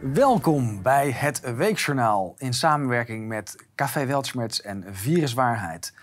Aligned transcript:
Welkom 0.00 0.82
bij 0.82 1.10
het 1.10 1.54
Weekjournaal 1.54 2.34
in 2.38 2.52
samenwerking 2.52 3.28
met 3.28 3.66
Café 3.74 4.06
Weltschmerz 4.06 4.58
en 4.58 4.84
Viruswaarheid. 4.90 5.94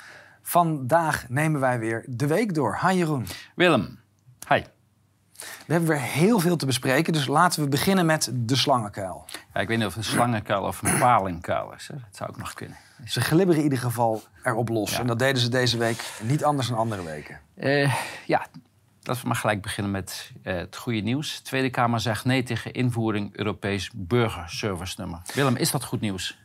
Vandaag 0.42 1.26
nemen 1.30 1.60
wij 1.60 1.80
weer 1.80 2.04
de 2.08 2.28
week 2.28 2.54
door. 2.54 2.80
Hi 2.82 2.94
Jeroen. 2.94 3.26
Willem, 3.56 4.00
hi. 4.48 4.64
We 5.36 5.74
hebben 5.74 5.90
weer 5.90 6.02
heel 6.02 6.40
veel 6.40 6.56
te 6.56 6.66
bespreken, 6.66 7.14
dus 7.14 7.28
laten 7.28 7.64
we 7.64 7.70
beginnen 7.70 8.06
met 8.06 8.32
de 8.34 8.56
slangenkuil. 8.56 9.26
Ja, 9.54 9.60
ik 9.60 9.68
weet 9.68 9.78
niet 9.78 9.88
of 9.88 9.96
het 9.96 10.06
een 10.06 10.12
slangenkuil 10.12 10.64
of 10.64 10.82
een 10.82 10.98
palingkuil 11.00 11.74
is. 11.74 11.88
Hè? 11.88 11.94
Dat 11.94 12.16
zou 12.16 12.30
ook 12.30 12.38
nog 12.38 12.54
kunnen. 12.54 12.78
Ze 13.06 13.22
glibberen 13.22 13.58
in 13.58 13.64
ieder 13.64 13.80
geval 13.80 14.24
erop 14.44 14.70
los. 14.70 14.92
Ja. 14.92 15.00
En 15.00 15.08
dat 15.08 15.20
deden 15.20 15.42
ze 15.42 15.50
deze 15.50 15.78
week 15.78 16.20
niet 16.22 16.44
anders 16.44 16.68
dan 16.68 16.78
andere 16.78 17.04
weken. 17.04 17.40
Eh, 17.56 17.96
ja, 18.26 18.46
laten 19.08 19.22
we 19.22 19.28
maar 19.28 19.38
gelijk 19.38 19.62
beginnen 19.62 19.92
met 19.92 20.32
eh, 20.44 20.56
het 20.56 20.76
goede 20.76 21.00
nieuws. 21.00 21.38
De 21.38 21.44
Tweede 21.44 21.70
Kamer 21.70 22.00
zegt 22.00 22.26
nee 22.26 22.44
tegen 22.44 22.74
invoering 22.74 23.38
Europees 23.38 23.92
burgerservice-nummer. 23.94 25.22
Willem, 25.34 25.56
is 25.56 25.72
dat 25.72 25.84
goed 25.84 26.02
nieuws? 26.02 26.38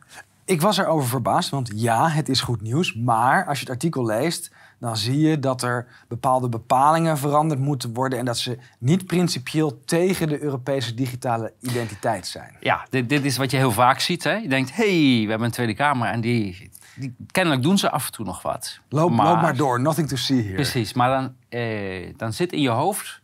Ik 0.45 0.61
was 0.61 0.77
erover 0.77 1.09
verbaasd, 1.09 1.49
want 1.49 1.71
ja, 1.75 2.09
het 2.09 2.29
is 2.29 2.41
goed 2.41 2.61
nieuws. 2.61 2.95
Maar 2.95 3.45
als 3.45 3.57
je 3.57 3.63
het 3.63 3.73
artikel 3.73 4.05
leest, 4.05 4.51
dan 4.79 4.97
zie 4.97 5.19
je 5.19 5.39
dat 5.39 5.61
er 5.61 5.87
bepaalde 6.07 6.49
bepalingen 6.49 7.17
veranderd 7.17 7.59
moeten 7.59 7.93
worden. 7.93 8.19
En 8.19 8.25
dat 8.25 8.37
ze 8.37 8.57
niet 8.77 9.05
principieel 9.05 9.81
tegen 9.85 10.27
de 10.27 10.41
Europese 10.41 10.93
digitale 10.93 11.53
identiteit 11.59 12.27
zijn. 12.27 12.55
Ja, 12.59 12.85
dit, 12.89 13.09
dit 13.09 13.25
is 13.25 13.37
wat 13.37 13.51
je 13.51 13.57
heel 13.57 13.71
vaak 13.71 13.99
ziet. 13.99 14.23
Hè? 14.23 14.33
Je 14.33 14.47
denkt, 14.47 14.75
hé, 14.75 15.15
hey, 15.15 15.23
we 15.23 15.29
hebben 15.29 15.47
een 15.47 15.53
Tweede 15.53 15.73
Kamer 15.73 16.07
en 16.07 16.21
die, 16.21 16.69
die... 17.01 17.15
Kennelijk 17.31 17.63
doen 17.63 17.77
ze 17.77 17.89
af 17.89 18.05
en 18.05 18.11
toe 18.11 18.25
nog 18.25 18.41
wat. 18.41 18.79
Loop 18.89 19.11
maar, 19.11 19.25
loop 19.25 19.41
maar 19.41 19.55
door, 19.55 19.79
nothing 19.81 20.07
to 20.07 20.15
see 20.15 20.41
here. 20.41 20.55
Precies, 20.55 20.93
maar 20.93 21.09
dan, 21.09 21.35
eh, 21.49 22.13
dan 22.17 22.33
zit 22.33 22.51
in 22.51 22.61
je 22.61 22.69
hoofd 22.69 23.21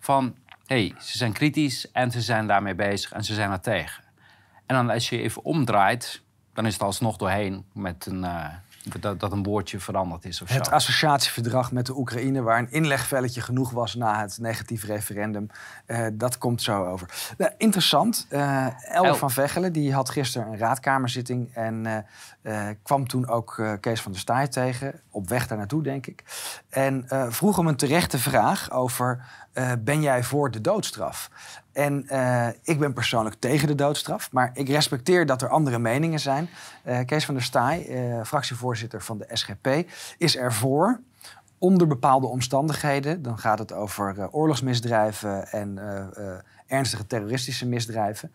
van... 0.00 0.34
hé, 0.66 0.86
hey, 0.86 0.94
ze 1.00 1.18
zijn 1.18 1.32
kritisch 1.32 1.90
en 1.90 2.10
ze 2.10 2.20
zijn 2.20 2.46
daarmee 2.46 2.74
bezig 2.74 3.12
en 3.12 3.24
ze 3.24 3.34
zijn 3.34 3.50
er 3.50 3.60
tegen. 3.60 4.04
En 4.66 4.76
dan 4.76 4.90
als 4.90 5.08
je 5.08 5.20
even 5.20 5.44
omdraait, 5.44 6.22
dan 6.52 6.66
is 6.66 6.72
het 6.72 6.82
alsnog 6.82 7.16
doorheen 7.16 7.64
met 7.72 8.06
een... 8.06 8.24
eh, 8.24 8.46
dat, 9.00 9.20
dat 9.20 9.32
een 9.32 9.42
woordje 9.42 9.80
veranderd 9.80 10.24
is 10.24 10.42
of 10.42 10.48
Het 10.48 10.66
zo. 10.66 10.72
associatieverdrag 10.72 11.72
met 11.72 11.86
de 11.86 11.96
Oekraïne, 11.96 12.42
waar 12.42 12.58
een 12.58 12.70
inlegvelletje 12.70 13.40
genoeg 13.40 13.70
was 13.70 13.94
na 13.94 14.20
het 14.20 14.38
negatief 14.38 14.84
referendum, 14.84 15.46
eh, 15.86 16.06
dat 16.12 16.38
komt 16.38 16.62
zo 16.62 16.84
over. 16.86 17.34
Nou, 17.38 17.52
interessant. 17.58 18.26
El 18.28 19.04
El. 19.04 19.14
van 19.14 19.30
Vechelen 19.30 19.72
die 19.72 19.94
had 19.94 20.10
gisteren 20.10 20.48
een 20.48 20.58
raadkamerzitting 20.58 21.54
en 21.54 22.06
eh, 22.42 22.68
kwam 22.82 23.08
toen 23.08 23.28
ook 23.28 23.62
Kees 23.80 24.00
van 24.00 24.12
der 24.12 24.20
Staaij 24.20 24.48
tegen, 24.48 25.00
op 25.10 25.28
weg 25.28 25.46
daar 25.46 25.58
naartoe 25.58 25.82
denk 25.82 26.06
ik. 26.06 26.24
En 26.68 27.04
vroeg 27.28 27.56
hem 27.56 27.66
een 27.66 27.76
terechte 27.76 28.18
vraag 28.18 28.70
over, 28.70 29.24
ben 29.78 30.02
jij 30.02 30.22
voor 30.22 30.50
de 30.50 30.60
doodstraf? 30.60 31.30
En 31.74 32.08
eh, 32.08 32.48
ik 32.62 32.78
ben 32.78 32.92
persoonlijk 32.92 33.36
tegen 33.38 33.68
de 33.68 33.74
doodstraf, 33.74 34.32
maar 34.32 34.50
ik 34.54 34.68
respecteer 34.68 35.26
dat 35.26 35.42
er 35.42 35.48
andere 35.48 35.78
meningen 35.78 36.20
zijn. 36.20 36.48
Eh, 36.82 36.98
Kees 37.04 37.24
van 37.24 37.34
der 37.34 37.42
Staaij, 37.42 37.86
eh, 37.86 38.24
fractievoorzitter 38.24 39.02
van 39.02 39.18
de 39.18 39.26
SGP, 39.32 39.68
is 40.18 40.36
ervoor 40.36 41.00
onder 41.58 41.86
bepaalde 41.86 42.26
omstandigheden. 42.26 43.22
Dan 43.22 43.38
gaat 43.38 43.58
het 43.58 43.72
over 43.72 44.28
oorlogsmisdrijven 44.30 45.48
en 45.48 45.78
ernstige 46.66 47.06
terroristische 47.06 47.66
misdrijven. 47.66 48.32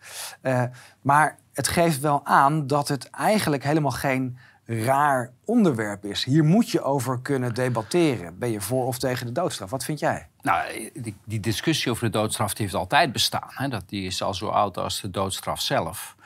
Maar 1.02 1.38
het 1.52 1.68
geeft 1.68 2.00
wel 2.00 2.26
aan 2.26 2.66
dat 2.66 2.88
het 2.88 3.10
eigenlijk 3.10 3.64
helemaal 3.64 3.90
geen 3.90 4.38
raar 4.70 5.32
onderwerp 5.44 6.04
is. 6.04 6.24
Hier 6.24 6.44
moet 6.44 6.70
je 6.70 6.82
over 6.82 7.20
kunnen 7.20 7.54
debatteren. 7.54 8.38
Ben 8.38 8.50
je 8.50 8.60
voor 8.60 8.86
of 8.86 8.98
tegen 8.98 9.26
de 9.26 9.32
doodstraf? 9.32 9.70
Wat 9.70 9.84
vind 9.84 9.98
jij? 9.98 10.28
Nou, 10.42 10.90
die, 10.94 11.16
die 11.24 11.40
discussie 11.40 11.90
over 11.90 12.04
de 12.04 12.18
doodstraf 12.18 12.58
heeft 12.58 12.74
altijd 12.74 13.12
bestaan. 13.12 13.48
Hè? 13.48 13.68
Dat, 13.68 13.82
die 13.86 14.06
is 14.06 14.22
al 14.22 14.34
zo 14.34 14.46
oud 14.46 14.78
als 14.78 15.00
de 15.00 15.10
doodstraf 15.10 15.60
zelf. 15.60 16.16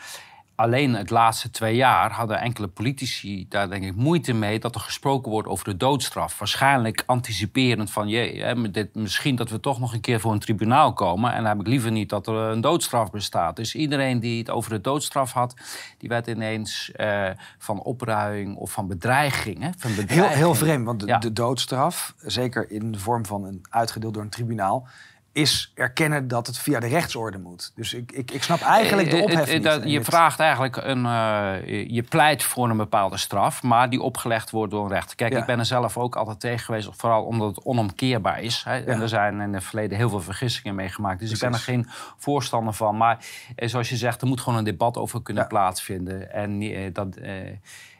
Alleen 0.56 0.94
het 0.94 1.10
laatste 1.10 1.50
twee 1.50 1.76
jaar 1.76 2.12
hadden 2.12 2.40
enkele 2.40 2.66
politici 2.68 3.46
daar 3.48 3.68
denk 3.70 3.84
ik 3.84 3.94
moeite 3.94 4.32
mee 4.32 4.58
dat 4.58 4.74
er 4.74 4.80
gesproken 4.80 5.30
wordt 5.30 5.48
over 5.48 5.64
de 5.64 5.76
doodstraf. 5.76 6.38
Waarschijnlijk 6.38 7.02
anticiperend 7.06 7.90
van 7.90 8.08
jee, 8.08 8.42
hè, 8.42 8.70
dit, 8.70 8.94
misschien 8.94 9.36
dat 9.36 9.50
we 9.50 9.60
toch 9.60 9.80
nog 9.80 9.92
een 9.92 10.00
keer 10.00 10.20
voor 10.20 10.32
een 10.32 10.38
tribunaal 10.38 10.92
komen. 10.92 11.30
En 11.30 11.36
dan 11.36 11.46
heb 11.46 11.60
ik 11.60 11.66
liever 11.66 11.90
niet 11.90 12.08
dat 12.08 12.26
er 12.26 12.34
een 12.34 12.60
doodstraf 12.60 13.10
bestaat. 13.10 13.56
Dus 13.56 13.74
iedereen 13.74 14.20
die 14.20 14.38
het 14.38 14.50
over 14.50 14.70
de 14.70 14.80
doodstraf 14.80 15.32
had, 15.32 15.54
die 15.98 16.08
werd 16.08 16.26
ineens 16.26 16.92
eh, 16.92 17.30
van 17.58 17.82
opruiing 17.82 18.56
of 18.56 18.72
van 18.72 18.86
bedreiging. 18.88 19.62
Hè, 19.62 19.70
van 19.76 19.90
Heel, 20.06 20.28
heel 20.28 20.54
vreemd, 20.54 20.84
want 20.86 21.00
de, 21.00 21.06
Ja. 21.06 21.18
de 21.18 21.32
doodstraf, 21.32 22.14
zeker 22.18 22.70
in 22.70 22.92
de 22.92 22.98
vorm 22.98 23.26
van 23.26 23.44
een 23.44 23.64
uitgedeeld 23.70 24.14
door 24.14 24.22
een 24.22 24.30
tribunaal, 24.30 24.88
is 25.34 25.72
erkennen 25.74 26.28
dat 26.28 26.46
het 26.46 26.58
via 26.58 26.80
de 26.80 26.86
rechtsorde 26.86 27.38
moet. 27.38 27.72
Dus 27.74 27.94
ik, 27.94 28.12
ik, 28.12 28.30
ik 28.30 28.42
snap 28.42 28.60
eigenlijk 28.60 29.10
de 29.10 29.16
Eh, 29.16 29.22
ophef 29.22 29.46
eh, 29.48 29.54
niet. 29.54 29.62
dat- 29.62 29.82
je 29.84 30.04
vraagt 30.04 30.40
eigenlijk 30.40 30.76
een. 30.76 31.06
eh, 31.06 31.88
je 31.88 32.02
pleit 32.02 32.42
voor 32.42 32.70
een 32.70 32.76
bepaalde 32.76 33.16
straf, 33.16 33.62
maar 33.62 33.90
die 33.90 34.00
opgelegd 34.00 34.50
wordt 34.50 34.72
door 34.72 34.84
een 34.84 34.90
rechter. 34.92 35.16
Kijk, 35.16 35.32
Ja. 35.32 35.38
ik 35.38 35.46
ben 35.46 35.58
er 35.58 35.64
zelf 35.64 35.96
ook 35.98 36.16
altijd 36.16 36.40
tegen 36.40 36.64
geweest, 36.64 36.88
vooral 36.92 37.24
omdat 37.24 37.56
het 37.56 37.64
onomkeerbaar 37.64 38.40
is. 38.42 38.62
Hè. 38.64 38.78
En 38.80 39.00
er 39.00 39.08
zijn 39.08 39.40
in 39.40 39.54
het 39.54 39.64
verleden 39.64 39.96
heel 39.96 40.08
veel 40.08 40.20
vergissingen 40.20 40.74
meegemaakt. 40.74 41.20
Dus 41.20 41.30
ik 41.32 41.38
ben 41.38 41.52
er 41.52 41.58
geen 41.58 41.86
voorstander 42.16 42.74
van. 42.74 42.96
Maar 42.96 43.24
zoals 43.56 43.88
je 43.88 43.96
zegt, 43.96 44.20
er 44.20 44.26
moet 44.26 44.40
gewoon 44.40 44.58
een 44.58 44.64
debat 44.64 44.96
over 44.96 45.22
kunnen 45.22 45.42
Ja. 45.42 45.48
plaatsvinden. 45.48 46.32
En, 46.32 46.92
dat, 46.92 47.16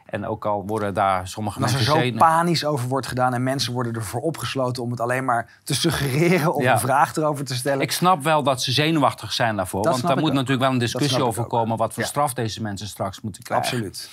en 0.05 0.25
ook 0.27 0.45
al 0.45 0.63
worden 0.67 0.93
daar 0.93 1.27
sommige 1.27 1.57
En 1.57 1.63
als 1.63 1.71
er 1.73 1.77
mensen 1.95 2.11
zo 2.11 2.17
panisch 2.17 2.65
over 2.65 2.87
wordt 2.87 3.07
gedaan 3.07 3.33
en 3.33 3.43
mensen 3.43 3.73
worden 3.73 3.93
ervoor 3.93 4.21
opgesloten 4.21 4.83
om 4.83 4.91
het 4.91 4.99
alleen 4.99 5.25
maar 5.25 5.49
te 5.63 5.75
suggereren 5.75 6.53
of 6.53 6.63
Ja. 6.63 6.73
een 6.73 6.79
vraag 6.79 7.15
erover 7.15 7.45
te 7.45 7.55
stellen. 7.55 7.81
Ik 7.81 7.91
snap 7.91 8.23
wel 8.23 8.43
dat 8.43 8.61
ze 8.61 8.71
zenuwachtig 8.71 9.33
zijn 9.33 9.55
daarvoor. 9.55 9.81
Dat 9.83 9.91
want 9.91 10.07
daar 10.07 10.17
moet 10.17 10.29
ook. 10.29 10.33
natuurlijk 10.33 10.61
wel 10.61 10.71
een 10.71 10.77
discussie 10.77 11.23
over 11.23 11.45
komen... 11.45 11.77
wat 11.77 11.93
voor 11.93 12.03
Ja. 12.03 12.09
straf 12.09 12.33
deze 12.33 12.61
mensen 12.61 12.87
straks 12.87 13.21
moeten 13.21 13.43
krijgen. 13.43 13.65
Absoluut. 13.67 14.09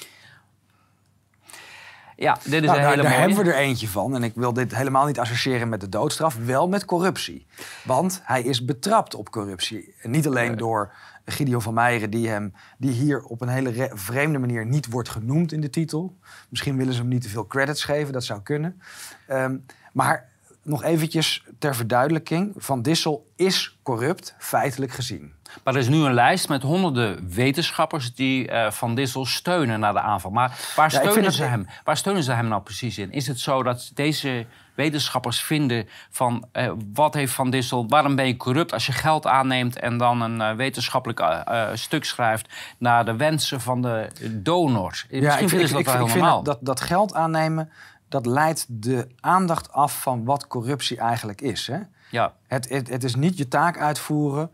Ja, 2.17 2.39
dit 2.45 2.45
is 2.45 2.51
Nou, 2.53 2.63
een 2.63 2.67
daar, 2.67 2.77
hele 2.91 3.03
daar 3.03 3.11
mooie. 3.11 3.15
hebben 3.27 3.45
we 3.45 3.51
er 3.53 3.59
eentje 3.59 3.89
van. 3.89 4.15
En 4.15 4.23
ik 4.23 4.33
wil 4.35 4.53
dit 4.53 4.77
helemaal 4.77 5.07
niet 5.07 5.19
associëren 5.19 5.69
met 5.69 5.81
de 5.81 5.89
doodstraf, 5.89 6.37
wel 6.45 6.69
met 6.69 6.85
corruptie. 6.85 7.47
Want 7.85 8.21
hij 8.25 8.43
is 8.43 8.65
betrapt 8.65 9.15
op 9.15 9.31
corruptie. 9.31 9.95
En 10.01 10.11
niet 10.11 10.27
alleen 10.27 10.57
door 10.57 10.93
Gideon 11.25 11.63
van 11.63 11.75
Meijeren, 11.75 12.11
die, 12.11 12.29
hem, 12.29 12.55
die 12.79 12.91
hier 12.91 13.23
op 13.23 13.41
een 13.41 13.49
hele 13.49 13.71
re- 13.71 13.91
vreemde 13.95 14.39
manier 14.39 14.67
niet 14.67 14.91
wordt 14.91 15.09
genoemd 15.09 15.53
in 15.53 15.61
de 15.61 15.71
titel. 15.71 16.17
Misschien 16.49 16.77
willen 16.77 16.93
ze 16.95 17.01
hem 17.01 17.09
niet 17.09 17.23
te 17.23 17.29
veel 17.29 17.47
credits 17.47 17.85
geven, 17.85 18.13
dat 18.13 18.25
zou 18.25 18.41
kunnen. 18.43 18.81
Ehm, 19.27 19.57
maar 19.93 20.31
nog 20.65 20.83
eventjes 20.83 21.45
ter 21.59 21.75
verduidelijking. 21.75 22.53
Van 22.57 22.83
Dissel 22.83 23.31
is 23.37 23.79
corrupt, 23.83 24.35
feitelijk 24.39 24.93
gezien. 24.93 25.33
Maar 25.65 25.75
er 25.75 25.81
is 25.81 25.89
nu 25.89 25.97
een 25.97 26.15
lijst 26.15 26.49
met 26.49 26.63
honderden 26.63 27.29
wetenschappers 27.35 28.15
die 28.15 28.49
eh, 28.49 28.71
Van 28.71 28.95
Dissel 28.95 29.25
steunen 29.27 29.81
na 29.81 29.93
de 29.93 30.01
aanval. 30.01 30.31
Maar 30.31 30.73
waar 30.77 30.93
Ja, 30.93 30.99
steunen, 31.01 31.33
ze 31.33 31.45
hem? 31.45 31.67
waar 31.85 31.97
steunen 31.97 32.23
ze 32.23 32.33
hem 32.33 32.49
nou 32.49 32.63
precies 32.63 32.99
in? 32.99 33.13
Is 33.13 33.27
het 33.27 33.41
zo 33.41 33.63
dat 33.63 33.91
deze 33.95 34.47
wetenschappers 34.75 35.41
vinden 35.41 35.89
van 36.11 36.49
eh, 36.53 36.73
wat 36.93 37.15
heeft 37.15 37.33
Van 37.33 37.51
Dissel, 37.51 37.89
waarom 37.89 38.15
ben 38.15 38.27
je 38.27 38.37
corrupt 38.37 38.73
als 38.73 38.87
je 38.87 38.93
geld 38.93 39.27
aanneemt 39.27 39.79
en 39.79 39.97
dan 39.97 40.21
een 40.21 40.41
eh, 40.41 40.55
wetenschappelijk 40.55 41.21
eh, 41.21 41.69
stuk 41.75 42.05
schrijft 42.05 42.49
naar 42.79 43.05
de 43.05 43.17
wensen 43.17 43.61
van 43.61 43.83
de 43.83 44.09
donor? 44.31 44.91
Misschien 44.91 45.23
ik 45.23 45.31
vinden 45.31 45.49
vind, 45.49 45.69
ze 45.69 45.73
dat 45.73 45.81
ik, 45.81 45.87
wel 45.87 45.95
ik 45.95 46.01
vind 46.01 46.13
helemaal. 46.13 46.43
dat, 46.43 46.59
dat 46.61 46.81
geld 46.81 47.15
aannemen, 47.15 47.71
dat 48.09 48.27
leidt 48.27 48.67
de 48.69 49.09
aandacht 49.21 49.73
af 49.73 50.03
van 50.03 50.25
wat 50.25 50.47
corruptie 50.47 50.99
eigenlijk 50.99 51.41
is. 51.41 51.67
Hè? 51.67 51.79
Ja. 52.11 52.33
Het, 52.47 52.69
het, 52.69 52.89
het 52.89 53.05
is 53.05 53.15
niet 53.15 53.37
je 53.39 53.49
taak 53.49 53.79
uitvoeren 53.79 54.51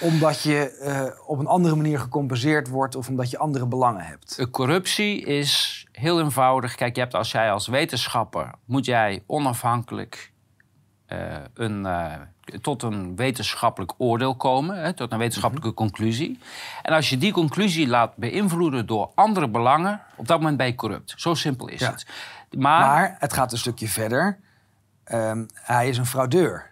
omdat 0.00 0.42
je 0.42 1.16
op 1.26 1.38
een 1.38 1.46
andere 1.46 1.74
manier 1.74 1.98
gecompenseerd 1.98 2.68
wordt 2.68 2.96
of 2.96 3.08
omdat 3.08 3.30
je 3.30 3.38
andere 3.38 3.66
belangen 3.66 4.04
hebt. 4.04 4.46
Corruptie 4.50 5.20
is 5.20 5.81
heel 5.92 6.20
eenvoudig. 6.20 6.74
Kijk, 6.74 6.94
je 6.94 7.00
hebt 7.00 7.14
als 7.14 7.32
jij 7.32 7.52
als 7.52 7.66
wetenschapper 7.66 8.50
moet 8.64 8.84
jij 8.84 9.22
onafhankelijk 9.26 10.32
eh, 11.06 11.18
een, 11.54 11.86
eh, 11.86 12.12
tot 12.60 12.82
een 12.82 13.16
wetenschappelijk 13.16 13.92
oordeel 13.98 14.34
komen, 14.36 14.76
hè, 14.82 14.92
tot 14.92 15.12
een 15.12 15.18
wetenschappelijke 15.18 15.74
conclusie. 15.74 16.38
En 16.82 16.94
als 16.94 17.10
je 17.10 17.18
die 17.18 17.32
conclusie 17.32 17.88
laat 17.88 18.16
beïnvloeden 18.16 18.86
door 18.86 19.10
andere 19.14 19.48
belangen, 19.48 20.00
op 20.16 20.26
dat 20.26 20.38
moment 20.38 20.56
ben 20.56 20.66
je 20.66 20.74
corrupt. 20.74 21.14
Zo 21.16 21.34
simpel 21.34 21.68
is 21.68 21.80
Ja. 21.80 21.90
het. 21.90 22.06
Maar, 22.56 22.80
Maar 22.86 23.16
het 23.18 23.32
gaat 23.32 23.52
een 23.52 23.58
stukje 23.58 23.88
verder. 23.88 24.38
Ehm, 25.04 25.44
hij 25.54 25.88
is 25.88 25.98
een 25.98 26.06
fraudeur. 26.06 26.70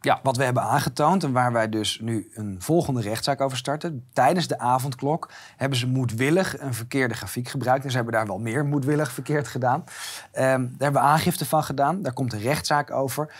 Ja, 0.00 0.20
Wat 0.22 0.36
we 0.36 0.44
hebben 0.44 0.62
aangetoond 0.62 1.24
en 1.24 1.32
waar 1.32 1.52
wij 1.52 1.68
dus 1.68 1.98
nu 2.00 2.30
een 2.34 2.56
volgende 2.58 3.00
rechtszaak 3.00 3.40
over 3.40 3.56
starten. 3.56 4.06
Tijdens 4.12 4.46
de 4.46 4.58
avondklok 4.58 5.30
hebben 5.56 5.78
ze 5.78 5.86
moedwillig 5.86 6.60
een 6.60 6.74
verkeerde 6.74 7.14
grafiek 7.14 7.48
gebruikt. 7.48 7.84
En 7.84 7.90
ze 7.90 7.96
hebben 7.96 8.14
daar 8.14 8.26
wel 8.26 8.38
meer 8.38 8.64
moedwillig 8.64 9.12
verkeerd 9.12 9.48
gedaan. 9.48 9.84
Ehm, 10.32 10.42
daar 10.42 10.70
hebben 10.78 11.02
we 11.02 11.08
aangifte 11.08 11.46
van 11.46 11.64
gedaan. 11.64 12.02
Daar 12.02 12.12
komt 12.12 12.32
een 12.32 12.40
rechtszaak 12.40 12.90
over. 12.90 13.34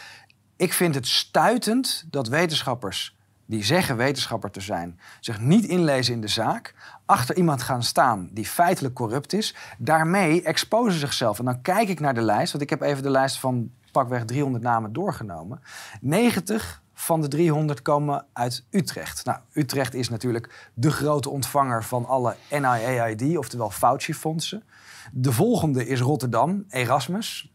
Ik 0.57 0.73
vind 0.73 0.95
het 0.95 1.07
stuitend 1.07 2.07
dat 2.11 2.29
wetenschappers 2.29 3.19
die 3.51 3.65
zeggen 3.65 3.97
wetenschapper 3.97 4.51
te 4.51 4.61
zijn, 4.61 5.01
zich 5.21 5.41
niet 5.41 5.65
inlezen 5.65 6.15
in 6.15 6.21
de 6.21 6.29
zaak, 6.29 6.75
achter 7.07 7.37
iemand 7.37 7.63
gaan 7.63 7.83
staan 7.83 8.29
die 8.33 8.47
feitelijk 8.47 8.95
corrupt 8.95 9.33
is, 9.33 9.55
daarmee 9.79 10.43
exposen 10.43 11.01
zichzelf. 11.01 11.39
En 11.39 11.45
dan 11.45 11.63
kijk 11.63 11.89
ik 11.89 12.01
naar 12.01 12.15
de 12.15 12.23
lijst, 12.23 12.53
want 12.53 12.65
ik 12.65 12.71
heb 12.71 12.81
even 12.81 13.03
de 13.03 13.11
lijst 13.11 13.39
van 13.39 13.71
pakweg 13.91 14.25
300 14.25 14.65
namen 14.65 14.93
doorgenomen. 14.93 15.61
90 16.01 16.83
van 17.01 17.21
de 17.21 17.29
300 17.29 17.83
komen 17.83 18.27
uit 18.33 18.67
Utrecht. 18.71 19.25
Nou, 19.25 19.39
Utrecht 19.53 19.95
is 19.95 20.09
natuurlijk 20.09 20.71
de 20.75 20.91
grote 20.91 21.31
ontvanger 21.31 21.85
van 21.85 22.07
alle 22.07 22.37
NIAID, 22.51 23.37
oftewel 23.37 23.71
Fauci-fondsen. 23.71 24.63
De 25.13 25.33
volgende 25.33 25.87
is 25.87 26.01
Rotterdam, 26.01 26.65
Erasmus. 26.69 27.53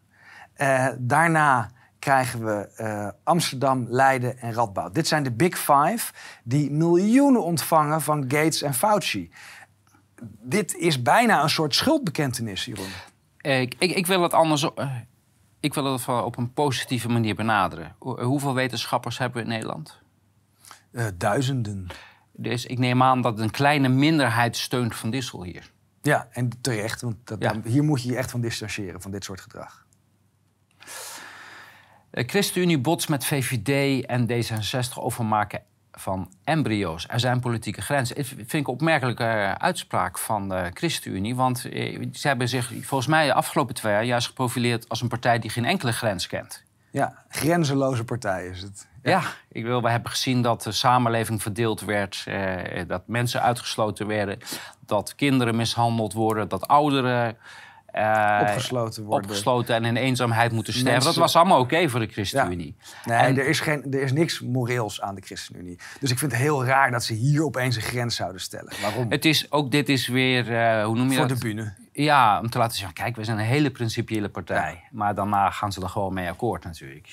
Uh, 0.58 0.88
daarna 0.98 1.70
krijgen 2.00 2.46
we 2.46 2.70
uh, 2.78 3.08
Amsterdam, 3.24 3.86
Leiden 3.90 4.40
en 4.40 4.54
Radboud. 4.54 4.96
Dit 4.96 5.08
zijn 5.08 5.24
de 5.24 5.32
Big 5.32 5.58
Five 5.58 6.14
die 6.44 6.72
miljoenen 6.72 7.44
ontvangen 7.44 8.02
van 8.02 8.22
Gates 8.22 8.62
en 8.62 8.74
Fauci. 8.74 9.32
Dit 10.42 10.76
is 10.76 11.02
bijna 11.02 11.44
een 11.44 11.50
soort 11.50 11.76
schuldbekentenis, 11.76 12.66
Jeroen. 12.66 12.92
Ik, 13.42 13.76
ik, 13.80 13.92
ik 13.92 14.06
wil 14.06 14.22
het 14.22 14.34
anders. 14.34 14.70
Ik 15.66 15.74
wil 15.74 15.94
het 15.94 16.08
op 16.08 16.38
een 16.38 16.54
positieve 16.54 17.10
manier 17.10 17.36
benaderen. 17.36 17.96
Hoeveel 18.00 18.54
wetenschappers 18.54 19.18
hebben 19.18 19.38
we 19.38 19.44
in 19.44 19.54
Nederland? 19.54 20.00
Uh, 20.92 21.06
duizenden. 21.18 21.88
Dus 22.32 22.66
ik 22.66 22.78
neem 22.78 23.04
aan 23.04 23.22
dat 23.22 23.40
een 23.40 23.52
kleine 23.52 23.88
minderheid 23.88 24.58
steunt 24.58 24.96
Van 24.96 25.10
Dissel 25.10 25.44
hier. 25.44 25.72
Ja, 26.02 26.28
en 26.32 26.50
terecht, 26.62 27.02
want 27.02 27.16
dat, 27.24 27.42
ja. 27.42 27.62
hier 27.64 27.84
moet 27.84 28.04
je 28.04 28.10
je 28.10 28.16
echt 28.16 28.32
van 28.32 28.42
distancieren, 28.42 29.02
van 29.02 29.12
dit 29.12 29.24
soort 29.24 29.42
gedrag. 29.42 29.86
De 32.10 32.24
ChristenUnie 32.24 32.80
bots 32.80 33.08
met 33.08 33.26
VVD 33.26 34.06
en 34.06 34.28
D66 34.30 34.94
over 34.94 35.26
maken 35.26 35.64
van 35.96 36.32
embryo's. 36.44 37.06
Er 37.10 37.20
zijn 37.20 37.40
politieke 37.40 37.82
grenzen. 37.82 38.16
Dat 38.16 38.26
vind 38.26 38.54
ik 38.54 38.54
een 38.54 38.66
opmerkelijke 38.66 39.56
uitspraak 39.58 40.18
van 40.18 40.50
de 40.50 40.72
ChristenUnie. 40.74 41.36
Want 41.36 41.66
eh, 41.66 42.08
ze 42.14 42.28
hebben 42.28 42.50
zich 42.50 42.72
volgens 42.82 43.08
mij 43.08 43.26
de 43.26 43.34
afgelopen 43.34 43.76
twee 43.76 43.94
jaar 43.94 44.06
juist 44.06 44.28
geprofileerd 44.28 44.90
als 44.90 45.02
een 45.02 45.08
partij 45.08 45.40
die 45.40 45.50
geen 45.50 45.66
enkele 45.66 45.92
grens 45.92 46.28
kent. 46.28 46.64
Ja, 46.92 47.14
grenzeloze 47.30 48.04
partij 48.04 48.48
is 48.48 48.62
het. 48.62 48.88
Ja, 49.04 49.12
ja 49.12 49.22
ik 49.52 49.64
wil, 49.64 49.82
we 49.82 49.90
hebben 49.90 50.12
gezien 50.12 50.42
dat 50.42 50.64
de 50.64 50.72
samenleving 50.72 51.42
verdeeld 51.42 51.82
werd, 51.82 52.24
eh, 52.26 52.82
dat 52.88 53.08
mensen 53.08 53.42
uitgesloten 53.42 54.08
werden, 54.08 54.40
dat 54.86 55.16
kinderen 55.16 55.56
mishandeld 55.56 56.14
worden, 56.14 56.48
dat 56.48 56.68
ouderen 56.68 57.38
uh, 57.96 58.40
opgesloten 58.42 59.04
worden. 59.04 59.30
Opgesloten 59.30 59.76
en 59.76 59.86
in 59.86 59.96
eenzaamheid 59.96 60.52
moeten 60.52 60.74
sterven. 60.74 61.04
Dat 61.04 61.16
was 61.16 61.36
allemaal 61.36 61.60
oké 61.60 61.90
voor 61.90 62.00
de 62.00 62.08
ChristenUnie. 62.08 62.76
Nee, 63.06 63.18
er, 63.18 63.48
is 63.48 63.60
geen, 63.60 63.86
er 63.92 64.02
is 64.02 64.12
niks 64.12 64.42
moreels 64.42 65.02
aan 65.02 65.16
de 65.16 65.22
ChristenUnie. 65.22 65.78
Dus 66.00 66.12
ik 66.12 66.18
vind 66.18 66.32
het 66.32 66.42
heel 66.42 66.66
raar 66.66 66.92
dat 66.92 67.04
ze 67.04 67.14
hier 67.14 67.44
opeens 67.44 67.76
een 67.76 67.82
grens 67.82 68.16
zouden 68.16 68.42
stellen. 68.42 68.74
Waarom? 68.82 69.06
Het 69.10 69.26
is, 69.26 69.52
ook 69.52 69.72
dit 69.72 69.90
is 69.90 70.08
weer, 70.08 70.52
uh, 70.52 70.86
hoe 70.86 70.96
noem 70.96 71.10
je 71.10 71.18
voor 71.18 71.28
dat? 71.28 71.38
Voor 71.38 71.50
de 71.50 71.56
bühne. 71.56 71.74
Ja, 71.92 72.40
om 72.40 72.50
te 72.50 72.58
laten 72.58 72.78
zien, 72.78 72.94
kijk, 72.94 73.16
we 73.16 73.24
zijn 73.24 73.38
een 73.38 73.46
hele 73.46 73.72
principiële 73.72 74.30
partij. 74.30 74.84
Maar 74.92 75.16
daarna 75.16 75.50
gaan 75.50 75.72
ze 75.72 75.82
er 75.82 75.90
gewoon 75.90 76.14
mee 76.14 76.30
akkoord 76.30 76.64
natuurlijk. 76.64 77.08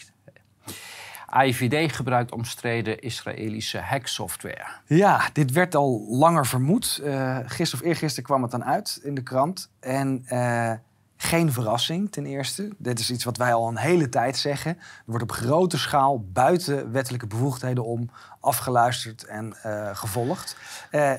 AIVD 1.33 1.93
gebruikt 1.93 2.33
omstreden 2.33 3.01
Israëlische 3.01 3.79
hacksoftware. 3.79 4.67
Ja, 4.87 5.31
dit 5.33 5.53
werd 5.53 5.75
al 5.75 6.07
langer 6.09 6.47
vermoed. 6.47 7.01
Uh, 7.05 7.39
gisteren 7.45 7.85
of 7.85 7.91
eergisteren 7.91 8.25
kwam 8.25 8.43
het 8.43 8.51
dan 8.51 8.65
uit 8.65 9.01
in 9.03 9.15
de 9.15 9.23
krant. 9.23 9.71
En 9.81 10.25
uh, 10.29 10.73
geen 11.17 11.53
verrassing, 11.53 12.13
ten 12.13 12.27
eerste. 12.27 12.69
Dit 12.79 12.99
is 12.99 13.11
iets 13.11 13.25
wat 13.25 13.37
wij 13.37 13.55
al 13.55 13.69
een 13.69 13.77
hele 13.77 14.09
tijd 14.09 14.37
zeggen. 14.37 14.77
Er 14.79 15.03
wordt 15.05 15.23
op 15.23 15.33
grote 15.33 15.79
schaal 15.79 16.25
buiten 16.33 16.93
wettelijke 16.93 17.27
bevoegdheden 17.27 17.85
om 17.85 18.11
afgeluisterd 18.41 19.25
en 19.25 19.55
uh, 19.67 19.89
gevolgd. 19.93 20.57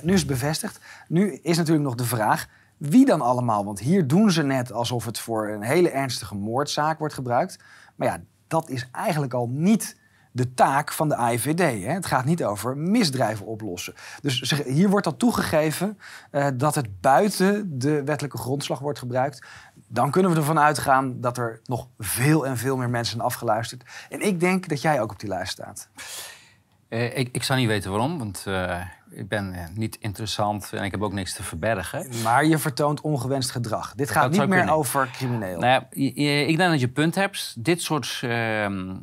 nu 0.02 0.14
is 0.14 0.20
het 0.20 0.30
bevestigd. 0.30 0.80
Nu 1.08 1.34
is 1.34 1.58
natuurlijk 1.58 1.86
nog 1.86 1.96
de 1.96 2.06
vraag. 2.06 2.48
Wie 2.78 3.06
dan 3.06 3.22
allemaal? 3.22 3.66
Want 3.66 3.80
hier 3.80 4.08
doen 4.08 4.32
ze 4.32 4.44
net 4.44 4.72
alsof 4.72 5.06
het 5.06 5.20
voor 5.20 5.50
een 5.50 5.64
hele 5.64 5.90
ernstige 5.90 6.36
moordzaak 6.36 7.00
wordt 7.00 7.14
gebruikt. 7.14 7.60
Maar 7.96 8.08
ja, 8.08 8.22
dat 8.48 8.70
is 8.70 8.88
eigenlijk 8.92 9.34
al 9.34 9.50
niet 9.52 10.02
de 10.36 10.54
taak 10.54 10.92
van 10.92 11.10
de 11.10 11.16
AIVD. 11.16 11.60
Hè? 11.60 11.92
Het 11.92 12.06
gaat 12.06 12.26
niet 12.26 12.44
over 12.44 12.78
misdrijven 12.78 13.46
oplossen. 13.46 13.94
Dus 14.22 14.64
hier 14.66 14.90
wordt 14.90 15.06
al 15.06 15.18
toegegeven 15.18 16.00
uh, 16.32 16.48
dat 16.54 16.76
het 16.76 17.02
buiten 17.02 17.80
de 17.80 18.04
wettelijke 18.04 18.38
grondslag 18.38 18.80
wordt 18.80 19.00
gebruikt. 19.00 19.46
Dan 19.88 20.12
kunnen 20.12 20.32
we 20.32 20.38
ervan 20.38 20.60
uitgaan 20.60 21.22
dat 21.22 21.38
er 21.38 21.62
nog 21.66 21.88
veel 21.98 22.46
en 22.46 22.58
veel 22.58 22.78
meer 22.78 22.90
mensen 22.90 23.16
zijn 23.16 23.28
afgeluisterd. 23.28 23.84
En 24.10 24.22
ik 24.22 24.40
denk 24.40 24.68
dat 24.68 24.82
jij 24.82 25.02
ook 25.02 25.12
op 25.12 25.20
die 25.20 25.30
lijst 25.30 25.52
staat. 25.52 25.90
Uh, 26.90 27.18
ik, 27.18 27.30
ik 27.32 27.44
zou 27.44 27.60
niet 27.60 27.68
weten 27.68 27.92
waarom, 27.92 28.18
want 28.18 28.46
uh, 28.48 28.80
ik 29.12 29.28
ben 29.28 29.72
niet 29.74 29.98
interessant 30.00 30.74
en 30.74 30.84
ik 30.84 30.92
heb 30.92 31.02
ook 31.02 31.14
niks 31.14 31.34
te 31.34 31.44
verbergen. 31.44 32.08
Maar 32.24 32.46
je 32.46 32.58
vertoont 32.58 33.02
ongewenst 33.02 33.52
gedrag. 33.52 33.94
Dit 33.96 34.10
gaat 34.10 34.30
niet 34.30 34.40
meer 34.40 34.58
kunnen. 34.58 34.76
over 34.76 35.10
crimineel. 35.14 35.60
Nou 35.60 35.72
ja, 35.72 35.88
ik 36.48 36.58
denk 36.58 36.72
dat 36.72 36.80
je 36.80 36.88
punt 36.88 37.16
hebt. 37.16 37.56
Dit 37.64 37.82
soort 37.82 38.20
ehm, 38.22 38.90
uh, 38.90 38.96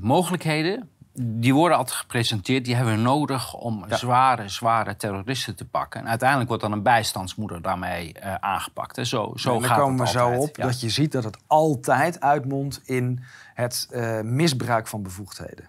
mogelijkheden, 0.00 0.88
die 1.16 1.54
worden 1.54 1.76
altijd 1.76 1.96
gepresenteerd, 1.96 2.64
die 2.64 2.74
hebben 2.74 2.94
we 2.94 3.00
nodig 3.00 3.54
om 3.54 3.84
zware, 3.88 4.48
zware 4.48 4.96
terroristen 4.96 5.56
te 5.56 5.64
pakken. 5.64 6.00
En 6.00 6.08
uiteindelijk 6.08 6.48
wordt 6.48 6.62
dan 6.62 6.72
een 6.72 6.82
bijstandsmoeder 6.82 7.62
daarmee 7.62 8.14
uh, 8.16 8.34
aangepakt. 8.34 8.98
En 8.98 9.06
zo, 9.06 9.32
zo 9.36 9.60
dan 9.60 9.76
komen 9.76 10.04
we 10.04 10.10
zo 10.10 10.30
op 10.30 10.54
dat 10.54 10.80
je 10.80 10.88
ziet 10.88 11.12
dat 11.12 11.24
het 11.24 11.38
altijd 11.46 12.20
uitmondt 12.20 12.80
in 12.84 13.24
het 13.54 13.88
uh, 13.92 14.20
misbruik 14.20 14.86
van 14.86 15.02
bevoegdheden. 15.02 15.68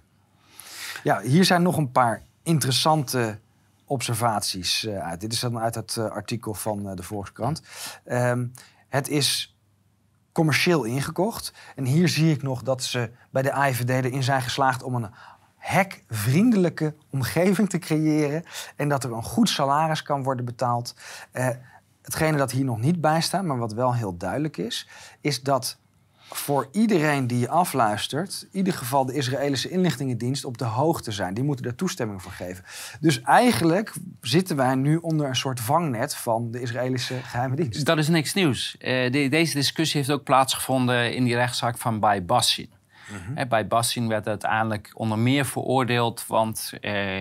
Ja, 1.03 1.21
hier 1.21 1.45
zijn 1.45 1.61
nog 1.61 1.77
een 1.77 1.91
paar 1.91 2.21
interessante 2.43 3.39
observaties 3.85 4.87
uit. 4.87 5.21
Dit 5.21 5.33
is 5.33 5.39
dan 5.39 5.59
uit 5.59 5.75
het 5.75 5.97
artikel 5.97 6.53
van 6.53 6.95
de 6.95 7.03
Volkskrant. 7.03 7.61
Ehm, 8.05 8.45
het 8.89 9.07
is 9.07 9.54
commercieel 10.35 10.83
ingekocht. 10.83 11.53
En 11.75 11.85
hier 11.85 12.09
zie 12.09 12.31
ik 12.31 12.41
nog 12.41 12.63
dat 12.63 12.83
ze 12.83 13.11
bij 13.29 13.41
de 13.41 13.51
AIVD 13.51 13.89
erin 13.89 14.23
zijn 14.23 14.41
geslaagd 14.41 14.83
om 14.83 14.95
een 14.95 15.09
hekvriendelijke 15.57 16.95
omgeving 17.09 17.69
te 17.69 17.79
creëren. 17.79 18.43
En 18.75 18.89
dat 18.89 19.03
er 19.03 19.11
een 19.11 19.23
goed 19.23 19.49
salaris 19.49 20.01
kan 20.01 20.23
worden 20.23 20.45
betaald. 20.45 20.95
Uh, 21.33 21.49
hetgene 22.01 22.37
dat 22.37 22.51
hier 22.51 22.65
nog 22.65 22.79
niet 22.79 23.01
bij 23.01 23.21
staat, 23.21 23.43
maar 23.43 23.57
wat 23.57 23.73
wel 23.73 23.95
heel 23.95 24.17
duidelijk 24.17 24.57
is, 24.57 24.87
is 25.21 25.43
dat 25.43 25.77
voor 26.29 26.67
iedereen 26.71 27.27
die 27.27 27.39
je 27.39 27.49
afluistert, 27.49 28.47
in 28.51 28.57
ieder 28.57 28.73
geval 28.73 29.05
de 29.05 29.13
Israëlische 29.13 29.69
inlichtingendienst 29.69 30.45
op 30.45 30.57
de 30.57 30.65
hoogte 30.65 31.11
zijn. 31.11 31.33
Die 31.33 31.43
moeten 31.43 31.65
daar 31.65 31.75
toestemming 31.75 32.21
voor 32.21 32.31
geven. 32.31 32.63
Dus 32.99 33.21
eigenlijk 33.21 33.93
zitten 34.21 34.55
wij 34.55 34.75
nu 34.75 34.97
onder 34.97 35.27
een 35.27 35.35
soort 35.35 35.59
vangnet 35.59 36.15
van 36.15 36.51
de 36.51 36.61
Israëlische 36.61 37.15
geheime 37.23 37.55
dienst. 37.55 37.85
Dat 37.85 37.97
is 37.97 38.07
niks 38.07 38.33
nieuws. 38.33 38.75
Uh, 38.79 39.11
de, 39.11 39.27
deze 39.29 39.53
discussie 39.53 39.99
heeft 39.99 40.11
ook 40.11 40.23
plaatsgevonden 40.23 41.15
in 41.15 41.23
die 41.23 41.35
rechtszaak 41.35 41.77
van 41.77 41.99
Bay 41.99 42.25
Bassin. 42.25 42.69
Mm 43.27 43.47
bij 43.47 43.67
Bassin 43.67 44.07
werd 44.07 44.27
uiteindelijk 44.27 44.91
onder 44.93 45.19
meer 45.19 45.45
veroordeeld, 45.45 46.27
want 46.27 46.73
uh, 46.81 47.17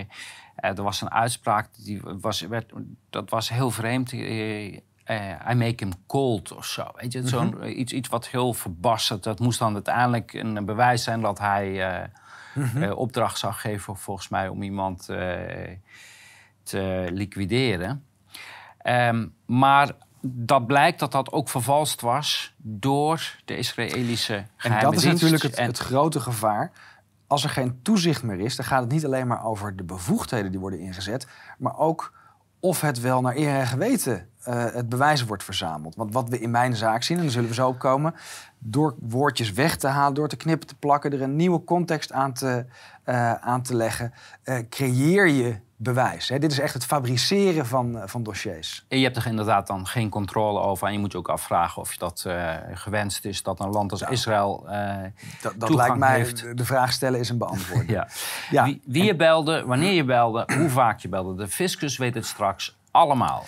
er 0.55 0.83
was 0.83 1.01
een 1.01 1.11
uitspraak 1.11 1.69
die 1.77 2.01
was, 2.21 2.41
werd, 2.41 2.73
dat 3.11 3.31
was 3.31 3.49
heel 3.49 3.71
vreemd. 3.71 4.13
Uh, 5.11 5.51
I 5.51 5.55
make 5.55 5.85
him 5.85 5.93
cold 6.07 6.53
of 6.53 6.65
zo. 6.65 6.91
Weet 6.97 7.13
je, 7.13 7.21
mm 7.21 7.27
-hmm. 7.27 7.63
iets, 7.63 7.93
iets 7.93 8.09
wat 8.09 8.29
heel 8.29 8.55
verbasterd. 8.55 9.23
Dat 9.23 9.39
moest 9.39 9.59
dan 9.59 9.75
uiteindelijk 9.75 10.33
een 10.33 10.65
bewijs 10.65 11.03
zijn 11.03 11.21
dat 11.21 11.39
hij 11.39 11.99
uh, 11.99 12.05
mm 12.55 12.65
-hmm. 12.65 12.83
uh, 12.83 12.97
opdracht 12.97 13.39
zou 13.39 13.53
geven, 13.53 13.97
volgens 13.97 14.29
mij, 14.29 14.49
om 14.49 14.63
iemand 14.63 15.05
te 16.63 17.09
liquideren. 17.13 18.05
Um, 18.87 19.35
maar 19.47 19.91
dat 20.27 20.67
blijkt 20.67 20.99
dat 20.99 21.13
dat 21.13 21.33
ook 21.33 21.49
vervalst 21.49 22.01
was 22.01 22.55
door 22.57 23.37
de 23.45 23.57
Israëlische 23.57 24.45
geheime 24.57 24.87
En 24.87 24.91
dat 24.91 25.03
is 25.03 25.05
natuurlijk 25.05 25.43
het, 25.43 25.59
het 25.59 25.79
grote 25.79 26.21
gevaar. 26.21 26.73
Als 27.27 27.45
er 27.45 27.51
geen 27.51 27.83
toezicht 27.83 28.23
meer 28.23 28.41
is, 28.41 28.57
dan 28.57 28.67
gaat 28.67 28.81
het 28.81 28.93
niet 28.93 29.05
alleen 29.05 29.27
maar 29.27 29.45
over 29.45 29.77
de 29.77 29.85
bevoegdheden 29.85 30.51
die 30.51 30.61
worden 30.61 30.81
ingezet, 30.81 31.27
maar 31.59 31.79
ook 31.79 32.13
of 32.61 32.81
het 32.81 33.01
wel 33.01 33.21
naar 33.21 33.37
eer 33.37 33.59
en 33.59 33.67
geweten 33.67 34.29
uh, 34.49 34.65
het 34.73 34.89
bewijs 34.89 35.25
wordt 35.25 35.45
verzameld. 35.45 35.95
Want 35.95 36.13
wat 36.13 36.29
we 36.29 36.41
in 36.41 36.51
mijn 36.51 36.77
zaak 36.77 37.03
zien, 37.03 37.17
en 37.17 37.23
daar 37.23 37.33
zullen 37.33 37.49
we 37.49 37.55
zo 37.55 37.69
op 37.69 37.79
komen... 37.79 38.15
door 38.59 38.95
woordjes 39.01 39.53
weg 39.53 39.77
te 39.77 39.87
halen, 39.87 40.15
door 40.15 40.29
te 40.29 40.37
knippen, 40.37 40.69
te 40.69 40.75
plakken... 40.75 41.13
er 41.13 41.23
een 41.23 41.37
nieuwe 41.37 41.65
context 41.65 42.13
aan 42.13 42.33
te, 42.33 42.65
uh, 43.05 43.33
aan 43.33 43.63
te 43.63 43.77
leggen... 43.77 44.13
Uh, 44.45 44.59
creëer 44.69 45.29
je 45.29 45.57
bewijs. 45.77 46.29
Hè? 46.29 46.39
Dit 46.39 46.53
is 46.53 46.59
echt 46.59 46.75
het 46.75 46.85
fabriceren 46.85 47.67
van, 47.67 48.03
van 48.05 48.23
dossiers. 48.23 48.85
En 48.89 48.99
je 48.99 49.05
hebt 49.05 49.17
er 49.17 49.27
inderdaad 49.27 49.67
dan 49.67 49.87
geen 49.87 50.09
controle 50.09 50.61
over... 50.61 50.87
en 50.87 50.93
je 50.93 50.99
moet 50.99 51.13
je 51.13 51.19
ook 51.19 51.29
afvragen 51.29 51.83
of 51.83 51.97
dat 51.97 52.27
gewenst 52.73 53.25
is... 53.25 53.43
dat 53.43 53.61
een 53.61 53.71
land 53.71 53.91
als 53.91 54.01
ja. 54.01 54.09
Israël 54.09 54.67
Dat, 55.43 55.55
dat 55.57 55.75
lijkt 55.75 55.97
mij, 55.97 56.17
heeft. 56.17 56.57
de 56.57 56.65
vraag 56.65 56.93
stellen 56.93 57.21
is 57.21 57.29
een 57.29 57.39
beantwoording. 57.39 57.91
ja. 57.99 58.09
ja. 58.51 58.65
Wie, 58.65 58.83
wie 58.85 59.05
je 59.05 59.17
belde, 59.17 59.65
wanneer 59.67 59.93
je 59.93 60.05
belde, 60.05 60.49
hoe 60.57 60.69
vaak 60.69 61.01
je 61.01 61.09
belde. 61.09 61.35
De 61.35 61.49
fiscus 61.49 61.97
weet 61.97 62.15
het 62.15 62.27
straks 62.27 62.77
allemaal. 62.95 63.45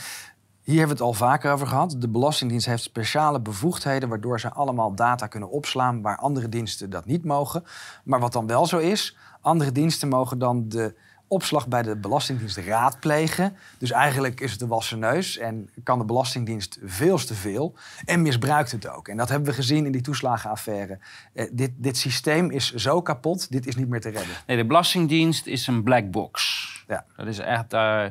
Hier 0.67 0.79
hebben 0.79 0.97
we 0.97 1.03
het 1.03 1.13
al 1.13 1.27
vaker 1.29 1.53
over 1.53 1.67
gehad. 1.67 1.97
De 1.99 2.09
Belastingdienst 2.09 2.67
heeft 2.67 2.83
speciale 2.83 3.41
bevoegdheden 3.41 4.09
waardoor 4.09 4.41
ze 4.41 4.53
allemaal 4.53 4.95
data 4.95 5.27
kunnen 5.27 5.51
opslaan 5.51 6.03
waar 6.03 6.17
andere 6.17 6.49
diensten 6.49 6.91
dat 6.91 7.05
niet 7.05 7.25
mogen. 7.25 7.65
Maar 8.05 8.21
wat 8.21 8.33
dan 8.33 8.47
wel 8.47 8.67
zo 8.67 8.79
is, 8.79 9.17
andere 9.41 9.73
diensten 9.73 10.09
mogen 10.09 10.39
dan 10.39 10.69
de 10.69 10.95
opslag 11.29 11.69
bij 11.69 11.83
de 11.83 11.97
Belastingdienst 11.97 12.57
raadplegen. 12.57 13.57
Dus 13.79 13.91
eigenlijk 13.91 14.41
is 14.41 14.53
het 14.53 14.61
een 14.61 14.69
wassen 14.69 14.99
neus 14.99 15.39
en 15.39 15.71
kan 15.83 15.99
de 15.99 16.05
Belastingdienst 16.05 16.79
veel 16.83 17.19
te 17.19 17.35
veel 17.35 17.75
en 18.05 18.23
misbruikt 18.23 18.73
het 18.73 18.89
ook. 18.89 19.09
En 19.09 19.17
dat 19.17 19.29
hebben 19.29 19.49
we 19.49 19.55
gezien 19.55 19.87
in 19.87 19.93
die 19.93 20.01
toeslagenaffaire. 20.01 20.99
Eh, 21.33 21.47
dit, 21.53 21.71
dit 21.77 21.97
systeem 21.97 22.51
is 22.51 22.75
zo 22.75 23.03
kapot, 23.03 23.51
dit 23.51 23.67
is 23.67 23.77
niet 23.77 23.89
meer 23.89 24.01
te 24.01 24.09
redden. 24.09 24.37
Nee, 24.47 24.57
de 24.57 24.67
Belastingdienst 24.67 25.47
is 25.47 25.67
een 25.67 25.83
black 25.83 26.11
box. 26.11 26.65
Ja. 26.89 27.05
Dat 27.17 27.27
is 27.27 27.39
echt. 27.39 27.73
Uh, 27.73 28.05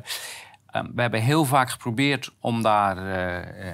we 0.94 1.00
hebben 1.00 1.20
heel 1.20 1.44
vaak 1.44 1.70
geprobeerd 1.70 2.32
om 2.40 2.62
daar 2.62 2.96
uh, 2.96 3.04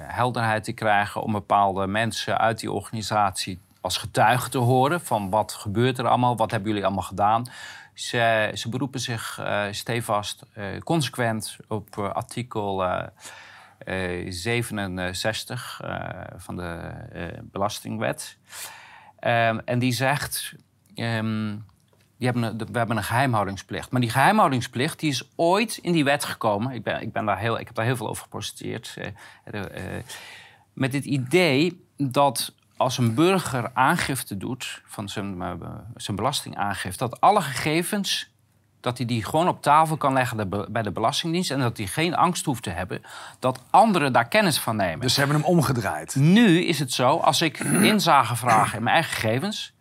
helderheid 0.01 0.63
te 0.63 0.71
krijgen, 0.71 1.21
om 1.21 1.31
bepaalde 1.31 1.87
mensen 1.87 2.37
uit 2.37 2.59
die 2.59 2.71
organisatie 2.71 3.59
als 3.81 3.97
getuige 3.97 4.49
te 4.49 4.57
horen 4.57 5.01
van 5.01 5.29
wat 5.29 5.53
gebeurt 5.53 5.97
er 5.97 6.07
allemaal, 6.07 6.37
wat 6.37 6.51
hebben 6.51 6.69
jullie 6.69 6.85
allemaal 6.85 7.03
gedaan. 7.03 7.45
Ze, 7.93 8.51
ze 8.53 8.69
beroepen 8.69 8.99
zich 8.99 9.39
uh, 9.39 9.63
stevast, 9.71 10.45
consequent 10.83 11.57
op 11.67 11.97
artikel 11.97 12.83
67 14.29 15.81
van 16.37 16.55
de 16.55 16.91
Belastingwet. 17.41 18.37
Um, 19.27 19.59
en 19.59 19.79
die 19.79 19.91
zegt, 19.91 20.55
um, 20.95 21.65
die 22.23 22.31
hebben 22.31 22.59
een, 22.59 22.71
we 22.71 22.77
hebben 22.77 22.97
een 22.97 23.03
geheimhoudingsplicht. 23.03 23.91
Maar 23.91 24.01
die 24.01 24.09
geheimhoudingsplicht 24.09 24.99
die 24.99 25.09
is 25.09 25.29
ooit 25.35 25.77
in 25.77 25.91
die 25.91 26.03
wet 26.03 26.25
gekomen. 26.25 26.73
Ik, 26.73 26.83
ben, 26.83 27.01
ik, 27.01 27.11
ben 27.11 27.25
daar 27.25 27.37
heel, 27.37 27.59
ik 27.59 27.65
heb 27.65 27.75
daar 27.75 27.85
heel 27.85 27.95
veel 27.95 28.09
over 28.09 28.23
geprociteerd. 28.23 28.97
met 30.73 30.93
het 30.93 31.05
idee 31.05 31.85
dat 31.97 32.53
als 32.77 32.97
een 32.97 33.13
burger 33.13 33.71
aangifte 33.73 34.37
doet 34.37 34.81
van 34.85 35.09
zijn, 35.09 35.35
uh, 35.37 35.51
zijn 35.95 36.17
belastingaangifte, 36.17 37.07
dat 37.07 37.21
alle 37.21 37.41
gegevens 37.41 38.31
dat 38.79 38.97
hij 38.97 39.07
die 39.07 39.23
gewoon 39.23 39.47
op 39.47 39.61
tafel 39.61 39.97
kan 39.97 40.13
leggen 40.13 40.49
bij 40.71 40.81
de 40.81 40.91
Belastingdienst 40.91 41.51
en 41.51 41.59
dat 41.59 41.77
hij 41.77 41.87
geen 41.87 42.15
angst 42.15 42.45
hoeft 42.45 42.63
te 42.63 42.69
hebben 42.69 43.01
dat 43.39 43.59
anderen 43.69 44.13
daar 44.13 44.27
kennis 44.27 44.59
van 44.59 44.75
nemen. 44.75 44.99
Dus 44.99 45.13
ze 45.13 45.19
hebben 45.19 45.37
hem 45.37 45.45
omgedraaid. 45.45 46.15
Nu 46.15 46.65
is 46.65 46.79
het 46.79 46.93
zo, 46.93 47.17
als 47.17 47.41
ik 47.41 47.59
inzage 47.59 48.35
vraag 48.35 48.75
in 48.75 48.83
mijn 48.83 48.95
eigen 48.95 49.13
gegevens, 49.13 49.73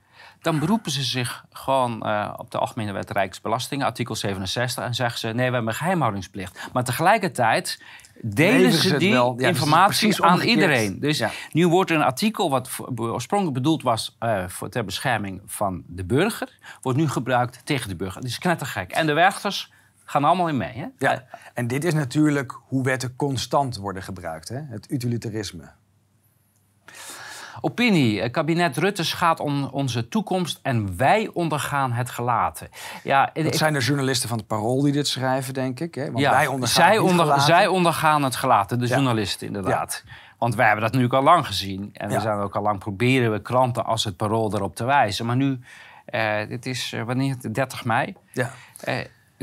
dan 0.42 0.58
beroepen 0.58 0.90
ze 0.90 1.02
zich 1.02 1.44
gewoon 1.52 2.06
uh, 2.06 2.34
op 2.36 2.50
de 2.50 2.58
Algemene 2.58 2.92
Wet 2.92 3.10
Rijksbelastingen, 3.10 3.86
artikel 3.86 4.14
67, 4.14 4.84
en 4.84 4.94
zeggen 4.94 5.18
ze: 5.18 5.26
nee, 5.26 5.46
we 5.46 5.54
hebben 5.54 5.66
een 5.66 5.74
geheimhoudingsplicht. 5.74 6.68
Maar 6.72 6.84
tegelijkertijd 6.84 7.82
delen 8.20 8.72
ze 8.72 8.96
die 8.96 9.08
ja, 9.08 9.32
dus 9.32 9.46
informatie 9.46 10.24
aan 10.24 10.40
iedereen. 10.40 11.00
Dus 11.00 11.22
nu 11.52 11.68
wordt 11.68 11.90
een 11.90 12.02
artikel 12.02 12.50
wat 12.50 12.70
oorspronkelijk 12.96 13.56
bedoeld 13.56 13.82
was 13.82 14.16
uh, 14.20 14.48
voor, 14.48 14.68
ter 14.68 14.84
bescherming 14.84 15.42
van 15.46 15.82
de 15.86 16.04
burger, 16.04 16.58
wordt 16.80 16.98
nu 16.98 17.08
gebruikt 17.08 17.60
tegen 17.64 17.88
de 17.88 17.96
burger. 17.96 18.20
Dat 18.20 18.30
is 18.30 18.38
knettergek. 18.38 18.92
En 18.92 19.06
de 19.06 19.12
rechters 19.12 19.72
gaan 20.04 20.24
allemaal 20.24 20.48
in 20.48 20.56
mee. 20.56 20.72
Hè? 20.74 20.86
Ja, 20.98 21.24
en 21.54 21.66
dit 21.66 21.84
is 21.84 21.94
natuurlijk 21.94 22.58
hoe 22.62 22.82
wetten 22.82 23.16
constant 23.16 23.76
worden 23.76 24.02
gebruikt, 24.02 24.48
hè? 24.48 24.60
het 24.60 24.90
utilitarisme. 24.90 25.70
Opinie. 27.64 28.30
Kabinet 28.30 28.76
Rutte 28.76 29.04
gaat 29.04 29.40
om 29.40 29.64
onze 29.64 30.08
toekomst 30.08 30.58
en 30.62 30.96
wij 30.96 31.30
ondergaan 31.32 31.92
het 31.92 32.10
gelaten. 32.10 32.68
Ja, 33.02 33.30
dat 33.34 33.56
zijn 33.56 33.72
de 33.72 33.78
journalisten 33.78 34.28
van 34.28 34.38
het 34.38 34.46
Parool 34.46 34.82
die 34.82 34.92
dit 34.92 35.08
schrijven, 35.08 35.54
denk 35.54 35.80
ik. 35.80 35.94
Hè? 35.94 36.04
Want 36.04 36.18
ja, 36.18 36.30
wij 36.30 36.46
ondergaan 36.46 36.84
zij, 36.84 36.98
onder, 36.98 37.40
zij 37.40 37.66
ondergaan 37.66 38.22
het 38.22 38.36
gelaten, 38.36 38.78
de 38.78 38.86
journalisten 38.86 39.46
inderdaad. 39.46 40.04
Want 40.38 40.54
wij 40.54 40.66
hebben 40.66 40.84
dat 40.84 41.00
nu 41.00 41.08
al 41.08 41.22
lang 41.22 41.46
gezien. 41.46 41.90
En 41.92 42.08
we 42.08 42.20
zijn 42.20 42.38
ook 42.38 42.56
al 42.56 42.62
lang 42.62 42.78
proberen 42.78 43.32
we 43.32 43.42
kranten 43.42 43.84
als 43.84 44.04
het 44.04 44.16
Parool 44.16 44.54
erop 44.54 44.76
te 44.76 44.84
wijzen. 44.84 45.26
Maar 45.26 45.36
nu, 45.36 45.60
uh, 46.10 46.48
dit 46.48 46.66
is 46.66 46.92
uh, 46.92 47.02
wanneer? 47.02 47.52
30 47.52 47.84
mei. 47.84 48.14
Ja. 48.32 48.50
Uh, 48.88 48.94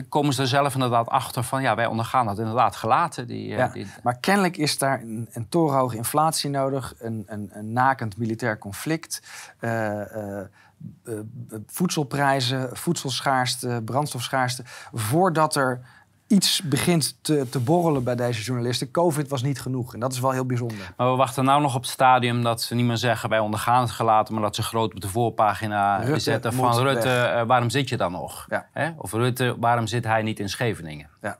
komen 0.09 0.33
ze 0.33 0.41
er 0.41 0.47
zelf 0.47 0.73
inderdaad 0.73 1.07
achter 1.07 1.43
van 1.43 1.61
ja, 1.61 1.75
wij 1.75 1.85
ondergaan 1.85 2.25
dat 2.25 2.39
inderdaad 2.39 2.75
gelaten. 2.75 3.27
Die, 3.27 3.51
eh, 3.51 3.57
ja, 3.57 3.67
die... 3.67 3.87
Maar 4.03 4.17
kennelijk 4.19 4.57
is 4.57 4.77
daar 4.77 5.01
een, 5.01 5.29
een 5.31 5.49
torenhoge 5.49 5.95
inflatie 5.95 6.49
nodig, 6.49 6.93
een, 6.99 7.23
een, 7.27 7.49
een 7.53 7.73
nakend 7.73 8.17
militair 8.17 8.57
conflict, 8.57 9.21
uh, 9.59 9.91
uh, 11.05 11.19
voedselprijzen, 11.67 12.77
voedselschaarste, 12.77 13.81
brandstofschaarste, 13.85 14.63
voordat 14.93 15.55
er 15.55 15.81
iets 16.29 16.61
begint 16.61 17.17
te, 17.21 17.47
te 17.49 17.59
borrelen 17.59 18.03
bij 18.03 18.15
deze 18.15 18.41
journalisten. 18.41 18.91
Covid 18.91 19.29
was 19.29 19.41
niet 19.41 19.61
genoeg 19.61 19.93
en 19.93 19.99
dat 19.99 20.11
is 20.11 20.19
wel 20.19 20.31
heel 20.31 20.45
bijzonder. 20.45 20.93
Maar 20.97 21.09
we 21.11 21.15
wachten 21.15 21.45
nou 21.45 21.61
nog 21.61 21.75
op 21.75 21.81
het 21.81 21.91
stadium 21.91 22.43
dat 22.43 22.61
ze 22.61 22.75
niet 22.75 22.85
meer 22.85 22.97
zeggen... 22.97 23.29
wij 23.29 23.39
ondergaan 23.39 23.81
het 23.81 23.91
gelaten, 23.91 24.33
maar 24.33 24.43
dat 24.43 24.55
ze 24.55 24.63
groot 24.63 24.93
op 24.93 25.01
de 25.01 25.07
voorpagina 25.07 26.17
zetten 26.19 26.53
van... 26.53 26.79
Rutte, 26.79 27.33
uh, 27.35 27.41
waarom 27.43 27.69
zit 27.69 27.89
je 27.89 27.97
dan 27.97 28.11
nog? 28.11 28.47
Ja. 28.49 28.95
Of 28.97 29.11
Rutte, 29.11 29.55
waarom 29.59 29.87
zit 29.87 30.03
hij 30.03 30.21
niet 30.21 30.39
in 30.39 30.49
Scheveningen? 30.49 31.09
Ja. 31.21 31.37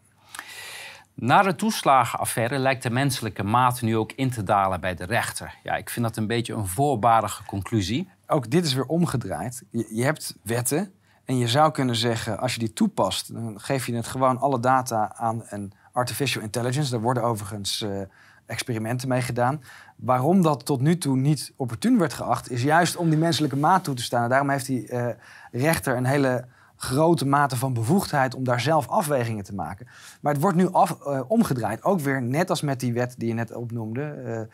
Na 1.14 1.42
de 1.42 1.56
toeslagenaffaire 1.56 2.58
lijkt 2.58 2.84
de 2.84 2.90
menselijke 2.90 3.44
maat 3.44 3.82
nu 3.82 3.98
ook 3.98 4.12
in 4.12 4.30
te 4.30 4.44
dalen 4.44 4.82
bij 4.82 4.96
de 4.96 5.06
rechter. 5.06 5.56
Ja, 5.64 5.76
ik 5.76 5.90
vind 5.90 6.06
dat 6.06 6.18
een 6.18 6.28
beetje 6.28 6.54
een 6.54 6.68
voorbarige 6.68 7.44
conclusie. 7.46 8.10
Ook 8.28 8.50
dit 8.50 8.66
is 8.66 8.74
weer 8.74 8.86
omgedraaid. 8.86 9.64
Je, 9.72 9.88
je 9.92 10.04
hebt 10.04 10.36
wetten 10.44 10.94
en 11.30 11.38
je 11.38 11.48
zou 11.48 11.72
kunnen 11.72 11.96
zeggen, 11.96 12.40
als 12.40 12.54
je 12.54 12.60
die 12.60 12.74
toepast, 12.74 13.34
dan 13.34 13.60
geef 13.60 13.86
je 13.86 13.96
het 13.96 14.08
gewoon 14.08 14.40
alle 14.40 14.60
data 14.60 15.16
aan 15.16 15.44
een 15.50 15.74
artificial 15.92 16.44
intelligence. 16.44 16.92
Daar 16.92 17.02
worden 17.02 17.24
overigens 17.24 17.82
uh, 17.82 18.02
experimenten 18.46 19.08
mee 19.08 19.22
gedaan. 19.22 19.62
Waarom 19.96 20.42
dat 20.42 20.66
tot 20.66 20.82
nu 20.82 20.98
toe 20.98 21.18
niet 21.18 21.54
opportun 21.56 21.98
werd 21.98 22.14
geacht, 22.14 22.52
is 22.52 22.64
juist 22.64 22.96
om 22.96 23.10
die 23.10 23.18
menselijke 23.18 23.56
maat 23.56 23.84
toe 23.84 23.96
te 23.96 24.04
staan. 24.04 24.24
En 24.24 24.30
daarom 24.30 24.50
heeft 24.50 24.66
die 24.66 24.92
uh, 24.92 25.08
rechter 25.52 25.98
een 25.98 26.06
hele 26.06 26.46
grote 26.76 27.26
mate 27.26 27.56
van 27.56 27.74
bevoegdheid 27.74 28.36
om 28.36 28.44
daar 28.44 28.62
zelf 28.62 28.88
afwegingen 28.88 29.44
te 29.44 29.56
maken. 29.56 29.88
Maar 30.22 30.34
het 30.34 30.42
wordt 30.42 30.58
nu 30.58 30.72
af, 30.72 30.98
uh, 31.08 31.22
omgedraaid. 31.28 31.84
Ook 31.84 32.00
weer 32.00 32.22
net 32.22 32.50
als 32.50 32.62
met 32.62 32.80
die 32.80 32.94
wet 32.94 33.16
die 33.18 33.28
je 33.28 33.34
net 33.34 33.54
opnoemde. 33.54 34.48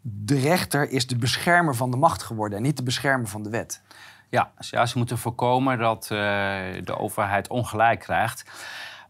de 0.00 0.38
rechter 0.38 0.90
is 0.90 1.06
de 1.06 1.16
beschermer 1.16 1.74
van 1.74 1.90
de 1.90 1.96
macht 1.96 2.22
geworden 2.22 2.58
en 2.58 2.64
niet 2.64 2.76
de 2.76 2.82
beschermer 2.82 3.28
van 3.28 3.42
de 3.42 3.50
wet. 3.50 3.82
Ja, 4.30 4.52
ja 4.58 4.86
ze 4.86 4.98
moeten 4.98 5.18
voorkomen 5.18 5.78
dat 5.78 6.02
uh, 6.02 6.18
de 6.84 6.98
overheid 6.98 7.48
ongelijk 7.48 8.00
krijgt. 8.00 8.44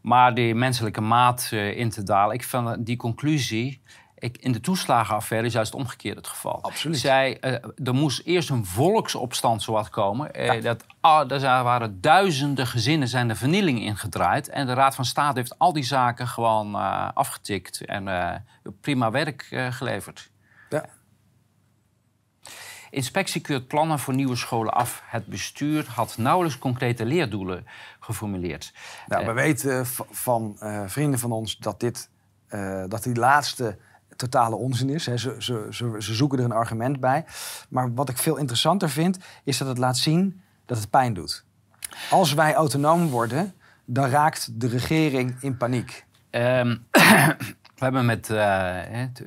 Maar 0.00 0.34
die 0.34 0.54
menselijke 0.54 1.00
maat 1.00 1.50
uh, 1.52 1.78
in 1.78 1.90
te 1.90 2.02
dalen, 2.02 2.34
ik 2.34 2.44
vind 2.44 2.86
die 2.86 2.96
conclusie. 2.96 3.82
Ik, 4.18 4.36
in 4.38 4.52
de 4.52 4.60
toeslagenaffaire 4.60 5.46
is 5.46 5.52
juist 5.52 5.74
omgekeerd 5.74 6.16
het 6.16 6.26
geval. 6.26 6.62
Absoluut. 6.62 6.98
Zij, 6.98 7.38
uh, 7.40 7.52
er 7.86 7.94
moest 7.94 8.22
eerst 8.24 8.50
een 8.50 8.64
volksopstand 8.64 9.62
zowat 9.62 9.88
komen. 9.88 10.28
Ja. 10.32 10.60
dat, 10.60 10.84
ah, 11.00 11.30
er 11.30 11.40
waren 11.40 12.00
duizenden 12.00 12.66
gezinnen 12.66 13.08
zijn 13.08 13.28
de 13.28 13.34
vernieling 13.34 13.80
ingedraaid. 13.80 14.48
En 14.48 14.66
de 14.66 14.74
Raad 14.74 14.94
van 14.94 15.04
State 15.04 15.38
heeft 15.38 15.58
al 15.58 15.72
die 15.72 15.84
zaken 15.84 16.26
gewoon 16.26 16.74
afgetikt 17.14 17.84
en 17.84 18.44
prima 18.80 19.10
werk 19.10 19.46
geleverd. 19.70 20.30
Inspectie 22.90 23.40
keurt 23.40 23.68
plannen 23.68 23.98
voor 23.98 24.14
nieuwe 24.14 24.36
scholen 24.36 24.72
af. 24.72 25.02
Het 25.04 25.26
bestuur 25.26 25.86
had 25.88 26.18
nauwelijks 26.18 26.58
concrete 26.58 27.04
leerdoelen 27.04 27.66
geformuleerd. 28.00 28.72
Nou, 29.06 29.24
we 29.24 29.30
uh, 29.30 29.36
weten 29.36 29.86
van 30.10 30.56
uh, 30.60 30.82
vrienden 30.86 31.18
van 31.18 31.32
ons 31.32 31.58
dat, 31.58 31.80
dit, 31.80 32.10
dat 32.88 33.02
die 33.02 33.14
laatste 33.14 33.78
totale 34.16 34.56
onzin 34.56 34.90
is. 34.90 35.04
Ze, 35.04 35.18
ze, 35.18 35.66
ze, 35.70 35.96
ze, 35.98 36.14
zoeken 36.14 36.38
er 36.38 36.44
een 36.44 36.52
argument 36.52 37.00
bij. 37.00 37.24
Maar 37.68 37.94
wat 37.94 38.08
ik 38.08 38.18
veel 38.18 38.36
interessanter 38.36 38.90
vind, 38.90 39.18
is 39.44 39.58
dat 39.58 39.68
het 39.68 39.78
laat 39.78 39.96
zien 39.96 40.40
dat 40.66 40.78
het 40.78 40.90
pijn 40.90 41.14
doet. 41.14 41.44
Als 42.10 42.34
wij 42.34 42.54
autonoom 42.54 43.08
worden, 43.08 43.54
dan 43.84 44.08
raakt 44.08 44.60
de 44.60 44.68
regering 44.68 45.36
in 45.40 45.56
paniek. 45.56 46.06
Um, 46.30 46.86
We 47.78 47.84
hebben 47.84 48.06
met 48.06 48.28
uh, 48.28 48.78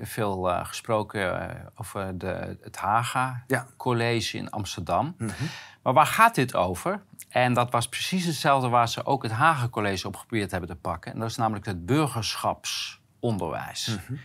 veel 0.02 0.50
uh, 0.50 0.66
gesproken 0.66 1.22
uh, 1.22 1.46
over 1.76 2.18
de, 2.18 2.58
het 2.62 2.78
Haga 2.78 3.44
ja. 3.48 3.68
College 3.78 4.38
in 4.38 4.50
Amsterdam. 4.50 5.16
Mm 5.18 5.28
-hmm. 5.28 5.48
Maar 5.82 5.94
waar 5.94 6.06
gaat 6.06 6.36
dit 6.36 6.56
over? 6.56 7.02
En 7.30 7.54
dat 7.54 7.72
was 7.72 7.90
precies 7.90 8.26
hetzelfde 8.26 8.70
waar 8.70 8.90
ze 8.90 9.06
ook 9.06 9.24
het 9.24 9.32
Haga 9.32 9.70
College 9.70 10.08
op 10.08 10.16
geprobeerd 10.16 10.52
hebben 10.52 10.70
te 10.70 10.76
pakken. 10.76 11.14
En 11.14 11.20
dat 11.20 11.30
is 11.30 11.36
namelijk 11.36 11.66
het 11.66 11.86
burgerschapsonderwijs. 11.86 13.88
Mm 13.88 14.00
-hmm. 14.06 14.20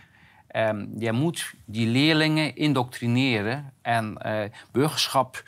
um, 0.63 0.93
je 0.97 1.11
moet 1.11 1.53
die 1.65 1.87
leerlingen 1.87 2.55
indoctrineren. 2.55 3.73
En 3.81 4.17
burgerschap 4.71 5.43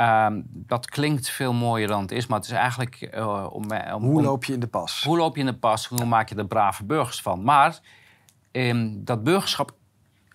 Um, 0.00 0.44
dat 0.48 0.86
klinkt 0.90 1.30
veel 1.30 1.52
mooier 1.52 1.88
dan 1.88 2.00
het 2.00 2.12
is, 2.12 2.26
maar 2.26 2.38
het 2.38 2.46
is 2.46 2.54
eigenlijk 2.54 3.10
uh, 3.14 3.46
om, 3.50 3.72
om, 3.72 4.02
Hoe 4.02 4.22
loop 4.22 4.44
je 4.44 4.52
in 4.52 4.60
de 4.60 4.66
pas? 4.66 5.04
Hoe 5.04 5.16
loop 5.16 5.34
je 5.34 5.40
in 5.40 5.46
de 5.46 5.54
pas? 5.54 5.86
Hoe 5.86 6.04
maak 6.04 6.28
je 6.28 6.34
er 6.34 6.46
brave 6.46 6.84
burgers 6.84 7.20
van? 7.22 7.42
Maar 7.42 7.78
um, 8.52 9.04
dat 9.04 9.24
burgerschap, 9.24 9.74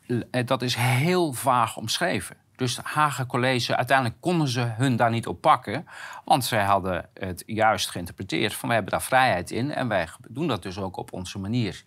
uh, 0.07 0.21
dat 0.45 0.61
is 0.61 0.75
heel 0.75 1.33
vaag 1.33 1.77
omschreven. 1.77 2.37
Dus 2.55 2.77
Hagen 2.83 3.25
College, 3.25 3.75
uiteindelijk 3.75 4.21
konden 4.21 4.47
ze 4.47 4.61
hun 4.61 4.95
daar 4.95 5.09
niet 5.09 5.27
op 5.27 5.41
pakken. 5.41 5.85
Want 6.25 6.45
zij 6.45 6.63
hadden 6.63 7.09
het 7.13 7.43
juist 7.45 7.89
geïnterpreteerd 7.89 8.53
van... 8.53 8.67
we 8.67 8.75
hebben 8.75 8.91
daar 8.91 9.01
vrijheid 9.01 9.51
in 9.51 9.71
en 9.71 9.87
wij 9.87 10.07
doen 10.29 10.47
dat 10.47 10.63
dus 10.63 10.77
ook 10.77 10.97
op 10.97 11.13
onze 11.13 11.39
manier. 11.39 11.83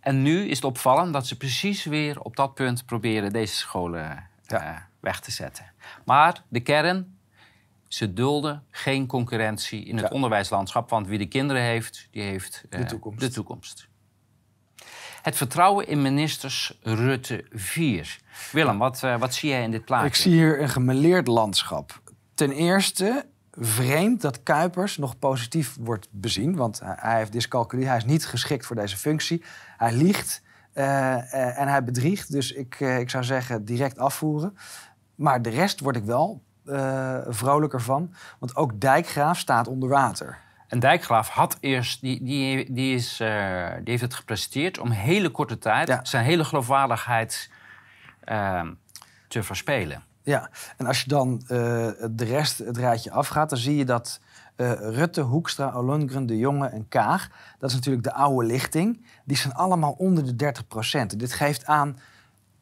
En 0.00 0.22
nu 0.22 0.48
is 0.48 0.56
het 0.56 0.64
opvallend 0.64 1.12
dat 1.12 1.26
ze 1.26 1.36
precies 1.36 1.84
weer 1.84 2.20
op 2.20 2.36
dat 2.36 2.54
punt 2.54 2.86
proberen 2.86 3.32
deze 3.32 3.54
scholen 3.54 4.28
ja. 4.42 4.70
uh, 4.70 4.76
weg 5.00 5.20
te 5.20 5.30
zetten. 5.30 5.64
Maar 6.04 6.42
de 6.48 6.60
kern 6.60 7.14
Ze 7.88 8.12
dulden 8.12 8.62
geen 8.70 9.06
concurrentie 9.06 9.84
in 9.84 9.96
het 9.96 10.04
Ja. 10.08 10.14
onderwijslandschap. 10.14 10.90
Want 10.90 11.06
wie 11.06 11.18
de 11.18 11.26
kinderen 11.26 11.62
heeft, 11.62 12.08
die 12.10 12.22
heeft 12.22 12.64
eh, 12.70 12.80
De 12.80 12.86
toekomst. 12.86 13.20
de 13.20 13.28
toekomst. 13.30 13.88
Het 15.22 15.36
vertrouwen 15.36 15.86
in 15.88 16.02
ministers 16.02 16.78
Rutte 16.82 17.44
4. 17.52 18.18
Willem, 18.52 18.78
wat, 18.78 19.02
eh, 19.02 19.18
wat 19.18 19.34
zie 19.34 19.48
jij 19.50 19.62
in 19.62 19.70
dit 19.70 19.84
plaatje? 19.84 20.06
Ik 20.06 20.14
zie 20.14 20.32
hier 20.32 20.60
een 20.62 20.68
gemeleerd 20.68 21.26
landschap. 21.26 22.00
Ten 22.34 22.50
eerste 22.52 23.26
vreemd 23.52 24.20
dat 24.20 24.42
Kuipers 24.42 24.96
nog 24.96 25.18
positief 25.18 25.76
wordt 25.80 26.08
bezien. 26.10 26.56
Want 26.56 26.80
hij- 26.84 27.16
heeft 27.18 27.32
dyscalculie, 27.32 27.86
hij 27.86 27.96
is 27.96 28.04
niet 28.04 28.26
geschikt 28.26 28.66
voor 28.66 28.76
deze 28.76 28.96
functie. 28.96 29.44
Hij 29.76 29.92
liegt 29.92 30.42
eh, 30.72 31.14
eh, 31.34 31.58
en 31.58 31.68
hij 31.68 31.84
bedriegt. 31.84 32.32
Dus 32.32 32.52
ik, 32.52 32.74
eh, 32.80 32.98
ik 32.98 33.10
zou 33.10 33.24
zeggen 33.24 33.64
direct 33.64 33.98
afvoeren. 33.98 34.56
Maar 35.16 35.42
de 35.42 35.50
rest 35.50 35.80
word 35.80 35.96
ik 35.96 36.04
wel 36.04 36.42
eh, 36.64 37.18
vrolijker 37.28 37.80
van. 37.82 38.14
Want 38.38 38.56
ook 38.56 38.80
Dijkgraaf 38.80 39.38
staat 39.38 39.68
onder 39.68 39.88
water. 39.88 40.38
En 40.66 40.78
Dijkgraaf 40.78 41.28
had 41.28 41.56
eerst, 41.60 42.00
die, 42.00 42.22
die, 42.24 42.72
die, 42.72 42.94
is, 42.94 43.20
eh, 43.20 43.28
die 43.74 43.90
heeft 43.90 44.02
het 44.02 44.14
gepresenteerd 44.14 44.78
om 44.78 44.90
hele 44.90 45.30
korte 45.30 45.58
tijd 45.58 45.88
Ja. 45.88 46.00
zijn 46.04 46.24
hele 46.24 46.44
geloofwaardigheid 46.44 47.50
eh, 48.24 48.62
te 49.28 49.42
verspelen. 49.42 50.02
Ja, 50.22 50.50
en 50.76 50.86
als 50.86 51.00
je 51.00 51.08
dan 51.08 51.40
eh, 51.42 51.48
de 52.10 52.24
rest, 52.24 52.58
het 52.58 52.76
rijtje 52.76 53.10
afgaat, 53.10 53.48
dan 53.48 53.58
zie 53.58 53.76
je 53.76 53.84
dat 53.84 54.20
Rutte, 54.78 55.20
Hoekstra, 55.20 55.78
Ollongren, 55.78 56.26
De 56.26 56.38
Jonge 56.38 56.66
en 56.68 56.88
Kaag, 56.88 57.28
dat 57.58 57.70
is 57.70 57.76
natuurlijk 57.76 58.04
de 58.04 58.12
oude 58.12 58.46
lichting, 58.46 59.06
die 59.24 59.36
zijn 59.36 59.54
allemaal 59.54 59.92
onder 59.92 60.24
de 60.24 60.36
30 60.36 60.66
procent. 60.66 61.18
Dit 61.18 61.32
geeft 61.32 61.66
aan, 61.66 61.98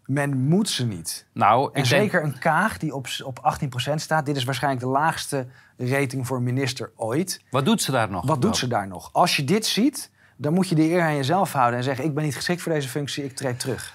men 0.07 0.39
moet 0.39 0.69
ze 0.69 0.87
niet. 0.87 1.27
Nou, 1.33 1.71
En 1.73 1.87
zeker 1.87 2.25
een 2.25 2.39
Kaag 2.39 2.79
die 2.79 2.95
op, 2.95 3.07
op 3.25 3.39
18 3.39 3.69
procent 3.69 4.01
staat, 4.01 4.27
dit 4.27 4.37
is 4.37 4.45
waarschijnlijk 4.45 4.83
de 4.83 4.91
laagste 4.91 5.47
rating 5.77 6.27
voor 6.27 6.37
een 6.37 6.43
minister 6.43 6.93
ooit. 6.97 7.43
Wat 7.51 7.65
doet 7.65 7.83
ze 7.83 7.91
daar 7.91 8.11
nog? 8.11 8.27
Wat 8.27 8.43
doet 8.43 8.57
ze 8.57 8.69
daar 8.69 8.89
nog? 8.89 9.13
Als 9.13 9.37
je 9.37 9.45
dit 9.45 9.67
ziet, 9.67 10.11
dan 10.37 10.53
moet 10.53 10.69
je 10.69 10.75
de 10.75 10.91
eer 10.91 11.03
aan 11.03 11.17
jezelf 11.17 11.53
houden 11.53 11.79
en 11.79 11.85
zeggen, 11.85 12.05
ik 12.05 12.15
ben 12.15 12.25
niet 12.25 12.37
geschikt 12.37 12.63
voor 12.63 12.73
deze 12.73 12.89
functie, 12.89 13.25
ik 13.25 13.37
treed 13.37 13.61
terug. 13.61 13.95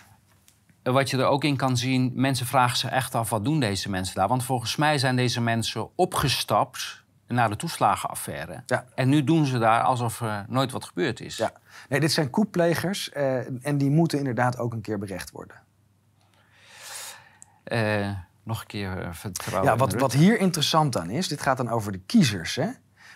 Wat 0.83 1.09
je 1.09 1.17
er 1.17 1.25
ook 1.25 1.43
in 1.43 1.57
kan 1.57 1.77
zien, 1.77 2.11
mensen 2.15 2.45
vragen 2.45 2.77
zich 2.77 2.89
echt 2.89 3.15
af, 3.15 3.29
wat 3.29 3.43
doen 3.43 3.59
deze 3.59 3.89
mensen 3.89 4.15
daar? 4.15 4.27
Want 4.27 4.43
volgens 4.43 4.75
mij 4.75 4.97
zijn 4.97 5.15
deze 5.15 5.41
mensen 5.41 5.89
opgestapt 5.95 7.03
naar 7.27 7.49
de 7.49 7.55
toeslagenaffaire. 7.55 8.63
Ja. 8.65 8.85
En 8.95 9.09
nu 9.09 9.23
doen 9.23 9.45
ze 9.45 9.57
daar 9.57 9.81
alsof 9.81 10.21
er 10.21 10.45
nooit 10.47 10.71
wat 10.71 10.85
gebeurd 10.85 11.19
is. 11.19 11.37
Ja. 11.37 11.51
Nee, 11.89 11.99
dit 11.99 12.11
zijn 12.11 12.29
koeplegers 12.29 13.09
eh, 13.09 13.65
en 13.65 13.77
die 13.77 13.89
moeten 13.89 14.17
inderdaad 14.17 14.57
ook 14.57 14.73
een 14.73 14.81
keer 14.81 14.97
berecht 14.97 15.31
worden. 15.31 15.55
Eh, 17.69 18.09
nog 18.43 18.61
een 18.61 18.67
keer 18.67 19.01
eh, 19.01 19.07
vertrouwen. 19.11 19.71
Ja, 19.71 19.77
wat, 19.77 19.93
wat 19.93 20.13
hier 20.13 20.39
interessant 20.39 20.97
aan 20.97 21.09
is, 21.09 21.27
dit 21.27 21.41
gaat 21.41 21.57
dan 21.57 21.69
over 21.69 21.91
de 21.91 21.99
kiezers. 22.05 22.55
Hè? 22.55 22.67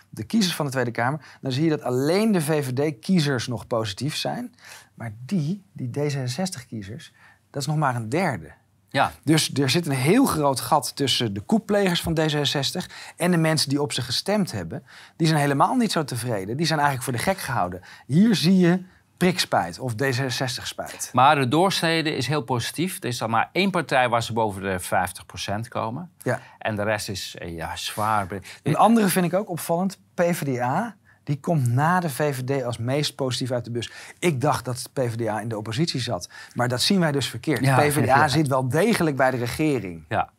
De 0.08 0.24
kiezers 0.24 0.54
van 0.54 0.64
de 0.64 0.70
Tweede 0.72 0.90
Kamer. 0.90 1.20
Dan 1.40 1.52
zie 1.52 1.64
je 1.64 1.70
dat 1.70 1.82
alleen 1.82 2.32
de 2.32 2.40
VVD-kiezers 2.40 3.46
nog 3.46 3.66
positief 3.66 4.16
zijn. 4.16 4.54
Maar 4.94 5.14
die, 5.26 5.64
die 5.72 5.88
D66-kiezers, 5.88 7.12
dat 7.50 7.62
is 7.62 7.66
nog 7.66 7.76
maar 7.76 7.94
een 7.96 8.08
derde. 8.08 8.52
Ja, 8.88 9.12
Dus 9.24 9.54
er 9.54 9.70
zit 9.70 9.86
een 9.86 9.92
heel 9.92 10.26
groot 10.26 10.60
gat 10.60 10.96
tussen 10.96 11.34
de 11.34 11.40
koeplegers 11.40 12.00
van 12.00 12.18
D66 12.20 12.92
en 13.16 13.30
de 13.30 13.36
mensen 13.36 13.68
die 13.68 13.82
op 13.82 13.92
ze 13.92 14.02
gestemd 14.02 14.52
hebben. 14.52 14.82
Die 15.16 15.26
zijn 15.26 15.40
helemaal 15.40 15.74
niet 15.74 15.92
zo 15.92 16.04
tevreden. 16.04 16.56
Die 16.56 16.66
zijn 16.66 16.78
eigenlijk 16.78 17.10
voor 17.10 17.18
de 17.18 17.30
gek 17.30 17.38
gehouden. 17.38 17.80
Hier 18.06 18.34
zie 18.34 18.58
je 18.58 18.82
prikspijt 19.16 19.78
of 19.78 19.92
D66-spijt. 19.92 21.10
maar 21.12 21.34
de 21.34 21.48
doorsnede 21.48 22.16
is 22.16 22.26
heel 22.26 22.42
positief. 22.42 22.96
Er 23.02 23.08
is 23.08 23.18
dan 23.18 23.30
maar 23.30 23.48
één 23.52 23.70
partij 23.70 24.08
waar 24.08 24.22
ze 24.22 24.32
boven 24.32 24.62
de 24.62 24.80
50% 24.80 25.68
komen. 25.68 26.10
Ja. 26.22 26.40
En 26.58 26.76
de 26.76 26.82
rest 26.82 27.08
is 27.08 27.36
eh, 27.38 27.56
ja, 27.56 27.76
zwaar. 27.76 28.26
Een 28.62 28.76
andere 28.76 29.08
vind 29.08 29.26
ik 29.26 29.34
ook 29.34 29.50
opvallend. 29.50 29.98
PvdA, 30.14 30.96
die 31.24 31.40
komt 31.40 31.66
na 31.68 32.00
de 32.00 32.10
VVD 32.10 32.64
als 32.64 32.78
meest 32.78 33.14
positief 33.14 33.50
uit 33.50 33.64
de 33.64 33.70
bus. 33.70 33.92
Ik 34.18 34.40
dacht 34.40 34.64
dat 34.64 34.90
PvdA 34.92 35.40
in 35.40 35.48
de 35.48 35.56
oppositie 35.56 36.00
zat. 36.00 36.28
Maar 36.54 36.68
dat 36.68 36.82
zien 36.82 37.00
wij 37.00 37.12
dus 37.12 37.28
verkeerd. 37.28 37.64
Ja, 37.64 37.78
PvdA 37.78 38.16
ja. 38.16 38.28
zit 38.28 38.48
wel 38.48 38.68
degelijk 38.68 39.16
bij 39.16 39.30
de 39.30 39.36
regering. 39.36 40.04
Ja. 40.08 40.30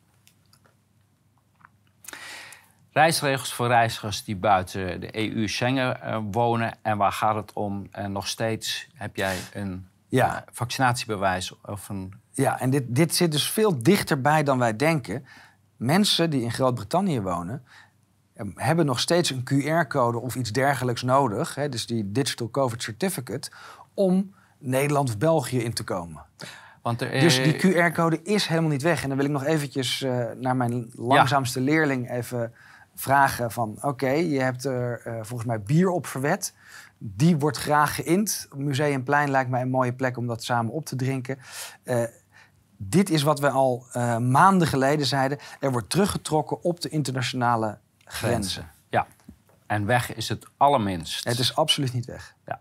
Reisregels 3.00 3.54
voor 3.54 3.66
reizigers 3.66 4.24
die 4.24 4.36
buiten 4.36 5.00
de 5.00 5.30
EU 5.30 5.48
Schengen 5.48 6.02
eh, 6.02 6.18
wonen. 6.30 6.72
En 6.82 6.96
waar 6.98 7.12
gaat 7.12 7.34
het 7.34 7.52
om? 7.52 7.86
En 7.90 8.12
nog 8.12 8.26
steeds 8.28 8.88
heb 8.94 9.16
jij 9.16 9.36
een 9.52 9.88
Ja. 10.08 10.36
eh, 10.36 10.42
vaccinatiebewijs 10.52 11.60
of 11.62 11.88
een... 11.88 12.12
Ja, 12.32 12.60
en 12.60 12.70
dit, 12.70 12.82
dit 12.88 13.14
zit 13.14 13.32
dus 13.32 13.50
veel 13.50 13.82
dichterbij 13.82 14.42
dan 14.42 14.58
wij 14.58 14.76
denken. 14.76 15.26
Mensen 15.76 16.30
die 16.30 16.42
in 16.42 16.52
Groot-Brittannië 16.52 17.20
wonen... 17.20 17.62
eh, 18.34 18.46
hebben 18.54 18.86
nog 18.86 19.00
steeds 19.00 19.30
een 19.30 19.44
QR-code 19.44 20.18
of 20.18 20.34
iets 20.34 20.52
dergelijks 20.52 21.02
nodig. 21.02 21.54
Hè, 21.54 21.68
dus 21.68 21.86
die 21.86 22.12
Digital 22.12 22.50
COVID 22.50 22.82
Certificate... 22.82 23.50
om 23.94 24.34
Nederland 24.58 25.08
of 25.08 25.18
België 25.18 25.58
in 25.62 25.72
te 25.72 25.84
komen. 25.84 26.22
Want 26.82 27.00
er, 27.00 27.20
Dus 27.20 27.38
eh, 27.38 27.44
die 27.44 27.56
QR-code 27.90 28.22
is 28.22 28.46
helemaal 28.46 28.70
niet 28.70 28.82
weg. 28.82 29.02
En 29.02 29.08
dan 29.08 29.16
wil 29.16 29.26
ik 29.26 29.32
nog 29.32 29.44
eventjes 29.44 30.02
eh, 30.02 30.24
naar 30.36 30.56
mijn 30.56 30.90
langzaamste 30.94 31.60
leerling 31.60 32.10
even 32.10 32.52
vragen 32.96 33.50
van... 33.50 33.78
oké, 33.80 34.10
je 34.10 34.40
hebt 34.40 34.64
er 34.64 35.00
eh, 35.04 35.12
volgens 35.14 35.44
mij 35.44 35.62
bier 35.62 35.90
op 35.90 36.06
verwet. 36.06 36.54
Die 36.98 37.36
wordt 37.36 37.56
graag 37.56 37.94
geïnd. 37.94 38.48
Museumplein 38.56 39.30
lijkt 39.30 39.50
mij 39.50 39.62
een 39.62 39.70
mooie 39.70 39.92
plek 39.92 40.16
om 40.16 40.26
dat 40.26 40.44
samen 40.44 40.72
op 40.72 40.84
te 40.84 40.96
drinken. 40.96 41.38
Eh, 41.82 42.02
dit 42.76 43.10
is 43.10 43.22
wat 43.22 43.40
we 43.40 43.50
al 43.50 43.86
eh, 43.92 44.18
maanden 44.18 44.68
geleden 44.68 45.06
zeiden. 45.06 45.38
Er 45.60 45.72
wordt 45.72 45.90
teruggetrokken 45.90 46.62
op 46.62 46.80
de 46.80 46.88
internationale 46.88 47.78
grenzen. 48.04 48.70
Ja, 48.88 49.06
en 49.66 49.86
weg 49.86 50.14
is 50.14 50.28
het 50.28 50.46
allerminst. 50.56 51.24
Het 51.24 51.38
is 51.38 51.56
absoluut 51.56 51.92
niet 51.92 52.04
weg. 52.04 52.34
Ja. 52.46 52.60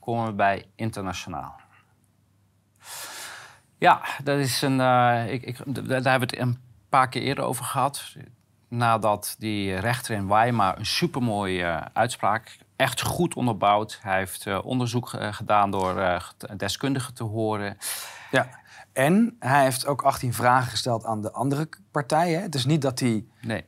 Komen 0.00 0.26
we 0.26 0.32
bij 0.32 0.66
internationaal. 0.74 1.60
Ja, 3.78 4.02
dat 4.24 4.38
is 4.38 4.62
een. 4.62 4.80
ik, 5.28 5.42
ik, 5.42 5.58
daar 5.66 6.02
hebben 6.10 6.28
we 6.28 6.36
het 6.36 6.38
een 6.38 6.58
paar 6.88 7.08
keer 7.08 7.22
eerder 7.22 7.44
over 7.44 7.64
gehad. 7.64 8.14
Nadat 8.68 9.34
die 9.38 9.76
rechter 9.76 10.14
in 10.14 10.28
Weimar 10.28 10.78
een 10.78 10.86
supermooie 10.86 11.64
eh, 11.64 11.86
uitspraak. 11.92 12.58
Echt 12.76 13.02
goed 13.02 13.34
onderbouwd. 13.34 13.98
Hij 14.02 14.18
heeft 14.18 14.46
eh, 14.46 14.58
onderzoek 14.64 15.12
eh, 15.12 15.32
gedaan 15.32 15.70
door 15.70 16.22
deskundigen 16.56 17.14
te 17.14 17.24
horen. 17.24 17.78
Ja. 18.30 18.48
En 18.92 19.36
hij 19.38 19.62
heeft 19.62 19.86
ook 19.86 20.02
18 20.02 20.34
vragen 20.34 20.70
gesteld 20.70 21.04
aan 21.04 21.22
de 21.22 21.32
andere 21.32 21.68
partijen. 21.90 22.42
Het 22.42 22.54
is 22.54 22.64
niet 22.64 22.82
dat 22.82 22.98
hij 22.98 23.24
Nee. 23.40 23.64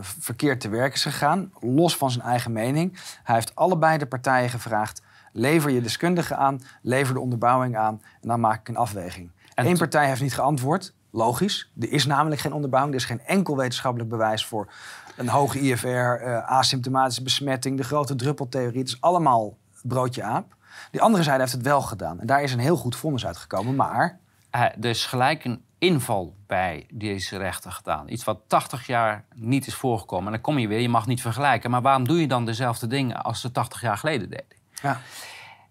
verkeerd 0.00 0.60
te 0.60 0.68
werk 0.68 0.94
is 0.94 1.02
gegaan, 1.02 1.52
los 1.60 1.96
van 1.96 2.10
zijn 2.10 2.24
eigen 2.24 2.52
mening. 2.52 2.98
Hij 3.22 3.34
heeft 3.34 3.54
allebei 3.54 3.98
de 3.98 4.06
partijen 4.06 4.50
gevraagd: 4.50 5.02
lever 5.32 5.70
je 5.70 5.80
deskundigen 5.80 6.36
aan, 6.38 6.62
lever 6.82 7.14
de 7.14 7.20
onderbouwing 7.20 7.76
aan 7.76 8.02
en 8.20 8.28
dan 8.28 8.40
maak 8.40 8.60
ik 8.60 8.68
een 8.68 8.76
afweging. 8.76 9.30
En 9.54 9.66
Eén 9.66 9.78
partij 9.78 10.06
heeft 10.06 10.20
niet 10.20 10.34
geantwoord. 10.34 10.94
Logisch, 11.16 11.70
er 11.80 11.92
is 11.92 12.06
namelijk 12.06 12.40
geen 12.40 12.52
onderbouwing. 12.52 12.94
Er 12.94 13.00
is 13.00 13.06
geen 13.06 13.20
enkel 13.20 13.56
wetenschappelijk 13.56 14.10
bewijs 14.10 14.44
voor 14.44 14.72
een 15.16 15.28
hoge 15.28 15.60
IFR, 15.60 15.86
eh, 15.86 16.50
asymptomatische 16.50 17.22
besmetting, 17.22 17.76
de 17.76 17.84
grote 17.84 18.14
druppeltheorie. 18.14 18.78
Het 18.78 18.88
is 18.88 19.00
allemaal 19.00 19.56
broodje 19.82 20.22
aap. 20.22 20.56
Die 20.90 21.00
andere 21.00 21.22
zijde 21.22 21.40
heeft 21.40 21.52
het 21.52 21.62
wel 21.62 21.82
gedaan. 21.82 22.20
En 22.20 22.26
daar 22.26 22.42
is 22.42 22.52
een 22.52 22.58
heel 22.58 22.76
goed 22.76 22.96
vonnis 22.96 23.26
uitgekomen. 23.26 23.74
Maar 23.74 24.18
er 24.50 24.84
is 24.84 25.06
gelijk 25.06 25.44
een 25.44 25.64
inval 25.78 26.36
bij 26.46 26.86
deze 26.92 27.36
rechter 27.36 27.72
gedaan. 27.72 28.08
Iets 28.08 28.24
wat 28.24 28.40
80 28.46 28.86
jaar 28.86 29.24
niet 29.34 29.66
is 29.66 29.74
voorgekomen. 29.74 30.26
En 30.26 30.32
dan 30.32 30.40
kom 30.40 30.58
je 30.58 30.68
weer, 30.68 30.80
je 30.80 30.88
mag 30.88 31.06
niet 31.06 31.20
vergelijken. 31.20 31.70
Maar 31.70 31.82
waarom 31.82 32.06
doe 32.06 32.20
je 32.20 32.26
dan 32.26 32.44
dezelfde 32.44 32.86
dingen 32.86 33.22
als 33.22 33.40
ze 33.40 33.50
80 33.50 33.80
jaar 33.80 33.98
geleden 33.98 34.30
deden? 34.30 34.62
ja, 34.82 35.00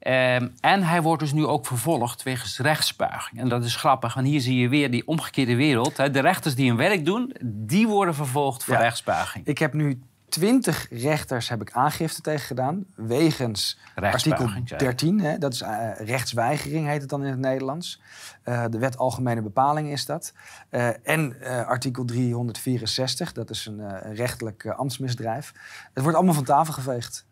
Ehm, 0.03 0.47
en 0.59 0.83
hij 0.83 1.01
wordt 1.01 1.21
dus 1.21 1.33
nu 1.33 1.45
ook 1.45 1.65
vervolgd 1.65 2.23
wegens 2.23 2.59
rechtsbuiging. 2.59 3.39
En 3.39 3.49
dat 3.49 3.63
is 3.63 3.75
grappig, 3.75 4.13
want 4.13 4.27
hier 4.27 4.41
zie 4.41 4.57
je 4.57 4.69
weer 4.69 4.91
die 4.91 5.07
omgekeerde 5.07 5.55
wereld. 5.55 5.97
Hè. 5.97 6.11
De 6.11 6.19
rechters 6.19 6.55
die 6.55 6.67
hun 6.67 6.77
werk 6.77 7.05
doen, 7.05 7.35
die 7.43 7.87
worden 7.87 8.15
vervolgd 8.15 8.63
voor 8.63 8.73
Ja. 8.73 8.79
rechtsbuiging. 8.79 9.45
Ik 9.45 9.57
heb 9.57 9.73
nu 9.73 10.01
twintig 10.29 10.87
rechters 10.89 11.49
heb 11.49 11.61
ik 11.61 11.71
aangifte 11.71 12.21
tegen 12.21 12.45
gedaan. 12.45 12.85
Wegens 12.95 13.79
artikel 13.95 14.09
Rechtsbuiging, 14.09 14.67
zei 14.67 14.79
je. 14.79 14.85
13. 14.85 15.19
Hè, 15.19 15.37
dat 15.37 15.53
is 15.53 15.61
eh, 15.61 15.89
rechtsweigering, 15.97 16.87
heet 16.87 17.01
het 17.01 17.09
dan 17.09 17.23
in 17.23 17.29
het 17.29 17.39
Nederlands. 17.39 18.01
Eh, 18.43 18.63
de 18.69 18.77
wet 18.77 18.97
Algemene 18.97 19.41
Bepaling 19.41 19.91
is 19.91 20.05
dat. 20.05 20.33
Eh, 20.69 20.89
en 21.03 21.35
artikel 21.67 22.05
364, 22.05 23.31
dat 23.31 23.49
is 23.49 23.65
een 23.65 24.13
rechtelijk 24.13 24.65
ambtsmisdrijf. 24.65 25.53
Het 25.93 26.03
wordt 26.03 26.17
allemaal 26.17 26.35
van 26.35 26.43
tafel 26.43 26.73
geveegd. 26.73 27.25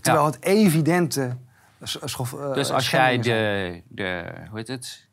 Terwijl 0.00 0.24
het 0.24 0.42
evidente 0.42 1.36
schof, 1.82 2.32
eh, 2.32 2.52
Dus 2.54 2.70
als 2.70 2.90
jij 2.90 3.18
de, 3.18 3.82
de 3.88 4.32
hoe 4.48 4.58
heet 4.58 4.68
het, 4.68 5.06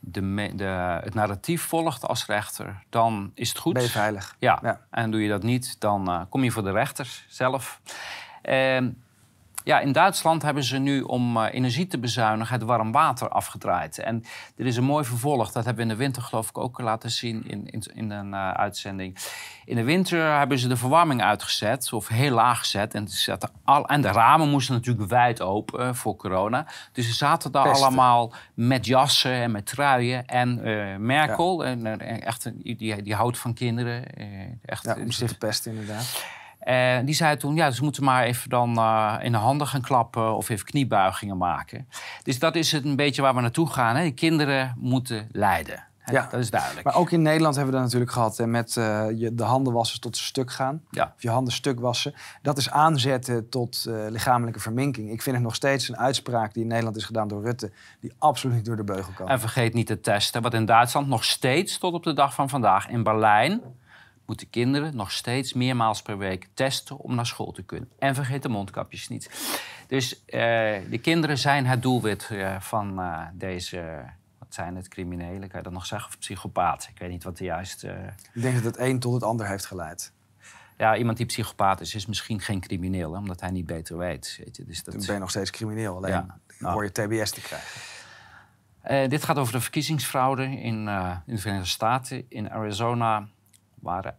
de, 0.00 0.22
me- 0.22 0.54
de, 0.54 0.64
het 1.04 1.14
narratief 1.14 1.62
volgt 1.62 2.04
als 2.04 2.26
rechter, 2.26 2.82
dan 2.90 3.30
is 3.34 3.48
het 3.48 3.58
goed. 3.58 3.72
Ben 3.74 3.82
je 3.82 3.88
veilig. 3.88 4.36
Ja. 4.38 4.58
Ja. 4.62 4.80
en 4.90 5.10
doe 5.10 5.22
je 5.22 5.28
dat 5.28 5.42
niet, 5.42 5.80
dan 5.80 6.08
eh, 6.10 6.20
kom 6.28 6.44
je 6.44 6.50
voor 6.50 6.62
de 6.62 6.72
rechter 6.72 7.24
zelf. 7.28 7.80
Ehm, 8.42 8.90
Ja, 9.64 9.80
in 9.80 9.92
Duitsland 9.92 10.42
hebben 10.42 10.64
ze 10.64 10.78
nu 10.78 11.00
om 11.00 11.36
uh, 11.36 11.46
energie 11.50 11.86
te 11.86 11.98
bezuinigen 11.98 12.54
het 12.54 12.62
warm 12.62 12.92
water 12.92 13.28
afgedraaid. 13.28 13.98
En 13.98 14.24
er 14.56 14.66
is 14.66 14.76
een 14.76 14.84
mooi 14.84 15.04
vervolg. 15.04 15.52
Dat 15.52 15.64
hebben 15.64 15.84
we 15.84 15.90
in 15.90 15.96
de 15.96 16.02
winter 16.02 16.22
geloof 16.22 16.48
ik 16.48 16.58
ook 16.58 16.80
laten 16.80 17.10
zien 17.10 17.44
in, 17.46 17.66
in, 17.66 17.82
in 17.94 18.10
een 18.10 18.32
uh, 18.32 18.50
uitzending. 18.50 19.16
In 19.64 19.76
de 19.76 19.84
winter 19.84 20.36
hebben 20.36 20.58
ze 20.58 20.68
de 20.68 20.76
verwarming 20.76 21.22
uitgezet, 21.22 21.92
of 21.92 22.08
heel 22.08 22.30
laag 22.30 22.58
gezet. 22.58 22.94
En, 22.94 23.08
al, 23.64 23.86
en 23.86 24.00
de 24.00 24.08
ramen 24.08 24.48
moesten 24.48 24.74
natuurlijk 24.74 25.08
wijd 25.08 25.40
open 25.40 25.80
uh, 25.80 25.94
voor 25.94 26.16
corona. 26.16 26.66
Dus 26.92 27.06
ze 27.06 27.14
zaten 27.14 27.52
daar 27.52 27.72
allemaal 27.72 28.32
met 28.54 28.86
jassen 28.86 29.32
en 29.32 29.50
met 29.50 29.66
truien. 29.66 30.26
En 30.26 30.60
Merkel, 31.06 31.64
ja. 31.64 31.70
en, 31.70 32.22
echt, 32.22 32.50
die, 32.54 33.02
die 33.02 33.14
houdt 33.14 33.38
van 33.38 33.54
kinderen. 33.54 34.04
echt, 34.64 34.84
ja, 34.84 34.96
om 34.96 35.10
zich 35.10 35.38
pesten 35.38 35.72
inderdaad. 35.72 36.42
Uh, 36.68 36.98
die 37.04 37.14
zei 37.14 37.36
toen, 37.36 37.54
ja, 37.54 37.70
ze 37.70 37.82
moeten 37.82 38.04
maar 38.04 38.24
even 38.24 38.50
dan 38.50 38.78
uh, 38.78 39.14
in 39.22 39.32
de 39.32 39.38
handen 39.38 39.66
gaan 39.66 39.80
klappen 39.80 40.36
of 40.36 40.48
even 40.48 40.66
kniebuigingen 40.66 41.36
maken. 41.36 41.88
Dus 42.22 42.38
dat 42.38 42.56
is 42.56 42.72
het 42.72 42.84
een 42.84 42.96
beetje 42.96 43.22
waar 43.22 43.34
we 43.34 43.40
naartoe 43.40 43.70
gaan. 43.70 43.96
Hè. 43.96 44.10
kinderen 44.10 44.74
moeten 44.78 45.28
lijden. 45.32 45.84
Ja. 46.12 46.28
Dat 46.30 46.40
is 46.40 46.50
duidelijk. 46.50 46.84
Maar 46.84 46.94
ook 46.96 47.10
in 47.10 47.22
Nederland 47.22 47.54
hebben 47.54 47.72
we 47.72 47.78
dat 47.80 47.86
natuurlijk 47.86 48.12
gehad. 48.12 48.36
Hè, 48.36 48.46
met 48.46 48.76
uh, 48.76 49.06
je, 49.14 49.34
de 49.34 49.42
handen 49.42 49.72
wassen 49.72 50.00
tot 50.00 50.16
stuk 50.16 50.52
gaan. 50.52 50.82
Ja. 50.90 51.12
Of 51.16 51.22
je 51.22 51.30
handen 51.30 51.52
stuk 51.52 51.80
wassen. 51.80 52.14
Dat 52.42 52.58
is 52.58 52.70
aanzetten 52.70 53.48
tot 53.48 53.86
lichamelijke 54.08 54.60
verminking. 54.60 55.10
Ik 55.10 55.22
vind 55.22 55.36
het 55.36 55.44
nog 55.44 55.54
steeds 55.54 55.88
een 55.88 55.96
uitspraak 55.96 56.54
die 56.54 56.62
in 56.62 56.68
Nederland 56.68 56.96
is 56.96 57.04
gedaan 57.04 57.28
door 57.28 57.42
Rutte... 57.42 57.72
die 58.00 58.12
absoluut 58.18 58.56
niet 58.56 58.64
door 58.64 58.76
de 58.76 58.84
beugel 58.84 59.12
kan. 59.12 59.28
En 59.28 59.40
vergeet 59.40 59.74
niet 59.74 59.86
te 59.86 60.00
testen. 60.00 60.42
Wat 60.42 60.54
in 60.54 60.64
Duitsland 60.64 61.08
nog 61.08 61.24
steeds 61.24 61.78
tot 61.78 61.94
op 61.94 62.02
de 62.02 62.12
dag 62.12 62.34
van 62.34 62.48
vandaag 62.48 62.88
in 62.88 63.02
Berlijn 63.02 63.62
moeten 64.26 64.50
kinderen 64.50 64.96
nog 64.96 65.12
steeds 65.12 65.52
meermaals 65.52 66.02
per 66.02 66.18
week 66.18 66.48
testen 66.54 66.98
om 66.98 67.14
naar 67.14 67.26
school 67.26 67.52
te 67.52 67.62
kunnen. 67.62 67.88
En 67.98 68.14
vergeet 68.14 68.42
de 68.42 68.48
mondkapjes 68.48 69.08
niet. 69.08 69.30
Dus 69.86 70.14
uh, 70.14 70.40
de 70.90 70.98
kinderen 71.02 71.38
zijn 71.38 71.66
het 71.66 71.82
doelwit 71.82 72.28
uh, 72.32 72.60
van 72.60 73.00
uh, 73.00 73.20
deze, 73.32 74.04
wat 74.38 74.54
zijn 74.54 74.76
het, 74.76 74.88
criminelen, 74.88 75.48
kan 75.48 75.58
je 75.58 75.64
dat 75.64 75.72
nog 75.72 75.86
zeggen, 75.86 76.08
of 76.08 76.18
psychopaat? 76.18 76.88
Ik 76.90 76.98
weet 76.98 77.10
niet 77.10 77.24
wat 77.24 77.36
de 77.36 77.44
juiste... 77.44 78.14
Ik 78.32 78.42
denk 78.42 78.54
dat 78.54 78.64
het 78.64 78.78
een 78.78 78.98
tot 78.98 79.12
het 79.12 79.22
ander 79.22 79.48
heeft 79.48 79.66
geleid. 79.66 80.12
Ja, 80.76 80.96
iemand 80.96 81.16
die 81.16 81.26
psychopaat 81.26 81.80
is, 81.80 81.94
is 81.94 82.06
misschien 82.06 82.40
geen 82.40 82.60
crimineel, 82.60 83.12
hè, 83.12 83.18
omdat 83.18 83.40
hij 83.40 83.50
niet 83.50 83.66
beter 83.66 83.98
weet. 83.98 84.40
Weet 84.44 84.56
je. 84.56 84.64
Dus 84.64 84.84
dat... 84.84 84.94
Dan 84.94 85.04
ben 85.06 85.14
je 85.14 85.20
nog 85.20 85.30
steeds 85.30 85.50
crimineel, 85.50 85.96
alleen 85.96 86.12
ja. 86.12 86.38
nou. 86.58 86.72
hoor 86.72 86.84
je 86.84 86.92
TBS 86.92 87.30
te 87.30 87.40
krijgen. 87.40 87.80
Uh, 88.90 89.08
dit 89.08 89.24
gaat 89.24 89.38
over 89.38 89.52
de 89.52 89.60
verkiezingsfraude 89.60 90.42
in, 90.42 90.86
uh, 90.86 91.16
in 91.26 91.34
de 91.34 91.40
Verenigde 91.40 91.68
Staten. 91.68 92.26
In 92.28 92.50
Arizona 92.50 93.28
waren 93.84 94.16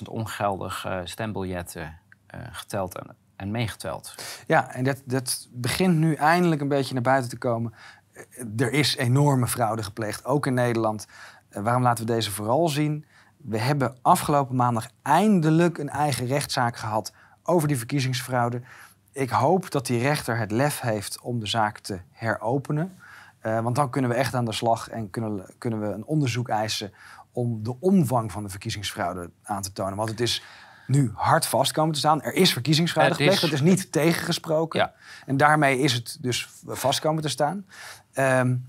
19.000 0.00 0.02
ongeldige 0.08 1.00
stembiljetten 1.04 1.98
uh, 2.34 2.40
geteld 2.50 2.98
en, 3.36 3.50
meegeteld. 3.50 4.14
Ja, 4.46 4.72
en 4.72 4.84
dat, 4.84 5.02
dat 5.04 5.48
begint 5.52 5.96
nu 5.96 6.14
eindelijk 6.14 6.60
een 6.60 6.68
beetje 6.68 6.94
naar 6.94 7.02
buiten 7.02 7.30
te 7.30 7.38
komen. 7.38 7.74
Er 8.56 8.72
is 8.72 8.96
enorme 8.96 9.46
fraude 9.46 9.82
gepleegd, 9.82 10.24
ook 10.24 10.46
in 10.46 10.54
Nederland. 10.54 11.06
Uh, 11.50 11.62
waarom 11.62 11.82
laten 11.82 12.06
we 12.06 12.12
deze 12.12 12.30
vooral 12.30 12.68
zien? 12.68 13.04
We 13.36 13.58
hebben 13.58 13.96
afgelopen 14.02 14.56
maandag 14.56 14.88
eindelijk 15.02 15.78
een 15.78 15.88
eigen 15.88 16.26
rechtszaak 16.26 16.76
gehad 16.76 17.12
over 17.42 17.68
die 17.68 17.78
verkiezingsfraude. 17.78 18.62
Ik 19.12 19.30
hoop 19.30 19.70
dat 19.70 19.86
die 19.86 20.00
rechter 20.00 20.38
het 20.38 20.50
lef 20.50 20.80
heeft 20.80 21.20
om 21.20 21.40
de 21.40 21.46
zaak 21.46 21.78
te 21.78 22.00
heropenen. 22.12 22.98
Want 23.42 23.76
dan 23.76 23.90
kunnen 23.90 24.10
we 24.10 24.16
echt 24.16 24.34
aan 24.34 24.44
de 24.44 24.52
slag 24.52 24.88
en 24.88 25.10
kunnen, 25.10 25.46
kunnen 25.58 25.80
we 25.80 25.86
een 25.86 26.04
onderzoek 26.04 26.48
eisen 26.48 26.92
om 27.38 27.62
de 27.62 27.80
omvang 27.80 28.32
van 28.32 28.42
de 28.42 28.48
verkiezingsfraude 28.48 29.30
aan 29.42 29.62
te 29.62 29.72
tonen. 29.72 29.96
Want 29.96 30.10
het 30.10 30.20
is 30.20 30.42
nu 30.86 31.10
hard 31.14 31.46
vast 31.46 31.72
komen 31.72 31.92
te 31.92 31.98
staan. 31.98 32.22
Er 32.22 32.34
is 32.34 32.52
verkiezingsfraude 32.52 33.14
gepleegd, 33.14 33.34
is... 33.34 33.42
het 33.42 33.52
is 33.52 33.60
niet 33.60 33.92
tegengesproken. 33.92 34.80
Ja. 34.80 34.94
En 35.26 35.36
daarmee 35.36 35.78
is 35.78 35.92
het 35.92 36.18
dus 36.20 36.48
vast 36.66 37.00
komen 37.00 37.22
te 37.22 37.28
staan. 37.28 37.66
Um, 38.14 38.64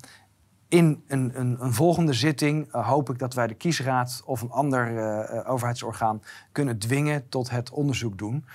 in 0.67 1.03
een, 1.07 1.31
een, 1.39 1.57
een, 1.59 1.73
volgende 1.73 2.13
zitting 2.13 2.75
uh, 2.75 2.87
hoop 2.87 3.09
ik 3.09 3.19
dat 3.19 3.33
wij 3.33 3.47
de 3.47 3.53
kiesraad 3.53 4.21
of 4.25 4.41
een 4.41 4.51
ander 4.51 4.91
uh, 4.91 5.49
overheidsorgaan 5.49 6.21
kunnen 6.51 6.79
dwingen 6.79 7.29
tot 7.29 7.49
het 7.49 7.69
onderzoek 7.69 8.17
doen 8.17 8.45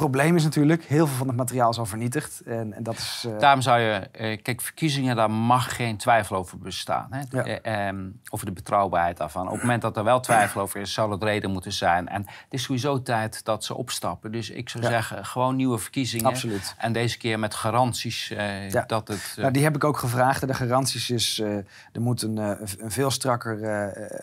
probleem 0.00 0.36
is 0.36 0.44
natuurlijk, 0.44 0.84
heel 0.84 1.06
veel 1.06 1.16
van 1.16 1.26
het 1.26 1.36
materiaal 1.36 1.70
is 1.70 1.78
al 1.78 1.86
vernietigd. 1.86 2.40
En, 2.40 2.72
en 2.72 2.82
dat 2.82 2.94
is, 2.94 3.24
uh... 3.26 3.38
Daarom 3.38 3.60
zou 3.60 3.80
je, 3.80 4.08
uh, 4.20 4.42
kijk, 4.42 4.60
verkiezingen, 4.60 5.16
daar 5.16 5.30
mag 5.30 5.76
geen 5.76 5.96
twijfel 5.96 6.36
over 6.36 6.58
bestaan. 6.58 7.08
Hè? 7.10 7.20
Ja. 7.42 7.62
Uh, 7.62 7.88
um, 7.88 8.20
over 8.30 8.46
de 8.46 8.52
betrouwbaarheid 8.52 9.16
daarvan. 9.16 9.46
Op 9.46 9.52
het 9.52 9.60
moment 9.60 9.82
dat 9.82 9.96
er 9.96 10.04
wel 10.04 10.20
twijfel 10.20 10.60
over 10.60 10.80
is, 10.80 10.92
zal 10.92 11.10
het 11.10 11.22
reden 11.22 11.50
moeten 11.50 11.72
zijn. 11.72 12.08
En 12.08 12.20
het 12.26 12.46
is 12.50 12.62
sowieso 12.62 13.02
tijd 13.02 13.44
dat 13.44 13.64
ze 13.64 13.74
opstappen. 13.74 14.32
Dus 14.32 14.50
ik 14.50 14.68
zou 14.68 14.84
ja. 14.84 14.90
zeggen, 14.90 15.26
gewoon 15.26 15.56
nieuwe 15.56 15.78
verkiezingen. 15.78 16.26
Absoluut. 16.26 16.74
En 16.78 16.92
deze 16.92 17.18
keer 17.18 17.38
met 17.38 17.54
garanties 17.54 18.28
ja. 18.28 18.84
dat 18.86 19.08
het... 19.08 19.34
Nou, 19.36 19.52
die 19.52 19.62
heb 19.62 19.74
ik 19.74 19.84
ook 19.84 19.96
gevraagd. 19.96 20.46
De 20.46 20.54
garanties 20.54 21.10
is, 21.10 21.38
er 21.92 22.00
moet 22.00 22.22
een, 22.22 22.36
een 22.36 22.90
veel 22.90 23.10
strakker 23.10 23.58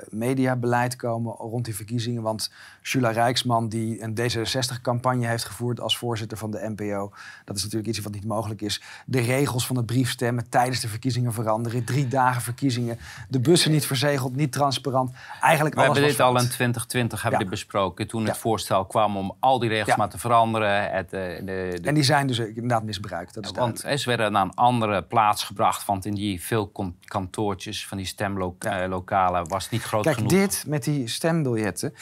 mediabeleid 0.09 0.95
komen 0.95 1.33
rond 1.33 1.65
die 1.65 1.75
verkiezingen. 1.75 2.21
Want 2.21 2.51
Jula 2.81 3.09
Rijksman, 3.09 3.69
die 3.69 4.01
een 4.01 4.19
D66-campagne 4.19 5.27
heeft 5.27 5.45
gevoerd 5.45 5.66
als 5.75 5.97
voorzitter 5.97 6.37
van 6.37 6.51
de 6.51 6.73
NPO. 6.75 7.11
Dat 7.45 7.55
is 7.55 7.63
natuurlijk 7.63 7.89
iets 7.89 7.99
wat 7.99 8.13
niet 8.13 8.25
mogelijk 8.25 8.61
is. 8.61 8.81
De 9.05 9.19
regels 9.19 9.67
van 9.67 9.75
het 9.75 9.85
briefstemmen 9.85 10.49
tijdens 10.49 10.79
de 10.79 10.87
verkiezingen 10.87 11.33
veranderen. 11.33 11.83
Drie 11.83 12.07
dagen 12.07 12.41
verkiezingen. 12.41 12.99
De 13.29 13.39
bussen 13.39 13.71
niet 13.71 13.85
verzegeld, 13.85 14.35
niet 14.35 14.51
transparant. 14.51 15.11
Eigenlijk 15.41 15.75
We 15.75 15.81
hebben 15.81 16.01
dit 16.01 16.19
al 16.19 16.37
in 16.37 16.49
2020 16.49 17.21
hebben 17.21 17.39
ja. 17.39 17.45
dit 17.45 17.53
besproken. 17.53 18.07
Toen 18.07 18.21
ja. 18.21 18.27
het 18.27 18.37
voorstel 18.37 18.85
kwam 18.85 19.17
om 19.17 19.35
al 19.39 19.59
die 19.59 19.69
regels 19.69 19.87
ja. 19.87 19.95
maar 19.95 20.09
te 20.09 20.17
veranderen. 20.17 20.91
Het, 20.91 21.09
de, 21.09 21.41
de, 21.45 21.79
En 21.83 21.93
die 21.93 22.03
zijn 22.03 22.27
dus 22.27 22.39
inderdaad 22.39 22.83
misbruikt. 22.83 23.33
Dat 23.33 23.45
is 23.45 23.51
want 23.51 23.79
ze 23.79 24.03
werden 24.05 24.31
naar 24.31 24.43
een 24.43 24.53
andere 24.53 25.03
plaats 25.03 25.43
gebracht. 25.43 25.85
Want 25.85 26.05
in 26.05 26.13
die 26.13 26.43
veel 26.43 26.71
kantoortjes 27.05 27.87
van 27.87 27.97
die 27.97 28.05
stemlokalen 28.05 29.47
was 29.47 29.63
het 29.63 29.71
niet 29.71 29.83
groot 29.83 30.03
Kijk, 30.03 30.15
genoeg. 30.15 30.31
dit 30.31 30.63
met 30.67 30.83
die 30.83 31.07
stembiljetten. 31.07 31.93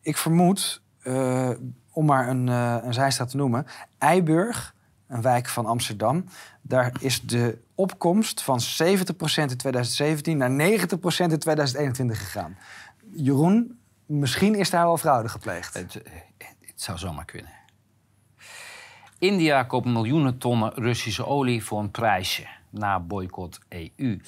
Ik 0.00 0.16
vermoed 0.16 0.82
uh, 1.02 1.50
om 1.96 2.04
maar 2.04 2.28
een, 2.28 2.46
uh, 2.46 2.76
een 2.82 2.94
zijstraat 2.94 3.30
te 3.30 3.36
noemen, 3.36 3.66
Eiburg, 3.98 4.74
een 5.08 5.22
wijk 5.22 5.48
van 5.48 5.66
Amsterdam. 5.66 6.24
Daar 6.62 6.92
is 7.00 7.22
de 7.22 7.58
opkomst 7.74 8.42
van 8.42 8.60
70% 8.60 9.50
in 9.50 9.56
2017 9.56 10.36
naar 10.36 10.50
90% 10.50 11.32
in 11.32 11.38
2021 11.38 12.18
gegaan. 12.18 12.56
Jeroen, 13.14 13.78
misschien 14.06 14.54
is 14.54 14.70
daar 14.70 14.84
wel 14.84 14.96
fraude 14.96 15.28
gepleegd. 15.28 15.74
Het, 15.74 16.02
eh, 16.02 16.12
het 16.60 16.82
zou 16.82 16.98
zomaar 16.98 17.24
kunnen. 17.24 17.50
India 19.18 19.62
koopt 19.62 19.86
miljoenen 19.86 20.38
tonnen 20.38 20.72
Russische 20.74 21.26
olie 21.26 21.64
voor 21.64 21.80
een 21.80 21.90
prijsje 21.90 22.46
na 22.70 23.00
boycott 23.00 23.58
EU. 23.68 24.20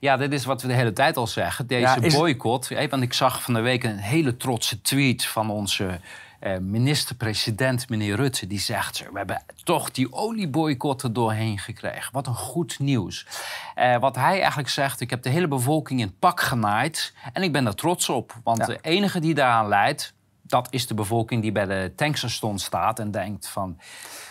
Ja, 0.00 0.16
dit 0.16 0.32
is 0.32 0.44
wat 0.44 0.62
we 0.62 0.68
de 0.68 0.74
hele 0.74 0.92
tijd 0.92 1.16
al 1.16 1.26
zeggen. 1.26 1.66
Deze 1.66 2.00
ja, 2.00 2.18
boycott. 2.18 2.68
Want 2.90 3.02
ik 3.02 3.12
zag 3.12 3.42
van 3.42 3.54
de 3.54 3.60
week 3.60 3.84
een 3.84 3.98
hele 3.98 4.36
trotse 4.36 4.82
tweet 4.82 5.26
van 5.26 5.50
onze 5.50 6.00
minister-president, 6.60 7.88
meneer 7.88 8.16
Rutte, 8.16 8.46
die 8.46 8.60
zegt... 8.60 8.98
we 8.98 9.18
hebben 9.18 9.42
toch 9.64 9.90
die 9.90 10.12
olieboycott 10.12 11.02
er 11.02 11.12
doorheen 11.12 11.58
gekregen. 11.58 12.12
Wat 12.12 12.26
een 12.26 12.34
goed 12.34 12.78
nieuws. 12.78 13.26
Uh, 13.78 13.98
wat 13.98 14.16
hij 14.16 14.38
eigenlijk 14.38 14.68
zegt, 14.68 15.00
ik 15.00 15.10
heb 15.10 15.22
de 15.22 15.28
hele 15.28 15.48
bevolking 15.48 16.00
in 16.00 16.06
het 16.06 16.18
pak 16.18 16.40
genaaid... 16.40 17.14
en 17.32 17.42
ik 17.42 17.52
ben 17.52 17.64
daar 17.64 17.74
trots 17.74 18.08
op. 18.08 18.34
Want 18.44 18.58
ja. 18.58 18.66
de 18.66 18.78
enige 18.80 19.20
die 19.20 19.34
daaraan 19.34 19.68
leidt, 19.68 20.14
dat 20.42 20.66
is 20.70 20.86
de 20.86 20.94
bevolking 20.94 21.42
die 21.42 21.52
bij 21.52 21.66
de 21.66 21.92
tankstation 21.96 22.58
staat... 22.58 22.98
en 22.98 23.10
denkt 23.10 23.48
van... 23.48 23.78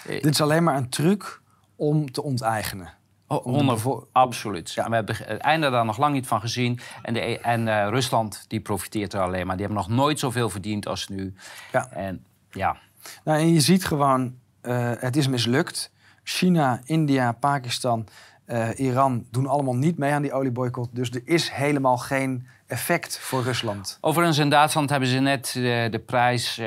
Uh, 0.07 0.21
Dit 0.21 0.33
is 0.33 0.41
alleen 0.41 0.63
maar 0.63 0.75
een 0.75 0.89
truc 0.89 1.41
om 1.75 2.11
te 2.11 2.23
onteigenen. 2.23 2.93
Oh, 3.27 3.43
100, 3.43 4.05
absoluut. 4.11 4.73
Ja. 4.73 4.89
we 4.89 4.95
hebben 4.95 5.15
het 5.15 5.41
einde 5.41 5.69
daar 5.69 5.85
nog 5.85 5.97
lang 5.97 6.13
niet 6.13 6.27
van 6.27 6.39
gezien. 6.39 6.79
En, 7.01 7.13
de, 7.13 7.39
en 7.39 7.67
uh, 7.67 7.87
Rusland 7.89 8.45
die 8.47 8.59
profiteert 8.59 9.13
er 9.13 9.21
alleen 9.21 9.47
maar. 9.47 9.57
Die 9.57 9.65
hebben 9.65 9.83
nog 9.83 9.97
nooit 9.97 10.19
zoveel 10.19 10.49
verdiend 10.49 10.87
als 10.87 11.07
nu. 11.07 11.33
Ja. 11.71 11.89
En, 11.91 12.25
ja. 12.49 12.77
Nou, 13.23 13.39
en 13.39 13.53
je 13.53 13.59
ziet 13.59 13.85
gewoon, 13.85 14.35
uh, 14.61 14.91
het 14.97 15.15
is 15.15 15.27
mislukt. 15.27 15.91
China, 16.23 16.81
India, 16.83 17.31
Pakistan, 17.31 18.07
uh, 18.47 18.79
Iran 18.79 19.25
doen 19.31 19.47
allemaal 19.47 19.75
niet 19.75 19.97
mee 19.97 20.13
aan 20.13 20.21
die 20.21 20.33
olieboycott. 20.33 20.95
Dus 20.95 21.11
er 21.11 21.21
is 21.25 21.49
helemaal 21.49 21.97
geen 21.97 22.47
effect 22.67 23.19
voor 23.19 23.43
Rusland. 23.43 23.97
Overigens 24.01 24.37
in 24.37 24.49
Duitsland 24.49 24.89
hebben 24.89 25.09
ze 25.09 25.19
net 25.19 25.51
de, 25.53 25.87
de 25.91 25.99
prijs, 25.99 26.57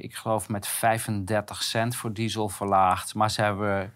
ik 0.00 0.14
geloof 0.14 0.48
met 0.48 0.66
35 0.66 1.62
cent 1.62 1.96
voor 1.96 2.12
diesel 2.12 2.48
verlaagd. 2.48 3.14
Maar 3.14 3.30
ze 3.30 3.42
hebben 3.42 3.92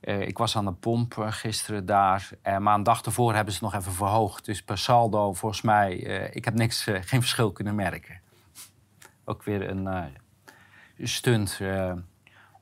uh, 0.00 0.20
ik 0.20 0.38
was 0.38 0.56
aan 0.56 0.64
de 0.64 0.72
pomp 0.72 1.16
uh, 1.18 1.32
gisteren 1.32 1.86
daar. 1.86 2.30
Uh, 2.44 2.58
maar 2.58 2.74
een 2.74 2.82
dag 2.82 3.02
ervoor 3.02 3.34
hebben 3.34 3.54
ze 3.54 3.64
het 3.64 3.72
nog 3.72 3.80
even 3.80 3.94
verhoogd. 3.94 4.44
Dus 4.44 4.62
per 4.62 4.78
saldo, 4.78 5.32
volgens 5.32 5.62
mij, 5.62 5.96
ik 6.32 6.44
heb 6.44 6.54
niks, 6.54 6.82
geen 6.82 7.20
verschil 7.20 7.52
kunnen 7.52 7.74
merken. 7.74 8.20
Ook 9.24 9.42
weer 9.42 9.70
een 9.70 10.16
stunt 10.98 11.60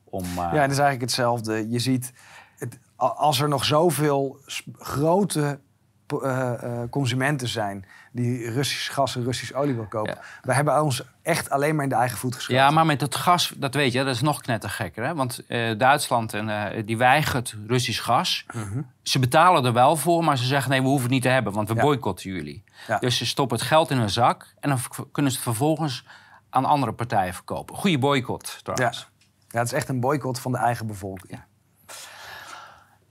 om... 0.03 0.25
ja, 0.35 0.51
het 0.51 0.71
is 0.71 0.77
eigenlijk 0.77 1.01
hetzelfde. 1.01 1.69
Je 1.69 1.79
ziet, 1.79 2.13
het, 2.57 2.79
als 2.95 3.39
er 3.39 3.49
nog 3.49 3.65
zoveel 3.65 4.39
grote 4.77 5.59
eh, 6.07 6.63
eh, 6.63 6.89
consumenten 6.89 7.47
zijn 7.47 7.85
die 8.17 8.51
Russisch 8.51 8.93
gas 8.93 9.15
en 9.15 9.23
Russisch 9.23 9.53
olie 9.53 9.75
wil 9.75 9.85
kopen. 9.85 10.17
We 10.41 10.53
hebben 10.53 10.81
ons 10.83 11.03
echt 11.21 11.49
alleen 11.49 11.75
maar 11.75 11.83
in 11.83 11.89
de 11.89 11.95
eigen 11.95 12.17
voet 12.17 12.35
geschoten. 12.35 12.63
Ja, 12.63 12.69
maar 12.69 12.85
met 12.85 13.01
het 13.01 13.15
gas, 13.15 13.53
dat 13.55 13.73
weet 13.73 13.91
je, 13.91 14.03
dat 14.03 14.15
is 14.15 14.21
nog 14.21 14.41
knettergekker. 14.41 15.05
Hè? 15.05 15.15
Want 15.15 15.45
eh, 15.47 15.77
Duitsland 15.77 16.33
en, 16.33 16.49
eh, 16.49 16.83
die 16.85 16.97
weigert 16.97 17.55
Russisch 17.67 18.03
gas. 18.03 18.45
Ze 19.03 19.19
betalen 19.19 19.65
er 19.65 19.73
wel 19.73 19.95
voor, 19.95 20.23
maar 20.23 20.37
ze 20.37 20.45
zeggen 20.45 20.71
nee, 20.71 20.81
we 20.81 20.87
hoeven 20.87 21.03
het 21.03 21.13
niet 21.13 21.21
te 21.21 21.29
hebben, 21.29 21.53
want 21.53 21.67
we 21.69 21.75
Ja. 21.75 21.81
boycotten 21.81 22.31
jullie. 22.31 22.63
Ja. 22.87 22.99
Dus 22.99 23.17
ze 23.17 23.25
stoppen 23.25 23.57
het 23.57 23.67
geld 23.67 23.91
in 23.91 23.97
hun 23.97 24.09
zak 24.09 24.53
en 24.59 24.69
dan 24.69 24.79
kunnen 25.11 25.31
ze 25.31 25.37
het 25.37 25.47
vervolgens 25.47 26.05
aan 26.49 26.65
andere 26.65 26.93
partijen 26.93 27.33
verkopen. 27.33 27.75
Goeie 27.75 27.97
boycott 27.99 28.61
ja. 28.63 28.73
trouwens. 28.73 29.09
ja, 29.47 29.59
het 29.59 29.67
is 29.67 29.73
echt 29.73 29.89
een 29.89 29.99
boycott 29.99 30.39
van 30.39 30.51
de 30.51 30.57
eigen 30.57 30.87
bevolking. 30.87 31.41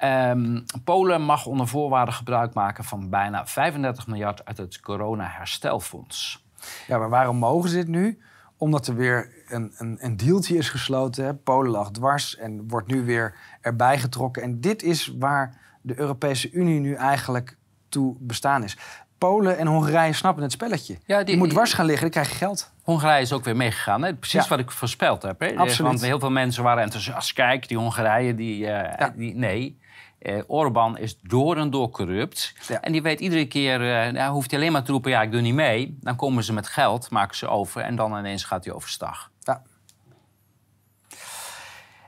Ehm, 0.07 0.61
Polen 0.85 1.23
mag 1.23 1.47
onder 1.47 1.69
voorwaarden 1.69 2.15
gebruik 2.15 2.55
maken 2.55 2.85
van 2.85 3.11
bijna 3.11 3.47
35 3.47 4.07
miljard 4.07 4.45
uit 4.45 4.57
het 4.57 4.81
corona-herstelfonds. 4.81 6.45
Ja, 6.87 6.99
maar 6.99 7.09
waarom 7.09 7.37
mogen 7.37 7.69
ze 7.71 7.77
dit 7.77 7.89
nu? 7.89 8.19
Omdat 8.57 8.87
er 8.87 8.95
weer 8.95 9.33
een, 9.49 9.73
een, 9.77 9.97
een 10.01 10.17
dealtje 10.17 10.57
is 10.57 10.69
gesloten. 10.71 11.25
hè. 11.25 11.35
Polen 11.35 11.71
lag 11.71 11.91
dwars 11.91 12.37
en 12.37 12.69
wordt 12.69 12.87
nu 12.87 13.05
weer 13.05 13.35
erbij 13.61 13.99
getrokken. 13.99 14.43
En 14.43 14.61
dit 14.61 14.83
is 14.83 15.15
waar 15.19 15.59
de 15.83 15.99
Europese 15.99 16.51
Unie 16.51 16.81
nu 16.81 16.95
eigenlijk 16.95 17.57
toe 17.89 18.17
bestaan 18.19 18.63
is. 18.65 18.77
Polen 19.19 19.59
en 19.59 19.67
Hongarije 19.67 20.13
snappen 20.13 20.43
het 20.43 20.53
spelletje. 20.53 20.99
Ja, 21.07 21.23
die- 21.23 21.35
je 21.35 21.41
moet 21.41 21.51
dwars 21.51 21.73
gaan 21.73 21.85
liggen, 21.87 22.03
dan 22.03 22.11
krijg 22.11 22.29
je 22.29 22.35
geld. 22.35 22.73
Hongarije 22.83 23.21
is 23.23 23.33
ook 23.33 23.45
weer 23.45 23.57
meegegaan. 23.57 24.03
Hè? 24.03 24.15
Precies 24.15 24.43
Ja. 24.43 24.49
wat 24.49 24.59
ik 24.59 24.71
voorspeld 24.71 25.23
heb. 25.23 25.41
Hè? 25.41 25.55
Absoluut. 25.57 25.91
Want 25.91 26.01
heel 26.05 26.19
veel 26.19 26.31
mensen 26.31 26.63
waren 26.63 26.83
enthousiast. 26.83 27.33
Kijk, 27.33 27.69
die 27.69 27.77
Hongarije, 27.79 28.35
die, 28.35 28.67
eh, 28.67 28.99
Ja. 28.99 29.13
die 29.17 29.35
nee. 29.35 29.79
Eh 30.27 30.43
Orbán 30.47 30.99
is 30.99 31.19
door 31.23 31.57
en 31.57 31.71
door 31.71 31.91
corrupt. 31.91 32.55
Ja. 32.69 32.81
En 32.81 32.93
die 32.93 33.03
weet 33.03 33.21
iedere 33.21 33.47
keer, 33.47 34.05
eh 34.05 34.13
nou, 34.13 34.33
hoeft 34.33 34.51
hij 34.51 34.61
alleen 34.61 34.73
maar 34.73 34.83
te 34.83 34.93
roepen... 34.93 35.11
ja, 35.11 35.23
ik 35.23 35.33
doe 35.33 35.41
niet 35.41 35.55
mee. 35.55 35.99
Dan 36.01 36.17
komen 36.17 36.45
ze 36.45 36.53
met 36.53 36.69
geld, 36.69 37.11
maken 37.11 37.37
ze 37.37 37.49
over... 37.49 37.83
en 37.83 37.97
dan 37.97 38.19
ineens 38.19 38.45
gaat 38.45 38.65
hij 38.65 38.75
overstag. 38.75 39.31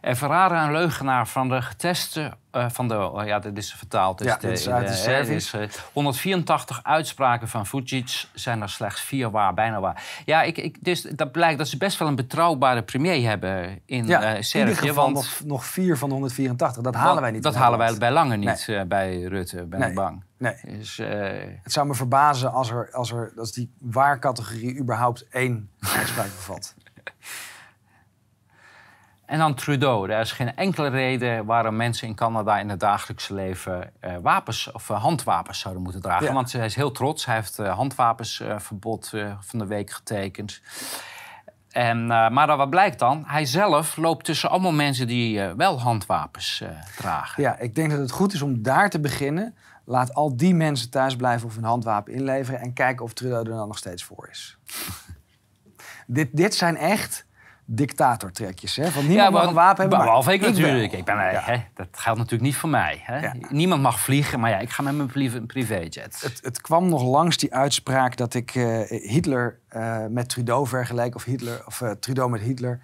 Ja. 0.03 0.09
En 0.09 0.17
Ferrara, 0.17 0.65
een 0.67 0.73
leugenaar 0.73 1.27
van 1.29 1.49
de 1.49 1.63
geteste... 1.63 2.33
eh, 2.51 2.67
van 2.71 2.89
de, 2.89 3.11
oh 3.11 3.27
ja, 3.27 3.39
dit 3.39 3.57
is 3.59 3.73
vertaald. 3.75 4.25
Ja, 4.25 4.37
de- 4.37 4.47
dit 4.47 4.59
is 4.59 4.69
uit 4.69 4.87
de 4.87 4.93
eh, 4.93 4.99
Servisch. 4.99 5.53
is, 5.55 5.77
eh, 5.77 5.83
184 5.93 6.81
uitspraken 6.85 7.49
van 7.49 7.67
Vucic 7.67 8.25
zijn 8.35 8.63
er 8.63 8.69
slechts 8.69 9.01
vier 9.01 9.31
waar, 9.31 9.55
bijna 9.55 9.81
waar. 9.81 10.03
Ja, 10.25 10.43
ik, 10.43 10.59
ik, 10.59 10.77
dus 10.85 11.03
dat 11.03 11.33
blijkt 11.33 11.59
dat 11.59 11.69
ze 11.69 11.77
best 11.77 11.99
wel 11.99 12.09
een 12.09 12.15
betrouwbare 12.17 12.83
premier 12.83 13.29
hebben 13.29 13.81
in 13.85 14.07
Ja, 14.07 14.23
eh 14.23 14.37
in 14.37 14.45
Servië. 14.45 14.69
ieder 14.71 14.89
geval 14.89 15.05
want, 15.05 15.15
nog, 15.15 15.41
nog 15.45 15.65
vier 15.65 15.97
van 15.99 16.09
de 16.09 16.15
184. 16.15 16.83
Dat 16.83 16.95
halen 16.95 17.23
wij 17.23 17.31
niet. 17.31 17.43
Dat 17.43 17.55
halen 17.55 17.79
wij 17.79 17.97
bij 17.99 18.11
lange 18.11 18.37
niet 18.37 18.65
eh, 18.69 18.83
bij 18.83 19.23
Rutte, 19.23 19.65
ben 19.65 19.81
Nee. 19.81 19.89
ik 19.89 19.95
bang. 19.95 20.25
Nee. 20.39 20.55
Dus, 20.65 20.99
eh, 20.99 21.09
Het 21.63 21.73
zou 21.73 21.87
me 21.87 21.95
verbazen 21.95 22.53
als, 22.53 22.71
er, 22.71 22.89
als, 22.93 23.11
er, 23.13 23.33
als 23.39 23.53
die 23.53 23.73
waarcategorie 23.79 24.79
überhaupt 24.79 25.27
één 25.31 25.71
uitspraak 25.97 26.27
bevat. 26.27 26.75
En 29.29 29.39
dan 29.39 29.55
Trudeau. 29.55 30.11
Er 30.11 30.21
is 30.21 30.33
geen 30.33 30.57
enkele 30.57 30.89
reden 30.89 31.45
waarom 31.45 31.77
mensen 31.77 32.09
in 32.09 32.15
Canada 32.15 32.59
in 32.59 32.69
het 32.69 32.81
dagelijkse 32.81 33.35
leven 33.35 33.93
eh, 34.01 34.17
wapens 34.23 34.73
of 34.73 34.91
eh, 34.91 35.03
handwapens 35.03 35.59
zouden 35.59 35.83
moeten 35.83 36.03
dragen. 36.03 36.27
Ja. 36.27 36.33
Want 36.33 36.53
hij 36.53 36.65
is 36.65 36.75
heel 36.75 36.91
trots. 36.91 37.27
Hij 37.27 37.35
heeft 37.35 37.59
eh, 37.59 37.75
handwapensverbod 37.75 39.13
van 39.41 39.59
de 39.59 39.67
week 39.67 39.91
getekend. 39.91 40.61
En, 41.71 42.07
maar 42.07 42.57
wat 42.57 42.71
blijkt 42.71 42.99
dan? 42.99 43.25
Hij 43.27 43.45
zelf 43.45 43.97
loopt 43.97 44.25
tussen 44.25 44.51
allemaal 44.51 44.73
mensen 44.73 45.07
die 45.07 45.41
wel 45.41 45.81
handwapens 45.81 46.63
dragen. 46.97 47.43
Ja, 47.43 47.59
ik 47.59 47.75
denk 47.75 47.91
dat 47.91 47.99
het 47.99 48.11
goed 48.11 48.33
is 48.33 48.43
om 48.43 48.63
daar 48.63 48.91
te 48.91 49.01
beginnen. 49.01 49.55
Laat 49.85 50.15
al 50.15 50.37
die 50.37 50.55
mensen 50.55 50.91
thuis 50.91 51.17
blijven 51.17 51.47
of 51.47 51.55
hun 51.55 51.65
handwapen 51.65 52.13
inleveren... 52.13 52.61
en 52.61 52.73
kijken 52.73 53.05
of 53.05 53.13
Trudeau 53.13 53.51
er 53.51 53.57
dan 53.57 53.69
nog 53.69 53.79
steeds 53.79 54.05
voor 54.05 54.29
is. 54.31 54.59
dit, 56.07 56.29
dit 56.33 56.55
zijn 56.55 56.77
echt 56.77 57.27
dictatortrekjes, 57.71 58.77
hè? 58.77 58.91
Van 58.91 59.07
niemand 59.07 59.31
mag 59.31 59.41
maar- 59.41 59.49
een 59.49 59.55
wapen 59.55 59.81
hebben, 59.81 59.99
maar 59.99 60.07
Behalve 60.07 60.33
ik 60.33 60.41
ik 60.41 60.49
natuurlijk. 60.49 60.91
wel. 60.91 60.99
Ik 61.01 61.05
ben, 61.05 61.27
eh, 61.27 61.33
Ja. 61.33 61.41
hè, 61.45 61.57
dat 61.75 61.89
geldt 61.91 62.19
natuurlijk 62.19 62.45
niet 62.45 62.57
voor 62.57 62.69
mij. 62.69 63.01
Hè? 63.05 63.19
Ja. 63.21 63.35
Niemand 63.51 63.83
mag 63.83 64.01
vliegen, 64.01 64.41
maar 64.41 64.51
ja, 64.51 64.59
ik 64.59 64.71
ga 64.71 64.83
met 64.83 64.95
mijn 64.97 65.09
privé- 65.09 65.41
privéjet. 65.41 66.21
Het, 66.23 66.39
het 66.43 66.61
kwam 66.61 66.89
nog 66.89 67.03
langs 67.03 67.37
die 67.37 67.55
uitspraak 67.55 68.17
dat 68.17 68.35
ik 68.35 68.55
eh, 68.55 68.81
Hitler 69.11 69.59
eh, 69.69 70.07
met 70.07 70.29
Trudeau 70.29 70.67
vergeleek... 70.67 71.15
of, 71.15 71.25
Hitler, 71.25 71.63
of 71.67 71.83
Trudeau 72.01 72.31
met 72.31 72.41
Hitler. 72.41 72.81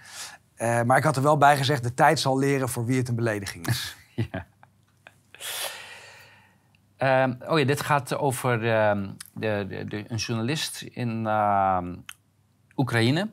Maar 0.58 0.96
ik 0.96 1.04
had 1.04 1.16
er 1.16 1.22
wel 1.22 1.38
bij 1.38 1.56
gezegd... 1.56 1.82
de 1.82 1.94
tijd 1.94 2.20
zal 2.20 2.38
leren 2.38 2.68
voor 2.68 2.84
wie 2.84 2.98
het 2.98 3.08
een 3.08 3.16
belediging 3.16 3.66
is. 3.66 3.96
Ja. 4.32 4.46
Ehm, 6.96 7.34
oh 7.48 7.58
ja, 7.58 7.64
dit 7.64 7.80
gaat 7.80 8.16
over 8.16 8.72
ehm, 8.72 9.08
de, 9.34 9.66
de, 9.68 9.84
de, 9.84 10.04
een 10.08 10.16
journalist 10.16 10.82
in 10.82 11.26
ehm, 11.26 11.94
Oekraïne. 12.76 13.28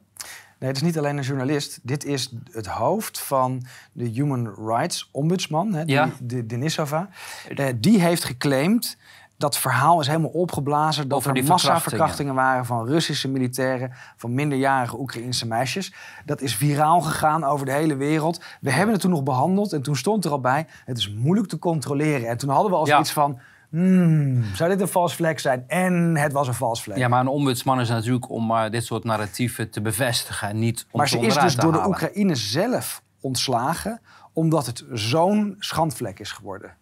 Nee, 0.62 0.70
het 0.70 0.80
is 0.80 0.86
niet 0.86 0.98
alleen 0.98 1.18
een 1.18 1.24
journalist. 1.24 1.80
Dit 1.84 2.06
is 2.06 2.34
het 2.52 2.66
hoofd 2.66 3.20
van 3.20 3.66
de 3.92 4.04
Human 4.04 4.54
Rights 4.68 5.10
Ombudsman, 5.12 5.74
hè, 5.74 5.86
die, 5.86 6.02
de, 6.22 6.46
Denisova. 6.46 7.10
Eh, 7.56 7.66
die 7.76 8.02
heeft 8.02 8.24
geclaimd 8.24 8.98
dat 9.38 9.58
verhaal 9.58 10.00
is 10.00 10.08
helemaal 10.08 10.30
opgeblazen... 10.30 11.08
dat 11.08 11.18
Over 11.18 11.36
er 11.36 11.44
massaverkrachtingen 11.44 12.34
waren 12.34 12.66
van 12.66 12.88
Russische 12.88 13.28
militairen... 13.28 13.94
van 14.16 14.34
minderjarige 14.34 15.00
Oekraïnse 15.00 15.48
meisjes. 15.48 15.94
Dat 16.26 16.42
is 16.42 16.56
viraal 16.56 17.02
gegaan 17.02 17.44
over 17.44 17.66
de 17.66 17.72
hele 17.72 17.96
wereld. 17.96 18.44
We 18.62 18.72
hebben 18.72 18.94
het 18.94 19.02
toen 19.02 19.12
nog 19.12 19.24
behandeld 19.24 19.74
en 19.74 19.82
toen 19.82 19.96
stond 19.96 20.26
er 20.26 20.32
al 20.32 20.42
bij... 20.42 20.68
het 20.86 20.98
is 20.98 21.14
moeilijk 21.14 21.48
te 21.48 21.60
controleren. 21.60 22.28
En 22.28 22.38
toen 22.38 22.50
hadden 22.50 22.72
we 22.72 22.78
al 22.78 22.86
Ja. 22.86 22.92
zoiets 22.92 23.12
van... 23.12 23.40
Hmm, 23.72 24.44
zou 24.56 24.70
dit 24.70 24.82
een 24.82 24.88
vals 24.88 25.16
vlek 25.16 25.40
zijn? 25.40 25.64
En 25.68 26.18
het 26.18 26.32
was 26.32 26.48
een 26.48 26.54
vals 26.54 26.84
vlek. 26.84 26.98
Ja, 26.98 27.08
maar 27.08 27.20
een 27.20 27.28
ombudsman 27.28 27.80
is 27.80 27.90
natuurlijk 27.90 28.30
om 28.30 28.52
eh, 28.52 28.70
dit 28.70 28.86
soort 28.86 29.04
narratieven 29.04 29.70
te 29.70 29.82
bevestigen. 29.82 30.48
en 30.48 30.60
Niet 30.60 30.86
om 30.92 31.00
Maar 31.00 31.10
ze 31.10 31.20
is 31.20 31.36
dus 31.36 31.56
door 31.56 31.72
de. 31.72 31.88
Oekraïne 31.88 32.36
zelf 32.36 33.04
ontslagen, 33.22 34.02
omdat 34.34 34.66
het 34.66 34.86
zo'n 34.92 35.56
schandvlek 35.60 36.20
is 36.20 36.32
geworden. 36.32 36.76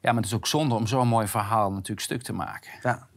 Ja, 0.00 0.12
maar 0.12 0.22
het 0.22 0.24
is 0.24 0.34
ook 0.34 0.46
zonde 0.46 0.74
om 0.74 0.86
zo'n 0.86 1.08
mooi 1.08 1.26
verhaal 1.26 1.72
natuurlijk 1.72 2.00
stuk 2.00 2.22
te 2.22 2.32
maken. 2.32 2.70
Ja. 2.82 3.08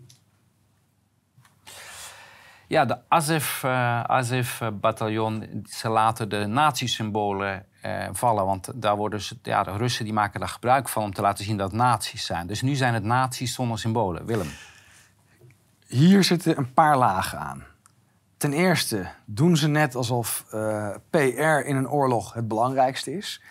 Ja, 2.67 2.85
de 2.85 2.97
Azef, 3.07 3.63
eh 3.63 4.01
Azef-bataljon, 4.01 5.63
ze 5.69 5.89
laten 5.89 6.29
de 6.29 6.45
nazi-symbolen 6.45 7.65
eh, 7.81 8.07
vallen. 8.11 8.45
Want 8.45 8.69
daar 8.75 8.95
worden 8.95 9.21
ze, 9.21 9.37
ja, 9.41 9.63
de 9.63 9.77
Russen 9.77 10.05
die 10.05 10.13
maken 10.13 10.39
daar 10.39 10.49
gebruik 10.49 10.89
van 10.89 11.03
om 11.03 11.13
te 11.13 11.21
laten 11.21 11.45
zien 11.45 11.57
dat 11.57 11.71
nazi's 11.71 12.25
zijn. 12.25 12.47
Dus 12.47 12.61
nu 12.61 12.75
zijn 12.75 12.93
het 12.93 13.03
nazi's 13.03 13.53
zonder 13.53 13.79
symbolen. 13.79 14.25
Willem. 14.25 14.47
Hier 15.87 16.23
zitten 16.23 16.57
een 16.57 16.73
paar 16.73 16.97
lagen 16.97 17.39
aan. 17.39 17.63
Ten 18.37 18.53
eerste 18.53 19.07
doen 19.25 19.57
ze 19.57 19.67
net 19.67 19.95
alsof 19.95 20.45
eh, 20.51 20.89
PR 21.09 21.65
in 21.65 21.75
een 21.75 21.89
oorlog 21.89 22.33
het 22.33 22.47
belangrijkste 22.47 23.17
is. 23.17 23.41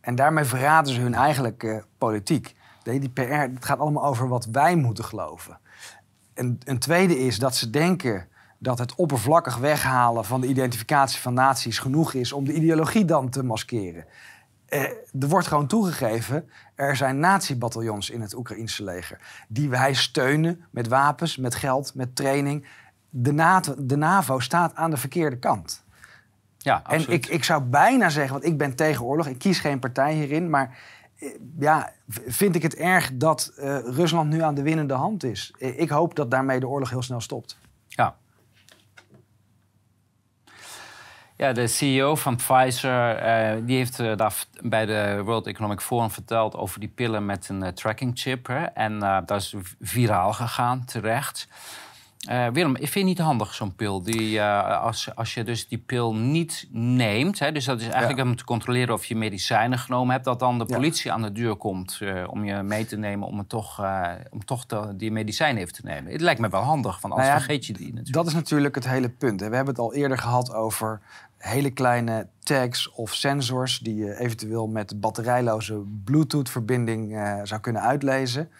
En 0.00 0.14
daarmee 0.14 0.44
verraden 0.44 0.94
ze 0.94 1.00
hun 1.00 1.14
eigenlijke 1.14 1.84
politiek. 1.98 2.54
Nee, 2.84 3.00
die 3.00 3.10
PR 3.10 3.22
het 3.22 3.64
gaat 3.64 3.78
allemaal 3.78 4.04
over 4.04 4.28
wat 4.28 4.44
wij 4.44 4.76
moeten 4.76 5.04
geloven. 5.04 5.58
En 6.34 6.58
een 6.64 6.78
tweede 6.78 7.18
is 7.18 7.38
dat 7.38 7.56
ze 7.56 7.70
denken 7.70 8.28
dat 8.62 8.78
het 8.78 8.94
oppervlakkig 8.94 9.56
weghalen 9.56 10.24
van 10.24 10.40
de 10.40 10.46
identificatie 10.46 11.20
van 11.20 11.34
naties 11.34 11.78
genoeg 11.78 12.12
is 12.12 12.32
om 12.32 12.44
de 12.44 12.52
ideologie 12.52 13.04
dan 13.04 13.28
te 13.28 13.42
maskeren. 13.42 14.04
Eh, 14.68 14.82
er 15.20 15.28
wordt 15.28 15.46
gewoon 15.46 15.66
toegegeven, 15.66 16.50
er 16.74 16.96
zijn 16.96 17.18
nazi-bataljons 17.18 18.10
in 18.10 18.20
het 18.20 18.34
Oekraïnse 18.34 18.84
leger. 18.84 19.44
Die 19.48 19.68
wij 19.68 19.94
steunen 19.94 20.64
met 20.70 20.88
wapens, 20.88 21.36
met 21.36 21.54
geld, 21.54 21.94
met 21.94 22.16
training. 22.16 22.66
De 23.10 23.32
NATO, 23.32 23.74
de 23.78 23.96
NAVO 23.96 24.38
staat 24.38 24.74
aan 24.74 24.90
de 24.90 24.96
verkeerde 24.96 25.38
kant. 25.38 25.84
Ja, 26.58 26.82
En 26.86 27.08
ik, 27.08 27.26
ik 27.26 27.44
zou 27.44 27.62
bijna 27.62 28.08
zeggen, 28.08 28.32
want 28.32 28.44
ik 28.44 28.58
ben 28.58 28.74
tegen 28.74 29.04
oorlog. 29.04 29.26
Ik 29.26 29.38
kies 29.38 29.58
geen 29.58 29.78
partij 29.78 30.14
hierin. 30.14 30.50
Maar 30.50 30.78
eh, 31.18 31.28
ja, 31.58 31.92
vind 32.08 32.54
ik 32.54 32.62
het 32.62 32.74
erg 32.74 33.10
dat 33.14 33.52
eh, 33.56 33.78
Rusland 33.78 34.30
nu 34.30 34.42
aan 34.42 34.54
de 34.54 34.62
winnende 34.62 34.94
hand 34.94 35.24
is. 35.24 35.54
Eh, 35.58 35.80
Ik 35.80 35.88
hoop 35.88 36.14
dat 36.14 36.30
daarmee 36.30 36.60
de 36.60 36.68
oorlog 36.68 36.90
heel 36.90 37.02
snel 37.02 37.20
stopt. 37.20 37.58
Ja. 37.88 38.20
Ja, 41.42 41.52
de 41.52 41.66
CEO 41.66 42.14
van 42.16 42.36
Pfizer 42.36 43.14
eh, 43.16 43.56
die 43.64 43.76
heeft 43.76 43.96
daar 44.16 44.32
v- 44.32 44.42
bij 44.60 44.86
de 44.86 45.20
World 45.24 45.46
Economic 45.46 45.80
Forum 45.80 46.10
verteld 46.10 46.56
over 46.56 46.80
die 46.80 46.88
pillen 46.88 47.26
met 47.26 47.48
een 47.48 47.62
eh, 47.62 47.68
tracking 47.72 48.12
chip. 48.18 48.46
Hè? 48.46 48.62
En 48.64 48.98
dat 49.26 49.30
is 49.40 49.54
viraal 49.80 50.32
gegaan, 50.32 50.84
terecht. 50.84 51.48
Willem, 52.52 52.70
ik 52.76 52.80
vind 52.88 52.94
het 52.94 53.04
niet 53.04 53.18
handig 53.18 53.54
zo'n 53.54 53.74
pil. 53.74 54.02
Die, 54.02 54.42
als, 54.42 55.14
als 55.14 55.34
je 55.34 55.44
dus 55.44 55.68
die 55.68 55.78
pil 55.78 56.14
niet 56.14 56.66
neemt, 56.70 57.38
hè, 57.38 57.52
dus 57.52 57.64
dat 57.64 57.80
is 57.80 57.88
eigenlijk 57.88 58.18
Ja. 58.18 58.24
om 58.24 58.36
te 58.36 58.44
controleren 58.44 58.94
of 58.94 59.04
je 59.04 59.16
medicijnen 59.16 59.78
genomen 59.78 60.12
hebt, 60.12 60.24
dat 60.24 60.38
dan 60.38 60.58
de 60.58 60.64
Ja. 60.68 60.74
politie 60.76 61.12
aan 61.12 61.22
de 61.22 61.32
deur 61.32 61.56
komt 61.56 62.00
om 62.26 62.44
je 62.44 62.62
mee 62.62 62.86
te 62.86 62.96
nemen 62.96 63.28
om, 63.28 63.38
het 63.38 63.48
toch, 63.48 63.82
om 64.30 64.44
toch 64.44 64.66
die 64.94 65.12
medicijnen 65.12 65.62
even 65.62 65.74
te 65.74 65.80
nemen. 65.84 66.12
Het 66.12 66.20
lijkt 66.20 66.40
me 66.40 66.48
wel 66.48 66.62
handig, 66.62 66.92
want 67.00 67.14
anders 67.14 67.22
Nou 67.28 67.38
ja, 67.40 67.44
vergeet 67.44 67.66
je 67.66 67.72
die 67.72 67.86
natuurlijk. 67.86 68.14
Dat 68.14 68.26
is 68.26 68.34
natuurlijk 68.34 68.74
het 68.74 68.88
hele 68.88 69.08
punt. 69.08 69.40
hè. 69.40 69.48
We 69.48 69.56
hebben 69.56 69.74
het 69.74 69.82
al 69.82 69.94
eerder 69.94 70.18
gehad 70.18 70.54
over 70.54 71.00
hele 71.42 71.70
kleine 71.70 72.26
tags 72.38 72.90
of 72.90 73.14
sensors... 73.14 73.78
die 73.78 73.96
je 73.96 74.18
eventueel 74.18 74.66
met 74.66 75.00
batterijloze 75.00 75.82
Bluetooth-verbinding 76.04 77.16
eh, 77.16 77.40
zou 77.42 77.60
kunnen 77.60 77.82
uitlezen. 77.82 78.50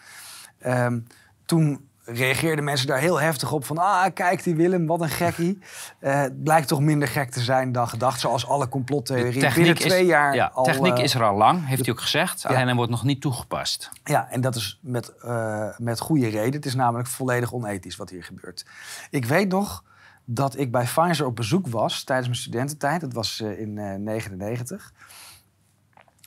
Ehm, 0.59 0.99
toen 1.45 1.87
reageerden 2.05 2.63
mensen 2.63 2.87
daar 2.87 2.99
heel 2.99 3.19
heftig 3.19 3.51
op. 3.51 3.65
Van, 3.65 3.77
ah, 3.77 4.05
kijk 4.13 4.43
die 4.43 4.55
Willem, 4.55 4.87
wat 4.87 5.01
een 5.01 5.09
gekkie. 5.09 5.59
Uh, 5.99 6.13
het 6.21 6.43
blijkt 6.43 6.67
toch 6.67 6.79
minder 6.79 7.07
gek 7.07 7.31
te 7.31 7.39
zijn 7.39 7.71
dan 7.71 7.87
gedacht. 7.87 8.19
Zoals 8.19 8.47
alle 8.47 8.69
complottheorieën. 8.69 9.53
Binnen 9.53 9.75
twee 9.75 10.01
is, 10.01 10.07
jaar 10.07 10.35
ja, 10.35 10.51
al... 10.53 10.63
Techniek 10.63 10.97
is 10.97 11.13
er 11.13 11.23
al 11.23 11.37
lang, 11.37 11.67
heeft 11.67 11.85
hij 11.85 11.93
ook 11.93 12.01
gezegd. 12.01 12.45
Alleen 12.45 12.65
hij 12.65 12.75
wordt 12.75 12.91
nog 12.91 13.03
niet 13.03 13.21
toegepast. 13.21 13.89
Ja, 14.03 14.27
en 14.29 14.41
dat 14.41 14.55
is 14.55 14.79
met, 14.81 15.13
uh, 15.25 15.67
met 15.77 15.99
goede 15.99 16.27
reden. 16.27 16.53
Het 16.53 16.65
is 16.65 16.75
namelijk 16.75 17.07
volledig 17.07 17.53
onethisch 17.53 17.95
wat 17.95 18.09
hier 18.09 18.23
gebeurt. 18.23 18.65
Ik 19.09 19.25
weet 19.25 19.49
nog 19.49 19.83
dat 20.25 20.57
ik 20.57 20.71
bij 20.71 20.83
Pfizer 20.83 21.25
op 21.25 21.35
bezoek 21.35 21.67
was 21.67 22.03
tijdens 22.03 22.27
mijn 22.27 22.39
studententijd. 22.39 23.01
Dat 23.01 23.13
was 23.13 23.39
uh, 23.39 23.59
in 23.59 23.75
1999. 23.75 24.93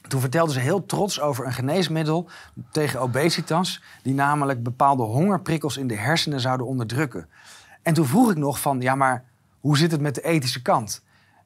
Toen 0.08 0.20
vertelden 0.20 0.54
ze 0.54 0.60
heel 0.60 0.86
trots 0.86 1.20
over 1.20 1.46
een 1.46 1.52
geneesmiddel 1.52 2.28
tegen 2.70 3.00
obesitas, 3.00 3.82
die 4.02 4.14
namelijk 4.14 4.62
bepaalde 4.62 5.02
hongerprikkels 5.02 5.76
in 5.76 5.86
de 5.86 5.96
hersenen 5.96 6.40
zouden 6.40 6.66
onderdrukken. 6.66 7.28
En 7.82 7.94
toen 7.94 8.06
vroeg 8.06 8.30
ik 8.30 8.36
nog 8.36 8.60
van, 8.60 8.80
ja, 8.80 8.94
maar 8.94 9.24
hoe 9.60 9.78
zit 9.78 9.90
het 9.90 10.00
met 10.00 10.14
de 10.14 10.22
ethische 10.22 10.62
kant? 10.62 11.02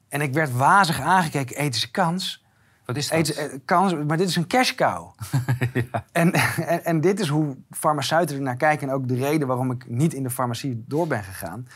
En 0.09 0.21
ik 0.21 0.33
werd 0.33 0.51
wazig 0.51 0.99
aangekeken, 0.99 1.57
ethische 1.57 1.91
kans. 1.91 2.45
Wat 2.85 2.97
is 2.97 3.09
dat? 3.09 3.17
Ethische, 3.17 3.61
kans, 3.65 3.93
maar 3.93 4.17
dit 4.17 4.29
is 4.29 4.35
een 4.35 4.47
cash 4.47 4.75
cow. 4.75 5.11
ja. 5.91 6.05
en, 6.11 6.33
en, 6.33 6.85
en, 6.85 7.01
dit 7.01 7.19
is 7.19 7.27
hoe 7.27 7.57
farmaceuten 7.69 8.35
er 8.35 8.41
naar 8.41 8.55
kijken 8.55 8.87
en 8.87 8.93
ook 8.93 9.07
de 9.07 9.15
reden 9.15 9.47
waarom 9.47 9.71
ik 9.71 9.89
niet 9.89 10.13
in 10.13 10.23
de 10.23 10.29
farmacie 10.29 10.83
door 10.87 11.07
ben 11.07 11.23
gegaan. 11.23 11.67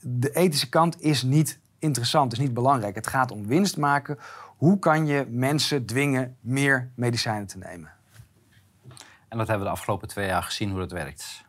De 0.00 0.30
ethische 0.30 0.68
kant 0.68 1.00
is 1.00 1.22
niet 1.22 1.60
interessant, 1.78 2.32
is 2.32 2.38
niet 2.38 2.54
belangrijk. 2.54 2.94
Het 2.94 3.06
gaat 3.06 3.30
om 3.30 3.46
winst 3.46 3.76
maken 3.76 4.18
hoe 4.56 4.78
kan 4.78 5.06
je 5.06 5.26
mensen 5.30 5.86
dwingen 5.86 6.36
meer 6.40 6.90
medicijnen 6.94 7.46
te 7.46 7.58
nemen? 7.58 7.90
En 9.28 9.38
dat 9.38 9.48
hebben 9.48 9.58
we 9.58 9.72
de 9.72 9.78
afgelopen 9.78 10.08
twee 10.08 10.26
jaar 10.26 10.42
gezien 10.42 10.70
hoe 10.70 10.78
dat 10.78 10.92
werkt. 10.92 11.46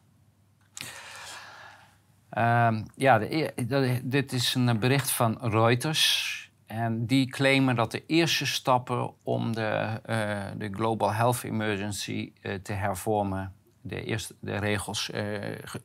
Uh, 2.34 2.82
ja, 2.96 3.18
de, 3.20 4.02
dit 4.04 4.34
is 4.34 4.56
een 4.56 4.80
bericht 4.80 5.12
van 5.12 5.38
Reuters. 5.42 6.38
En 6.66 7.06
die 7.06 7.30
claimen 7.30 7.76
dat 7.76 7.92
de 7.92 8.06
eerste 8.06 8.46
stappen 8.46 9.14
om 9.24 9.56
de, 9.56 10.02
uh, 10.06 10.46
de 10.58 10.70
Global 10.72 11.14
Health 11.14 11.44
Emergency 11.44 12.34
uh, 12.42 12.54
te 12.54 12.74
hervormen, 12.74 13.54
de, 13.82 14.04
eerste, 14.04 14.36
de 14.40 14.58
regels, 14.58 15.10
uh, 15.10 15.18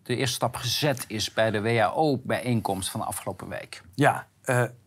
de 0.03 0.17
eerste 0.17 0.35
stap 0.35 0.57
gezet 0.57 1.05
is 1.09 1.33
bij 1.33 1.51
de 1.51 1.61
WHO-bijeenkomst 1.63 2.91
van 2.91 3.01
de 3.01 3.07
afgelopen 3.07 3.49
week. 3.49 3.83
Ja, 3.95 4.27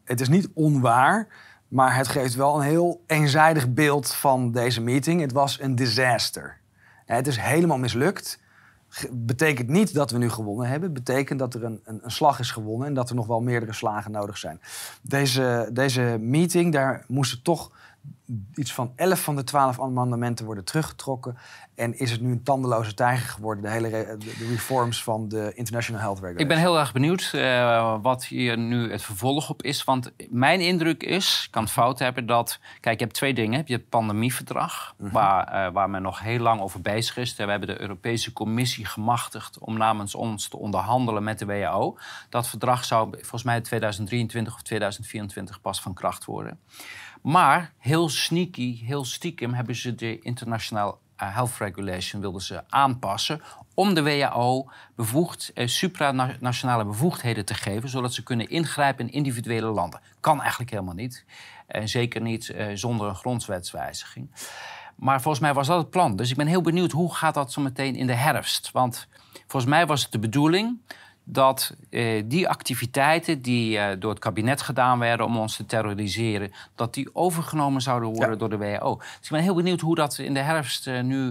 het 0.04 0.22
is 0.22 0.30
niet 0.30 0.50
onwaar 0.54 1.28
maar 1.68 1.96
het 1.96 2.08
geeft 2.08 2.36
wel 2.36 2.56
een 2.56 2.68
heel 2.68 3.04
eenzijdig 3.08 3.74
beeld 3.74 4.14
van 4.14 4.52
deze 4.52 4.82
meeting. 4.82 5.22
Het 5.22 5.32
was 5.32 5.60
een 5.62 5.76
disaster. 5.76 6.58
Het 7.06 7.28
is 7.28 7.38
helemaal 7.38 7.78
mislukt. 7.78 8.40
Betekent 9.12 9.70
niet 9.70 9.94
dat 9.94 10.12
we 10.12 10.18
nu 10.18 10.30
gewonnen 10.30 10.68
hebben. 10.68 10.94
Betekent 10.94 11.40
dat 11.40 11.54
er 11.54 11.64
een, 11.64 11.82
een, 11.84 12.00
een, 12.04 12.12
slag 12.12 12.40
is 12.40 12.52
gewonnen 12.52 12.88
en 12.88 12.94
dat 12.94 13.10
er 13.10 13.16
nog 13.16 13.28
wel 13.28 13.42
meerdere 13.42 13.74
slagen 13.74 14.12
nodig 14.12 14.38
zijn. 14.38 14.62
Deze, 15.02 15.70
deze 15.74 16.18
meeting, 16.22 16.74
daar 16.74 17.04
moesten 17.08 17.42
toch 17.42 17.72
iets 18.56 18.74
van 18.74 18.92
11 18.96 19.22
van 19.22 19.36
de 19.36 19.44
12 19.44 19.82
amendementen 19.82 20.46
worden 20.46 20.64
teruggetrokken. 20.64 21.38
En 21.78 22.00
is 22.00 22.12
het 22.12 22.22
nu 22.22 22.32
een 22.32 22.44
tandeloze 22.44 22.94
tijger 22.94 23.30
geworden, 23.30 23.64
de 23.64 23.70
hele 23.70 23.90
de 23.90 24.48
reforms 24.50 25.04
van 25.04 25.28
de 25.28 25.52
International 25.56 26.02
Health 26.02 26.18
Regulation? 26.18 26.50
Ik 26.50 26.56
ben 26.56 26.58
heel 26.58 26.80
erg 26.80 26.94
benieuwd 26.94 27.32
uh, 27.36 27.96
wat 28.02 28.26
hier 28.26 28.58
nu 28.58 28.92
het 28.92 29.02
vervolg 29.02 29.50
op 29.50 29.64
is. 29.64 29.84
Want 29.84 30.12
mijn 30.30 30.62
indruk 30.62 31.04
is, 31.04 31.44
ik 31.46 31.52
kan 31.52 31.64
het 31.64 31.72
fout 31.72 32.00
hebben, 32.00 32.26
dat... 32.26 32.60
Kijk, 32.80 33.00
je 33.00 33.04
hebt 33.04 33.16
twee 33.16 33.34
dingen. 33.34 33.52
Je 33.52 33.58
hebt 33.58 33.70
het 33.70 33.90
pandemieverdrag, 33.90 34.96
mhm. 34.98 35.12
waar, 35.12 35.68
uh, 35.68 35.74
waar 35.74 35.90
men 35.90 36.02
nog 36.02 36.20
heel 36.20 36.40
lang 36.40 36.62
over 36.62 36.82
bezig 36.82 37.18
is. 37.18 37.36
We 37.36 37.44
hebben 37.44 37.68
de 37.68 37.82
Europese 37.82 38.34
Commissie 38.34 38.86
gemachtigd 38.86 39.60
om 39.60 39.78
namens 39.78 40.16
ons 40.16 40.48
te 40.48 40.58
onderhandelen 40.58 41.24
met 41.24 41.40
de 41.40 41.46
WHO. 41.46 41.98
Dat 42.30 42.48
verdrag 42.48 42.86
zou 42.86 43.10
volgens 43.12 43.44
mij 43.44 43.62
2023 43.62 44.54
of 44.54 44.62
2024 44.62 45.62
pas 45.62 45.82
van 45.82 45.94
kracht 45.94 46.26
worden. 46.26 46.60
Maar 47.22 47.74
heel 47.78 48.10
sneaky, 48.10 48.86
heel 48.86 49.06
stiekem 49.06 49.54
hebben 49.54 49.76
ze 49.76 49.96
de 49.96 50.20
International 50.20 50.92
eh, 50.92 51.07
Health 51.26 51.58
Regulation 51.58 52.22
wilden 52.22 52.42
ze 52.42 52.64
aanpassen 52.70 53.42
om 53.74 53.94
de 53.94 54.04
WHO 54.04 54.70
bevoegd, 54.96 55.52
eh, 55.54 55.68
supranationale 55.68 56.86
bevoegdheden 56.86 57.46
te 57.46 57.54
geven, 57.54 57.90
zodat 57.90 58.14
ze 58.14 58.24
kunnen 58.24 58.50
ingrijpen 58.50 59.08
in 59.08 59.14
individuele 59.14 59.68
landen. 59.68 60.02
Kan 60.20 60.42
eigenlijk 60.42 60.72
helemaal 60.72 60.94
niet. 60.94 61.26
En 61.68 61.90
zeker 61.90 62.22
niet 62.22 62.50
eh, 62.50 62.68
zonder 62.74 63.08
een 63.08 63.16
grondwetswijziging. 63.16 64.30
Maar 64.96 65.22
volgens 65.22 65.44
mij 65.44 65.54
was 65.54 65.68
dat 65.68 65.78
het 65.78 65.90
plan. 65.90 66.16
Dus 66.16 66.30
ik 66.30 66.38
ben 66.38 66.48
heel 66.48 66.62
benieuwd 66.62 66.92
hoe 66.92 67.16
gaat 67.16 67.34
dat 67.34 67.52
zo 67.52 67.62
meteen 67.62 67.96
in 67.96 68.08
de 68.08 68.14
herfst. 68.14 68.72
Want 68.72 69.08
volgens 69.48 69.72
mij 69.72 69.86
was 69.86 70.02
het 70.04 70.12
de 70.12 70.20
bedoeling 70.20 70.80
dat 71.30 71.76
eh, 71.90 72.24
die 72.26 72.50
activiteiten 72.50 73.42
die 73.42 73.78
eh, 73.78 74.00
door 74.00 74.10
het 74.10 74.20
kabinet 74.20 74.62
gedaan 74.62 75.00
werden 75.00 75.26
om 75.26 75.38
ons 75.38 75.56
te 75.56 75.66
terroriseren, 75.66 76.52
dat 76.76 76.94
die 76.94 77.16
overgenomen 77.16 77.82
zouden 77.82 78.10
worden 78.10 78.38
door 78.38 78.50
de 78.50 78.58
WHO. 78.58 78.96
Dus 78.96 79.06
ik 79.22 79.30
ben 79.30 79.42
heel 79.42 79.56
benieuwd 79.56 79.82
hoe 79.82 79.96
dat 79.96 80.18
in 80.18 80.34
de 80.34 80.40
herfst 80.40 80.88
uh, 80.88 81.02
nu. 81.02 81.26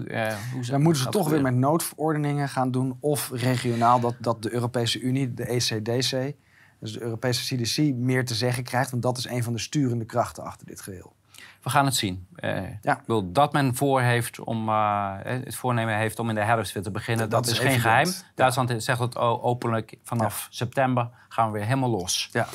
hoe 0.52 0.64
ze, 0.64 0.70
Dan 0.70 0.82
moeten 0.82 1.02
ze 1.02 1.08
toch 1.08 1.28
weer 1.28 1.42
met 1.42 1.54
noodverordeningen 1.54 2.48
gaan 2.48 2.70
doen, 2.70 2.96
of 3.00 3.30
regionaal 3.32 4.00
dat, 4.00 4.14
dat 4.18 4.42
de 4.42 4.52
Europese 4.52 5.00
Unie, 5.00 5.34
de 5.34 5.44
ECDC, 5.44 6.34
dus 6.80 6.92
de 6.92 7.02
Europese 7.02 7.54
CDC, 7.54 7.94
meer 7.94 8.24
te 8.24 8.34
zeggen 8.34 8.64
krijgt, 8.64 8.90
want 8.90 9.02
dat 9.02 9.18
is 9.18 9.26
een 9.26 9.42
van 9.42 9.52
de 9.52 9.58
sturende 9.58 10.04
krachten 10.04 10.44
achter 10.44 10.66
dit 10.66 10.80
geheel. 10.80 11.14
We 11.62 11.70
gaan 11.70 11.84
het 11.84 11.94
zien. 11.94 12.26
Uh, 12.36 12.60
ja. 12.82 12.96
Ik 12.96 13.02
wil 13.06 13.32
dat 13.32 13.52
men 13.52 13.74
voor 13.74 14.00
heeft 14.00 14.40
om, 14.40 14.68
uh, 14.68 15.12
het 15.22 15.56
voornemen 15.56 15.96
heeft 15.96 16.18
om 16.18 16.28
in 16.28 16.34
de 16.34 16.40
herfst 16.40 16.72
weer 16.72 16.82
te 16.82 16.90
beginnen. 16.90 17.30
Dat, 17.30 17.44
dat 17.44 17.52
is, 17.52 17.58
geen 17.58 17.80
geheim. 17.80 18.08
Duitsland 18.34 18.74
zegt 18.76 18.98
het 18.98 19.16
openlijk. 19.16 19.96
Vanaf 20.02 20.46
september 20.50 21.10
gaan 21.28 21.46
we 21.46 21.58
weer 21.58 21.66
helemaal 21.66 21.90
los. 21.90 22.28
Ja. 22.32 22.46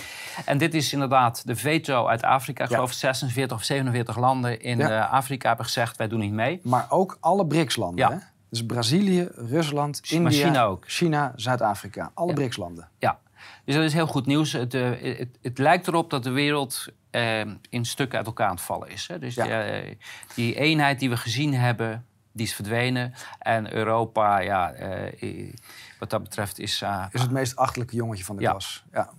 En 0.45 0.57
dit 0.57 0.73
is 0.73 0.93
inderdaad 0.93 1.47
de 1.47 1.55
veto 1.55 2.07
uit 2.07 2.23
Afrika. 2.23 2.63
Ik 2.63 2.69
geloof 2.69 2.93
46 2.93 3.57
of 3.57 3.63
47 3.63 4.17
landen 4.17 4.61
in 4.61 4.83
Afrika 4.91 5.47
hebben 5.47 5.65
gezegd... 5.65 5.97
wij 5.97 6.07
doen 6.07 6.19
niet 6.19 6.33
mee. 6.33 6.59
Maar 6.63 6.85
ook 6.89 7.17
alle 7.19 7.45
BRICS-landen. 7.47 8.11
Hè? 8.11 8.17
Dus 8.49 8.65
Brazilië, 8.65 9.29
Rusland, 9.35 10.01
India, 10.09 10.45
China, 10.45 10.63
ook. 10.63 10.83
China 10.87 11.33
Zuid-Afrika. 11.35 12.11
Alle 12.13 12.33
BRICS-landen. 12.33 12.89
Ja. 12.99 13.19
Dus 13.65 13.75
dat 13.75 13.83
is 13.83 13.93
heel 13.93 14.07
goed 14.07 14.25
nieuws. 14.25 14.51
Het, 14.51 14.73
het, 14.73 15.37
het 15.41 15.57
lijkt 15.57 15.87
erop 15.87 16.09
dat 16.09 16.23
de 16.23 16.29
wereld 16.29 16.87
uh, 17.11 17.41
in 17.69 17.85
stukken 17.85 18.17
uit 18.17 18.27
elkaar 18.27 18.47
aan 18.47 18.55
het 18.55 18.63
vallen 18.63 18.89
is. 18.89 19.07
Hè. 19.07 19.19
Dus 19.19 19.35
die, 19.35 19.49
uh, 19.49 19.95
die, 20.35 20.55
eenheid 20.55 20.99
die 20.99 21.09
we 21.09 21.17
gezien 21.17 21.53
hebben, 21.53 22.05
die 22.31 22.45
is 22.45 22.53
verdwenen. 22.55 23.13
En 23.39 23.73
Europa, 23.73 24.39
ja, 24.39 24.73
uh, 25.21 25.53
wat 25.99 26.09
dat 26.09 26.23
betreft 26.23 26.59
is... 26.59 26.83
is 27.11 27.21
het 27.21 27.31
meest 27.31 27.55
achtelijke 27.55 27.95
jongetje 27.95 28.23
van 28.23 28.35
de 28.35 28.43
klas. 28.43 28.83
Ja. 28.91 29.09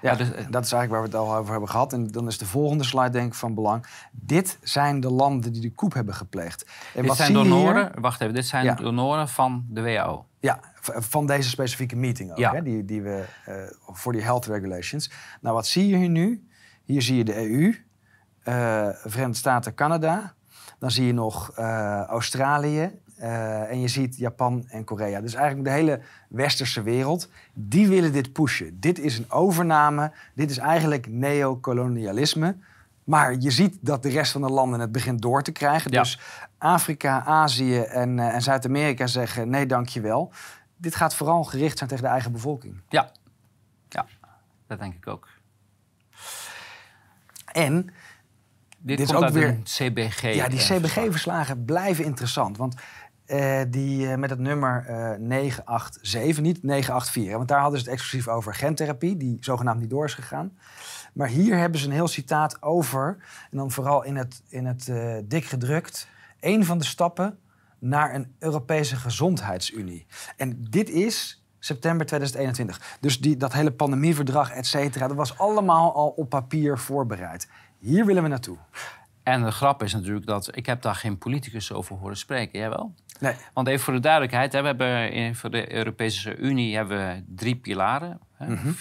Ja, 0.00 0.14
dus, 0.14 0.28
dat 0.28 0.64
is 0.64 0.72
eigenlijk 0.72 0.90
waar 0.90 1.00
we 1.00 1.06
het 1.06 1.14
al 1.16 1.36
over 1.36 1.50
hebben 1.50 1.70
gehad. 1.70 1.92
En 1.92 2.06
dan 2.06 2.26
is 2.26 2.38
de 2.38 2.46
volgende 2.46 2.84
slide 2.84 3.10
denk 3.10 3.26
ik 3.26 3.34
van 3.34 3.54
belang. 3.54 3.86
Dit 4.10 4.58
zijn 4.62 5.00
de 5.00 5.10
landen 5.10 5.52
die 5.52 5.62
de 5.62 5.72
koep 5.72 5.94
hebben 5.94 6.14
gepleegd. 6.14 6.66
En 6.94 7.02
dit 7.02 7.14
zijn 7.14 7.32
donoren, 7.32 7.90
hier... 7.92 8.00
wacht 8.00 8.20
even, 8.20 8.34
dit 8.34 8.46
zijn 8.46 8.64
ja. 8.64 8.74
donoren 8.74 9.28
van 9.28 9.64
de 9.68 9.82
WHO. 9.82 10.26
Ja, 10.46 10.60
van 10.82 11.26
deze 11.26 11.48
specifieke 11.48 11.96
meeting 11.96 12.30
ook, 12.30 12.38
hè, 12.38 12.62
die, 12.62 12.84
die 12.84 13.02
we 13.02 13.24
uh, 13.48 13.54
voor 13.86 14.12
die 14.12 14.22
health 14.22 14.46
regulations. 14.46 15.10
Nou, 15.40 15.54
wat 15.54 15.66
zie 15.66 15.88
je 15.88 15.96
hier 15.96 16.08
nu? 16.08 16.48
Hier 16.84 17.02
zie 17.02 17.16
je 17.16 17.24
de 17.24 17.36
EU, 17.36 17.74
eh, 18.42 18.88
Verenigde 19.04 19.38
Staten, 19.38 19.74
Canada. 19.74 20.34
Dan 20.78 20.90
zie 20.90 21.06
je 21.06 21.12
nog 21.12 21.58
uh, 21.58 22.00
Australië 22.02 23.00
en 23.68 23.80
je 23.80 23.88
ziet 23.88 24.16
Japan 24.16 24.64
en 24.68 24.84
Korea. 24.84 25.20
Dus 25.20 25.34
eigenlijk 25.34 25.68
de 25.68 25.74
hele 25.74 26.00
westerse 26.28 26.82
wereld, 26.82 27.30
die 27.52 27.88
willen 27.88 28.12
dit 28.12 28.32
pushen. 28.32 28.80
Dit 28.80 28.98
is 28.98 29.18
een 29.18 29.30
overname, 29.30 30.12
dit 30.34 30.50
is 30.50 30.58
eigenlijk 30.58 31.06
neocolonialisme. 31.08 32.56
Maar 33.06 33.34
je 33.38 33.50
ziet 33.50 33.78
dat 33.80 34.02
de 34.02 34.08
rest 34.08 34.32
van 34.32 34.40
de 34.40 34.50
landen 34.50 34.80
het 34.80 34.92
begint 34.92 35.22
door 35.22 35.42
te 35.42 35.52
krijgen. 35.52 35.92
Ja. 35.92 36.02
Dus 36.02 36.20
Afrika, 36.58 37.24
Azië 37.24 37.78
en, 37.78 38.18
en 38.18 38.42
Zuid-Amerika 38.42 39.06
zeggen 39.06 39.48
nee, 39.48 39.66
dankjewel 39.66 40.32
dit 40.76 40.94
gaat 40.94 41.14
vooral 41.14 41.44
gericht 41.44 41.78
zijn 41.78 41.90
tegen 41.90 42.04
de 42.04 42.10
eigen 42.10 42.32
bevolking. 42.32 42.80
Ja, 42.88 43.10
ja 43.88 44.06
dat 44.66 44.78
denk 44.78 44.94
ik 44.94 45.06
ook. 45.06 45.28
En 47.52 47.90
dit, 48.78 49.00
is 49.00 49.14
ook 49.14 49.28
weer 49.28 49.58
CBG. 49.62 50.34
Ja, 50.34 50.48
die 50.48 50.58
CBG-verslagen 50.58 51.64
blijven 51.64 52.04
interessant. 52.04 52.56
Want 52.56 52.74
uh, 53.26 53.60
die, 53.68 54.06
uh, 54.06 54.14
met 54.14 54.30
het 54.30 54.38
nummer 54.38 54.86
uh, 54.88 55.12
eh, 55.12 55.20
987, 55.20 56.42
niet 56.42 56.62
984. 56.62 57.36
Want 57.36 57.48
daar 57.48 57.60
hadden 57.60 57.78
ze 57.78 57.84
het 57.84 57.94
exclusief 57.94 58.28
over 58.28 58.54
gentherapie, 58.54 59.16
die 59.16 59.36
zogenaamd 59.40 59.80
niet 59.80 59.90
door 59.90 60.04
is 60.04 60.14
gegaan. 60.14 60.58
Maar 61.16 61.28
hier 61.28 61.56
hebben 61.56 61.80
ze 61.80 61.86
een 61.86 61.92
heel 61.92 62.08
citaat 62.08 62.62
over, 62.62 63.16
en 63.50 63.56
dan 63.56 63.70
vooral 63.70 64.04
in 64.04 64.16
het, 64.16 64.42
in 64.48 64.66
het 64.66 64.92
dik 65.24 65.44
gedrukt. 65.44 66.08
Een 66.40 66.64
van 66.64 66.78
de 66.78 66.84
stappen 66.84 67.38
naar 67.78 68.14
een 68.14 68.34
Europese 68.38 68.96
gezondheidsunie. 68.96 70.06
En 70.36 70.66
dit 70.70 70.90
is 70.90 71.44
september 71.58 72.06
2021. 72.06 72.96
Dus 73.00 73.20
die, 73.20 73.36
dat 73.36 73.52
hele 73.52 73.72
pandemieverdrag, 73.72 74.50
et 74.50 74.66
cetera, 74.66 75.08
dat 75.08 75.16
was 75.16 75.38
allemaal 75.38 75.94
al 75.94 76.08
op 76.08 76.28
papier 76.28 76.78
voorbereid. 76.78 77.48
Hier 77.78 78.06
willen 78.06 78.22
we 78.22 78.28
naartoe. 78.28 78.56
En 79.22 79.44
de 79.44 79.50
grap 79.50 79.82
is 79.82 79.92
natuurlijk 79.92 80.26
dat 80.26 80.56
ik 80.56 80.66
heb 80.66 80.82
daar 80.82 80.94
geen 80.94 81.18
politicus 81.18 81.72
over 81.72 81.96
horen 81.96 82.16
spreken. 82.16 82.58
Jij 82.58 82.68
wel? 82.68 82.94
Nee. 83.20 83.34
Want 83.52 83.68
even 83.68 83.84
voor 83.84 83.94
de 83.94 84.00
duidelijkheid, 84.00 84.52
hè, 84.52 84.60
we 84.60 84.66
hebben 84.66 85.12
in, 85.12 85.34
voor 85.34 85.50
de 85.50 85.72
Europese 85.74 86.36
Unie 86.36 86.76
hebben 86.76 86.98
we 86.98 87.22
drie 87.26 87.56
pilaren. 87.56 88.20
Hè, 88.32 88.46
mm 88.46 88.76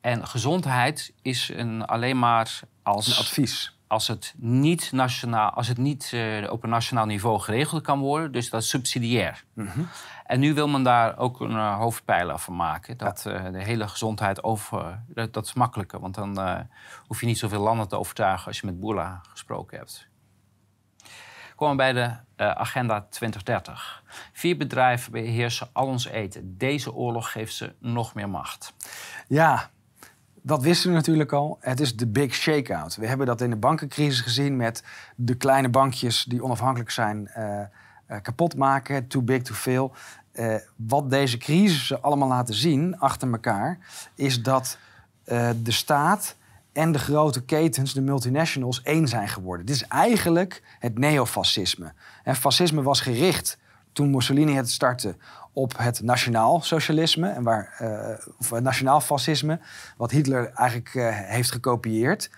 en 0.00 0.26
gezondheid 0.26 1.12
is 1.22 1.50
een, 1.54 1.86
alleen 1.86 2.18
maar 2.18 2.60
als... 2.82 3.06
Een 3.06 3.24
advies. 3.24 3.78
Als 3.86 4.08
het 4.08 4.34
niet, 4.36 4.92
nationaal, 4.92 5.50
als 5.50 5.68
het 5.68 5.78
niet 5.78 6.10
uh, 6.14 6.52
op 6.52 6.62
een 6.62 6.70
nationaal 6.70 7.06
niveau 7.06 7.40
geregeld 7.40 7.82
kan 7.82 7.98
worden. 7.98 8.32
Dus 8.32 8.50
dat 8.50 8.62
is 8.62 8.68
subsidiair. 8.68 9.44
Mm 9.54 9.88
En 10.24 10.40
nu 10.40 10.54
wil 10.54 10.68
men 10.68 10.82
daar 10.82 11.18
ook 11.18 11.40
een 11.40 11.50
uh, 11.50 11.76
hoofdpijler 11.76 12.38
van 12.38 12.56
maken. 12.56 12.96
Dat 12.96 13.24
uh, 13.26 13.52
de 13.52 13.62
hele 13.62 13.88
gezondheid 13.88 14.42
over... 14.42 15.02
Dat, 15.08 15.32
dat 15.32 15.46
is 15.46 15.52
makkelijker, 15.52 16.00
want 16.00 16.14
dan 16.14 16.66
hoef 17.06 17.20
je 17.20 17.26
niet 17.26 17.38
zoveel 17.38 17.60
landen 17.60 17.88
te 17.88 17.98
overtuigen... 17.98 18.46
als 18.46 18.60
je 18.60 18.66
met 18.66 18.80
Boerla 18.80 19.20
gesproken 19.30 19.78
hebt. 19.78 20.08
Komen 21.56 21.76
we 21.76 21.92
bij 21.92 21.92
de 21.92 22.54
Agenda 22.54 23.00
2030. 23.00 24.02
Vier 24.32 24.56
bedrijven 24.56 25.12
beheersen 25.12 25.68
al 25.72 25.86
ons 25.86 26.06
eten. 26.06 26.58
Deze 26.58 26.92
oorlog 26.94 27.32
geeft 27.32 27.54
ze 27.54 27.74
nog 27.78 28.14
meer 28.14 28.28
macht. 28.28 28.74
Ja, 29.28 29.70
dat 30.42 30.62
wisten 30.62 30.90
we 30.90 30.96
natuurlijk 30.96 31.32
al. 31.32 31.58
Het 31.60 31.80
is 31.80 31.96
de 31.96 32.06
big 32.06 32.34
shakeout. 32.34 32.96
We 32.96 33.06
hebben 33.06 33.26
dat 33.26 33.40
in 33.40 33.50
de 33.50 33.56
bankencrisis 33.56 34.20
gezien 34.20 34.56
met 34.56 34.82
de 35.16 35.34
kleine 35.34 35.68
bankjes 35.68 36.24
die 36.24 36.44
onafhankelijk 36.44 36.90
zijn 36.90 37.30
uh, 37.36 38.16
kapot 38.22 38.56
maken. 38.56 39.06
Too 39.06 39.22
big 39.22 39.42
to 39.42 39.54
fail. 39.54 39.92
Uh, 40.32 40.54
wat 40.76 41.10
deze 41.10 41.38
crisissen 41.38 42.02
allemaal 42.02 42.28
laten 42.28 42.54
zien 42.54 42.98
achter 42.98 43.32
elkaar, 43.32 43.78
is 44.14 44.42
dat 44.42 44.78
de 45.62 45.72
staat 45.72 46.36
en 46.72 46.92
de 46.92 46.98
grote 46.98 47.42
ketens, 47.42 47.92
de 47.92 48.00
multinationals, 48.00 48.82
één 48.82 49.08
zijn 49.08 49.28
geworden. 49.28 49.66
Dit 49.66 49.74
is 49.74 49.86
eigenlijk 49.86 50.62
het 50.78 50.98
neofascisme. 50.98 51.92
En 52.24 52.36
fascisme 52.36 52.82
was 52.82 53.00
gericht 53.00 53.58
toen 53.92 54.10
Mussolini 54.10 54.54
het 54.54 54.70
startte 54.70 55.16
op 55.52 55.78
het 55.78 56.02
nationaal 56.02 56.60
socialisme 56.60 57.28
en 57.28 57.42
waar, 57.42 57.76
uh, 57.82 58.26
of 58.38 58.60
nationaal 58.60 59.00
fascisme, 59.00 59.60
wat 59.96 60.10
Hitler 60.10 60.52
eigenlijk 60.52 60.94
uh, 60.94 61.08
heeft 61.12 61.52
gekopieerd. 61.52 62.30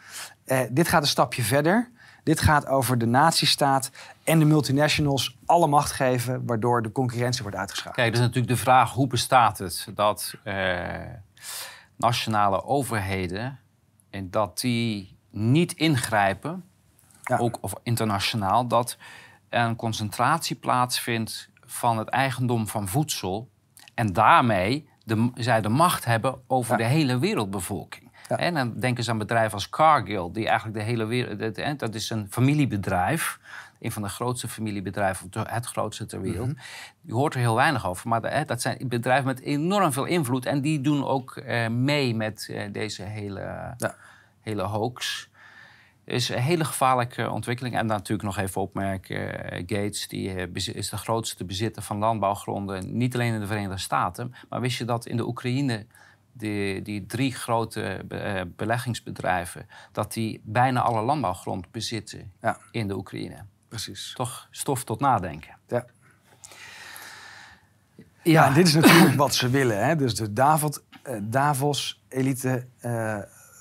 Uh, 0.47 0.61
dit 0.71 0.89
gaat 0.89 1.03
een 1.03 1.09
stapje 1.09 1.43
verder. 1.43 1.91
Dit 2.23 2.41
gaat 2.41 2.67
over 2.67 2.99
de 2.99 3.07
nazistaat 3.07 3.91
en 4.25 4.39
de 4.39 4.45
multinationals 4.45 5.39
alle 5.47 5.67
macht 5.67 5.93
geven, 5.93 6.47
waardoor 6.47 6.83
de 6.83 6.93
concurrentie 6.93 7.43
wordt 7.43 7.57
uitgeschakeld. 7.57 7.97
Kijk, 7.97 8.13
dat 8.13 8.21
is 8.21 8.27
natuurlijk 8.27 8.55
de 8.55 8.61
vraag: 8.61 8.93
hoe 8.93 9.07
bestaat 9.07 9.59
het 9.59 9.87
dat 9.95 10.35
nationale 11.97 12.65
overheden 12.65 13.59
en 14.11 14.31
dat 14.31 14.61
die 14.61 15.17
niet 15.31 15.73
ingrijpen, 15.73 16.65
ja. 17.23 17.37
ook 17.37 17.59
of 17.61 17.75
internationaal, 17.83 18.67
dat 18.67 18.97
een 19.55 19.77
concentratie 19.77 20.57
plaatsvindt 20.57 21.51
van 21.61 21.99
het 21.99 22.09
eigendom 22.09 22.69
van 22.69 22.89
voedsel. 22.89 23.49
En 23.95 24.13
daarmee 24.13 24.89
de, 25.05 25.31
zij 25.35 25.61
de 25.61 25.69
macht 25.69 26.05
hebben 26.05 26.41
over 26.47 26.77
de 26.77 26.85
hele 26.85 27.19
wereldbevolking. 27.19 28.11
En 28.29 28.55
dan 28.55 28.75
denken 28.81 29.05
ze 29.05 29.11
aan 29.11 29.19
bedrijven 29.19 29.53
als 29.53 29.69
Cargill, 29.69 30.29
die 30.33 30.47
eigenlijk 30.49 30.79
de 30.79 30.85
hele 30.85 31.05
wereld. 31.05 31.79
Dat 31.79 31.95
is 31.95 32.11
een 32.11 32.27
familiebedrijf. 32.31 33.39
Een 33.81 33.93
van 33.93 34.03
de 34.03 34.09
grootste 34.09 34.49
familiebedrijven, 34.49 35.31
het 35.47 35.67
grootste 35.67 36.07
ter 36.07 36.21
wereld. 36.21 36.49
Mm 36.49 36.57
Je 37.01 37.13
hoort 37.13 37.35
er 37.35 37.41
heel 37.41 37.55
weinig 37.55 37.87
over. 37.87 38.09
Maar 38.09 38.47
dat 38.47 38.61
zijn 38.61 38.89
bedrijven 38.89 39.27
met 39.27 39.41
enorm 39.41 39.93
veel 39.93 40.05
invloed. 40.05 40.47
En 40.47 40.61
die 40.61 40.81
doen 40.81 41.05
ook 41.05 41.37
eh, 41.37 41.69
mee 41.69 42.15
met 42.15 42.49
eh, 42.51 42.73
deze 42.73 43.03
hele, 43.03 43.75
ja. 43.77 43.95
hele 44.41 44.63
hoax 44.63 45.31
is 46.05 46.29
een 46.29 46.39
hele 46.39 46.65
gevaarlijke 46.65 47.31
ontwikkeling. 47.31 47.75
En 47.75 47.87
dan 47.87 47.97
natuurlijk 47.97 48.29
nog 48.29 48.39
even 48.39 48.61
opmerken, 48.61 49.17
uh, 49.19 49.63
Gates 49.67 50.09
die, 50.09 50.49
uh, 50.49 50.75
is 50.75 50.91
de 50.91 50.97
grootste 50.97 51.45
bezitter 51.45 51.83
van 51.83 51.99
landbouwgronden, 51.99 52.97
niet 52.97 53.15
alleen 53.15 53.35
in 53.35 53.41
de 53.41 53.47
Verenigde 53.47 53.79
Staten, 53.79 54.35
maar 54.49 54.61
wist 54.61 54.79
je 54.79 54.85
dat 54.85 55.07
in 55.07 55.17
de 55.17 55.27
Oekraïne 55.27 55.87
die, 56.33 56.83
die 56.83 57.07
drie 57.07 57.35
grote 57.35 58.05
uh, 58.09 58.41
beleggingsbedrijven, 58.57 59.67
dat 59.93 60.13
die 60.13 60.41
bijna 60.45 60.81
alle 60.81 61.03
landbouwgrond 61.03 61.71
bezitten 61.71 62.33
ja. 62.41 62.59
in 62.71 62.89
de 62.89 62.97
Oekraïne. 62.97 63.45
Precies. 63.69 64.13
Toch 64.17 64.49
stof 64.51 64.85
tot 64.85 65.01
nadenken. 65.01 65.57
Ja. 65.69 65.85
Ja, 68.23 68.51
dit 68.51 68.67
is 68.67 68.75
natuurlijk 68.75 69.15
wat 69.15 69.35
ze 69.35 69.51
willen. 69.51 69.85
Hè? 69.85 69.97
Dus 69.97 70.15
de 70.15 70.33
Davos-elite 71.23 72.67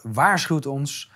waarschuwt 0.04 0.66
ons 0.66 1.11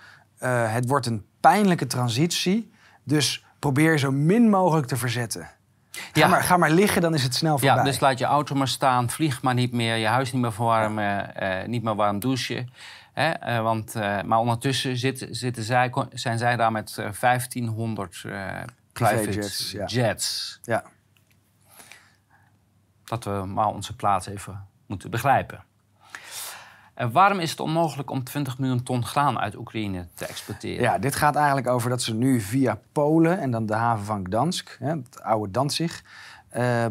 uh, 0.46 0.72
het 0.72 0.86
wordt 0.88 1.06
een 1.06 1.24
pijnlijke 1.40 1.86
transitie. 1.86 2.72
Dus 3.04 3.44
probeer 3.58 3.98
zo 3.98 4.10
min 4.12 4.50
mogelijk 4.50 4.86
te 4.86 4.96
verzetten. 4.96 5.48
Ga, 5.90 6.00
ja. 6.12 6.26
maar, 6.26 6.42
ga 6.42 6.56
maar 6.56 6.70
liggen, 6.70 7.02
dan 7.02 7.14
is 7.14 7.22
het 7.22 7.34
snel 7.34 7.58
voorbij. 7.58 7.76
Ja, 7.76 7.82
dus 7.82 8.00
laat 8.00 8.18
je 8.18 8.24
auto 8.24 8.54
maar 8.54 8.68
staan, 8.68 9.10
vlieg 9.10 9.42
maar 9.42 9.54
niet 9.54 9.72
meer, 9.72 9.96
je 9.96 10.06
huis 10.06 10.32
niet 10.32 10.42
meer 10.42 10.52
verwarmen, 10.52 11.32
uh, 11.42 11.66
niet 11.66 11.82
meer 11.82 11.94
warm 11.94 12.18
douchen. 12.18 12.70
Hè? 13.12 13.56
Uh, 13.56 13.62
want, 13.62 13.94
maar 14.24 14.38
ondertussen 14.38 14.96
zit, 14.96 15.26
zitten 15.30 15.62
zij, 15.62 15.92
zijn 16.12 16.38
zij 16.38 16.56
daar 16.56 16.72
met 16.72 16.94
1500 16.94 18.24
private 18.92 19.32
jets. 19.32 19.70
Ja. 19.70 19.84
jets. 19.84 20.58
Ja. 20.62 20.84
Dat 23.04 23.24
we 23.24 23.30
maar 23.30 23.68
onze 23.68 23.96
plaats 23.96 24.26
even 24.26 24.66
moeten 24.86 25.10
begrijpen. 25.10 25.64
En 26.96 27.12
waarom 27.12 27.40
is 27.40 27.50
het 27.50 27.60
onmogelijk 27.60 28.10
om 28.10 28.24
20 28.24 28.58
miljoen 28.58 28.82
ton 28.82 29.04
graan 29.04 29.38
uit 29.38 29.56
Oekraïne 29.56 30.06
te 30.14 30.26
exporteren? 30.26 30.82
Ja, 30.82 30.98
dit 30.98 31.14
gaat 31.14 31.36
eigenlijk 31.36 31.66
over 31.66 31.90
dat 31.90 32.02
ze 32.02 32.14
nu 32.14 32.40
via 32.40 32.78
Polen 32.92 33.38
en 33.38 33.50
dan 33.50 33.66
de 33.66 33.74
haven 33.74 34.04
van 34.04 34.26
Gdansk, 34.26 34.76
hè, 34.80 34.88
het 34.88 35.22
oude 35.22 35.50
Danzig, 35.50 36.02
uh, 36.56 36.86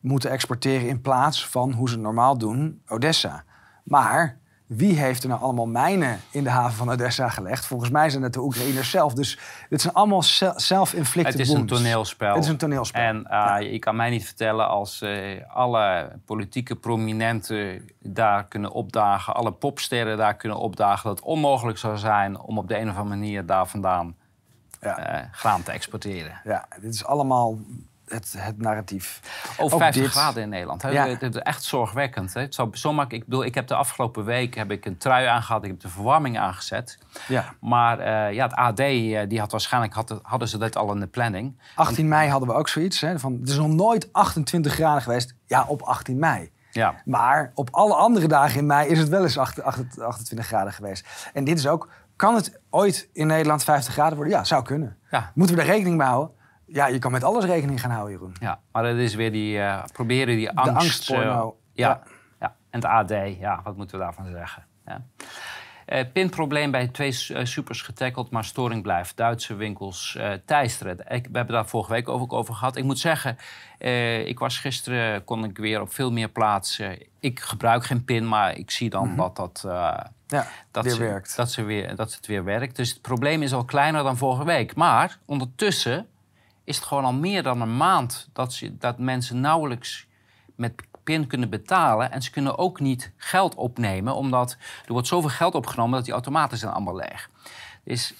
moeten 0.00 0.30
exporteren 0.30 0.88
in 0.88 1.00
plaats 1.00 1.46
van 1.46 1.72
hoe 1.72 1.88
ze 1.88 1.98
normaal 1.98 2.38
doen, 2.38 2.82
Odessa. 2.88 3.44
Maar 3.82 4.38
wie 4.66 4.98
heeft 4.98 5.22
er 5.22 5.28
nou 5.28 5.40
allemaal 5.40 5.66
mijnen 5.66 6.20
in 6.30 6.44
de 6.44 6.50
haven 6.50 6.76
van 6.76 6.90
Odessa 6.90 7.28
gelegd? 7.28 7.66
Volgens 7.66 7.90
mij 7.90 8.10
zijn 8.10 8.22
het 8.22 8.32
de 8.32 8.40
Oekraïners 8.40 8.90
zelf. 8.90 9.12
Dus 9.14 9.38
dit 9.68 9.80
zijn 9.80 9.94
allemaal 9.94 10.22
self-inflicted 10.56 11.32
Het 11.32 11.42
is 11.42 11.52
een 11.52 11.66
toneelspel. 11.66 12.34
Het 12.34 12.44
is 12.44 12.50
een 12.50 12.56
toneelspel. 12.56 13.02
En 13.02 13.16
uh, 13.16 13.24
ja. 13.28 13.56
je 13.56 13.78
kan 13.78 13.96
mij 13.96 14.10
niet 14.10 14.24
vertellen 14.24 14.68
als 14.68 15.02
uh, 15.02 15.40
alle 15.48 16.12
politieke 16.24 16.76
prominenten 16.76 17.88
daar 18.00 18.44
kunnen 18.44 18.70
opdagen... 18.70 19.34
alle 19.34 19.52
popsterren 19.52 20.16
daar 20.16 20.36
kunnen 20.36 20.58
opdagen... 20.58 21.08
dat 21.08 21.18
het 21.18 21.26
onmogelijk 21.26 21.78
zou 21.78 21.98
zijn 21.98 22.38
om 22.38 22.58
op 22.58 22.68
de 22.68 22.78
een 22.78 22.90
of 22.90 22.96
andere 22.96 23.16
manier 23.16 23.46
daar 23.46 23.66
vandaan 23.66 24.16
ja. 24.80 25.22
uh, 25.22 25.28
graan 25.32 25.62
te 25.62 25.72
exporteren. 25.72 26.40
Ja, 26.44 26.68
dit 26.80 26.94
is 26.94 27.04
allemaal 27.04 27.58
het, 28.08 28.34
het 28.38 28.58
narratief. 28.58 29.20
Over 29.58 29.78
50 29.78 30.10
graden 30.10 30.42
in 30.42 30.48
Nederland. 30.48 30.82
Ja. 30.82 31.06
Het 31.06 31.22
is 31.22 31.34
echt 31.34 31.62
zorgwekkend. 31.62 32.34
Hè? 32.34 32.40
Het 32.40 32.54
zou 32.54 32.68
zomaar, 32.72 33.12
ik 33.12 33.24
bedoel, 33.24 33.44
ik 33.44 33.54
heb 33.54 33.66
de 33.66 33.74
afgelopen 33.74 34.24
week 34.24 34.54
heb 34.54 34.70
ik 34.70 34.84
een 34.84 34.96
trui 34.96 35.26
aangehad. 35.26 35.62
Ik 35.64 35.70
heb 35.70 35.80
de 35.80 35.88
verwarming 35.88 36.38
aangezet. 36.38 36.98
Ja. 37.28 37.54
Maar 37.60 37.98
uh, 37.98 38.34
ja, 38.34 38.44
het 38.44 38.54
AD 38.54 38.80
uh, 38.80 39.20
die 39.28 39.38
had 39.38 39.50
waarschijnlijk 39.50 39.94
had, 39.94 40.20
hadden 40.22 40.48
ze 40.48 40.58
dit 40.58 40.76
al 40.76 40.92
in 40.92 41.00
de 41.00 41.06
planning. 41.06 41.60
18 41.74 42.08
mei 42.08 42.30
hadden 42.30 42.48
we 42.48 42.54
ook 42.54 42.68
zoiets. 42.68 43.00
Hè, 43.00 43.18
van, 43.18 43.38
het 43.40 43.48
is 43.48 43.56
nog 43.56 43.68
nooit 43.68 44.12
28 44.12 44.72
graden 44.72 45.02
geweest. 45.02 45.34
Ja, 45.46 45.64
op 45.68 45.82
18 45.82 46.18
mei. 46.18 46.50
Ja. 46.70 46.94
Maar 47.04 47.52
op 47.54 47.68
alle 47.70 47.94
andere 47.94 48.28
dagen 48.28 48.58
in 48.58 48.66
mei 48.66 48.88
is 48.88 48.98
het 48.98 49.08
wel 49.08 49.22
eens 49.22 49.38
28 49.38 50.46
graden 50.46 50.72
geweest. 50.72 51.30
En 51.32 51.44
dit 51.44 51.58
is 51.58 51.66
ook, 51.66 51.88
kan 52.16 52.34
het 52.34 52.60
ooit 52.70 53.08
in 53.12 53.26
Nederland 53.26 53.64
50 53.64 53.92
graden 53.92 54.16
worden? 54.16 54.34
Ja, 54.34 54.44
zou 54.44 54.62
kunnen. 54.62 54.96
Ja. 55.10 55.32
Moeten 55.34 55.56
we 55.56 55.62
er 55.62 55.68
rekening 55.68 55.96
mee 55.96 56.06
houden? 56.06 56.34
Ja, 56.66 56.86
je 56.86 56.98
kan 56.98 57.12
met 57.12 57.24
alles 57.24 57.44
rekening 57.44 57.80
gaan 57.80 57.90
houden, 57.90 58.12
Jeroen. 58.12 58.34
Ja, 58.40 58.60
maar 58.72 58.82
dat 58.82 58.96
is 58.96 59.14
weer 59.14 59.32
die, 59.32 59.56
uh, 59.56 59.82
proberen 59.92 60.36
die 60.36 60.50
angst... 60.50 60.72
De 60.72 60.78
angstporno. 60.78 61.46
Uh, 61.46 61.68
ja, 61.72 62.02
ja. 62.40 62.56
En 62.70 62.80
het 62.80 62.84
AD, 62.84 63.38
ja, 63.38 63.60
wat 63.64 63.76
moeten 63.76 63.98
we 63.98 64.04
daarvan 64.04 64.26
zeggen? 64.30 64.66
Ja. 64.86 65.04
Uh, 65.86 66.00
pinprobleem 66.12 66.70
bij 66.70 66.88
twee 66.88 67.12
supers 67.42 67.82
getackeld, 67.82 68.30
maar 68.30 68.44
storing 68.44 68.82
blijft. 68.82 69.16
Duitse 69.16 69.54
winkels 69.54 70.16
uh, 70.18 70.32
teisteren. 70.44 70.98
Ik, 70.98 71.26
we 71.26 71.36
hebben 71.36 71.54
daar 71.54 71.66
vorige 71.66 71.92
week 71.92 72.08
ook 72.08 72.32
over 72.32 72.54
gehad. 72.54 72.76
Ik 72.76 72.84
moet 72.84 72.98
zeggen, 72.98 73.38
ik 74.26 74.38
was 74.38 74.58
gisteren, 74.58 75.24
kon 75.24 75.44
ik 75.44 75.58
weer 75.58 75.80
op 75.80 75.92
veel 75.92 76.12
meer 76.12 76.28
plaatsen. 76.28 76.98
Ik 77.20 77.40
gebruik 77.40 77.84
geen 77.84 78.04
pin, 78.04 78.28
maar 78.28 78.56
ik 78.56 78.70
zie 78.70 78.90
dan 78.90 79.02
mm 79.02 79.08
-hmm. 79.08 79.16
dat 79.16 79.36
dat, 79.36 79.64
ja, 80.26 80.46
dat, 80.70 80.84
weer 80.84 80.92
ze, 80.92 80.98
werkt. 80.98 81.36
Dat, 81.36 81.50
ze 81.50 81.62
weer, 81.62 81.96
dat 81.96 82.14
het 82.14 82.26
weer 82.26 82.44
werkt. 82.44 82.76
Dus 82.76 82.90
het 82.90 83.02
probleem 83.02 83.42
is 83.42 83.52
al 83.52 83.64
kleiner 83.64 84.02
dan 84.02 84.16
vorige 84.16 84.44
week. 84.44 84.74
Maar 84.74 85.18
ondertussen 85.24 86.06
is 86.66 86.76
het 86.76 86.84
gewoon 86.84 87.04
al 87.04 87.12
meer 87.12 87.42
dan 87.42 87.60
een 87.60 87.76
maand 87.76 88.28
dat, 88.32 88.52
ze, 88.52 88.76
dat 88.78 88.98
mensen 88.98 89.40
nauwelijks 89.40 90.06
met 90.54 90.72
PIN 91.04 91.26
kunnen 91.26 91.50
betalen. 91.50 92.12
En 92.12 92.22
ze 92.22 92.30
kunnen 92.30 92.58
ook 92.58 92.80
niet 92.80 93.12
geld 93.16 93.54
opnemen, 93.54 94.14
omdat 94.14 94.56
er 94.86 94.92
wordt 94.92 95.06
zoveel 95.06 95.30
geld 95.30 95.54
opgenomen 95.54 95.94
dat 95.94 96.04
die 96.04 96.12
automaten 96.12 96.58
zijn 96.58 96.72
allemaal 96.72 96.96
leeg. 96.96 97.30
Dus, 97.84 98.14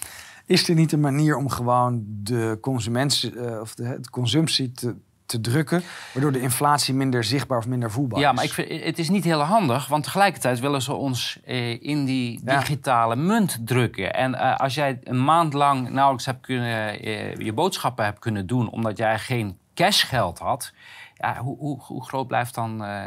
is 0.47 0.69
er 0.69 0.75
niet 0.75 0.93
een 0.93 1.01
manier 1.01 1.37
om 1.37 1.49
gewoon 1.49 2.05
de, 2.07 2.59
consumentie, 2.61 3.33
uh, 3.33 3.61
of 3.61 3.75
de, 3.75 4.01
de 4.01 4.11
consumptie 4.11 4.73
te, 4.73 4.95
te 5.27 5.41
drukken, 5.41 5.83
waardoor 6.13 6.33
de 6.33 6.41
inflatie 6.41 6.95
minder 6.95 7.25
zichtbaar 7.25 7.59
of 7.59 7.67
minder 7.67 7.91
voelbaar 7.91 8.19
is. 8.19 8.25
Ja, 8.25 8.33
maar 8.33 8.45
ik 8.45 8.53
vind, 8.53 8.85
het 8.85 8.99
is 8.99 9.09
niet 9.09 9.25
heel 9.25 9.41
handig, 9.41 9.87
want 9.87 10.05
tegelijkertijd 10.05 10.61
willen 10.61 10.83
ze 10.83 10.93
ons 10.95 11.41
eh, 11.45 11.83
in 11.83 12.05
die 12.05 12.41
digitale 12.45 13.17
munt 13.17 13.59
drukken. 13.65 14.15
En 14.15 14.33
uh, 14.35 14.57
als 14.57 14.75
jij 14.75 14.99
een 15.03 15.25
maand 15.25 15.53
lang 15.53 15.91
nauwelijks 15.91 16.27
hebt 16.27 16.41
kunnen, 16.41 17.07
uh, 17.09 17.37
je 17.37 17.53
boodschappen 17.53 18.05
hebt 18.05 18.19
kunnen 18.19 18.47
doen, 18.47 18.71
omdat 18.71 18.97
jij 18.97 19.19
geen 19.19 19.59
cashgeld 19.75 20.39
had. 20.39 20.73
Ja, 21.19 21.37
hoe, 21.37 21.59
hoe, 21.59 21.81
hoe 21.83 22.05
groot 22.05 22.27
blijft 22.27 22.55
dan 22.55 22.85
eh, 22.85 23.03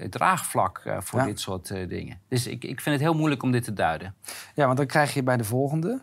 het 0.00 0.10
draagvlak 0.10 0.78
eh, 0.84 0.96
voor 1.00 1.18
Ja. 1.18 1.24
dit 1.24 1.40
soort 1.40 1.70
eh, 1.70 1.88
dingen? 1.88 2.18
Dus 2.28 2.46
ik, 2.46 2.64
ik 2.64 2.80
vind 2.80 2.94
het 2.94 3.04
heel 3.04 3.14
moeilijk 3.14 3.42
om 3.42 3.50
dit 3.50 3.64
te 3.64 3.72
duiden. 3.72 4.14
Ja, 4.54 4.64
want 4.66 4.76
dan 4.76 4.86
krijg 4.86 5.14
je 5.14 5.22
bij 5.22 5.36
de 5.36 5.44
volgende... 5.44 6.02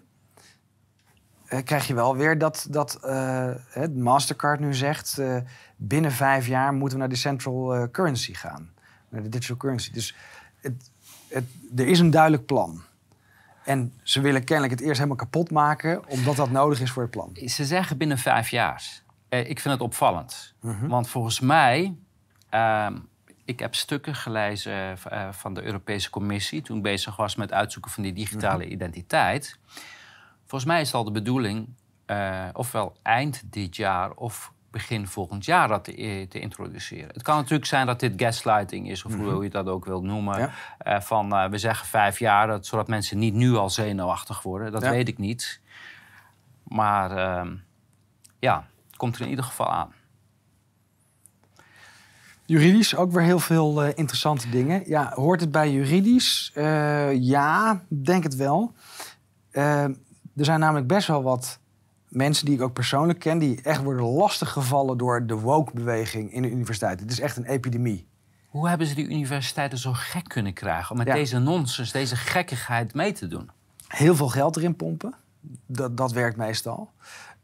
eh, 1.50 1.64
krijg 1.64 1.88
je 1.88 1.93
wel 1.93 2.16
weer 2.16 2.38
dat, 2.38 2.68
dat 2.70 2.95
eh, 3.04 3.50
het 3.70 3.95
Mastercard 3.97 4.60
nu 4.60 4.74
zegt... 4.74 5.18
eh, 5.18 5.38
binnen 5.76 6.12
vijf 6.12 6.47
jaar 6.47 6.74
moeten 6.74 6.97
we 6.97 7.04
naar 7.04 7.14
de 7.14 7.20
central 7.20 7.89
currency 7.91 8.34
gaan. 8.34 8.70
Naar 9.10 9.24
de 9.24 9.30
digital 9.30 9.58
currency. 9.58 9.91
Dus 9.91 10.16
het, 10.62 10.91
het, 11.30 11.43
er 11.76 11.88
is 11.88 12.00
een 12.00 12.10
duidelijk 12.12 12.45
plan. 12.45 12.82
En 13.64 13.93
ze 14.04 14.22
willen 14.22 14.43
kennelijk 14.43 14.74
het 14.74 14.82
eerst 14.84 14.95
helemaal 14.97 15.18
kapot 15.18 15.52
maken... 15.52 16.08
omdat 16.10 16.36
dat 16.36 16.52
nodig 16.52 16.82
is 16.82 16.91
voor 16.91 17.02
het 17.02 17.12
plan. 17.12 17.38
Ze 17.45 17.66
zeggen 17.66 17.97
binnen 17.97 18.18
vijf 18.18 18.50
jaar. 18.50 19.02
Eh, 19.30 19.39
ik 19.50 19.60
vind 19.60 19.74
het 19.74 19.84
opvallend. 19.84 20.54
Mhm. 20.62 20.88
Want 20.88 21.10
volgens 21.10 21.39
mij... 21.39 21.95
ehm, 22.50 22.97
ik 23.45 23.60
heb 23.60 23.76
stukken 23.76 24.16
gelezen 24.16 24.97
van 25.32 25.54
de 25.54 25.64
Europese 25.64 26.10
Commissie... 26.10 26.62
toen 26.62 26.82
bezig 26.82 27.16
was 27.16 27.36
met 27.36 27.52
uitzoeken 27.54 27.91
van 27.91 28.04
die 28.04 28.14
digitale 28.14 28.64
Mhm. 28.64 28.74
identiteit. 28.74 29.58
Volgens 30.50 30.72
mij 30.72 30.82
is 30.82 30.88
het 30.88 30.95
al 30.95 31.04
de 31.04 31.12
bedoeling... 31.12 31.68
eh, 32.06 32.45
ofwel 32.54 32.95
eind 33.02 33.43
dit 33.45 33.76
jaar 33.76 34.12
of 34.12 34.54
begin 34.72 35.08
volgend 35.08 35.45
jaar 35.45 35.68
dat 35.68 35.84
te, 35.84 36.26
te 36.30 36.39
introduceren. 36.39 37.08
Het 37.14 37.22
kan 37.22 37.36
natuurlijk 37.36 37.66
zijn 37.66 37.86
dat 37.86 38.00
dit 38.00 38.14
gaslighting 38.18 38.89
is... 38.89 39.04
of 39.06 39.16
hoe 39.16 39.43
je 39.43 39.50
dat 39.50 39.68
ook 39.68 39.86
wilt 39.86 40.04
noemen. 40.04 40.34
Mhm. 40.34 40.41
Ja. 40.41 40.52
Eh, 40.78 41.02
van, 41.02 41.34
eh, 41.36 41.50
we 41.50 41.58
zeggen 41.58 41.88
vijf 41.88 42.20
jaar, 42.20 42.47
dat, 42.47 42.66
zodat 42.66 42.88
mensen 42.88 43.18
niet 43.18 43.34
nu 43.34 43.56
al 43.56 43.70
zenuwachtig 43.70 44.41
worden. 44.41 44.72
Dat 44.72 44.82
Ja. 44.82 44.89
weet 44.89 45.08
ik 45.08 45.18
niet. 45.18 45.62
Maar 46.64 47.12
ehm, 47.18 47.56
ja, 48.39 48.68
het 48.88 48.97
komt 48.97 49.16
er 49.16 49.22
in 49.22 49.30
ieder 49.30 49.45
geval 49.45 49.72
aan. 49.72 49.93
Juridisch 52.45 52.95
ook 52.95 53.12
weer 53.12 53.24
heel 53.24 53.39
veel 53.39 53.84
eh, 53.84 53.91
interessante 53.95 54.50
dingen. 54.50 54.84
Ja, 54.86 55.12
hoort 55.14 55.41
het 55.41 55.52
bij 55.52 55.72
juridisch? 55.72 56.52
Eh, 56.54 57.14
ja, 57.14 57.84
denk 57.88 58.24
het 58.24 58.36
wel. 58.36 58.74
Er 60.40 60.46
zijn 60.46 60.60
namelijk 60.60 60.88
best 60.88 61.08
wel 61.08 61.24
wat 61.24 61.60
mensen 62.08 62.46
die 62.46 62.56
ik 62.56 62.62
ook 62.62 62.74
persoonlijk 62.74 63.20
ken... 63.20 63.38
die 63.38 63.62
echt 63.62 63.84
worden 63.84 64.06
lastiggevallen 64.06 64.98
door 64.98 65.26
de 65.26 65.36
woke-beweging 65.36 66.34
in 66.34 66.42
de 66.42 66.50
universiteit. 66.50 67.00
Het 67.00 67.12
is 67.12 67.20
echt 67.20 67.38
een 67.38 67.46
epidemie. 67.46 68.08
Hoe 68.48 68.70
hebben 68.70 68.88
ze 68.88 68.96
die 68.96 69.10
universiteiten 69.10 69.78
zo 69.78 69.92
gek 69.94 70.28
kunnen 70.28 70.54
krijgen 70.54 70.92
om 70.92 70.98
met 70.98 71.08
Ja. 71.08 71.14
deze 71.14 71.40
nonsens, 71.40 71.92
deze 71.92 72.16
gekkigheid 72.16 72.94
mee 72.94 73.12
te 73.12 73.28
doen? 73.28 73.50
Heel 73.88 74.16
veel 74.16 74.28
geld 74.28 74.58
erin 74.58 74.76
pompen. 74.76 75.14
Dat, 75.66 75.98
dat 75.98 76.12
werkt 76.12 76.38
meestal. 76.38 76.92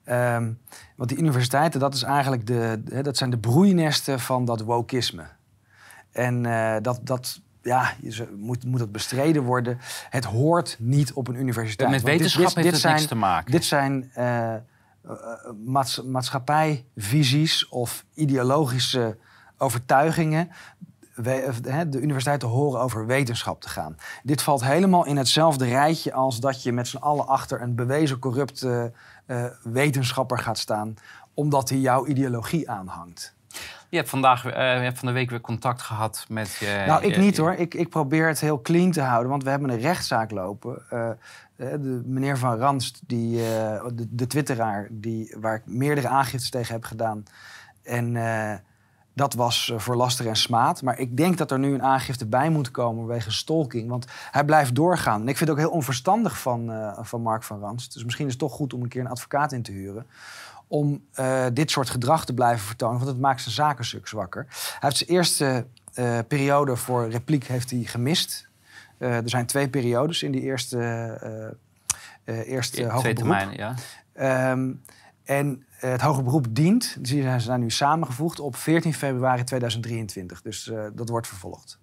Ehm, 0.04 0.52
want 0.96 1.10
die 1.10 1.18
universiteiten, 1.18 1.80
dat, 1.80 1.93
is 1.93 2.04
eigenlijk 2.04 2.48
de, 2.48 2.84
hè, 2.89 3.04
dat 3.04 3.18
zijn 3.18 3.30
de 3.30 3.38
broeinesten 3.38 4.20
van 4.20 4.46
dat 4.46 4.62
wokisme. 4.62 5.26
En 6.12 6.46
eh, 6.46 6.76
dat, 6.82 7.00
dat 7.04 7.41
ja, 7.66 7.93
je 8.01 8.28
moet, 8.38 8.66
moet 8.66 8.80
dat 8.80 8.91
bestreden 8.91 9.43
worden. 9.43 9.78
Het 10.09 10.26
hoort 10.26 10.76
niet 10.80 11.13
op 11.13 11.28
een 11.28 11.36
universiteit. 11.36 11.89
Met 11.89 11.99
dit- 11.99 12.09
wetenschap 12.09 12.45
dit- 12.45 12.53
heeft 12.53 12.63
dit 12.66 12.72
het 12.74 12.82
zijn, 12.82 12.95
niks 12.95 13.07
te 13.07 13.16
maken. 13.16 13.51
Dit 13.51 13.66
zijn 13.66 14.11
eh, 14.13 14.53
eh, 14.53 14.61
maats- 15.66 16.01
maatschappijvisies 16.03 17.68
of 17.70 18.05
ideologische 18.13 19.18
overtuigingen. 19.57 20.49
We- 21.16 21.32
eh, 21.32 21.80
de 21.88 21.99
universiteiten 22.01 22.47
horen 22.47 22.80
over 22.82 23.05
wetenschap 23.05 23.61
te 23.61 23.70
gaan. 23.70 23.97
Dit 24.24 24.41
valt 24.41 24.63
helemaal 24.63 25.05
in 25.05 25.18
hetzelfde 25.18 25.66
rijtje 25.66 26.13
als 26.13 26.39
dat 26.39 26.63
je 26.63 26.72
met 26.72 26.88
z'n 26.88 26.97
allen 26.97 27.28
achter 27.28 27.61
een 27.61 27.76
bewezen 27.76 28.20
corrupte 28.20 28.91
wetenschapper 29.63 30.39
gaat 30.39 30.57
staan, 30.57 30.93
omdat 31.34 31.70
hij 31.70 31.80
jouw 31.80 32.05
ideologie 32.05 32.70
aanhangt. 32.70 33.34
Je 33.89 33.97
hebt, 33.97 34.09
vandaag, 34.09 34.45
eh, 34.45 34.51
je 34.51 34.83
hebt 34.83 34.99
van 34.99 35.07
de 35.07 35.13
week 35.13 35.29
weer 35.29 35.41
contact 35.41 35.81
gehad 35.81 36.25
met 36.29 36.55
je... 36.55 36.83
nou, 36.88 37.03
ik 37.03 37.15
je- 37.15 37.21
niet 37.21 37.38
hoor. 37.38 37.53
Ik, 37.53 37.73
ik 37.73 37.89
probeer 37.89 38.27
het 38.27 38.39
heel 38.39 38.61
clean 38.61 38.91
te 38.91 39.01
houden, 39.01 39.29
want 39.29 39.43
we 39.43 39.49
hebben 39.49 39.69
een 39.69 39.79
rechtszaak 39.79 40.31
lopen. 40.31 40.81
Eh, 40.89 41.09
eh, 41.09 41.15
de 41.55 42.01
meneer 42.05 42.38
Van 42.38 42.57
Ranst, 42.57 43.01
die, 43.07 43.38
de, 43.38 44.07
de 44.09 44.27
twitteraar, 44.27 44.88
die, 44.91 45.36
waar 45.39 45.55
ik 45.55 45.61
meerdere 45.65 46.07
aangiftes 46.07 46.49
tegen 46.49 46.73
heb 46.73 46.83
gedaan. 46.83 47.23
En 47.83 48.13
dat 49.13 49.33
was 49.33 49.73
voor 49.75 49.95
laster 49.95 50.27
en 50.27 50.36
smaad. 50.36 50.81
Maar 50.81 50.99
ik 50.99 51.17
denk 51.17 51.38
dat 51.38 51.51
er 51.51 51.59
nu 51.59 51.73
een 51.73 51.83
aangifte 51.83 52.25
bij 52.25 52.49
moet 52.49 52.71
komen 52.71 53.07
wegens 53.07 53.38
stalking. 53.38 53.89
Want 53.89 54.05
hij 54.31 54.45
blijft 54.45 54.75
doorgaan. 54.75 55.21
En 55.21 55.27
ik 55.27 55.38
vind 55.38 55.49
het 55.49 55.57
ook 55.57 55.65
heel 55.65 55.75
onverstandig 55.75 56.39
van, 56.39 56.71
van 57.01 57.21
Mark 57.21 57.43
van 57.43 57.59
Ranst. 57.59 57.93
Dus 57.93 58.03
misschien 58.03 58.25
is 58.25 58.31
het 58.31 58.41
toch 58.41 58.53
goed 58.53 58.73
om 58.73 58.81
een 58.81 58.88
keer 58.88 59.01
een 59.01 59.07
advocaat 59.07 59.51
in 59.51 59.61
te 59.61 59.71
huren. 59.71 60.05
Om 60.68 61.05
eh, 61.13 61.45
dit 61.53 61.72
soort 61.72 61.89
gedrag 61.89 62.26
te 62.26 62.34
blijven 62.34 62.66
vertonen. 62.66 62.97
Want 62.97 63.09
het 63.09 63.20
maakt 63.20 63.41
zijn 63.41 63.55
zakenstuk 63.55 64.07
zwakker. 64.07 64.45
Hij 64.49 64.78
heeft 64.80 64.97
zijn 64.97 65.09
eerste 65.09 65.66
eh, 65.93 66.20
periode 66.28 66.76
voor 66.76 67.09
repliek 67.09 67.47
heeft 67.47 67.72
hij 67.72 67.84
gemist. 67.84 68.47
Eh, 68.97 69.16
er 69.16 69.30
zijn 69.30 69.45
twee 69.45 69.70
periodes 69.70 70.24
in 70.24 70.32
die 70.32 70.41
eerste, 70.41 70.78
eerste 72.26 72.84
hoger 72.84 72.99
twee 72.99 73.13
beroep. 73.13 73.30
termijnen, 73.30 73.57
ja. 73.57 73.76
Ehm, 74.13 74.72
en 75.24 75.66
het 75.70 76.01
hoger 76.01 76.24
beroep 76.24 76.47
dient, 76.49 76.97
die 76.99 77.22
zijn 77.22 77.41
zijn 77.41 77.59
nu 77.59 77.70
samengevoegd 77.70 78.39
op 78.39 78.55
14 78.55 78.93
februari 78.93 79.43
2023. 79.43 80.41
Dus 80.41 80.72
dat 80.93 81.09
wordt 81.09 81.28
vervolgd. 81.28 81.80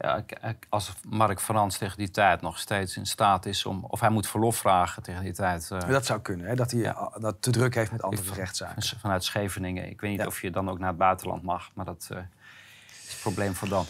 Ja 0.00 0.24
als 0.68 0.92
Mark 1.08 1.40
Frans 1.40 1.78
tegen 1.78 1.96
die 1.98 2.10
tijd 2.10 2.40
nog 2.40 2.58
steeds 2.58 2.96
in 2.96 3.06
staat 3.06 3.46
is 3.46 3.66
om... 3.66 3.84
of 3.84 4.00
hij 4.00 4.10
moet 4.10 4.26
verlof 4.28 4.56
vragen 4.56 5.02
tegen 5.02 5.22
die 5.22 5.32
tijd... 5.32 5.70
eh, 5.70 5.88
Dat 5.88 6.06
zou 6.06 6.20
kunnen, 6.20 6.46
hè, 6.46 6.54
dat 6.54 6.70
hij 6.70 6.80
Ja. 6.80 6.94
eh, 6.94 7.20
dat 7.22 7.42
te 7.42 7.50
druk 7.50 7.74
heeft 7.74 7.90
met 7.92 8.02
andere 8.02 8.28
Ik- 8.28 8.34
rechtszaken. 8.34 8.82
vanuit 8.98 9.24
Scheveningen. 9.24 9.90
Ik 9.90 10.00
weet 10.00 10.10
niet 10.10 10.20
Ja. 10.20 10.26
of 10.26 10.40
je 10.42 10.50
dan 10.50 10.68
ook 10.70 10.78
naar 10.78 10.88
het 10.88 10.98
buitenland 10.98 11.42
mag, 11.42 11.70
maar 11.74 11.84
dat 11.84 12.08
eh, 12.10 12.16
is 13.06 13.10
het 13.12 13.18
probleem 13.22 13.54
voor 13.54 13.68
dan. 13.68 13.84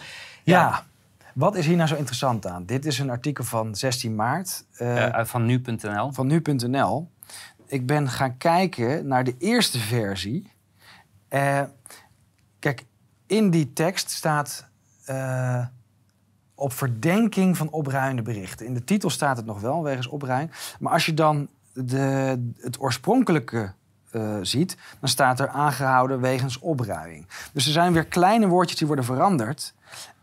Ja. 0.44 0.84
wat 1.34 1.54
is 1.56 1.66
hier 1.66 1.76
nou 1.76 1.88
zo 1.88 1.94
interessant 1.96 2.46
aan? 2.46 2.66
Dit 2.66 2.86
is 2.86 2.98
een 2.98 3.10
artikel 3.10 3.44
van 3.44 3.74
16 3.74 4.14
maart 4.14 4.64
uit 4.78 5.28
van 5.28 5.44
nu.nl. 5.46 6.12
van 6.12 6.26
nu.nl. 6.26 7.10
Ik 7.66 7.86
ben 7.86 8.08
gaan 8.08 8.36
kijken 8.36 9.06
naar 9.06 9.24
de 9.24 9.34
eerste 9.38 9.78
versie. 9.78 10.52
Kijk, 12.58 12.84
in 13.26 13.50
die 13.50 13.72
tekst 13.72 14.10
staat 14.10 14.68
op 16.60 16.72
verdenking 16.72 17.56
van 17.56 17.70
opruiende 17.70 18.22
berichten. 18.22 18.66
In 18.66 18.74
de 18.74 18.84
titel 18.84 19.10
staat 19.10 19.36
het 19.36 19.46
nog 19.46 19.60
wel, 19.60 19.82
wegens 19.82 20.06
opruiing. 20.06 20.50
Maar 20.78 20.92
als 20.92 21.06
je 21.06 21.14
dan 21.14 21.48
de, 21.72 22.50
het 22.56 22.80
oorspronkelijke 22.80 23.72
eh, 24.10 24.36
ziet, 24.42 24.76
dan 25.00 25.08
staat 25.08 25.40
er 25.40 25.48
aangehouden 25.48 26.20
wegens 26.20 26.58
opruiing. 26.58 27.26
Dus 27.52 27.66
er 27.66 27.72
zijn 27.72 27.92
weer 27.92 28.04
kleine 28.04 28.46
woordjes 28.46 28.78
die 28.78 28.86
worden 28.86 29.04
veranderd. 29.04 29.74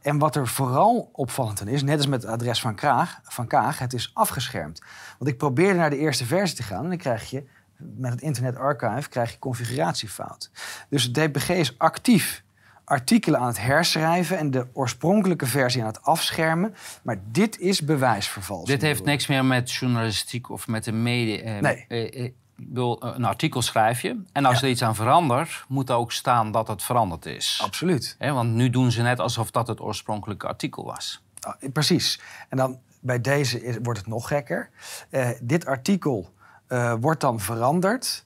En 0.02 0.18
wat 0.18 0.36
er 0.36 0.48
vooral 0.48 1.10
opvallend 1.12 1.62
aan 1.62 1.68
is, 1.68 1.84
net 1.84 1.98
als 1.98 2.08
met 2.08 2.22
het 2.22 2.32
adres 2.32 2.62
van, 2.62 2.76
Kraag, 2.76 3.20
van 3.24 3.48
Kaag, 3.48 3.80
het 3.80 3.94
is 3.94 4.12
afgeschermd. 4.14 4.82
Want 5.18 5.32
ik 5.32 5.38
probeerde 5.38 5.80
naar 5.80 5.90
de 5.90 5.98
eerste 5.98 6.26
versie 6.26 6.58
te 6.58 6.64
gaan 6.64 6.84
en 6.84 6.90
dan 6.90 6.98
krijg 6.98 7.30
je 7.30 7.44
met 7.78 8.12
het 8.12 8.22
Internet 8.22 8.56
Archive 8.56 9.10
krijg 9.10 9.32
je 9.32 9.40
configuratiefout. 9.40 10.52
Dus 10.90 11.04
het 11.04 11.14
DPG 11.14 11.50
is 11.50 11.78
actief 11.78 12.44
artikelen 12.88 13.40
aan 13.40 13.48
het 13.48 13.62
herschrijven 13.62 14.38
en 14.38 14.52
de 14.52 14.68
oorspronkelijke 14.74 15.46
versie 15.46 15.82
aan 15.82 15.88
het 15.88 16.02
afschermen. 16.04 16.76
Maar 17.04 17.18
dit 17.32 17.60
is 17.60 17.82
bewijsvervalsing. 17.82 18.68
Dit 18.70 18.82
heeft 18.82 19.04
niks 19.04 19.28
meer 19.28 19.46
met 19.46 19.72
journalistiek 19.72 20.50
of 20.50 20.68
met 20.68 20.84
de 20.84 20.92
media. 20.92 21.44
eh, 21.44 21.62
Nee. 21.62 21.86
eh, 21.88 22.04
eh, 22.20 22.24
ik 22.24 22.34
bedoel, 22.56 23.02
eh, 23.02 23.12
een 23.16 23.26
artikel 23.26 23.62
schrijf 23.62 24.02
je. 24.02 24.22
En 24.32 24.46
als 24.46 24.60
Ja. 24.60 24.66
er 24.66 24.70
iets 24.72 24.82
aan 24.84 24.96
verandert, 24.96 25.66
moet 25.68 25.90
er 25.90 25.96
ook 25.96 26.12
staan 26.12 26.52
dat 26.52 26.68
het 26.68 26.84
veranderd 26.84 27.26
is. 27.26 27.60
Absoluut. 27.64 28.16
Want 28.20 28.54
nu 28.54 28.70
doen 28.70 28.92
ze 28.92 29.02
net 29.02 29.20
alsof 29.20 29.52
dat 29.52 29.68
het 29.68 29.82
oorspronkelijke 29.82 30.48
artikel 30.48 30.84
was. 30.86 31.22
Ah, 31.40 31.54
precies. 31.74 32.20
En 32.50 32.58
dan 32.58 32.80
bij 33.00 33.22
deze 33.22 33.64
is, 33.64 33.76
wordt 33.84 34.00
het 34.00 34.08
nog 34.08 34.28
gekker. 34.28 34.70
Eh, 35.10 35.30
dit 35.42 35.66
artikel 35.66 36.30
eh, 36.68 36.94
wordt 37.00 37.22
dan 37.22 37.40
veranderd 37.40 38.26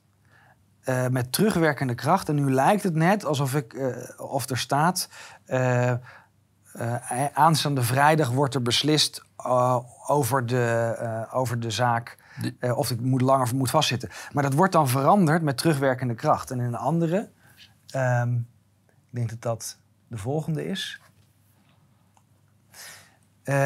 eh, 0.91 1.07
met 1.07 1.31
terugwerkende 1.31 1.95
kracht. 1.95 2.29
En 2.29 2.35
nu 2.35 2.51
lijkt 2.51 2.83
het 2.83 2.95
net 2.95 3.25
alsof 3.25 3.55
ik, 3.55 3.73
eh, 3.73 3.87
of 4.17 4.49
er 4.49 4.57
staat... 4.57 5.09
eh, 5.45 5.93
aanstaande 7.33 7.83
vrijdag 7.83 8.29
wordt 8.29 8.55
er 8.55 8.61
beslist 8.61 9.25
over, 10.07 10.45
de, 10.45 11.27
over 11.31 11.59
de 11.59 11.71
zaak... 11.71 12.19
Of 12.75 12.91
ik 12.91 13.01
moet 13.01 13.21
langer 13.21 13.55
moet 13.55 13.69
vastzitten. 13.69 14.09
Maar 14.31 14.43
dat 14.43 14.53
wordt 14.53 14.71
dan 14.71 14.87
veranderd 14.87 15.41
met 15.41 15.57
terugwerkende 15.57 16.15
kracht. 16.15 16.51
En 16.51 16.59
in 16.59 16.65
een 16.65 16.75
andere... 16.75 17.29
ehm, 17.87 18.33
ik 18.87 19.09
denk 19.09 19.29
dat 19.29 19.41
dat 19.41 19.77
de 20.07 20.17
volgende 20.17 20.65
is... 20.65 21.01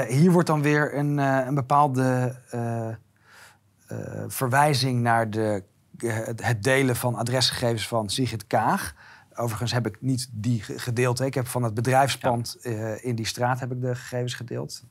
Hier 0.08 0.32
wordt 0.32 0.48
dan 0.48 0.62
weer 0.62 0.98
een, 0.98 1.18
een 1.18 1.56
bepaalde 1.56 2.36
verwijzing 4.28 5.02
naar 5.02 5.30
de, 5.30 5.64
het- 6.12 6.46
het 6.46 6.64
delen 6.64 6.96
van 6.96 7.16
adresgegevens 7.16 7.88
van 7.88 8.10
Sigrid 8.10 8.48
Kaag. 8.48 8.94
Overigens 9.36 9.72
heb 9.74 9.86
ik 9.88 9.98
niet 10.02 10.30
die 10.32 10.62
ge- 10.64 10.80
gedeeld. 10.80 11.18
hè. 11.20 11.26
Ik 11.26 11.34
heb 11.34 11.48
van 11.48 11.64
het 11.64 11.74
bedrijfspand 11.74 12.58
eh, 12.62 13.06
in 13.06 13.16
die 13.16 13.26
straat 13.26 13.60
heb 13.60 13.72
ik 13.72 13.82
de 13.82 13.96
gegevens 13.96 14.34
gedeeld. 14.34 14.84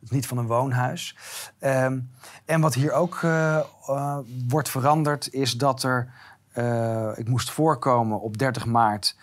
Niet 0.00 0.26
van 0.26 0.38
een 0.38 0.46
woonhuis. 0.46 1.16
Ehm, 1.58 1.98
en 2.44 2.60
wat 2.60 2.74
hier 2.74 2.92
ook 2.92 3.18
eh, 3.22 3.56
eh, 3.86 4.18
wordt 4.48 4.68
veranderd 4.68 5.32
is 5.32 5.52
dat 5.52 5.82
er 5.82 6.12
eh, 6.52 7.10
ik 7.14 7.28
moest 7.28 7.50
voorkomen 7.50 8.20
op 8.20 8.38
30 8.38 8.66
maart 8.66 9.16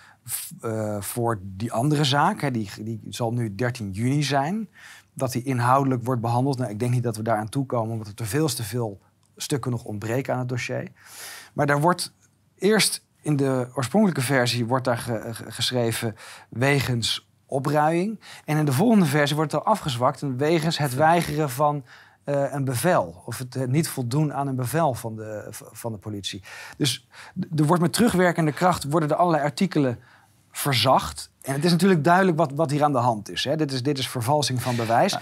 voor 1.00 1.40
die 1.42 1.72
andere 1.72 2.04
zaak. 2.04 2.42
Hè, 2.42 2.52
die, 2.52 2.70
die 2.84 3.02
zal 3.10 3.34
nu 3.34 3.56
13 3.56 3.92
juni 3.92 4.24
zijn. 4.24 4.70
Dat 5.14 5.32
die 5.32 5.44
inhoudelijk 5.44 6.04
wordt 6.06 6.22
behandeld. 6.22 6.58
Nou, 6.58 6.70
ik 6.70 6.80
denk 6.80 6.92
niet 6.92 7.04
dat 7.04 7.16
we 7.18 7.24
daar 7.24 7.38
aan 7.38 7.50
toe 7.50 7.66
komen, 7.66 7.92
omdat 7.92 8.08
er 8.08 8.14
te 8.14 8.26
veel 8.26 8.48
te 8.48 8.64
veel 8.64 9.00
stukken 9.36 9.72
nog 9.72 9.84
ontbreken 9.84 10.34
aan 10.34 10.40
het 10.40 10.50
dossier. 10.50 10.92
Maar 11.60 11.68
daar 11.68 11.82
wordt 11.82 12.14
eerst 12.58 13.06
in 13.22 13.36
de 13.36 13.68
oorspronkelijke 13.74 14.22
versie 14.22 14.66
wordt 14.66 14.86
daar 14.86 14.98
geschreven 15.48 16.16
wegens 16.50 17.30
opruiing. 17.46 18.20
En 18.46 18.58
in 18.58 18.66
de 18.66 18.74
volgende 18.74 19.06
versie 19.06 19.36
wordt 19.36 19.52
het 19.52 19.62
al 19.62 19.72
afgezwakt 19.72 20.24
wegens 20.38 20.78
het 20.78 20.96
weigeren 20.96 21.50
van 21.50 21.84
uh, 22.26 22.54
een 22.54 22.64
bevel. 22.64 23.24
Of 23.26 23.38
het 23.38 23.68
niet 23.68 23.88
voldoen 23.88 24.34
aan 24.34 24.48
een 24.48 24.56
bevel 24.56 24.94
van 24.94 25.16
de, 25.16 25.48
van 25.52 25.92
de 25.92 25.98
politie. 25.98 26.44
Dus 26.78 27.08
er 27.56 27.66
wordt 27.66 27.82
met 27.82 27.94
terugwerkende 27.94 28.52
kracht 28.52 28.84
worden 28.84 29.10
er 29.10 29.16
allerlei 29.16 29.44
artikelen 29.44 30.00
verzacht. 30.52 31.32
En 31.42 31.54
het 31.54 31.66
is 31.66 31.72
natuurlijk 31.72 32.04
duidelijk 32.04 32.38
wat, 32.38 32.52
wat 32.52 32.72
hier 32.72 32.84
aan 32.84 32.92
de 32.92 32.98
hand 32.98 33.30
is. 33.30 33.44
Hè. 33.44 33.56
Dit, 33.56 33.72
is 33.72 33.84
dit 33.84 33.98
is 33.98 34.10
vervalsing 34.10 34.62
van 34.62 34.76
bewijs. 34.76 35.18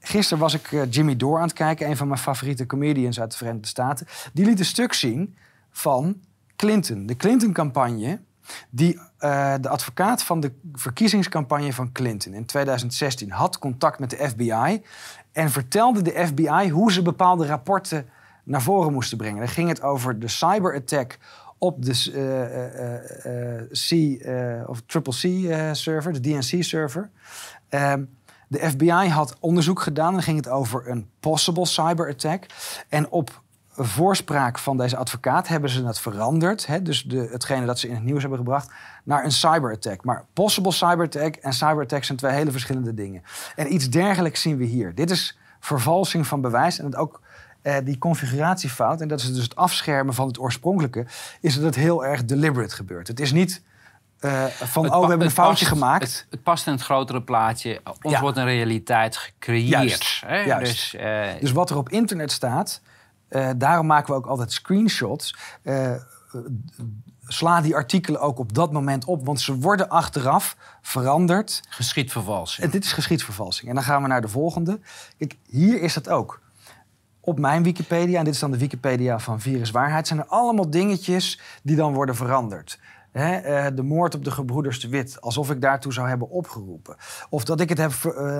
Gisteren 0.00 0.42
was 0.42 0.54
ik 0.54 0.72
uh, 0.72 0.82
Jimmy 0.90 1.16
Dore 1.16 1.36
aan 1.36 1.46
het 1.46 1.52
kijken, 1.52 1.88
een 1.88 1.96
van 1.96 2.08
mijn 2.08 2.20
favoriete 2.20 2.66
comedians 2.66 3.20
uit 3.20 3.30
de 3.30 3.36
Verenigde 3.36 3.68
Staten. 3.68 4.06
Die 4.32 4.44
liet 4.44 4.58
een 4.58 4.64
stuk 4.64 4.92
zien 4.92 5.36
van 5.78 6.20
Clinton. 6.56 7.06
De 7.06 7.16
Clinton-campagne, 7.16 8.20
die 8.70 8.94
uh, 8.94 9.54
de 9.60 9.68
advocaat 9.68 10.22
van 10.22 10.40
de 10.40 10.52
verkiezingscampagne 10.72 11.72
van 11.72 11.92
Clinton 11.92 12.34
in 12.34 12.46
2016 12.46 13.30
had 13.30 13.58
contact 13.58 13.98
met 13.98 14.10
de 14.10 14.28
FBI 14.28 14.82
en 15.32 15.50
vertelde 15.50 16.02
de 16.02 16.26
FBI 16.26 16.70
hoe 16.70 16.92
ze 16.92 17.02
bepaalde 17.02 17.46
rapporten 17.46 18.08
naar 18.44 18.62
voren 18.62 18.92
moesten 18.92 19.18
brengen. 19.18 19.38
Dan 19.38 19.48
ging 19.48 19.68
het 19.68 19.82
over 19.82 20.18
de 20.18 20.28
cyberattack 20.28 21.18
op 21.58 21.84
de 21.84 22.12
uh, 23.30 23.70
C 23.70 23.90
of 24.68 24.82
triple 24.86 25.12
C 25.12 25.54
server, 25.74 26.12
de 26.12 26.20
DNC 26.20 26.62
server. 26.64 27.10
Ehm, 27.68 28.04
de 28.48 28.58
FBI 28.58 29.08
had 29.08 29.36
onderzoek 29.40 29.80
gedaan. 29.80 30.12
Dan 30.12 30.22
ging 30.22 30.36
het 30.36 30.48
over 30.48 30.88
een 30.88 31.08
possible 31.20 31.66
cyberattack. 31.66 32.46
En 32.88 33.10
op 33.10 33.42
voorspraak 33.84 34.58
van 34.58 34.76
deze 34.76 34.96
advocaat 34.96 35.48
hebben 35.48 35.70
ze 35.70 35.86
het 35.86 36.00
veranderd. 36.00 36.66
Hè, 36.66 36.82
dus 36.82 37.02
de, 37.02 37.28
hetgene 37.30 37.66
dat 37.66 37.78
ze 37.78 37.88
in 37.88 37.94
het 37.94 38.04
nieuws 38.04 38.20
hebben 38.20 38.38
gebracht, 38.38 38.70
naar 39.04 39.24
een 39.24 39.32
cyberattack. 39.32 40.04
Maar 40.04 40.24
possible 40.32 40.72
cyberattack 40.72 41.34
en 41.34 41.52
cyberattack 41.52 42.04
zijn 42.04 42.18
twee 42.18 42.32
hele 42.32 42.50
verschillende 42.50 42.94
dingen. 42.94 43.22
En 43.56 43.72
iets 43.74 43.90
dergelijks 43.90 44.40
zien 44.40 44.56
we 44.56 44.64
hier. 44.64 44.94
Dit 44.94 45.10
is 45.10 45.38
vervalsing 45.60 46.26
van 46.26 46.40
bewijs 46.40 46.78
en 46.78 46.84
het 46.84 46.96
ook 46.96 47.20
eh, 47.62 47.76
die 47.84 47.98
configuratiefout. 47.98 49.00
En 49.00 49.08
dat 49.08 49.20
is 49.20 49.34
dus 49.34 49.42
het 49.42 49.56
afschermen 49.56 50.14
van 50.14 50.26
het 50.26 50.38
oorspronkelijke. 50.38 51.06
Is 51.40 51.54
dat 51.54 51.64
het 51.64 51.74
heel 51.74 52.04
erg 52.04 52.24
deliberate 52.24 52.74
gebeurt. 52.74 53.08
Het 53.08 53.20
is 53.20 53.32
niet 53.32 53.62
uh, 54.20 54.44
van, 54.44 54.94
oh, 54.94 55.00
we 55.00 55.08
hebben 55.08 55.26
een 55.26 55.32
foutje 55.32 55.66
gemaakt. 55.66 56.26
Het, 56.30 56.42
past 56.42 56.66
in 56.66 56.72
het 56.72 56.82
grotere 56.82 57.22
plaatje. 57.22 57.80
Ons 58.02 58.18
wordt 58.18 58.36
een 58.36 58.44
realiteit 58.44 59.16
gecreëerd. 59.16 59.68
Juist, 59.68 60.22
hè? 60.26 60.38
Juist. 60.38 60.92
Dus, 60.92 61.02
uh, 61.02 61.26
dus 61.40 61.52
wat 61.52 61.70
er 61.70 61.76
op 61.76 61.88
internet 61.88 62.32
staat, 62.32 62.80
uh, 63.30 63.50
daarom 63.56 63.86
maken 63.86 64.12
we 64.12 64.18
ook 64.18 64.26
altijd 64.26 64.52
screenshots. 64.52 65.36
Uh, 65.62 65.92
sla 67.26 67.60
die 67.60 67.74
artikelen 67.74 68.20
ook 68.20 68.38
op 68.38 68.54
dat 68.54 68.72
moment 68.72 69.04
op, 69.04 69.26
want 69.26 69.40
ze 69.40 69.58
worden 69.58 69.88
achteraf 69.88 70.56
veranderd. 70.82 71.62
Geschiedvervalsing. 71.68 72.66
En 72.66 72.72
dit 72.72 72.84
is 72.84 72.92
geschiedvervalsing. 72.92 73.68
En 73.68 73.74
dan 73.74 73.84
gaan 73.84 74.02
we 74.02 74.08
naar 74.08 74.20
de 74.20 74.28
volgende. 74.28 74.80
Kijk, 75.18 75.36
hier 75.46 75.82
is 75.82 75.94
dat 75.94 76.08
ook. 76.08 76.40
Op 77.20 77.38
mijn 77.38 77.62
Wikipedia, 77.62 78.18
en 78.18 78.24
dit 78.24 78.34
is 78.34 78.40
dan 78.40 78.50
de 78.50 78.58
Wikipedia 78.58 79.18
van 79.18 79.40
Viruswaarheid, 79.40 80.06
zijn 80.06 80.18
er 80.18 80.26
allemaal 80.26 80.70
dingetjes 80.70 81.40
die 81.62 81.76
dan 81.76 81.94
worden 81.94 82.16
veranderd. 82.16 82.78
He, 83.12 83.74
de 83.74 83.82
moord 83.82 84.14
op 84.14 84.24
de 84.24 84.30
gebroeders 84.30 84.80
de 84.80 84.88
Wit, 84.88 85.20
alsof 85.20 85.50
ik 85.50 85.60
daartoe 85.60 85.92
zou 85.92 86.08
hebben 86.08 86.30
opgeroepen. 86.30 86.96
Of 87.28 87.44
dat 87.44 87.60
ik 87.60 87.68
het 87.68 87.78
heb 87.78 87.92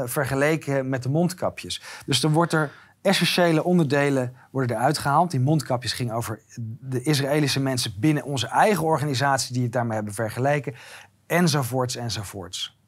vergeleken 0.04 0.88
met 0.88 1.02
de 1.02 1.08
mondkapjes. 1.08 1.82
Dus 2.06 2.20
dan 2.20 2.32
wordt 2.32 2.52
er 2.52 2.70
essentiële 3.08 3.64
onderdelen 3.64 4.34
worden 4.50 4.76
eruit 4.76 4.98
gehaald. 4.98 5.30
Die 5.30 5.40
mondkapjes 5.40 5.92
gingen 5.92 6.14
over 6.14 6.40
de 6.80 7.02
Israëlische 7.02 7.60
mensen 7.60 7.94
binnen 7.98 8.24
onze 8.24 8.46
eigen 8.46 8.84
organisatie 8.84 9.52
die 9.54 9.62
het 9.62 9.72
daarmee 9.72 9.96
hebben 9.96 10.14
vergeleken. 10.14 10.74
Enzovoorts, 11.26 11.96
enzovoorts. 11.96 12.78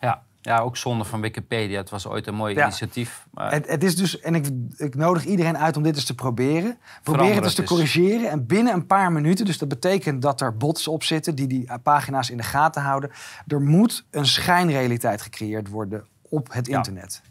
Ja, 0.00 0.22
ja, 0.40 0.58
ook 0.58 0.76
zonder 0.76 1.06
van 1.06 1.20
Wikipedia. 1.20 1.78
Het 1.78 1.90
was 1.90 2.06
ooit 2.06 2.26
een 2.26 2.34
mooi 2.34 2.54
initiatief. 2.60 3.26
Maar... 3.30 3.52
Het, 3.52 3.68
het, 3.68 3.84
is 3.84 3.96
dus, 3.96 4.20
en 4.20 4.34
ik, 4.34 4.46
ik 4.76 4.94
nodig 4.94 5.24
iedereen 5.24 5.58
uit 5.58 5.76
om 5.76 5.82
dit 5.82 5.94
eens 5.94 6.04
te 6.04 6.14
proberen. 6.14 6.78
Probeer 7.02 7.34
het 7.34 7.44
eens 7.44 7.54
te 7.54 7.62
corrigeren. 7.62 8.30
En 8.30 8.46
binnen 8.46 8.72
een 8.72 8.86
paar 8.86 9.12
minuten, 9.12 9.44
dus 9.44 9.58
dat 9.58 9.68
betekent 9.68 10.22
dat 10.22 10.40
er 10.40 10.56
bots 10.56 10.88
op 10.88 11.02
zitten 11.02 11.34
die 11.34 11.46
die 11.46 11.68
pagina's 11.82 12.30
in 12.30 12.36
de 12.36 12.42
gaten 12.42 12.82
houden. 12.82 13.10
Er 13.46 13.60
moet 13.60 14.04
een 14.10 14.26
schijnrealiteit 14.26 15.22
gecreëerd 15.22 15.68
worden 15.68 16.06
op 16.22 16.52
het 16.52 16.68
internet. 16.68 17.22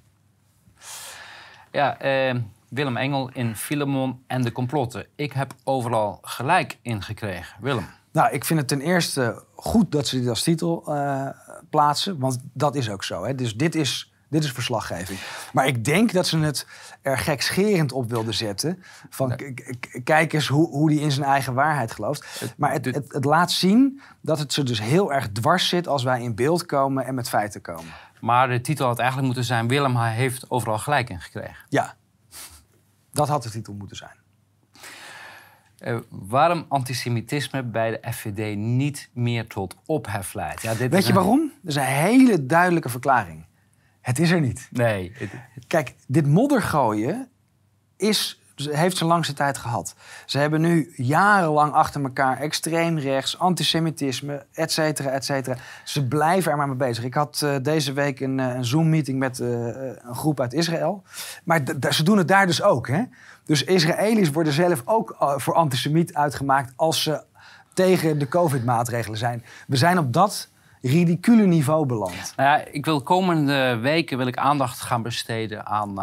Ja, 1.71 1.99
eh, 1.99 2.35
Willem 2.69 2.97
Engel 2.97 3.29
in 3.33 3.55
Filemon 3.55 4.23
en 4.27 4.41
de 4.41 4.51
complotten. 4.51 5.05
Ik 5.15 5.33
heb 5.33 5.53
overal 5.63 6.19
gelijk 6.21 6.77
ingekregen. 6.81 7.57
Willem. 7.61 7.85
Nou, 8.11 8.31
ik 8.31 8.45
vind 8.45 8.59
het 8.59 8.67
ten 8.67 8.81
eerste 8.81 9.43
goed 9.55 9.91
dat 9.91 10.07
ze 10.07 10.19
dit 10.19 10.29
als 10.29 10.43
titel 10.43 10.83
uh, 10.87 11.27
plaatsen. 11.69 12.19
Want 12.19 12.39
dat 12.53 12.75
is 12.75 12.89
ook 12.89 13.03
zo. 13.03 13.23
Hè. 13.23 13.35
Dus 13.35 13.55
dit 13.55 13.75
is, 13.75 14.13
dit 14.29 14.43
is 14.43 14.51
verslaggeving. 14.51 15.19
Maar 15.53 15.67
ik 15.67 15.85
denk 15.85 16.11
dat 16.11 16.27
ze 16.27 16.37
het 16.37 16.67
er 17.01 17.17
gekscherend 17.17 17.91
op 17.91 18.09
wilden 18.09 18.33
zetten. 18.33 18.83
Van 19.09 19.39
kijk 20.03 20.33
eens 20.33 20.47
hoe, 20.47 20.69
hoe 20.69 20.89
die 20.89 20.99
in 20.99 21.11
zijn 21.11 21.25
eigen 21.25 21.53
waarheid 21.53 21.91
gelooft. 21.91 22.53
Maar 22.57 22.71
het, 22.71 22.85
het, 22.85 23.13
het 23.13 23.25
laat 23.25 23.51
zien 23.51 24.01
dat 24.21 24.39
het 24.39 24.53
ze 24.53 24.63
dus 24.63 24.81
heel 24.81 25.13
erg 25.13 25.31
dwars 25.31 25.67
zit 25.67 25.87
als 25.87 26.03
wij 26.03 26.21
in 26.21 26.35
beeld 26.35 26.65
komen 26.65 27.05
en 27.05 27.15
met 27.15 27.29
feiten 27.29 27.61
komen. 27.61 27.93
Maar 28.21 28.47
de 28.47 28.61
titel 28.61 28.85
had 28.85 28.97
eigenlijk 28.97 29.27
moeten 29.27 29.45
zijn: 29.45 29.67
Willem 29.67 29.97
heeft 29.97 30.49
overal 30.49 30.77
gelijk 30.77 31.09
in 31.09 31.21
gekregen. 31.21 31.65
Ja, 31.69 31.95
dat 33.11 33.27
had 33.27 33.43
de 33.43 33.49
titel 33.49 33.73
moeten 33.73 33.97
zijn. 33.97 34.19
Uh, 35.79 35.99
waarom 36.09 36.65
antisemitisme 36.67 37.63
bij 37.63 37.91
de 37.91 38.11
FVD 38.13 38.57
niet 38.57 39.09
meer 39.13 39.47
tot 39.47 39.75
ophef 39.85 40.33
leidt? 40.33 40.61
Ja, 40.61 40.73
dit 40.73 40.91
Weet 40.91 41.07
je 41.07 41.13
waarom? 41.13 41.51
Dat 41.61 41.69
is 41.69 41.75
een 41.75 41.81
hele 41.81 42.45
duidelijke 42.45 42.89
verklaring. 42.89 43.45
Het 44.01 44.19
is 44.19 44.31
er 44.31 44.41
niet. 44.41 44.67
Nee. 44.71 45.13
Kijk, 45.67 45.95
dit 46.07 46.27
moddergooien 46.27 47.29
is 47.97 48.40
heeft 48.71 48.97
ze 48.97 49.05
langste 49.05 49.33
tijd 49.33 49.57
gehad. 49.57 49.95
Ze 50.25 50.37
hebben 50.37 50.61
nu 50.61 50.93
jarenlang 50.95 51.73
achter 51.73 52.03
elkaar 52.03 52.39
extreem 52.39 52.97
rechts, 52.97 53.39
antisemitisme, 53.39 54.45
et 54.53 54.71
cetera, 54.71 55.09
et 55.09 55.25
cetera. 55.25 55.57
Ze 55.83 56.07
blijven 56.07 56.51
er 56.51 56.57
maar 56.57 56.67
mee 56.67 56.75
bezig. 56.75 57.03
Ik 57.03 57.13
had 57.13 57.41
uh, 57.43 57.55
deze 57.61 57.93
week 57.93 58.19
een, 58.19 58.37
uh, 58.37 58.55
een 58.55 58.65
Zoom-meeting 58.65 59.19
met 59.19 59.39
uh, 59.39 59.49
een 59.49 60.15
groep 60.15 60.39
uit 60.39 60.53
Israël. 60.53 61.03
Maar 61.43 61.61
ze 61.89 62.03
doen 62.03 62.17
het 62.17 62.27
daar 62.27 62.45
dus 62.45 62.61
ook. 62.61 62.87
Hè? 62.87 63.03
Dus 63.45 63.63
Israëli's 63.63 64.31
worden 64.31 64.53
zelf 64.53 64.81
ook 64.85 65.15
voor 65.37 65.53
antisemiet 65.53 66.13
uitgemaakt 66.13 66.73
als 66.75 67.03
ze 67.03 67.23
tegen 67.73 68.19
de 68.19 68.27
COVID-maatregelen 68.27 69.17
zijn. 69.17 69.43
We 69.67 69.75
zijn 69.75 69.97
op 69.97 70.13
dat 70.13 70.49
ridicule 70.81 71.45
niveau 71.45 71.85
beland. 71.85 72.33
Nou 72.35 72.49
ja, 72.49 72.65
ik 72.71 72.85
wil 72.85 73.01
komende 73.01 73.77
weken 73.77 74.17
wil 74.17 74.27
ik 74.27 74.37
aandacht 74.37 74.81
gaan 74.81 75.01
besteden 75.01 75.65
aan 75.65 75.93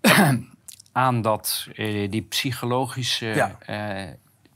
aan 0.92 1.22
dat, 1.22 1.66
uh, 1.74 2.10
die 2.10 2.22
psychologische... 2.22 3.26
Ja. 3.26 3.56
Uh, 3.66 4.12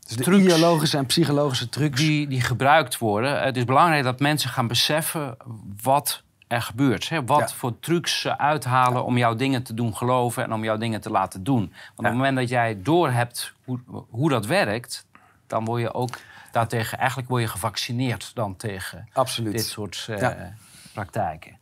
dus 0.06 0.16
de 0.16 0.32
ideologische 0.32 0.96
en 0.96 1.06
psychologische 1.06 1.68
trucs. 1.68 2.00
Die, 2.00 2.28
die 2.28 2.40
gebruikt 2.40 2.98
worden. 2.98 3.42
Het 3.42 3.56
is 3.56 3.64
belangrijk 3.64 4.04
dat 4.04 4.20
mensen 4.20 4.50
gaan 4.50 4.66
beseffen 4.66 5.36
wat 5.82 6.22
er 6.46 6.62
gebeurt. 6.62 7.08
Hè? 7.08 7.24
Wat 7.24 7.54
voor 7.54 7.78
trucs 7.80 8.20
ze 8.20 8.38
uithalen 8.38 9.04
om 9.04 9.18
jouw 9.18 9.34
dingen 9.34 9.62
te 9.62 9.74
doen 9.74 9.96
geloven 9.96 10.42
en 10.42 10.52
om 10.52 10.64
jouw 10.64 10.76
dingen 10.76 11.00
te 11.00 11.10
laten 11.10 11.44
doen. 11.44 11.60
Want 11.60 11.98
op 11.98 12.04
het 12.04 12.14
moment 12.14 12.36
dat 12.36 12.48
jij 12.48 12.82
doorhebt 12.82 13.52
hoe, 13.64 13.80
hoe 14.10 14.28
dat 14.28 14.46
werkt, 14.46 15.06
dan 15.46 15.64
word 15.64 15.80
je 15.80 15.94
ook 15.94 16.18
daartegen, 16.52 16.98
eigenlijk 16.98 17.28
word 17.28 17.42
je 17.42 17.48
gevaccineerd 17.48 18.30
dan 18.34 18.56
tegen 18.56 19.08
Absoluut. 19.12 19.52
dit 19.52 19.66
soort 19.66 20.08
praktijken. 20.92 21.58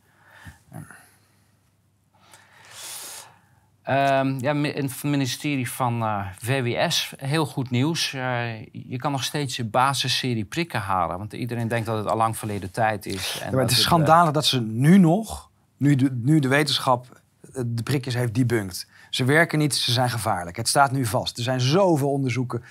Um, 3.89 4.39
ja, 4.39 4.51
in 4.51 4.85
het 4.85 5.03
ministerie 5.03 5.71
van 5.71 6.03
uh, 6.03 6.19
eh, 6.19 6.25
VWS, 6.37 7.13
heel 7.17 7.45
goed 7.45 7.69
nieuws. 7.69 8.13
Uh, 8.13 8.61
je 8.71 8.97
kan 8.97 9.11
nog 9.11 9.23
steeds 9.23 9.55
je 9.55 9.65
basisserie 9.65 10.45
prikken 10.45 10.79
halen. 10.79 11.17
Want 11.17 11.33
iedereen 11.33 11.67
denkt 11.67 11.85
dat 11.85 11.97
het 11.97 12.07
al 12.07 12.17
lang 12.17 12.37
verleden 12.37 12.71
tijd 12.71 13.05
is. 13.05 13.39
En 13.39 13.45
ja, 13.45 13.51
maar 13.51 13.61
het 13.61 13.71
is 13.71 13.77
het, 13.77 13.85
schandalig 13.85 14.27
uh... 14.27 14.33
dat 14.33 14.45
ze 14.45 14.61
nu 14.61 14.97
nog, 14.97 15.49
nu 15.77 15.95
de, 15.95 16.19
nu 16.21 16.39
de 16.39 16.47
wetenschap 16.47 17.21
de 17.65 17.83
prikjes 17.83 18.13
heeft 18.13 18.33
debunked. 18.33 18.87
Ze 19.09 19.23
werken 19.23 19.59
niet, 19.59 19.75
ze 19.75 19.91
zijn 19.91 20.09
gevaarlijk. 20.09 20.57
Het 20.57 20.67
staat 20.67 20.91
nu 20.91 21.05
vast. 21.05 21.37
Er 21.37 21.43
zijn 21.43 21.61
zoveel 21.61 22.11
onderzoeken 22.11 22.63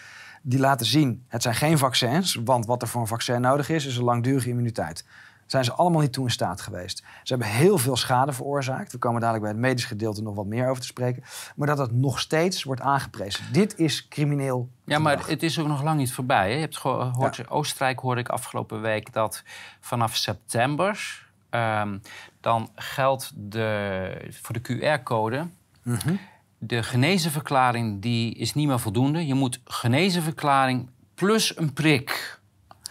die 0.43 0.59
laten 0.59 0.87
zien... 0.87 1.25
het 1.29 1.43
zijn 1.43 1.55
geen 1.55 1.79
vaccins, 1.79 2.41
want 2.45 2.67
wat 2.67 2.83
er 2.83 2.89
voor 2.89 3.01
een 3.01 3.07
vaccin 3.07 3.41
nodig 3.41 3.69
is... 3.69 3.87
is 3.87 3.97
een 3.97 4.05
langdurige 4.05 4.49
immuniteit. 4.49 5.05
Zijn 5.53 5.65
ze 5.65 5.73
allemaal 5.73 6.01
niet 6.01 6.13
toe 6.13 6.25
in 6.25 6.31
staat 6.31 6.61
geweest. 6.61 6.99
Ze 6.99 7.35
hebben 7.35 7.47
heel 7.47 7.79
veel 7.79 7.97
schade 7.97 8.33
veroorzaakt. 8.33 8.93
We 8.93 8.99
komen 8.99 9.21
dadelijk 9.21 9.45
bij 9.45 9.53
het 9.53 9.63
medisch 9.63 9.85
gedeelte 9.85 10.23
nog 10.23 10.35
wat 10.35 10.47
meer 10.47 10.69
over 10.69 10.81
te 10.81 10.87
spreken. 10.87 11.23
Maar 11.57 11.67
dat 11.67 11.79
het 11.79 11.93
nog 11.93 12.21
steeds 12.21 12.63
wordt 12.63 12.81
aangeprezen. 12.81 13.53
Dit 13.53 13.79
is 13.79 14.09
crimineel. 14.09 14.69
Ja, 14.85 14.99
maar 14.99 15.27
het 15.27 15.43
is 15.43 15.59
ook 15.59 15.67
nog 15.67 15.83
lang 15.83 15.99
niet 15.99 16.13
voorbij. 16.13 16.49
Hè? 16.49 16.55
Je 16.55 16.61
hebt 16.61 16.77
gehoord, 16.77 17.51
Oostenrijk 17.51 18.01
hoorde 18.01 18.21
ik 18.21 18.29
afgelopen 18.29 18.81
week 18.81 19.13
dat 19.13 19.43
vanaf 19.81 20.17
september... 20.17 21.27
ehm, 21.51 21.99
dan 22.41 22.71
geldt 22.75 23.33
de, 23.35 24.29
voor 24.31 24.61
de 24.61 24.97
QR-code... 24.99 25.47
Mhm. 25.83 26.15
De 26.59 26.83
genezenverklaring 26.83 28.03
die 28.03 28.35
is 28.35 28.55
niet 28.55 28.67
meer 28.69 28.81
voldoende. 28.81 29.27
Je 29.27 29.35
moet 29.35 29.61
genezenverklaring 29.65 30.89
plus 31.15 31.57
een 31.57 31.73
prik. 31.73 32.41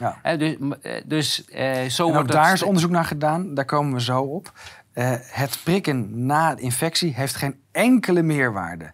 Ja. 0.01 0.35
Dus 0.37 0.57
eh, 0.81 1.01
dus 1.05 1.45
eh, 1.45 1.85
zo 1.89 2.03
En 2.03 2.09
ook 2.09 2.13
wordt 2.15 2.33
het 2.33 2.43
daar 2.43 2.53
is 2.53 2.63
onderzoek 2.63 2.91
naar 2.91 3.05
gedaan. 3.05 3.53
Daar 3.53 3.65
komen 3.65 3.93
we 3.93 4.01
zo 4.01 4.21
op. 4.21 4.51
Eh, 4.93 5.11
het 5.19 5.59
prikken 5.63 6.25
na 6.25 6.57
infectie 6.57 7.13
heeft 7.13 7.35
geen 7.35 7.59
enkele 7.71 8.21
meerwaarde. 8.21 8.91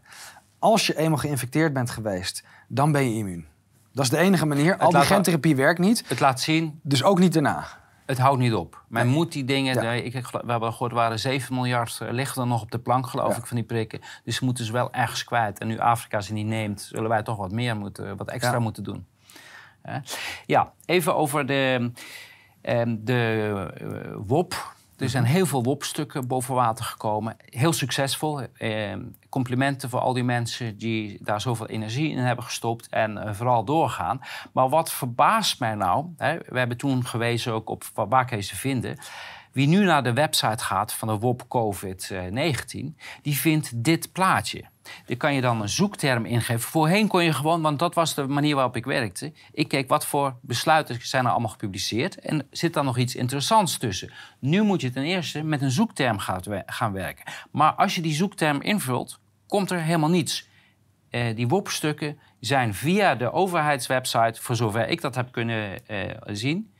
Als 0.60 0.88
je 0.88 0.97
eenmaal 0.97 1.18
geïnfecteerd 1.18 1.74
bent 1.74 1.89
geweest, 1.89 2.43
dan 2.68 2.91
ben 2.91 3.10
je 3.10 3.16
immuun. 3.18 3.45
Dat 3.93 4.03
is 4.03 4.12
de 4.12 4.18
enige 4.18 4.45
manier. 4.45 4.78
Al 4.78 4.91
die 4.91 5.01
gentherapie 5.01 5.55
werkt 5.55 5.80
niet, 5.80 6.03
Het 6.08 6.20
laat 6.20 6.41
zien, 6.41 6.80
dus 6.84 7.03
ook 7.03 7.20
niet 7.20 7.34
daarna. 7.34 7.66
het 8.05 8.18
houdt 8.18 8.39
niet 8.39 8.53
op. 8.53 8.84
Men 8.88 9.08
moet 9.08 9.32
die 9.32 9.45
dingen... 9.45 9.74
Ja. 9.74 9.82
de- 9.82 10.03
ik, 10.03 10.14
we 10.14 10.51
hebben 10.51 10.72
gehoord, 10.72 10.91
er 10.91 10.97
waren 10.97 11.20
7 11.20 11.53
miljard 11.55 11.99
liggen 12.10 12.41
er 12.41 12.47
nog 12.47 12.62
op 12.62 12.72
de 12.72 12.80
plank, 12.80 13.08
geloof 13.08 13.32
Ja. 13.32 13.38
ik, 13.38 13.45
van 13.45 13.58
die 13.58 13.66
prikken. 13.66 13.99
Dus 14.24 14.36
ze 14.36 14.45
moeten 14.45 14.66
ze 14.66 14.72
wel 14.72 14.93
ergens 14.93 15.24
kwijt. 15.24 15.60
En 15.60 15.68
nu 15.68 15.80
Afrika 15.80 16.22
ze 16.22 16.34
niet 16.34 16.45
neemt, 16.45 16.82
zullen 16.82 17.10
wij 17.10 17.24
toch 17.24 17.38
wat 17.38 17.51
meer 17.51 17.76
moeten, 17.78 18.18
wat 18.18 18.30
extra 18.30 18.51
Ja. 18.53 18.60
moeten 18.60 18.84
doen. 18.84 19.05
Ja, 20.45 20.73
even 20.85 21.15
over 21.15 21.45
de, 21.45 21.91
ehm, 22.61 22.95
de 22.99 23.71
eh, 23.79 24.15
WOP. 24.25 24.75
Er 24.97 25.09
zijn 25.09 25.23
heel 25.23 25.45
veel 25.45 25.63
WOP-stukken 25.63 26.27
boven 26.27 26.55
water 26.55 26.85
gekomen. 26.85 27.35
Heel 27.45 27.73
succesvol. 27.73 28.41
Ehm, 28.41 29.01
complimenten 29.29 29.89
voor 29.89 29.99
al 29.99 30.13
die 30.13 30.23
mensen 30.23 30.77
die 30.77 31.17
daar 31.21 31.41
zoveel 31.41 31.67
energie 31.67 32.09
in 32.09 32.17
hebben 32.17 32.45
gestopt 32.45 32.88
en 32.89 33.17
eh, 33.17 33.33
vooral 33.33 33.63
doorgaan. 33.63 34.21
Maar 34.53 34.69
wat 34.69 34.91
verbaast 34.91 35.59
mij 35.59 35.75
nou, 35.75 36.05
hè, 36.17 36.38
we 36.45 36.57
hebben 36.57 36.77
toen 36.77 37.05
gewezen 37.05 37.53
ook 37.53 37.69
op 37.69 37.83
waar 37.93 38.07
waar 38.07 38.25
kan 38.25 38.38
je 38.38 38.43
ze 38.43 38.55
vinden. 38.55 38.97
Wie 39.58 39.68
nu 39.68 39.84
naar 39.84 40.03
de 40.03 40.14
website 40.14 40.64
gaat 40.64 40.93
van 40.93 41.08
de 41.08 41.18
WOP 41.18 41.43
COVID-19, 41.43 42.95
die 43.22 43.38
vindt 43.38 43.84
dit 43.84 44.12
plaatje. 44.12 44.64
Daar 45.05 45.18
kan 45.18 45.34
je 45.34 45.41
dan 45.41 45.62
een 45.62 45.70
zoekterm 45.70 46.26
ingeven. 46.26 46.60
Voorheen 46.60 47.08
kon 47.08 47.24
je 47.24 47.34
gewoon, 47.34 47.62
want 47.62 47.80
dat 47.80 47.95
was 47.95 48.14
de 48.14 48.28
manier 48.28 48.55
waarop 48.55 48.76
ik 48.76 48.86
werkte. 48.86 49.34
Ik 49.51 49.68
keek 49.68 49.89
wat 49.89 50.05
voor 50.05 50.36
besluiten 50.41 50.97
zijn 51.01 51.26
er 51.26 51.32
allemaal 51.32 51.49
gepubliceerd. 51.49 52.20
En 52.20 52.47
zit 52.51 52.74
daar 52.74 52.84
nog 52.84 52.97
iets 52.97 53.16
interessants 53.16 53.78
tussen. 53.78 54.12
Nu 54.39 54.62
moet 54.62 54.82
je 54.82 54.89
ten 54.89 55.03
eerste 55.03 55.43
met 55.43 55.62
een 55.62 55.72
zoekterm 55.72 56.18
gaan 56.66 56.93
werken. 56.93 57.34
Maar 57.51 57.74
als 57.74 57.95
je 57.95 58.01
die 58.01 58.14
zoekterm 58.14 58.62
invult, 58.62 59.20
komt 59.47 59.72
er 59.72 59.82
helemaal 59.82 60.10
niets. 60.10 60.49
Eh, 61.10 61.36
die 61.36 61.47
WOP-stukken 61.47 62.20
zijn 62.39 62.74
via 62.74 63.16
de 63.16 63.32
overheidswebsite, 63.32 64.41
voor 64.41 64.55
zover 64.55 64.88
ik 64.88 65.01
dat 65.01 65.16
heb 65.16 65.32
kunnen 65.32 65.88
eh, 65.88 65.99
zien, 66.26 66.72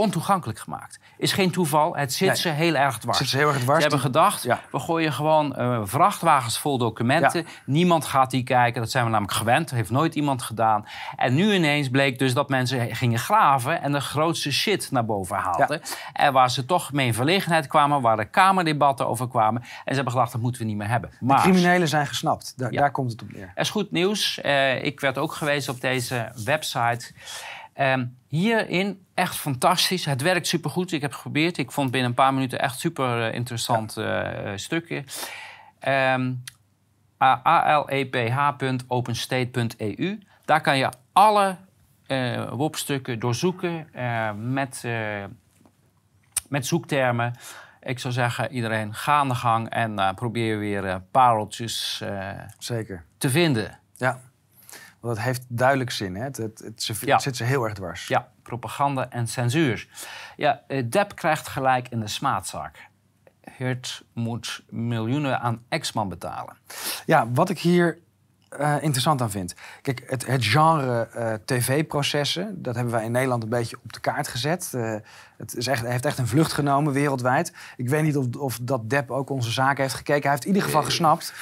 ontoegankelijk 0.00 0.58
gemaakt. 0.58 0.98
Is 1.18 1.32
geen 1.32 1.50
toeval, 1.50 1.96
het 1.96 2.12
zit 2.12 2.28
Nee. 2.28 2.36
ze 2.36 2.48
heel 2.48 2.74
erg 2.74 2.98
dwars. 2.98 3.18
Zit 3.18 3.28
ze 3.28 3.36
heel 3.36 3.48
erg 3.48 3.58
dwars. 3.58 3.76
Ze 3.76 3.82
hebben 3.82 4.00
gedacht, 4.00 4.42
Ja. 4.42 4.60
we 4.70 4.78
gooien 4.78 5.12
gewoon 5.12 5.56
eh, 5.56 5.80
vrachtwagens 5.84 6.58
vol 6.58 6.78
documenten. 6.78 7.46
Niemand 7.66 8.04
gaat 8.04 8.30
die 8.30 8.42
kijken, 8.42 8.80
dat 8.80 8.90
zijn 8.90 9.04
we 9.04 9.10
namelijk 9.10 9.36
gewend. 9.36 9.68
Dat 9.68 9.78
heeft 9.78 9.90
nooit 9.90 10.14
iemand 10.14 10.42
gedaan. 10.42 10.86
En 11.16 11.34
nu 11.34 11.52
ineens 11.54 11.88
bleek 11.90 12.18
dus 12.18 12.34
dat 12.34 12.48
mensen 12.48 12.96
gingen 12.96 13.18
graven... 13.18 13.82
en 13.82 13.92
de 13.92 14.00
grootste 14.00 14.52
shit 14.52 14.90
naar 14.90 15.04
boven 15.04 15.36
haalden. 15.36 15.80
En 16.12 16.32
waar 16.32 16.50
ze 16.50 16.64
toch 16.64 16.92
mee 16.92 17.06
in 17.06 17.14
verlegenheid 17.14 17.66
kwamen... 17.66 18.00
waar 18.00 18.16
de 18.16 18.24
Kamerdebatten 18.24 19.06
over 19.08 19.28
kwamen. 19.28 19.62
En 19.62 19.68
ze 19.84 19.94
hebben 19.94 20.12
gedacht, 20.12 20.32
dat 20.32 20.40
moeten 20.40 20.60
we 20.60 20.66
niet 20.66 20.76
meer 20.76 20.88
hebben. 20.88 21.10
De 21.10 21.16
Maar 21.24 21.40
criminelen 21.40 21.88
zijn 21.88 22.06
gesnapt. 22.06 22.54
Daar 22.56 22.90
komt 22.90 23.10
het 23.12 23.22
op 23.22 23.32
neer. 23.32 23.52
er 23.54 23.62
is 23.62 23.70
goed 23.70 23.90
nieuws. 23.90 24.40
Eh, 24.40 24.84
ik 24.84 25.00
werd 25.00 25.18
ook 25.18 25.32
gewezen 25.32 25.72
op 25.72 25.80
deze 25.80 26.32
website. 26.44 27.12
Ehm, 27.74 28.04
hierin 28.30 29.06
echt 29.14 29.36
fantastisch. 29.36 30.04
Het 30.04 30.22
werkt 30.22 30.46
supergoed. 30.46 30.92
Ik 30.92 31.00
heb 31.00 31.12
geprobeerd. 31.12 31.58
Ik 31.58 31.70
vond 31.70 31.90
binnen 31.90 32.08
een 32.10 32.16
paar 32.16 32.34
minuten 32.34 32.60
echt 32.60 32.78
super 32.78 33.26
eh, 33.28 33.34
interessant 33.34 33.96
eh, 33.96 34.28
stukken. 34.54 35.04
Ehm 35.78 36.32
aleph.openstate.eu. 37.18 40.18
Daar 40.44 40.60
kan 40.60 40.78
je 40.78 40.88
alle 41.12 41.56
eh 42.06 42.48
WOP-stukken 42.52 43.18
doorzoeken 43.18 43.94
eh, 43.94 44.30
met, 44.36 44.80
eh, 44.84 45.24
met 46.48 46.66
zoektermen. 46.66 47.34
Ik 47.82 47.98
zou 47.98 48.14
zeggen, 48.14 48.52
iedereen 48.52 48.94
ga 48.94 49.18
aan 49.18 49.28
de 49.28 49.34
gang 49.34 49.68
en 49.68 49.98
eh, 49.98 50.14
probeer 50.14 50.58
weer 50.58 50.84
eh, 50.86 50.96
pareltjes 51.10 52.00
eh, 52.00 52.30
Zeker. 52.58 53.04
te 53.18 53.30
vinden. 53.30 53.78
Ja. 53.96 54.20
Want 55.00 55.14
dat 55.16 55.24
heeft 55.24 55.44
duidelijk 55.48 55.90
zin. 55.90 56.14
Hè? 56.16 56.22
Het, 56.22 56.36
het, 56.36 56.58
het, 56.58 56.82
ze- 56.82 56.94
Ja. 57.00 57.12
het 57.14 57.22
zit 57.22 57.36
ze 57.36 57.44
heel 57.44 57.64
erg 57.64 57.74
dwars. 57.74 58.06
Ja, 58.06 58.28
propaganda 58.42 59.10
en 59.10 59.28
censuur. 59.28 59.88
Ja, 60.36 60.62
eh, 60.68 60.84
Depp 60.90 61.14
krijgt 61.16 61.48
gelijk 61.48 61.88
in 61.88 62.00
de 62.00 62.08
smaadzak. 62.08 62.76
Het 63.50 64.02
moet 64.12 64.62
miljoenen 64.68 65.40
aan 65.40 65.62
ex-man 65.68 66.08
betalen. 66.08 66.56
Ja, 67.06 67.30
wat 67.32 67.50
ik 67.50 67.58
hier 67.58 67.98
eh, 68.48 68.76
interessant 68.80 69.22
aan 69.22 69.30
vind. 69.30 69.54
Kijk, 69.82 70.02
het, 70.06 70.26
het 70.26 70.44
genre 70.44 71.02
eh, 71.08 71.34
tv-processen, 71.44 72.62
dat 72.62 72.74
hebben 72.74 72.92
wij 72.92 73.04
in 73.04 73.12
Nederland 73.12 73.42
een 73.42 73.48
beetje 73.48 73.76
op 73.84 73.92
de 73.92 74.00
kaart 74.00 74.28
gezet. 74.28 74.72
Het 75.36 75.56
is 75.56 75.66
echt, 75.66 75.86
heeft 75.86 76.04
echt 76.04 76.18
een 76.18 76.26
vlucht 76.26 76.52
genomen 76.52 76.92
wereldwijd. 76.92 77.52
Ik 77.76 77.88
weet 77.88 78.02
niet 78.02 78.16
of, 78.16 78.26
of 78.36 78.58
dat 78.62 78.90
Depp 78.90 79.10
ook 79.10 79.30
onze 79.30 79.50
zaken 79.50 79.82
heeft 79.82 79.94
gekeken. 79.94 80.22
Hij 80.22 80.30
heeft 80.30 80.42
in 80.44 80.48
ieder 80.48 80.62
geval 80.62 80.82
gesnapt 80.82 81.32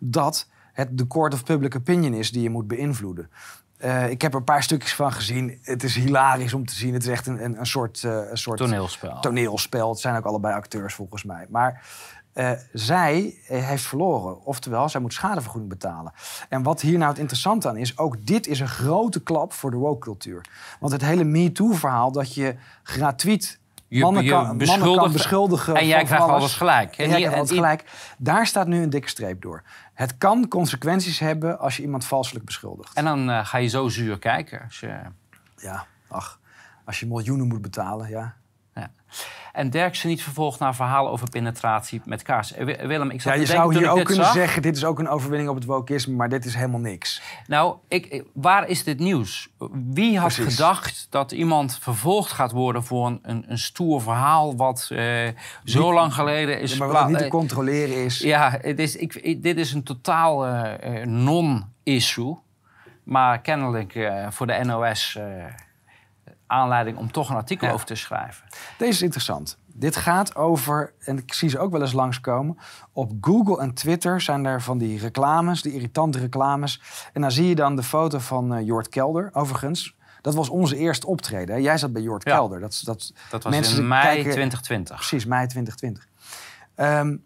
dat 0.00 0.48
het 0.76 0.98
de 0.98 1.06
court 1.06 1.34
of 1.34 1.44
public 1.44 1.76
opinion 1.76 2.12
is 2.14 2.30
die 2.32 2.42
je 2.42 2.50
moet 2.50 2.66
beïnvloeden. 2.66 3.30
Eh, 3.76 4.10
ik 4.10 4.22
heb 4.22 4.32
er 4.32 4.38
een 4.38 4.44
paar 4.44 4.62
stukjes 4.62 4.94
van 4.94 5.12
gezien. 5.12 5.58
Het 5.62 5.82
is 5.82 5.94
hilarisch 5.94 6.54
om 6.54 6.66
te 6.66 6.74
zien. 6.74 6.92
Het 6.92 7.02
is 7.02 7.08
echt 7.08 7.26
een, 7.26 7.44
een, 7.44 7.58
een 7.58 7.66
soort, 7.66 8.04
eh, 8.04 8.30
een 8.30 8.38
soort 8.38 8.58
Toneelspel. 8.58 9.20
toneelspel. 9.20 9.88
Het 9.90 9.98
zijn 9.98 10.16
ook 10.16 10.24
allebei 10.24 10.54
acteurs 10.54 10.94
volgens 10.94 11.24
mij. 11.24 11.46
Maar 11.48 11.84
eh, 12.32 12.50
zij 12.72 13.38
heeft 13.46 13.82
verloren. 13.84 14.44
Oftewel, 14.44 14.88
zij 14.88 15.00
moet 15.00 15.12
schadevergoeding 15.12 15.70
betalen. 15.70 16.12
En 16.48 16.62
wat 16.62 16.80
hier 16.80 16.98
nou 16.98 17.10
het 17.10 17.18
interessante 17.18 17.68
aan 17.68 17.76
is... 17.76 17.98
ook 17.98 18.26
dit 18.26 18.46
is 18.46 18.60
een 18.60 18.68
grote 18.68 19.22
klap 19.22 19.52
voor 19.52 19.70
de 19.70 19.76
woke-cultuur. 19.76 20.40
Want 20.80 20.92
het 20.92 21.02
hele 21.02 21.24
MeToo-verhaal... 21.24 22.12
dat 22.12 22.34
je 22.34 22.54
gratuit 22.82 23.60
Je- 23.88 24.00
mannen, 24.00 24.24
je 24.24 24.30
kan, 24.30 24.56
mannen 24.56 24.96
kan 24.96 25.12
beschuldigen 25.12 25.74
en 25.74 25.86
jij 25.86 26.04
krijgt 26.04 26.24
alles. 26.24 26.36
alles 26.36 26.54
gelijk. 26.54 26.96
En 26.96 27.08
jij 27.08 27.18
krijgt 27.18 27.36
alles 27.36 27.50
gelijk. 27.50 27.84
Daar 28.18 28.46
staat 28.46 28.66
nu 28.66 28.82
een 28.82 28.90
dikke 28.90 29.08
streep 29.08 29.42
door. 29.42 29.62
Het 29.96 30.18
kan 30.18 30.48
consequenties 30.48 31.18
hebben 31.18 31.58
als 31.58 31.76
je 31.76 31.82
iemand 31.82 32.04
valselijk 32.04 32.44
beschuldigt. 32.44 32.94
En 32.94 33.04
dan 33.04 33.30
eh, 33.30 33.46
ga 33.46 33.58
je 33.58 33.68
zo 33.68 33.88
zuur 33.88 34.18
kijken. 34.18 34.62
Als 34.62 34.80
je, 34.80 35.00
Ja, 35.56 35.86
ach, 36.08 36.40
als 36.84 37.00
je 37.00 37.06
miljoenen 37.06 37.46
moet 37.46 37.62
betalen, 37.62 38.08
ja. 38.08 38.36
En 39.52 39.70
Derksen 39.70 40.08
niet 40.08 40.22
vervolgd 40.22 40.58
naar 40.60 40.74
verhalen 40.74 41.12
over 41.12 41.28
penetratie 41.30 42.00
met 42.04 42.22
kaars. 42.22 42.52
Eh, 42.52 42.64
Wi- 42.64 42.86
Willem, 42.86 43.10
ik 43.10 43.20
zat 43.20 43.32
Ja, 43.34 43.40
je 43.40 43.46
zou 43.46 43.76
hier 43.78 43.90
ook 43.90 44.04
kunnen 44.04 44.24
zag. 44.24 44.34
zeggen... 44.34 44.62
dit 44.62 44.76
is 44.76 44.84
ook 44.84 44.98
een 44.98 45.08
overwinning 45.08 45.48
op 45.50 45.54
het 45.56 45.64
wokisme, 45.64 46.14
maar 46.14 46.28
dit 46.28 46.44
is 46.44 46.54
helemaal 46.54 46.80
niks. 46.80 47.22
Nou, 47.46 47.76
ik, 47.88 48.06
ik- 48.06 48.24
waar 48.32 48.68
is 48.68 48.84
dit 48.84 48.98
nieuws? 48.98 49.48
Wie 49.92 50.18
had 50.18 50.34
Precies. 50.34 50.54
gedacht 50.54 51.06
dat 51.10 51.32
iemand 51.32 51.78
vervolgd 51.80 52.32
gaat 52.32 52.52
worden 52.52 52.84
voor 52.84 53.06
een, 53.06 53.18
een, 53.22 53.44
een 53.48 53.58
stoer 53.58 54.02
verhaal 54.02 54.56
wat 54.56 54.88
eh, 54.92 55.28
zo 55.64 55.92
lang 55.92 56.14
geleden 56.14 56.60
is 56.60 56.72
Ja, 56.72 56.78
maar 56.78 56.88
wat 56.88 57.08
niet 57.08 57.18
te 57.18 57.24
eh, 57.24 57.30
controleren 57.30 57.96
is... 58.04 58.18
Ja, 58.18 58.58
het 58.60 58.78
is, 58.78 58.96
ik, 58.96 59.42
dit 59.42 59.56
is 59.58 59.72
een 59.72 59.82
totaal 59.82 60.46
eh, 60.46 61.00
eh, 61.02 61.06
non-issue. 61.08 62.36
Maar 63.04 63.40
kennelijk 63.40 63.94
eh, 63.94 64.26
voor 64.30 64.46
de 64.46 64.60
NOS 64.64 65.16
eh, 65.16 65.24
aanleiding 66.46 66.96
om 66.98 67.12
toch 67.12 67.30
een 67.30 67.36
artikel 67.36 67.66
Ja. 67.66 67.72
over 67.72 67.86
te 67.86 67.94
schrijven. 67.94 68.46
Deze 68.78 68.90
is 68.90 69.02
interessant. 69.02 69.58
Dit 69.78 69.96
gaat 69.96 70.34
over, 70.36 70.92
en 71.00 71.18
ik 71.18 71.32
zie 71.32 71.48
ze 71.48 71.58
ook 71.58 71.70
wel 71.72 71.80
eens 71.80 71.92
langskomen. 71.92 72.58
Op 72.92 73.12
Google 73.20 73.60
en 73.60 73.74
Twitter 73.74 74.20
zijn 74.20 74.44
er 74.44 74.62
van 74.62 74.78
die 74.78 74.98
reclames, 74.98 75.62
die 75.62 75.72
irritante 75.72 76.18
reclames. 76.18 76.80
En 77.12 77.20
dan 77.20 77.30
zie 77.30 77.48
je 77.48 77.54
dan 77.54 77.76
de 77.76 77.82
foto 77.82 78.18
van 78.18 78.54
eh 78.54 78.66
Jort 78.66 78.88
Kelder. 78.88 79.30
Overigens, 79.32 79.94
dat 80.20 80.34
was 80.34 80.48
onze 80.48 80.76
eerste 80.76 81.06
optreden. 81.06 81.54
hè. 81.54 81.60
Jij 81.60 81.78
zat 81.78 81.92
bij 81.92 82.02
Jort 82.02 82.24
Ja. 82.24 82.34
Kelder. 82.34 82.60
Dat, 82.60 82.80
dat, 82.84 83.12
Dat 83.30 83.42
was 83.42 83.52
mensen 83.52 83.78
in 83.78 83.88
mei 83.88 84.02
kijken- 84.02 84.22
2020. 84.22 84.96
Precies, 84.96 85.24
mei 85.26 85.46
2020. 85.46 86.06
Ehm, 86.74 87.16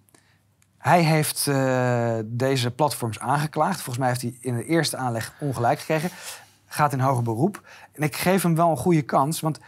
hij 0.79 1.03
heeft 1.03 1.47
eh, 1.47 2.19
deze 2.25 2.71
platforms 2.71 3.19
aangeklaagd. 3.19 3.75
Volgens 3.77 3.99
mij 3.99 4.09
heeft 4.09 4.23
hij 4.23 4.37
in 4.41 4.57
de 4.57 4.65
eerste 4.65 4.97
aanleg 4.97 5.33
ongelijk 5.41 5.79
gekregen. 5.79 6.11
Gaat 6.67 6.93
in 6.93 7.01
hoger 7.01 7.23
beroep. 7.23 7.69
En 8.01 8.07
ik 8.07 8.17
geef 8.17 8.43
hem 8.43 8.55
wel 8.55 8.71
een 8.71 8.77
goede 8.77 9.03
kans. 9.03 9.41
Want 9.41 9.59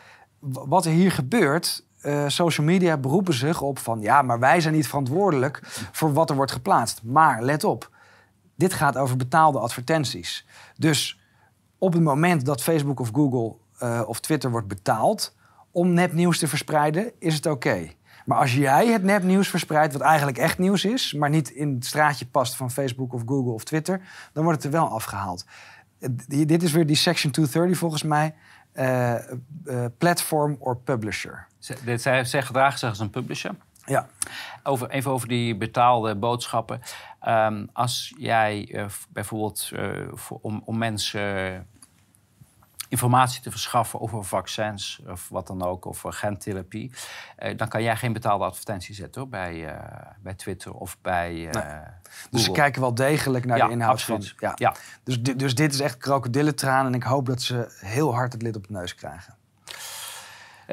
wat 0.41 0.85
er 0.85 0.93
hier 0.93 1.13
gebeurt... 1.13 1.85
eh, 2.01 2.25
social 2.27 2.67
media 2.67 2.97
beroepen 2.97 3.35
zich 3.35 3.61
op 3.61 3.79
van... 3.79 4.01
ja, 4.01 4.23
maar 4.23 4.39
wij 4.39 4.61
zijn 4.61 4.75
niet 4.75 4.89
verantwoordelijk 4.89 5.61
voor 5.93 6.13
wat 6.13 6.31
er 6.31 6.37
wordt 6.37 6.53
geplaatst. 6.53 7.03
Maar 7.03 7.43
let 7.43 7.65
op, 7.65 7.91
dit 8.57 8.73
gaat 8.73 8.97
over 8.97 9.17
betaalde 9.17 9.59
advertenties. 9.59 10.47
Dus 10.77 11.21
op 11.79 11.93
het 11.93 12.03
moment 12.03 12.45
dat 12.45 12.63
Facebook 12.63 13.01
of 13.01 13.11
Google 13.13 13.57
eh, 13.79 14.03
of 14.07 14.21
Twitter 14.21 14.51
wordt 14.51 14.69
betaald 14.69 15.37
om 15.71 15.93
nepnieuws 15.93 16.39
te 16.39 16.49
verspreiden, 16.49 17.13
is 17.19 17.35
het 17.35 17.47
oké. 17.47 17.91
Maar 18.25 18.39
als 18.39 18.55
jij 18.55 18.87
het 18.87 19.03
nepnieuws 19.03 19.49
verspreidt, 19.49 19.93
wat 19.93 20.03
eigenlijk 20.03 20.39
echt 20.39 20.59
nieuws 20.59 20.85
is, 20.85 21.13
maar 21.13 21.31
niet 21.31 21.51
in 21.51 21.75
het 21.75 21.87
straatje 21.87 22.27
past 22.27 22.57
van 22.57 22.71
Facebook 22.71 23.13
of 23.13 23.23
Google 23.27 23.53
of 23.53 23.65
Twitter, 23.65 24.01
dan 24.33 24.45
wordt 24.45 24.63
het 24.63 24.73
er 24.73 24.81
wel 24.81 24.89
afgehaald. 24.89 25.45
Dit 26.29 26.63
is 26.63 26.73
weer 26.73 26.87
die 26.87 26.97
Section 26.97 27.33
230 27.33 27.79
volgens 27.79 28.03
mij. 28.03 28.35
eh, 28.73 29.15
eh, 29.15 29.85
platform 29.99 30.57
or 30.59 30.77
publisher. 30.77 31.47
Dit- 31.85 32.03
Zij, 32.03 32.25
zij 32.25 32.43
gedragen 32.43 32.79
zich 32.79 32.89
als 32.89 32.99
een 32.99 33.11
publisher. 33.11 33.55
Ja, 33.87 34.07
Over, 34.63 34.91
even 34.91 35.11
over 35.11 35.29
die 35.29 35.57
betaalde 35.57 36.17
boodschappen. 36.17 36.81
Ehm, 37.21 37.67
als 37.73 38.15
jij 38.19 38.69
eh, 38.75 38.87
bijvoorbeeld 39.09 39.73
voor, 40.13 40.39
om, 40.43 40.63
om 40.65 40.79
mensen 40.79 41.67
informatie 42.93 43.43
te 43.43 43.51
verschaffen 43.51 44.01
over 44.01 44.25
vaccins 44.25 45.03
of 45.07 45.29
wat 45.29 45.47
dan 45.47 45.63
ook, 45.63 45.85
of 45.85 46.03
gentherapie, 46.07 46.93
eh, 47.37 47.57
dan 47.57 47.69
kan 47.69 47.83
jij 47.83 47.97
geen 47.97 48.13
betaalde 48.13 48.45
advertentie 48.45 48.95
zetten 48.95 49.21
hoor, 49.21 49.31
bij, 49.31 49.67
eh, 49.77 50.07
bij 50.21 50.35
Twitter 50.35 50.73
of 50.73 50.97
bij. 51.03 51.49
eh, 51.51 51.79
dus 52.31 52.45
ze 52.45 52.51
kijken 52.51 52.81
wel 52.81 52.95
degelijk 52.95 53.45
naar 53.45 53.57
Ja, 53.57 53.67
de 53.67 53.73
inhoud 53.73 53.93
absoluut. 53.93 54.35
van. 54.37 54.49
Ja. 54.49 54.53
Ja. 54.55 54.75
Dus, 55.05 55.23
dus 55.23 55.55
dit 55.55 55.73
is 55.73 55.81
echt 55.81 55.97
krokodillentraan 55.97 56.87
en 56.87 56.95
ik 56.95 57.03
hoop 57.03 57.27
dat 57.27 57.43
ze 57.43 57.77
heel 57.81 58.15
hard 58.15 58.33
het 58.33 58.43
lid 58.43 58.57
op 58.57 58.67
de 58.67 58.73
neus 58.73 58.95
krijgen. 58.95 59.35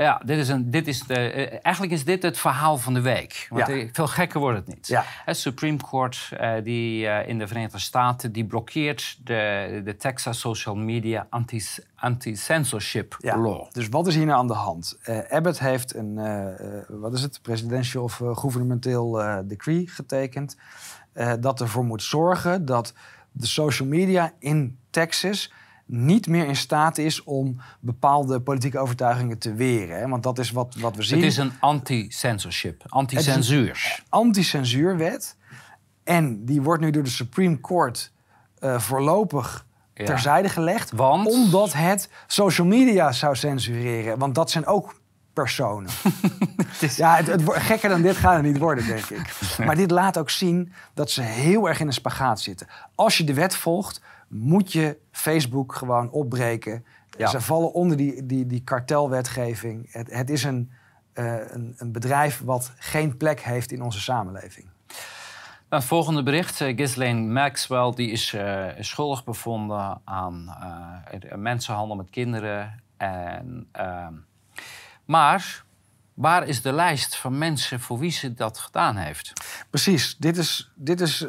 Ja, 0.03 0.21
dit 0.25 0.37
is 0.37 0.49
een, 0.49 0.71
dit 0.71 0.87
is 0.87 0.99
de, 1.03 1.13
eh, 1.13 1.59
eigenlijk 1.61 1.93
is 1.95 2.05
dit 2.05 2.23
het 2.23 2.37
verhaal 2.37 2.77
van 2.77 2.93
de 2.93 3.01
week. 3.01 3.47
Want 3.49 3.67
Ja. 3.67 3.73
eh, 3.73 3.89
veel 3.91 4.07
gekker 4.07 4.39
wordt 4.39 4.57
het 4.57 4.67
niet. 4.67 4.87
Ja. 4.87 5.03
Het 5.25 5.37
Supreme 5.37 5.77
Court 5.77 6.31
eh, 6.37 6.53
die, 6.63 7.07
eh, 7.07 7.27
in 7.29 7.37
de 7.39 7.47
Verenigde 7.47 7.79
Staten 7.79 8.31
die 8.31 8.45
blokkeert 8.45 9.19
de, 9.23 9.81
de 9.85 9.95
Texas 9.97 10.39
Social 10.39 10.75
Media 10.75 11.27
anti- 11.29 11.83
Anti-Censorship 11.95 13.15
Ja. 13.19 13.37
Law. 13.37 13.71
Dus 13.71 13.89
wat 13.89 14.07
is 14.07 14.15
hier 14.15 14.25
nou 14.25 14.37
aan 14.39 14.47
de 14.47 14.53
hand? 14.53 14.97
Eh, 15.03 15.19
Abbott 15.29 15.59
heeft 15.59 15.95
een, 15.95 16.17
eh, 16.17 16.77
eh, 16.77 16.83
wat 16.89 17.13
is 17.13 17.21
het, 17.21 17.39
presidential 17.41 18.03
of 18.03 18.21
eh, 18.21 18.37
gouvernementeel 18.37 19.21
eh, 19.21 19.37
decree 19.43 19.87
getekend. 19.87 20.57
eh, 21.13 21.33
dat 21.39 21.61
ervoor 21.61 21.85
moet 21.85 22.03
zorgen 22.03 22.65
dat 22.65 22.93
de 23.31 23.45
social 23.47 23.87
media 23.87 24.31
in 24.39 24.77
Texas 24.89 25.53
niet 25.91 26.27
meer 26.27 26.45
in 26.45 26.55
staat 26.55 26.97
is 26.97 27.23
om 27.23 27.61
bepaalde 27.79 28.39
politieke 28.41 28.79
overtuigingen 28.79 29.37
te 29.37 29.53
weren. 29.53 29.99
Hè? 29.99 30.07
Want 30.07 30.23
dat 30.23 30.39
is 30.39 30.51
wat, 30.51 30.75
wat 30.79 30.95
we 30.95 31.03
zien. 31.03 31.17
Het 31.17 31.27
is 31.27 31.37
een 31.37 31.51
anti-censorship, 31.59 32.83
anti-censuur. 32.87 34.03
anti-censuurwet. 34.09 35.35
En 36.03 36.45
die 36.45 36.61
wordt 36.61 36.81
nu 36.81 36.91
door 36.91 37.03
de 37.03 37.09
Supreme 37.09 37.59
Court 37.61 38.11
eh, 38.59 38.79
voorlopig 38.79 39.65
Ja. 39.93 40.05
terzijde 40.05 40.49
gelegd. 40.49 40.91
Want? 40.91 41.27
Omdat 41.27 41.73
het 41.73 42.09
social 42.27 42.67
media 42.67 43.11
zou 43.11 43.35
censureren. 43.35 44.17
Want 44.17 44.35
dat 44.35 44.51
zijn 44.51 44.65
ook 44.65 44.99
personen. 45.33 45.89
is- 46.79 46.95
Ja, 46.95 47.15
het, 47.15 47.27
het, 47.27 47.41
gekker 47.45 47.89
dan 47.89 48.01
dit 48.01 48.15
gaat 48.15 48.33
het 48.35 48.43
niet 48.43 48.57
worden, 48.57 48.85
denk 48.85 49.05
ik. 49.09 49.33
Maar 49.65 49.75
dit 49.75 49.91
laat 49.91 50.17
ook 50.17 50.29
zien 50.29 50.73
dat 50.93 51.11
ze 51.11 51.21
heel 51.21 51.67
erg 51.69 51.79
in 51.79 51.87
een 51.87 51.93
spagaat 51.93 52.39
zitten. 52.41 52.67
Als 52.95 53.17
je 53.17 53.23
de 53.23 53.33
wet 53.33 53.55
volgt, 53.55 54.01
moet 54.30 54.71
je 54.71 54.97
Facebook 55.11 55.75
gewoon 55.75 56.11
opbreken. 56.11 56.86
Ja. 57.17 57.27
Ze 57.27 57.41
vallen 57.41 57.73
onder 57.73 57.97
die, 57.97 58.25
die, 58.25 58.45
die 58.45 58.63
kartelwetgeving. 58.63 59.91
Het, 59.91 60.11
het 60.11 60.30
is 60.30 60.43
een, 60.43 60.71
eh, 61.13 61.51
een, 61.51 61.73
een 61.77 61.91
bedrijf 61.91 62.41
wat 62.43 62.73
geen 62.77 63.17
plek 63.17 63.39
heeft 63.39 63.71
in 63.71 63.82
onze 63.82 63.99
samenleving. 63.99 64.67
Nou, 65.69 65.82
het 65.82 65.86
volgende 65.91 66.23
bericht. 66.23 66.55
Ghislaine 66.55 67.32
Maxwell 67.32 67.91
die 67.95 68.11
is 68.11 68.34
eh, 68.34 68.65
schuldig 68.80 69.23
bevonden 69.23 70.01
aan 70.03 70.55
mensenhandel 71.36 71.95
met 71.95 72.09
kinderen. 72.09 72.84
En, 72.97 73.67
ehm, 73.71 74.13
maar 75.05 75.63
waar 76.13 76.47
is 76.47 76.61
de 76.61 76.73
lijst 76.73 77.15
van 77.15 77.38
mensen 77.38 77.80
voor 77.80 77.99
wie 77.99 78.11
ze 78.11 78.34
dat 78.34 78.57
gedaan 78.57 78.95
heeft? 78.95 79.34
Precies, 79.69 80.17
dit 80.17 80.38
is, 80.38 80.71
dit 80.75 81.01
is 81.01 81.25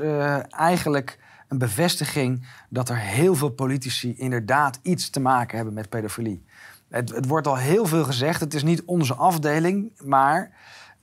eigenlijk 0.49 1.19
een 1.51 1.59
bevestiging 1.59 2.47
dat 2.69 2.89
er 2.89 2.97
heel 2.99 3.35
veel 3.35 3.49
politici 3.51 4.15
inderdaad 4.17 4.79
iets 4.83 5.11
te 5.11 5.21
maken 5.21 5.57
hebben 5.57 5.75
met 5.75 5.89
pedofilie. 5.89 6.45
Het, 6.89 7.11
het 7.15 7.27
wordt 7.27 7.47
al 7.47 7.57
heel 7.57 7.87
veel 7.87 8.05
gezegd, 8.05 8.41
het 8.41 8.55
is 8.55 8.63
niet 8.63 8.83
onze 8.85 9.15
afdeling, 9.15 9.91
maar 10.05 10.51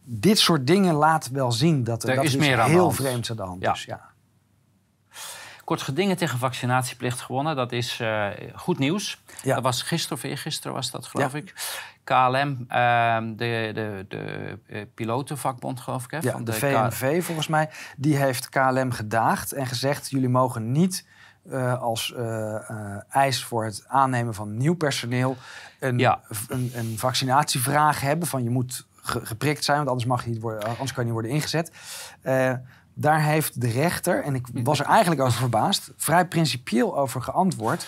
dit 0.04 0.38
soort 0.40 0.68
dingen 0.68 0.94
laat 0.94 1.30
wel 1.30 1.52
zien 1.52 1.84
dat 1.84 2.04
er, 2.04 2.10
Er 2.10 2.16
dat 2.16 2.24
is 2.24 2.34
er 2.34 2.38
iets 2.38 2.48
meer 2.48 2.64
heel 2.64 2.80
hand. 2.80 2.96
vreemds 2.96 3.30
aan 3.30 3.36
de 3.36 3.42
hand 3.44 3.62
Ja. 3.62 3.74
is. 3.74 3.84
Ja. 3.84 4.02
Kort 5.68 5.82
gedingen 5.82 6.18
tegen 6.18 6.38
vaccinatieplicht 6.40 7.22
gewonnen. 7.22 7.56
Dat 7.56 7.72
is 7.72 8.00
eh, 8.00 8.28
goed 8.56 8.80
nieuws. 8.80 9.22
Ja. 9.44 9.54
Dat 9.56 9.64
was 9.64 9.82
gisteren 9.82 10.18
of 10.18 10.24
eergisteren 10.24 10.74
was 10.76 10.92
dat, 10.92 11.06
geloof 11.06 11.32
Ja. 11.32 11.38
ik. 11.38 11.54
KLM, 12.04 12.66
ehm, 12.68 13.36
de, 13.36 13.72
de, 13.74 14.06
de 14.08 14.58
eh, 14.68 14.82
pilotenvakbond, 14.96 15.80
geloof 15.80 16.04
ik. 16.04 16.12
Hè, 16.12 16.18
Ja, 16.22 16.32
van 16.32 16.44
de 16.44 16.54
VNV 16.54 17.24
volgens 17.26 17.48
mij, 17.48 17.70
die 17.98 18.18
heeft 18.18 18.50
KLM 18.50 18.92
gedaagd 18.92 19.52
en 19.52 19.68
gezegd... 19.68 20.10
jullie 20.10 20.30
mogen 20.30 20.72
niet 20.72 21.06
eh, 21.50 21.82
als 21.82 22.14
eis 23.10 23.44
voor 23.44 23.66
het 23.66 23.84
aannemen 23.88 24.34
van 24.34 24.58
nieuw 24.58 24.76
personeel... 24.76 25.38
een, 25.80 25.98
Ja. 26.00 26.20
een, 26.50 26.72
een 26.76 26.98
vaccinatievraag 26.98 28.02
hebben 28.02 28.28
van 28.28 28.44
je 28.44 28.50
moet 28.50 28.86
ge- 29.02 29.26
geprikt 29.26 29.64
zijn... 29.64 29.78
want 29.78 29.90
anders, 29.90 30.08
mag 30.08 30.24
je 30.24 30.30
niet 30.30 30.42
worden, 30.42 30.64
anders 30.68 30.94
kan 30.94 31.06
je 31.06 31.12
niet 31.12 31.20
worden 31.20 31.32
ingezet. 31.32 31.72
Eh, 32.98 33.04
daar 33.04 33.22
heeft 33.24 33.62
de 33.62 33.70
rechter, 33.70 34.24
en 34.24 34.36
ik 34.36 34.46
was 34.64 34.80
er 34.80 34.86
eigenlijk 34.86 35.22
over 35.22 35.40
verbaasd... 35.40 35.92
vrij 35.98 36.28
principieel 36.28 36.98
over 36.98 37.22
geantwoord. 37.22 37.88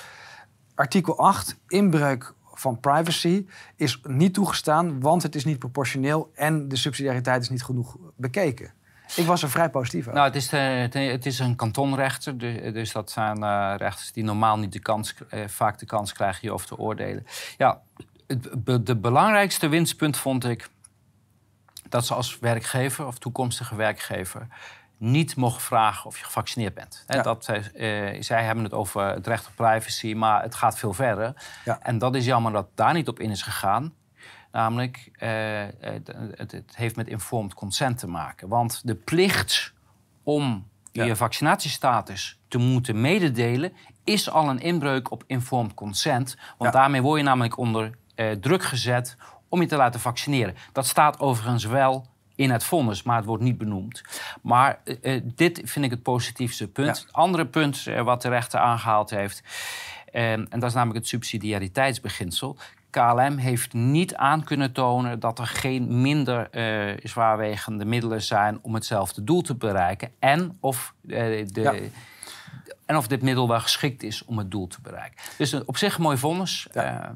Artikel 0.75 1.17
8, 1.17 1.57
inbreuk 1.67 2.33
van 2.53 2.79
privacy, 2.79 3.45
is 3.75 3.99
niet 4.03 4.33
toegestaan... 4.33 4.99
want 4.99 5.23
het 5.23 5.35
is 5.35 5.45
niet 5.45 5.59
proportioneel 5.59 6.31
en 6.35 6.67
de 6.67 6.75
subsidiariteit 6.75 7.41
is 7.41 7.49
niet 7.49 7.63
genoeg 7.63 7.97
bekeken. 8.15 8.73
Ik 9.15 9.25
was 9.25 9.43
er 9.43 9.49
vrij 9.49 9.69
positief 9.69 9.99
over. 10.01 10.13
Nou, 10.13 10.25
het 10.25 10.35
is, 10.35 10.49
de- 10.49 10.57
het- 10.57 11.25
is 11.25 11.39
een 11.39 11.55
kantonrechter. 11.55 12.37
du- 12.37 12.71
Dus 12.71 12.91
dat 12.91 13.11
zijn 13.11 13.43
eh, 13.43 13.73
rechters 13.77 14.11
die 14.11 14.23
normaal 14.23 14.57
niet 14.57 14.71
de 14.71 14.79
kans, 14.79 15.15
eh, 15.29 15.47
vaak 15.47 15.79
de 15.79 15.85
kans 15.85 16.13
krijgen 16.13 16.41
hierover 16.41 16.67
te 16.67 16.77
oordelen. 16.77 17.25
Ja, 17.57 17.81
het 18.27 18.47
de 18.85 18.95
belangrijkste 18.95 19.67
winstpunt 19.67 20.17
vond 20.17 20.45
ik 20.45 20.69
dat 21.89 22.05
ze 22.05 22.13
als 22.13 22.39
werkgever 22.39 23.05
of 23.07 23.17
toekomstige 23.17 23.75
werkgever 23.75 24.47
niet 24.99 25.35
mogen 25.35 25.61
vragen 25.61 26.05
of 26.05 26.17
je 26.17 26.25
gevaccineerd 26.25 26.73
bent. 26.73 27.03
Ja. 27.07 27.21
dat, 27.21 27.45
zij, 27.45 27.71
eh, 27.71 28.21
zij 28.21 28.43
hebben 28.43 28.63
het 28.63 28.73
over 28.73 29.05
het 29.05 29.27
recht 29.27 29.47
op 29.47 29.53
privacy, 29.55 30.13
maar 30.13 30.41
het 30.41 30.55
gaat 30.55 30.77
veel 30.77 30.93
verder. 30.93 31.33
Ja. 31.65 31.79
En 31.81 31.97
dat 31.97 32.15
is 32.15 32.25
jammer 32.25 32.51
dat 32.51 32.67
daar 32.75 32.93
niet 32.93 33.07
op 33.07 33.19
in 33.19 33.29
is 33.31 33.41
gegaan. 33.41 33.93
Namelijk, 34.51 35.09
eh, 35.13 35.29
het, 35.79 36.11
het 36.51 36.75
heeft 36.75 36.95
met 36.95 37.07
informed 37.07 37.53
consent 37.53 37.97
te 37.97 38.07
maken. 38.07 38.47
Want 38.47 38.81
de 38.87 38.95
plicht 38.95 39.73
om 40.23 40.67
Ja. 40.91 41.03
je 41.03 41.15
vaccinatiestatus 41.15 42.39
te 42.47 42.57
moeten 42.57 43.01
mededelen... 43.01 43.73
is 44.03 44.29
al 44.29 44.49
een 44.49 44.59
inbreuk 44.59 45.11
op 45.11 45.23
informed 45.27 45.73
consent. 45.73 46.37
Want 46.57 46.73
daarmee 46.73 47.01
word 47.01 47.19
je 47.19 47.25
namelijk 47.25 47.57
onder 47.57 47.97
eh, 48.15 48.31
druk 48.31 48.63
gezet 48.63 49.17
om 49.49 49.61
je 49.61 49.67
te 49.67 49.75
laten 49.75 49.99
vaccineren. 49.99 50.55
Dat 50.71 50.87
staat 50.87 51.19
overigens 51.19 51.65
wel 51.65 52.07
in 52.39 52.49
het 52.49 52.63
vonnis, 52.63 53.03
maar 53.03 53.15
het 53.15 53.25
wordt 53.25 53.43
niet 53.43 53.57
benoemd. 53.57 54.01
Maar 54.41 54.79
eh, 54.83 55.15
eh, 55.15 55.23
dit 55.35 55.61
vind 55.63 55.85
ik 55.85 55.91
het 55.91 56.03
positiefste 56.03 56.67
punt. 56.67 56.97
Ja. 56.97 57.03
Het 57.03 57.13
andere 57.13 57.45
punt 57.45 57.87
eh, 57.87 58.01
wat 58.01 58.21
de 58.21 58.29
rechter 58.29 58.59
aangehaald 58.59 59.09
heeft... 59.09 59.43
eh, 60.11 60.31
en 60.31 60.47
dat 60.49 60.63
is 60.63 60.73
namelijk 60.73 60.99
het 60.99 61.07
subsidiariteitsbeginsel. 61.07 62.57
KLM 62.89 63.37
heeft 63.37 63.73
niet 63.73 64.15
aan 64.15 64.43
kunnen 64.43 64.71
tonen 64.71 65.19
dat 65.19 65.39
er 65.39 65.47
geen 65.47 66.01
minder 66.01 66.49
zwaarwegende 67.03 67.85
middelen 67.85 68.21
zijn 68.21 68.59
om 68.61 68.73
hetzelfde 68.73 69.23
doel 69.23 69.41
te 69.41 69.55
bereiken. 69.55 70.11
En 70.19 70.57
of, 70.59 70.93
de, 71.01 71.45
Ja. 71.53 71.73
en 72.85 72.97
of 72.97 73.07
dit 73.07 73.21
middel 73.21 73.47
wel 73.47 73.59
geschikt 73.59 74.03
is 74.03 74.25
om 74.25 74.37
het 74.37 74.51
doel 74.51 74.67
te 74.67 74.81
bereiken. 74.81 75.19
Dus 75.37 75.63
op 75.65 75.77
zich 75.77 75.95
een 75.95 76.01
mooi 76.01 76.17
vonnis. 76.17 76.67
Ja. 76.73 77.15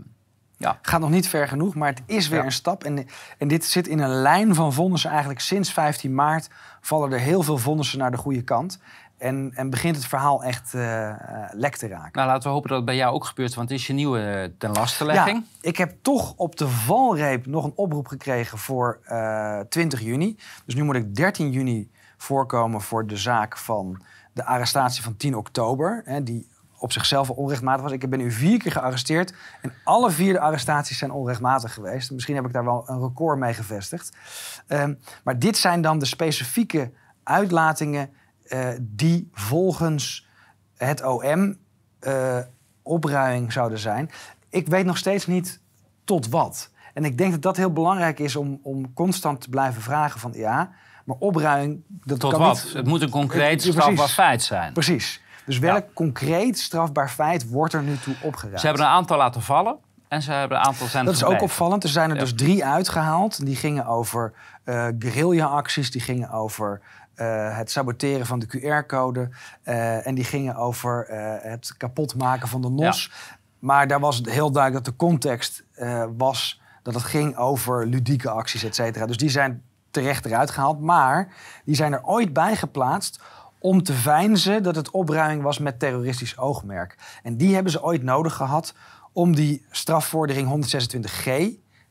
Ja. 0.63 0.77
gaat 0.81 0.99
nog 0.99 1.09
niet 1.09 1.27
ver 1.27 1.47
genoeg, 1.47 1.75
maar 1.75 1.89
het 1.89 2.01
is 2.05 2.27
weer 2.27 2.39
Ja. 2.39 2.45
een 2.45 2.51
stap. 2.51 2.83
En, 2.83 3.07
en 3.37 3.47
dit 3.47 3.65
zit 3.65 3.87
in 3.87 3.99
een 3.99 4.09
lijn 4.21 4.55
van 4.55 4.73
vonnissen. 4.73 5.09
Eigenlijk 5.09 5.39
sinds 5.39 5.73
15 5.73 6.15
maart 6.15 6.49
vallen 6.81 7.11
er 7.11 7.19
heel 7.19 7.43
veel 7.43 7.57
vonnissen 7.57 7.99
naar 7.99 8.11
de 8.11 8.17
goede 8.17 8.41
kant. 8.43 8.79
En, 9.17 9.51
en 9.55 9.69
begint 9.69 9.95
het 9.95 10.05
verhaal 10.05 10.43
echt 10.43 10.73
eh, 10.73 11.09
eh, 11.09 11.15
lek 11.51 11.75
te 11.75 11.87
raken. 11.87 12.09
Nou, 12.13 12.27
laten 12.27 12.43
we 12.43 12.53
hopen 12.53 12.69
dat 12.69 12.77
het 12.77 12.85
bij 12.85 12.95
jou 12.95 13.13
ook 13.13 13.25
gebeurt, 13.25 13.53
want 13.53 13.69
het 13.69 13.79
is 13.79 13.87
je 13.87 13.93
nieuwe 13.93 14.19
eh, 14.19 14.49
ten 14.57 14.71
lastenlegging. 14.71 15.37
Ja, 15.61 15.69
ik 15.69 15.77
heb 15.77 15.95
toch 16.01 16.33
op 16.35 16.55
de 16.57 16.67
valreep 16.67 17.45
nog 17.45 17.63
een 17.63 17.73
oproep 17.75 18.07
gekregen 18.07 18.57
voor 18.57 18.99
eh 19.05 19.59
20 19.69 20.01
juni. 20.01 20.37
Dus 20.65 20.75
nu 20.75 20.83
moet 20.83 20.95
ik 20.95 21.15
13 21.15 21.51
juni 21.51 21.89
voorkomen 22.17 22.81
voor 22.81 23.07
de 23.07 23.17
zaak 23.17 23.57
van 23.57 24.01
de 24.33 24.45
arrestatie 24.45 25.03
van 25.03 25.17
10 25.17 25.35
oktober. 25.35 26.01
Hè, 26.05 26.23
die 26.23 26.47
op 26.83 26.91
zichzelf 26.91 27.29
al 27.29 27.35
onrechtmatig 27.35 27.81
was. 27.81 27.91
Ik 27.91 28.09
ben 28.09 28.19
nu 28.19 28.31
vier 28.31 28.59
keer 28.59 28.71
gearresteerd. 28.71 29.33
En 29.61 29.73
alle 29.83 30.11
vier 30.11 30.33
de 30.33 30.39
arrestaties 30.39 30.97
zijn 30.97 31.11
onrechtmatig 31.11 31.73
geweest. 31.73 32.11
Misschien 32.11 32.35
heb 32.35 32.45
ik 32.45 32.53
daar 32.53 32.65
wel 32.65 32.83
een 32.87 32.99
record 32.99 33.39
mee 33.39 33.53
gevestigd. 33.53 34.17
Ehm, 34.67 34.93
maar 35.23 35.39
dit 35.39 35.57
zijn 35.57 35.81
dan 35.81 35.99
de 35.99 36.05
specifieke 36.05 36.91
uitlatingen 37.23 38.09
eh, 38.43 38.67
die 38.81 39.29
volgens 39.33 40.27
het 40.77 41.03
OM 41.03 41.57
eh, 41.99 42.37
opruiing 42.81 43.51
zouden 43.53 43.79
zijn. 43.79 44.11
Ik 44.49 44.67
weet 44.67 44.85
nog 44.85 44.97
steeds 44.97 45.27
niet 45.27 45.61
tot 46.03 46.29
wat. 46.29 46.69
En 46.93 47.05
ik 47.05 47.17
denk 47.17 47.31
dat 47.31 47.41
dat 47.41 47.57
heel 47.57 47.73
belangrijk 47.73 48.19
is 48.19 48.35
om, 48.35 48.59
om 48.63 48.93
constant 48.93 49.41
te 49.41 49.49
blijven 49.49 49.81
vragen 49.81 50.19
van 50.19 50.31
ja, 50.33 50.71
maar 51.05 51.15
opruiming... 51.19 51.83
Dat 51.87 52.19
Tot 52.19 52.31
kan 52.31 52.39
wat? 52.39 52.63
Niet, 52.63 52.73
het 52.73 52.87
moet 52.87 53.01
een 53.01 53.09
concreet 53.09 53.61
strafbaar 53.61 54.07
feit 54.07 54.43
zijn. 54.43 54.73
Precies. 54.73 55.21
Dus 55.45 55.59
welk 55.59 55.93
concreet 55.93 56.59
strafbaar 56.59 57.09
feit 57.09 57.49
wordt 57.49 57.73
er 57.73 57.81
nu 57.81 57.97
toe 57.97 58.15
opgeruimd? 58.21 58.59
Ze 58.59 58.65
hebben 58.65 58.85
een 58.85 58.91
aantal 58.91 59.17
laten 59.17 59.41
vallen 59.41 59.77
en 60.07 60.21
ze 60.21 60.31
hebben 60.31 60.57
een 60.57 60.63
aantal 60.63 60.87
zijn 60.87 61.05
Dat 61.05 61.13
is 61.13 61.23
ook 61.23 61.41
opvallend. 61.41 61.83
Er 61.83 61.89
zijn 61.89 62.09
er 62.09 62.17
dus 62.17 62.33
drie 62.33 62.65
uitgehaald. 62.65 63.45
Die 63.45 63.55
gingen 63.55 63.85
over 63.85 64.33
eh 64.63 64.87
guerrilla-acties, 64.99 65.91
die 65.91 66.01
gingen 66.01 66.29
over 66.29 66.81
eh, 67.15 67.57
het 67.57 67.71
saboteren 67.71 68.25
van 68.25 68.39
de 68.39 68.47
QR-code. 68.47 69.29
eh, 69.63 70.07
en 70.07 70.15
die 70.15 70.23
gingen 70.23 70.55
over 70.55 71.05
het 71.41 71.73
kapotmaken 71.77 72.47
van 72.47 72.61
de 72.61 72.69
NOS. 72.69 73.11
Maar 73.59 73.87
daar 73.87 73.99
was 73.99 74.17
het 74.17 74.29
heel 74.29 74.51
duidelijk 74.51 74.85
dat 74.85 74.93
de 74.93 75.05
context 75.05 75.63
was 76.17 76.61
dat 76.83 76.93
het 76.93 77.03
ging 77.03 77.37
over 77.37 77.87
ludieke 77.87 78.29
acties, 78.29 78.63
et 78.63 78.75
cetera. 78.75 79.05
Dus 79.05 79.17
die 79.17 79.29
zijn 79.29 79.63
terecht 79.91 80.25
eruit 80.25 80.51
gehaald. 80.51 80.79
Maar 80.79 81.27
die 81.65 81.75
zijn 81.75 81.93
er 81.93 82.03
ooit 82.03 82.33
bij 82.33 82.55
geplaatst 82.55 83.21
om 83.63 83.83
te 83.83 83.93
veinzen 83.93 84.63
dat 84.63 84.75
het 84.75 84.91
opruiming 84.91 85.41
was 85.41 85.59
met 85.59 85.79
terroristisch 85.79 86.37
oogmerk. 86.37 86.95
En 87.23 87.37
die 87.37 87.53
hebben 87.53 87.71
ze 87.71 87.83
ooit 87.83 88.03
nodig 88.03 88.33
gehad 88.33 88.73
om 89.11 89.35
die 89.35 89.65
strafvordering 89.71 90.65
126g, 90.65 91.31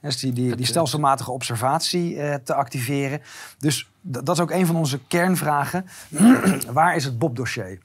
dus 0.00 0.20
die, 0.20 0.32
die, 0.32 0.56
die 0.56 0.66
stelselmatige 0.66 1.30
observatie, 1.30 2.20
eh, 2.20 2.34
te 2.34 2.54
activeren. 2.54 3.20
Dus 3.58 3.90
dat 4.00 4.28
is 4.28 4.40
ook 4.40 4.50
een 4.50 4.66
van 4.66 4.76
onze 4.76 5.00
kernvragen. 5.08 5.86
Waar 6.72 6.96
is 6.96 7.04
het 7.04 7.18
Bob-dossier? 7.18 7.78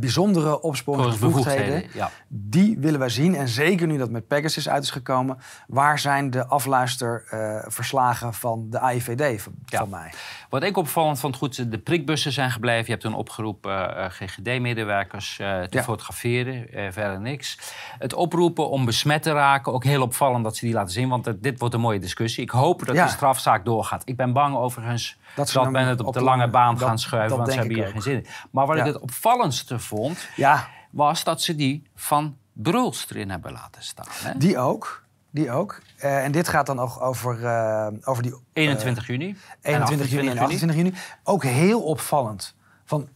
Bijzondere 0.00 0.60
opsporingsbevoegdheden, 0.62 1.64
Bevoegdheden, 1.66 1.98
ja. 1.98 2.10
die 2.28 2.78
willen 2.78 2.98
wij 2.98 3.08
zien. 3.08 3.34
En 3.34 3.48
zeker 3.48 3.86
nu 3.86 3.98
dat 3.98 4.10
met 4.10 4.26
Pegasus 4.26 4.68
uit 4.68 4.82
is 4.82 4.90
gekomen, 4.90 5.38
waar 5.66 5.98
zijn 5.98 6.30
de 6.30 6.46
afluisterverslagen 6.46 8.34
van 8.34 8.66
de 8.70 8.78
AIVD 8.78 9.42
van, 9.42 9.52
Ja. 9.66 9.78
van 9.78 9.88
mij? 9.88 10.12
Wat 10.48 10.62
ik 10.62 10.76
opvallend 10.76 11.18
vond, 11.20 11.36
goed, 11.36 11.70
de 11.70 11.78
prikbussen 11.78 12.32
zijn 12.32 12.50
gebleven. 12.50 12.84
Je 12.84 12.90
hebt 12.90 13.02
toen 13.02 13.14
opgeroepen 13.14 13.96
eh, 13.96 14.10
GGD-medewerkers 14.10 15.38
eh, 15.38 15.60
te 15.62 15.76
Ja. 15.76 15.82
fotograferen, 15.82 16.72
eh, 16.72 16.86
verder 16.90 17.20
niks. 17.20 17.58
Het 17.98 18.14
oproepen 18.14 18.70
om 18.70 18.84
besmet 18.84 19.22
te 19.22 19.32
raken, 19.32 19.72
ook 19.72 19.84
heel 19.84 20.02
opvallend 20.02 20.44
dat 20.44 20.56
ze 20.56 20.64
die 20.64 20.74
laten 20.74 20.92
zien. 20.92 21.08
Want 21.08 21.42
dit 21.42 21.58
wordt 21.58 21.74
een 21.74 21.80
mooie 21.80 21.98
discussie. 21.98 22.42
Ik 22.42 22.50
hoop 22.50 22.86
dat 22.86 22.96
de 22.96 23.08
strafzaak 23.08 23.64
doorgaat. 23.64 24.02
Ik 24.04 24.16
ben 24.16 24.32
bang 24.32 24.56
overigens 24.56 25.16
Dat 25.36 25.50
dat, 25.52 25.70
men 25.70 25.86
het 25.86 26.00
op, 26.00 26.06
op 26.06 26.12
de 26.14 26.22
lange 26.22 26.48
baan 26.48 26.74
dat- 26.74 26.88
gaan 26.88 26.98
schuiven, 26.98 27.36
want 27.36 27.48
ze 27.52 27.58
hebben 27.58 27.74
hier 27.76 27.86
geen 27.88 28.02
zin 28.02 28.14
in. 28.14 28.26
Maar 28.50 28.66
wat 28.66 28.76
Ja. 28.76 28.84
ik 28.84 28.92
het 28.92 29.02
opvallendste 29.02 29.78
vond, 29.78 30.28
Ja, 30.36 30.68
was 30.90 31.24
dat 31.24 31.42
ze 31.42 31.54
die 31.54 31.82
van 31.94 32.36
Bruls 32.52 33.06
erin 33.10 33.30
hebben 33.30 33.52
laten 33.52 33.82
staan. 33.82 34.06
Hè? 34.10 34.38
die 34.38 34.58
ook. 34.58 35.02
Die 35.30 35.50
ook. 35.50 35.80
Eh, 35.96 36.24
en 36.24 36.32
dit 36.32 36.48
gaat 36.48 36.66
dan 36.66 36.78
ook 36.78 37.00
over, 37.02 37.44
eh, 37.44 37.86
over 38.04 38.22
die 38.22 38.34
21 38.52 39.06
juni. 39.06 39.28
en 39.28 39.36
21 39.72 40.10
juni 40.10 40.28
en 40.28 40.38
28 40.38 40.76
juni. 40.78 40.92
Ook 41.24 41.42
heel 41.44 41.82
opvallend. 41.82 42.54
Van, 42.84 43.08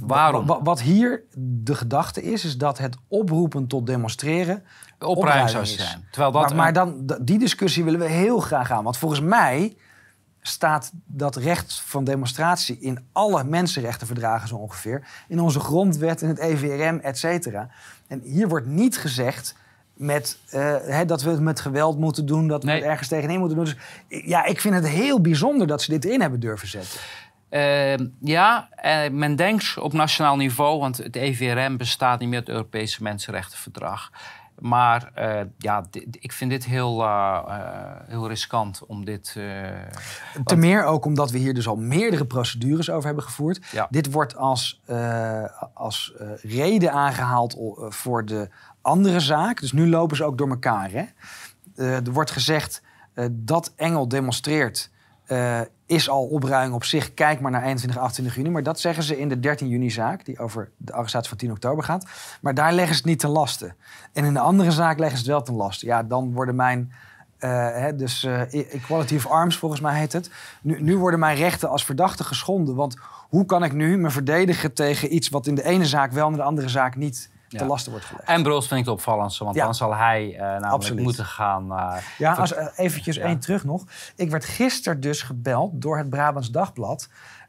Waarom? 0.00 0.46
wa- 0.46 0.62
Wat 0.62 0.80
hier 0.80 1.22
de 1.36 1.74
gedachte 1.74 2.22
is, 2.22 2.44
is 2.44 2.58
dat 2.58 2.78
het 2.78 2.96
oproepen 3.08 3.66
tot 3.66 3.86
demonstreren 3.86 4.64
Opruiming 4.98 5.50
zou 5.50 5.66
zijn. 5.66 6.06
Terwijl 6.10 6.32
dat 6.32 6.42
maar 6.48 6.56
maar 6.56 6.72
dan, 6.72 7.10
die 7.22 7.38
discussie 7.38 7.84
willen 7.84 8.00
we 8.00 8.06
heel 8.08 8.40
graag 8.40 8.70
aan. 8.70 8.84
Want 8.84 8.96
volgens 8.96 9.20
mij 9.20 9.76
staat 10.42 10.90
dat 11.06 11.36
recht 11.36 11.82
van 11.86 12.04
demonstratie 12.04 12.78
in 12.80 12.98
alle 13.12 13.44
mensenrechtenverdragen 13.44 14.48
zo 14.48 14.56
ongeveer. 14.56 15.06
In 15.28 15.40
onze 15.40 15.60
grondwet, 15.60 16.22
in 16.22 16.28
het 16.28 16.38
EVRM, 16.38 16.98
et 16.98 17.18
cetera. 17.18 17.68
En 18.06 18.20
hier 18.20 18.48
wordt 18.48 18.66
niet 18.66 18.98
gezegd 18.98 19.54
met, 19.94 20.38
eh, 20.50 21.00
dat 21.06 21.22
we 21.22 21.30
het 21.30 21.40
met 21.40 21.60
geweld 21.60 21.98
moeten 21.98 22.26
doen, 22.26 22.48
dat 22.48 22.62
we 22.62 22.68
Nee. 22.70 22.80
het 22.80 22.88
ergens 22.88 23.08
tegenin 23.08 23.38
moeten 23.38 23.56
doen. 23.56 23.64
Dus 23.64 23.76
ja, 24.24 24.44
ik 24.44 24.60
vind 24.60 24.74
het 24.74 24.88
heel 24.88 25.20
bijzonder 25.20 25.66
dat 25.66 25.82
ze 25.82 25.90
dit 25.90 26.04
erin 26.04 26.20
hebben 26.20 26.40
durven 26.40 26.68
zetten. 26.68 27.00
Eh, 27.48 27.94
ja, 28.20 28.68
eh, 28.70 29.10
men 29.10 29.36
denkt 29.36 29.78
op 29.78 29.92
nationaal 29.92 30.36
niveau, 30.36 30.78
want 30.78 30.96
het 30.96 31.16
EVRM 31.16 31.76
bestaat 31.76 32.20
niet 32.20 32.28
meer, 32.28 32.38
het 32.38 32.48
Europese 32.48 33.02
Mensenrechtenverdrag. 33.02 34.10
Maar 34.62 35.10
eh, 35.14 35.40
ja, 35.58 35.84
ik 36.10 36.32
vind 36.32 36.50
dit 36.50 36.64
heel, 36.64 37.02
eh, 37.02 37.40
heel 38.06 38.28
riskant 38.28 38.86
om 38.86 39.04
dit. 39.04 39.36
Ten 40.44 40.58
meer 40.58 40.84
ook 40.84 41.04
omdat 41.04 41.30
we 41.30 41.38
hier 41.38 41.54
dus 41.54 41.68
al 41.68 41.76
meerdere 41.76 42.24
procedures 42.24 42.90
over 42.90 43.06
hebben 43.06 43.24
gevoerd. 43.24 43.66
Ja. 43.72 43.86
Dit 43.90 44.12
wordt 44.12 44.36
als, 44.36 44.82
als 45.74 46.14
reden 46.42 46.92
aangehaald 46.92 47.54
eh, 47.54 47.90
voor 47.90 48.24
de 48.24 48.48
andere 48.80 49.20
zaak. 49.20 49.60
Dus 49.60 49.72
nu 49.72 49.88
lopen 49.88 50.16
ze 50.16 50.24
ook 50.24 50.38
door 50.38 50.48
elkaar. 50.48 50.90
Hè? 50.90 51.04
Er 51.76 52.12
wordt 52.12 52.30
gezegd 52.30 52.82
dat 53.30 53.72
Engel 53.76 54.08
demonstreert. 54.08 54.90
Eh, 55.32 55.60
is 55.86 56.08
al 56.08 56.24
opruiming 56.24 56.74
op 56.74 56.84
zich. 56.84 57.14
Kijk 57.14 57.40
maar 57.40 57.50
naar 57.50 57.62
21, 57.62 58.00
28 58.00 58.36
juni. 58.36 58.50
Maar 58.50 58.62
dat 58.62 58.80
zeggen 58.80 59.02
ze 59.02 59.18
in 59.18 59.28
de 59.28 59.40
13 59.40 59.68
juni-zaak, 59.68 60.24
die 60.24 60.38
over 60.38 60.70
de 60.76 60.92
arrestatie 60.92 61.28
van 61.28 61.38
10 61.38 61.50
oktober 61.50 61.84
gaat. 61.84 62.06
Maar 62.40 62.54
daar 62.54 62.72
leggen 62.72 62.94
ze 62.94 63.00
het 63.00 63.10
niet 63.10 63.18
ten 63.18 63.30
laste. 63.30 63.74
En 64.12 64.24
in 64.24 64.32
de 64.32 64.40
andere 64.40 64.70
zaak 64.70 64.98
leggen 64.98 65.18
ze 65.18 65.24
het 65.24 65.32
wel 65.32 65.42
ten 65.42 65.54
laste. 65.54 65.86
Ja, 65.86 66.02
dan 66.02 66.32
worden 66.32 66.54
mijn. 66.56 66.92
eh, 67.38 67.50
hè, 67.50 67.96
dus 67.96 68.24
eh, 68.24 68.74
Equality 68.74 69.14
of 69.16 69.26
Arms, 69.26 69.56
volgens 69.56 69.80
mij 69.80 69.98
heet 69.98 70.12
het. 70.12 70.30
Nu, 70.62 70.82
nu 70.82 70.96
worden 70.96 71.20
mijn 71.20 71.36
rechten 71.36 71.68
als 71.68 71.84
verdachte 71.84 72.24
geschonden. 72.24 72.74
Want 72.74 72.96
hoe 73.28 73.44
kan 73.44 73.64
ik 73.64 73.72
nu 73.72 73.96
me 73.98 74.10
verdedigen 74.10 74.72
tegen 74.72 75.14
iets 75.14 75.28
wat 75.28 75.46
in 75.46 75.54
de 75.54 75.64
ene 75.64 75.86
zaak 75.86 76.12
wel 76.12 76.24
en 76.26 76.30
in 76.30 76.36
de 76.38 76.44
andere 76.44 76.68
zaak 76.68 76.96
niet 76.96 77.30
Ja. 77.52 77.58
ten 77.58 77.66
laste 77.66 77.90
wordt 77.90 78.04
gelegd? 78.04 78.28
En 78.28 78.42
Bruls 78.42 78.66
vind 78.68 78.80
ik 78.80 78.86
het 78.86 78.94
opvallendste, 78.94 79.44
want 79.44 79.56
Ja. 79.56 79.64
dan 79.64 79.74
zal 79.74 79.94
hij 79.94 80.34
eh, 80.34 80.40
namelijk 80.40 80.72
Absoluut. 80.72 81.02
moeten 81.04 81.24
gaan. 81.24 81.72
eh, 81.72 81.96
Ja, 82.18 82.32
als, 82.34 82.52
eh, 82.54 82.66
eventjes 82.76 83.16
één 83.16 83.38
terug 83.38 83.64
nog. 83.64 83.84
Ik 84.16 84.30
werd 84.30 84.44
gisteren 84.44 85.00
dus 85.00 85.22
gebeld 85.22 85.70
door 85.82 85.98
het 85.98 86.10
Brabants 86.10 86.50
Dagblad. 86.50 87.08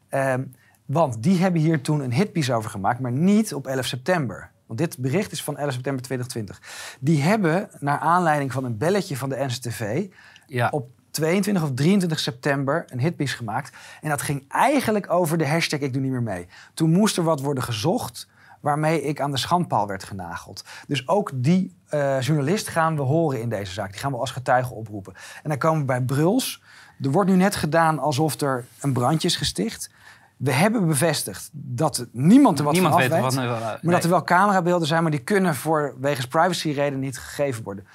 Ehm, 0.10 0.43
want 0.86 1.24
die 1.24 1.38
hebben 1.38 1.62
hier 1.62 1.82
toen 1.82 1.99
een 1.99 2.14
hitpiece 2.14 2.54
over 2.54 2.70
gemaakt, 2.70 2.99
maar 2.99 3.12
niet 3.12 3.54
op 3.54 3.68
11 3.68 3.86
september. 3.86 4.51
Want 4.66 4.80
dit 4.80 4.97
bericht 4.97 5.32
is 5.32 5.43
van 5.43 5.58
11 5.58 5.74
september 5.74 6.04
2020. 6.04 6.97
Die 6.99 7.22
hebben, 7.22 7.70
naar 7.80 7.99
aanleiding 7.99 8.51
van 8.51 8.64
een 8.64 8.78
belletje 8.78 9.18
van 9.18 9.30
de 9.30 9.36
NCTV... 9.45 10.08
ja. 10.47 10.68
op 10.72 10.89
22 11.12 11.64
of 11.64 11.72
23 11.74 12.20
september 12.20 12.86
een 12.88 12.99
hitpiece 12.99 13.36
gemaakt. 13.36 13.76
En 14.01 14.10
dat 14.10 14.22
ging 14.22 14.45
eigenlijk 14.49 15.12
over 15.12 15.38
de 15.38 15.47
hashtag 15.47 15.80
ik 15.80 15.93
doe 15.93 16.01
niet 16.01 16.12
meer 16.12 16.24
mee. 16.24 16.47
Toen 16.74 16.91
moest 16.91 17.18
er 17.18 17.24
wat 17.24 17.41
worden 17.41 17.64
gezocht 17.64 18.28
waarmee 18.64 19.01
ik 19.01 19.22
aan 19.22 19.32
de 19.32 19.38
schandpaal 19.38 19.88
werd 19.88 20.03
genageld. 20.03 20.64
Dus 20.88 21.07
ook 21.07 21.32
die 21.34 21.76
eh, 21.89 22.22
journalist 22.22 22.68
gaan 22.68 22.95
we 22.95 23.01
horen 23.01 23.41
in 23.41 23.49
deze 23.49 23.74
zaak. 23.74 23.91
Die 23.91 23.99
gaan 23.99 24.11
we 24.11 24.18
als 24.18 24.32
getuige 24.32 24.74
oproepen. 24.74 25.14
En 25.43 25.49
dan 25.49 25.57
komen 25.57 25.80
we 25.80 25.86
bij 25.86 26.01
Bruls. 26.01 26.61
Er 27.01 27.11
wordt 27.11 27.30
nu 27.30 27.36
net 27.36 27.55
gedaan 27.55 27.99
alsof 27.99 28.41
er 28.41 28.66
een 28.80 28.93
brandje 28.93 29.28
is 29.28 29.36
gesticht. 29.36 29.89
We 30.38 30.51
hebben 30.51 30.88
bevestigd 30.88 31.49
dat 31.51 32.05
niemand 32.11 32.59
er 32.59 32.66
wat 32.66 32.74
Niemand 32.74 32.93
van 32.93 33.03
weet 33.09 33.22
wat. 33.22 33.36
Maar 33.36 33.80
nee. 33.82 33.93
dat 33.93 34.03
er 34.03 34.09
wel 34.09 34.24
camerabeelden 34.24 34.88
zijn, 34.88 35.01
maar 35.01 35.11
die 35.11 35.24
kunnen 35.24 35.55
voor 35.55 35.95
wegens 35.99 36.28
privacyreden 36.28 36.99
niet 36.99 37.20
gegeven 37.20 37.64
worden. 37.64 37.88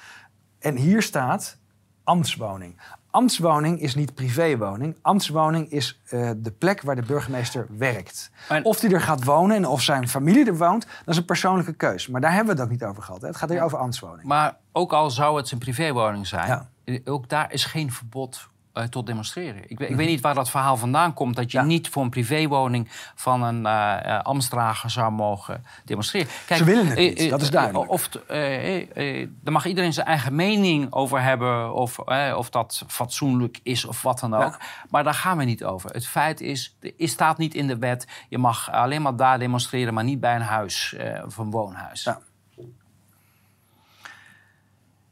En 0.59 0.75
hier 0.75 1.01
staat 1.01 1.57
ambtswoning. 2.03 2.79
Ambtswoning 3.11 3.81
is 3.81 3.95
niet 3.95 4.13
privéwoning. 4.13 4.95
Ambtswoning 5.01 5.71
is 5.71 5.99
eh, 6.09 6.29
de 6.37 6.51
plek 6.51 6.81
waar 6.81 6.95
de 6.95 7.01
burgemeester 7.01 7.67
werkt. 7.77 8.31
Of 8.63 8.79
die 8.79 8.93
er 8.93 9.01
gaat 9.01 9.23
wonen 9.23 9.55
en 9.55 9.65
of 9.65 9.81
zijn 9.81 10.07
familie 10.07 10.45
er 10.45 10.57
woont, 10.57 10.85
dat 10.85 11.07
is 11.07 11.17
een 11.17 11.25
persoonlijke 11.25 11.73
keus. 11.73 12.07
Maar 12.07 12.21
daar 12.21 12.33
hebben 12.33 12.55
we 12.55 12.61
het 12.61 12.69
ook 12.71 12.77
niet 12.79 12.83
over 12.89 13.03
gehad. 13.03 13.21
Hè. 13.21 13.27
Het 13.27 13.35
gaat 13.37 13.49
hier 13.49 13.61
over 13.61 13.77
ambtswoning. 13.77 14.23
Maar 14.27 14.57
ook 14.71 14.93
al 14.93 15.09
zou 15.11 15.37
het 15.37 15.47
zijn 15.47 15.59
privéwoning 15.59 16.27
zijn, 16.27 16.47
Ja. 16.47 16.69
eh, 16.83 16.99
ook 17.05 17.29
daar 17.29 17.51
is 17.53 17.65
geen 17.65 17.91
verbod 17.91 18.47
eh, 18.79 18.85
tot 18.87 19.05
demonstreren. 19.05 19.63
Ik, 19.67 19.79
weet- 19.79 19.89
ik 19.89 19.95
weet 19.95 20.07
niet 20.07 20.21
waar 20.21 20.33
dat 20.33 20.49
verhaal 20.49 20.77
vandaan 20.77 21.13
komt 21.13 21.35
dat 21.35 21.51
je 21.51 21.57
Mhm. 21.57 21.67
Ja. 21.67 21.73
niet 21.73 21.89
voor 21.89 22.03
een 22.03 22.09
privéwoning 22.09 22.87
van 23.15 23.43
een 23.43 23.65
eh 23.65 23.87
eh, 24.15 24.21
ambtsdrager 24.23 24.89
zou 24.89 25.11
mogen 25.11 25.65
demonstreren. 25.85 26.27
Kijk, 26.45 26.59
Ze 26.59 26.65
willen 26.65 26.87
het 26.87 26.97
niet, 26.97 27.29
dat 27.29 27.41
is 27.41 27.49
duidelijk. 27.49 27.89
Of, 27.91 28.07
daar 28.07 29.53
mag 29.53 29.65
iedereen 29.65 29.93
zijn 29.93 30.05
eigen 30.07 30.35
mening 30.35 30.93
over 30.93 31.21
hebben, 31.21 31.73
of, 31.73 31.99
of 32.35 32.49
dat 32.49 32.83
fatsoenlijk 32.87 33.59
is 33.63 33.85
of 33.85 34.01
wat 34.01 34.19
dan 34.19 34.33
ook. 34.33 34.41
Ja. 34.41 34.59
Maar 34.89 35.03
daar 35.03 35.13
gaan 35.13 35.37
we 35.37 35.43
niet 35.43 35.63
over. 35.63 35.89
Het 35.89 36.07
feit 36.07 36.41
is, 36.41 36.77
er 36.97 37.07
staat 37.07 37.37
niet 37.37 37.53
in 37.53 37.67
de 37.67 37.77
wet, 37.77 38.07
je 38.29 38.37
mag 38.37 38.71
alleen 38.71 39.01
maar 39.01 39.15
daar 39.15 39.39
demonstreren, 39.39 39.93
maar 39.93 40.03
niet 40.03 40.19
bij 40.19 40.35
een 40.35 40.41
huis 40.41 40.95
of 41.25 41.37
een 41.37 41.51
woonhuis. 41.51 42.03
Ja. 42.03 42.19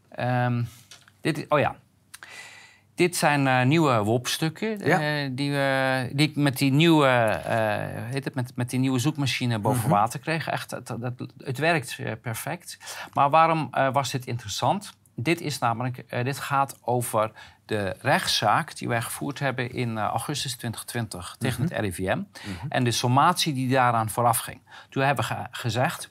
Ehm, 0.09 0.63
dit, 1.21 1.37
is- 1.37 1.45
oh 1.49 1.59
ja. 1.59 1.75
Dit 2.97 3.15
zijn 3.15 3.47
eh, 3.47 3.65
nieuwe 3.65 4.03
WOP-stukken 4.03 4.85
Ja. 4.85 4.99
eh, 5.23 5.29
die, 5.31 5.51
we, 5.51 6.09
die 6.13 6.27
ik 6.29 6.35
met 6.35 6.57
die 6.57 6.71
nieuwe, 6.71 7.07
eh, 7.07 7.75
heet 8.11 8.23
het, 8.23 8.35
met, 8.35 8.51
met 8.55 8.69
die 8.69 8.79
nieuwe 8.79 8.99
zoekmachine 8.99 9.59
boven 9.59 9.81
Mhm. 9.81 9.89
water 9.89 10.19
kreeg. 10.19 10.47
Echt, 10.47 10.71
het, 10.71 10.87
het, 10.87 11.13
het 11.37 11.57
werkt 11.57 11.97
perfect. 12.21 12.77
Maar 13.13 13.29
waarom 13.29 13.69
was 13.91 14.11
dit 14.11 14.25
interessant? 14.25 14.93
Dit, 15.15 15.41
is 15.41 15.59
namelijk, 15.59 16.03
dit 16.23 16.39
gaat 16.39 16.77
over 16.81 17.31
de 17.65 17.95
rechtszaak 18.01 18.75
die 18.77 18.87
wij 18.87 19.01
gevoerd 19.01 19.39
hebben 19.39 19.71
in 19.71 19.97
augustus 19.97 20.51
2020 20.55 21.35
tegen 21.39 21.63
Mhm. 21.63 21.73
het 21.73 21.81
RIVM. 21.81 22.21
En 22.69 22.83
de 22.83 22.91
sommatie 22.91 23.53
die 23.53 23.69
daaraan 23.69 24.09
vooraf 24.09 24.37
ging. 24.37 24.61
Toen 24.89 25.03
hebben 25.03 25.25
we 25.27 25.33
ge- 25.35 25.47
gezegd, 25.51 26.09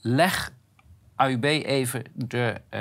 leg 0.00 0.52
AUB 1.16 1.44
even 1.44 2.04
de 2.14 2.60
eh, 2.68 2.80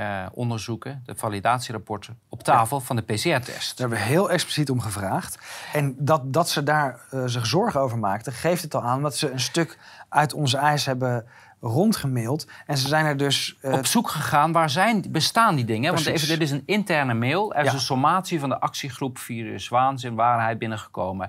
validatie 0.00 0.38
onderzoeken, 0.38 1.02
de 1.06 1.14
validatierapporten, 1.14 2.18
op 2.28 2.42
tafel 2.42 2.80
van 2.80 2.96
de 2.96 3.02
PCR-test. 3.02 3.78
Daar 3.78 3.88
hebben 3.88 3.98
we 3.98 4.04
heel 4.04 4.30
expliciet 4.30 4.70
om 4.70 4.80
gevraagd. 4.80 5.38
En 5.72 5.94
dat, 5.98 6.32
dat 6.32 6.48
ze 6.48 6.62
daar 6.62 7.00
zich 7.24 7.46
zorgen 7.46 7.80
over 7.80 7.98
maakten, 7.98 8.32
geeft 8.32 8.62
het 8.62 8.74
al 8.74 8.82
aan 8.82 9.02
dat 9.02 9.16
ze 9.16 9.30
een 9.30 9.40
stuk 9.40 9.78
uit 10.08 10.34
onze 10.34 10.56
eis 10.56 10.86
hebben 10.86 11.26
rondgemaild. 11.60 12.46
En 12.66 12.78
ze 12.78 12.88
zijn 12.88 13.06
er 13.06 13.16
dus... 13.16 13.56
Uh... 13.62 13.72
Op 13.72 13.86
zoek 13.86 14.08
gegaan, 14.08 14.52
waar 14.52 14.70
zijn, 14.70 15.04
bestaan 15.08 15.56
die 15.56 15.64
dingen? 15.64 15.92
Want 15.94 16.06
even, 16.06 16.28
dit 16.28 16.40
is 16.40 16.50
een 16.50 16.62
interne 16.66 17.14
mail. 17.14 17.54
Er 17.54 17.64
is 17.64 17.72
een 17.72 17.80
sommatie 17.80 18.40
van 18.40 18.48
de 18.48 18.60
actiegroep 18.60 19.18
Virus 19.18 19.68
Waanzin, 19.68 20.14
waarheid 20.14 20.58
binnengekomen. 20.58 21.28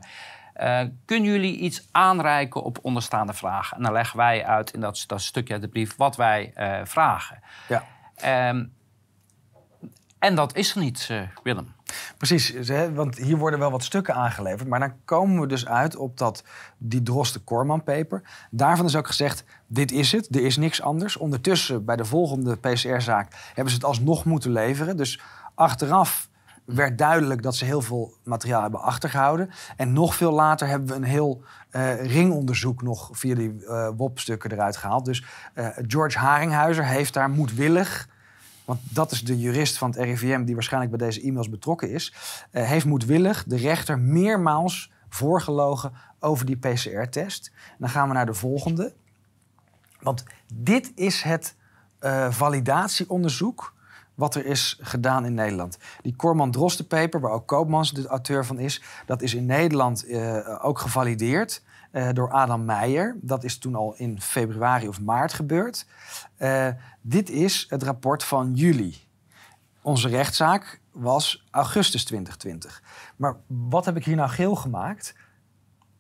Uh, 0.62 0.82
kunnen 1.06 1.30
jullie 1.30 1.58
iets 1.58 1.88
aanreiken 1.92 2.64
op 2.64 2.80
onderstaande 2.82 3.34
vragen? 3.34 3.78
En 3.78 3.84
dan 3.84 3.92
leggen 3.92 4.18
wij 4.18 4.46
uit 4.46 4.74
in 4.74 4.80
dat, 4.80 5.04
dat 5.08 5.22
stukje 5.22 5.54
uit 5.54 5.62
de 5.62 5.68
brief 5.68 5.96
wat 5.96 6.16
wij 6.16 6.54
uh, 6.58 6.80
vragen. 6.84 7.40
Ja. 7.68 7.84
Um, 8.26 8.72
en 10.22 10.36
dat 10.36 10.56
is 10.56 10.76
er 10.76 10.82
niet, 10.82 11.08
uh, 11.12 11.22
Willem. 11.44 11.68
Precies, 12.18 12.54
want 12.94 13.18
hier 13.18 13.38
worden 13.38 13.60
wel 13.60 13.72
wat 13.72 13.84
stukken 13.84 14.16
aangeleverd. 14.16 14.70
Maar 14.70 14.80
dan 14.80 14.94
komen 15.06 15.40
we 15.40 15.48
dus 15.48 15.68
uit 15.68 15.96
op 15.96 16.18
dat, 16.18 16.44
die 16.78 17.04
Drosten-Korman-paper. 17.04 18.22
Daarvan 18.52 18.86
is 18.86 18.96
ook 18.96 19.08
gezegd, 19.08 19.44
dit 19.68 19.92
is 19.92 20.12
het, 20.12 20.36
er 20.36 20.46
is 20.46 20.58
niks 20.58 20.82
anders. 20.82 21.18
Ondertussen, 21.18 21.86
bij 21.86 21.96
de 21.96 22.06
volgende 22.06 22.56
PCR-zaak, 22.56 23.34
hebben 23.48 23.70
ze 23.70 23.76
het 23.76 23.86
alsnog 23.86 24.26
moeten 24.26 24.52
leveren. 24.52 24.98
Dus 24.98 25.22
achteraf 25.56 26.30
werd 26.66 26.98
duidelijk 26.98 27.44
dat 27.44 27.56
ze 27.56 27.66
heel 27.66 27.82
veel 27.82 28.14
materiaal 28.24 28.62
hebben 28.62 28.82
achtergehouden. 28.82 29.50
En 29.78 29.94
nog 29.94 30.16
veel 30.16 30.32
later 30.32 30.68
hebben 30.68 30.88
we 30.88 30.96
een 30.96 31.04
heel 31.04 31.44
uh, 31.72 32.06
ringonderzoek 32.06 32.82
nog 32.82 33.10
via 33.12 33.36
die 33.36 33.54
uh, 33.60 33.90
WOP-stukken 33.98 34.52
eruit 34.52 34.78
gehaald. 34.78 35.06
Dus 35.06 35.24
George 35.88 36.18
Haringhuizer 36.18 36.86
heeft 36.86 37.14
daar 37.14 37.30
moedwillig 37.30 38.10
want 38.72 38.96
dat 38.96 39.12
is 39.12 39.24
de 39.24 39.40
jurist 39.40 39.78
van 39.78 39.90
het 39.90 40.00
RIVM 40.00 40.44
die 40.44 40.54
waarschijnlijk 40.54 40.98
bij 40.98 41.08
deze 41.08 41.22
e-mails 41.22 41.50
betrokken 41.50 41.90
is, 41.90 42.14
uh, 42.52 42.64
heeft 42.64 42.86
moedwillig 42.86 43.44
de 43.44 43.58
rechter 43.58 44.00
meermaals 44.00 44.92
voorgelogen 45.10 45.94
over 46.20 46.46
die 46.46 46.58
PCR-test. 46.58 47.52
Dan 47.78 47.90
gaan 47.90 48.08
we 48.08 48.14
naar 48.14 48.26
de 48.26 48.34
volgende. 48.34 48.94
Want 50.00 50.24
dit 50.54 50.92
is 50.96 51.22
het 51.22 51.56
uh, 52.02 52.32
validatieonderzoek 52.32 53.74
wat 54.16 54.36
er 54.36 54.46
is 54.46 54.80
gedaan 54.82 55.26
in 55.26 55.34
Nederland. 55.34 55.78
Die 56.02 56.16
Corman 56.16 56.52
Drosten 56.52 56.88
paper, 56.88 57.20
waar 57.20 57.32
ook 57.32 57.48
Koopmans 57.48 57.94
de 57.94 58.08
auteur 58.08 58.46
van 58.46 58.60
is, 58.60 58.82
dat 59.06 59.22
is 59.22 59.34
in 59.34 59.46
Nederland 59.46 60.08
uh, 60.08 60.66
ook 60.66 60.80
gevalideerd. 60.80 61.62
Uh, 61.92 62.10
door 62.14 62.32
Adam 62.32 62.66
Meijer. 62.66 63.18
Dat 63.22 63.44
is 63.44 63.58
toen 63.58 63.76
al 63.76 63.94
in 63.98 64.22
februari 64.22 64.88
of 64.88 65.02
maart 65.02 65.34
gebeurd. 65.34 65.86
Uh, 66.38 66.68
dit 67.02 67.30
is 67.30 67.66
het 67.70 67.84
rapport 67.84 68.24
van 68.24 68.54
juli. 68.54 68.98
Onze 69.82 70.08
rechtszaak 70.08 70.80
was 70.92 71.48
augustus 71.52 72.04
2020. 72.04 72.84
Maar 73.16 73.36
wat 73.48 73.86
heb 73.86 73.98
ik 73.98 74.06
hier 74.06 74.16
nou 74.16 74.30
geel 74.30 74.56
gemaakt? 74.56 75.16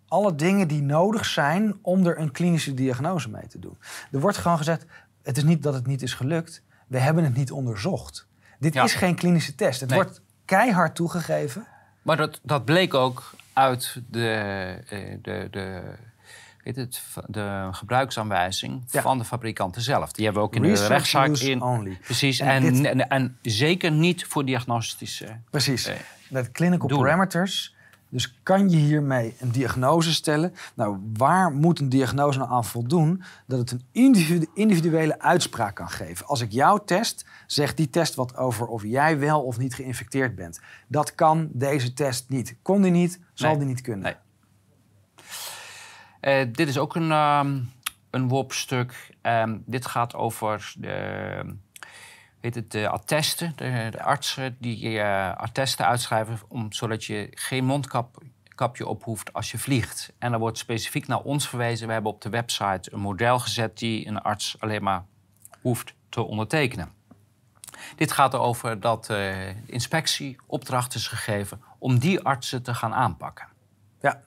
Alle 0.07 0.35
dingen 0.35 0.67
die 0.67 0.81
nodig 0.81 1.25
zijn 1.25 1.79
om 1.81 2.05
er 2.05 2.19
een 2.19 2.31
klinische 2.31 2.73
diagnose 2.73 3.29
mee 3.29 3.47
te 3.47 3.59
doen. 3.59 3.77
Er 4.11 4.19
wordt 4.19 4.37
gewoon 4.37 4.57
gezegd: 4.57 4.85
het 5.23 5.37
is 5.37 5.43
niet 5.43 5.63
dat 5.63 5.73
het 5.73 5.87
niet 5.87 6.01
is 6.01 6.13
gelukt, 6.13 6.63
we 6.87 6.99
hebben 6.99 7.23
het 7.23 7.35
niet 7.35 7.51
onderzocht. 7.51 8.27
Dit 8.59 8.75
is 8.75 8.93
geen 8.93 9.15
klinische 9.15 9.55
test. 9.55 9.79
Het 9.79 9.93
wordt 9.93 10.21
keihard 10.45 10.95
toegegeven. 10.95 11.67
Maar 12.01 12.17
dat, 12.17 12.39
dat 12.43 12.65
bleek 12.65 12.93
ook 12.93 13.35
uit 13.53 14.01
de, 14.09 14.29
eh, 14.89 14.99
de, 15.21 15.47
de, 15.51 15.81
weet 16.63 16.75
het, 16.75 17.01
de 17.27 17.67
gebruiksaanwijzing 17.71 18.83
van 18.87 19.17
de 19.17 19.23
fabrikanten 19.23 19.81
zelf. 19.81 20.11
Die 20.11 20.25
hebben 20.25 20.43
we 20.43 20.47
ook 20.47 20.55
in 20.55 20.61
de 20.61 20.87
rechtszaak 20.87 21.37
in. 21.37 21.61
Only. 21.61 21.97
Precies. 22.01 22.39
En, 22.39 22.85
en, 22.85 23.09
en, 23.09 23.37
zeker 23.41 23.91
niet 23.91 24.25
voor 24.25 24.45
diagnostische. 24.45 25.37
Precies. 25.49 25.85
Eh, 25.85 25.95
Met 26.29 26.51
clinical 26.51 26.87
parameters 26.87 27.75
dus 28.11 28.39
kan 28.43 28.69
je 28.69 28.77
hiermee 28.77 29.35
een 29.39 29.51
diagnose 29.51 30.13
stellen? 30.13 30.53
Nou, 30.73 30.97
waar 31.17 31.51
moet 31.51 31.79
een 31.79 31.89
diagnose 31.89 32.37
nou 32.37 32.51
aan 32.51 32.65
voldoen? 32.65 33.23
Dat 33.47 33.59
het 33.59 33.71
een 33.71 34.47
individuele 34.53 35.19
uitspraak 35.19 35.75
kan 35.75 35.89
geven. 35.89 36.25
Als 36.27 36.41
ik 36.41 36.51
jou 36.51 36.79
test, 36.85 37.25
zegt 37.47 37.77
die 37.77 37.89
test 37.89 38.15
wat 38.15 38.37
over 38.37 38.67
of 38.67 38.83
jij 38.83 39.19
wel 39.19 39.41
of 39.41 39.57
niet 39.57 39.75
geïnfecteerd 39.75 40.35
bent. 40.35 40.59
Dat 40.87 41.15
kan 41.15 41.49
deze 41.51 41.93
test 41.93 42.29
niet. 42.29 42.55
Kon 42.61 42.81
die 42.81 42.91
niet, 42.91 43.19
zal 43.33 43.57
die 43.57 43.67
niet 43.67 43.81
kunnen. 43.81 44.15
Nee. 46.21 46.45
Uh, 46.45 46.53
dit 46.53 46.67
is 46.67 46.77
ook 46.77 46.95
een, 46.95 47.11
um, 47.11 47.71
een 48.09 48.27
WOP-stuk. 48.27 49.15
Um, 49.21 49.63
dit 49.65 49.85
gaat 49.85 50.15
over 50.15 50.73
de 50.77 51.55
weet 52.41 52.55
het, 52.55 52.71
de 52.71 52.89
attesten, 52.89 53.53
de, 53.55 54.03
artsen 54.03 54.57
die 54.59 54.89
uh, 54.89 55.35
attesten 55.35 55.85
uitschrijven... 55.85 56.39
Om, 56.47 56.71
zodat 56.71 57.03
je 57.03 57.27
geen 57.31 57.65
mondkapje 57.65 58.87
op 58.87 59.03
hoeft 59.03 59.33
als 59.33 59.51
je 59.51 59.57
vliegt. 59.57 60.13
En 60.19 60.31
dan 60.31 60.39
wordt 60.39 60.57
specifiek 60.57 61.07
naar 61.07 61.19
ons 61.19 61.49
verwezen. 61.49 61.87
We 61.87 61.93
hebben 61.93 62.11
op 62.11 62.21
de 62.21 62.29
website 62.29 62.93
een 62.93 62.99
model 62.99 63.39
gezet 63.39 63.77
die 63.77 64.07
een 64.07 64.21
arts 64.21 64.55
alleen 64.59 64.83
maar 64.83 65.05
hoeft 65.61 65.93
te 66.09 66.21
ondertekenen. 66.21 66.91
Dit 67.95 68.11
gaat 68.11 68.33
erover 68.33 68.79
dat 68.79 69.01
uh, 69.01 69.17
de 69.17 69.55
inspectie 69.65 70.37
opdracht 70.47 70.95
is 70.95 71.07
gegeven 71.07 71.61
om 71.79 71.99
die 71.99 72.19
artsen 72.19 72.63
te 72.63 72.73
gaan 72.73 72.93
aanpakken. 72.93 73.47
Ja, 74.01 74.21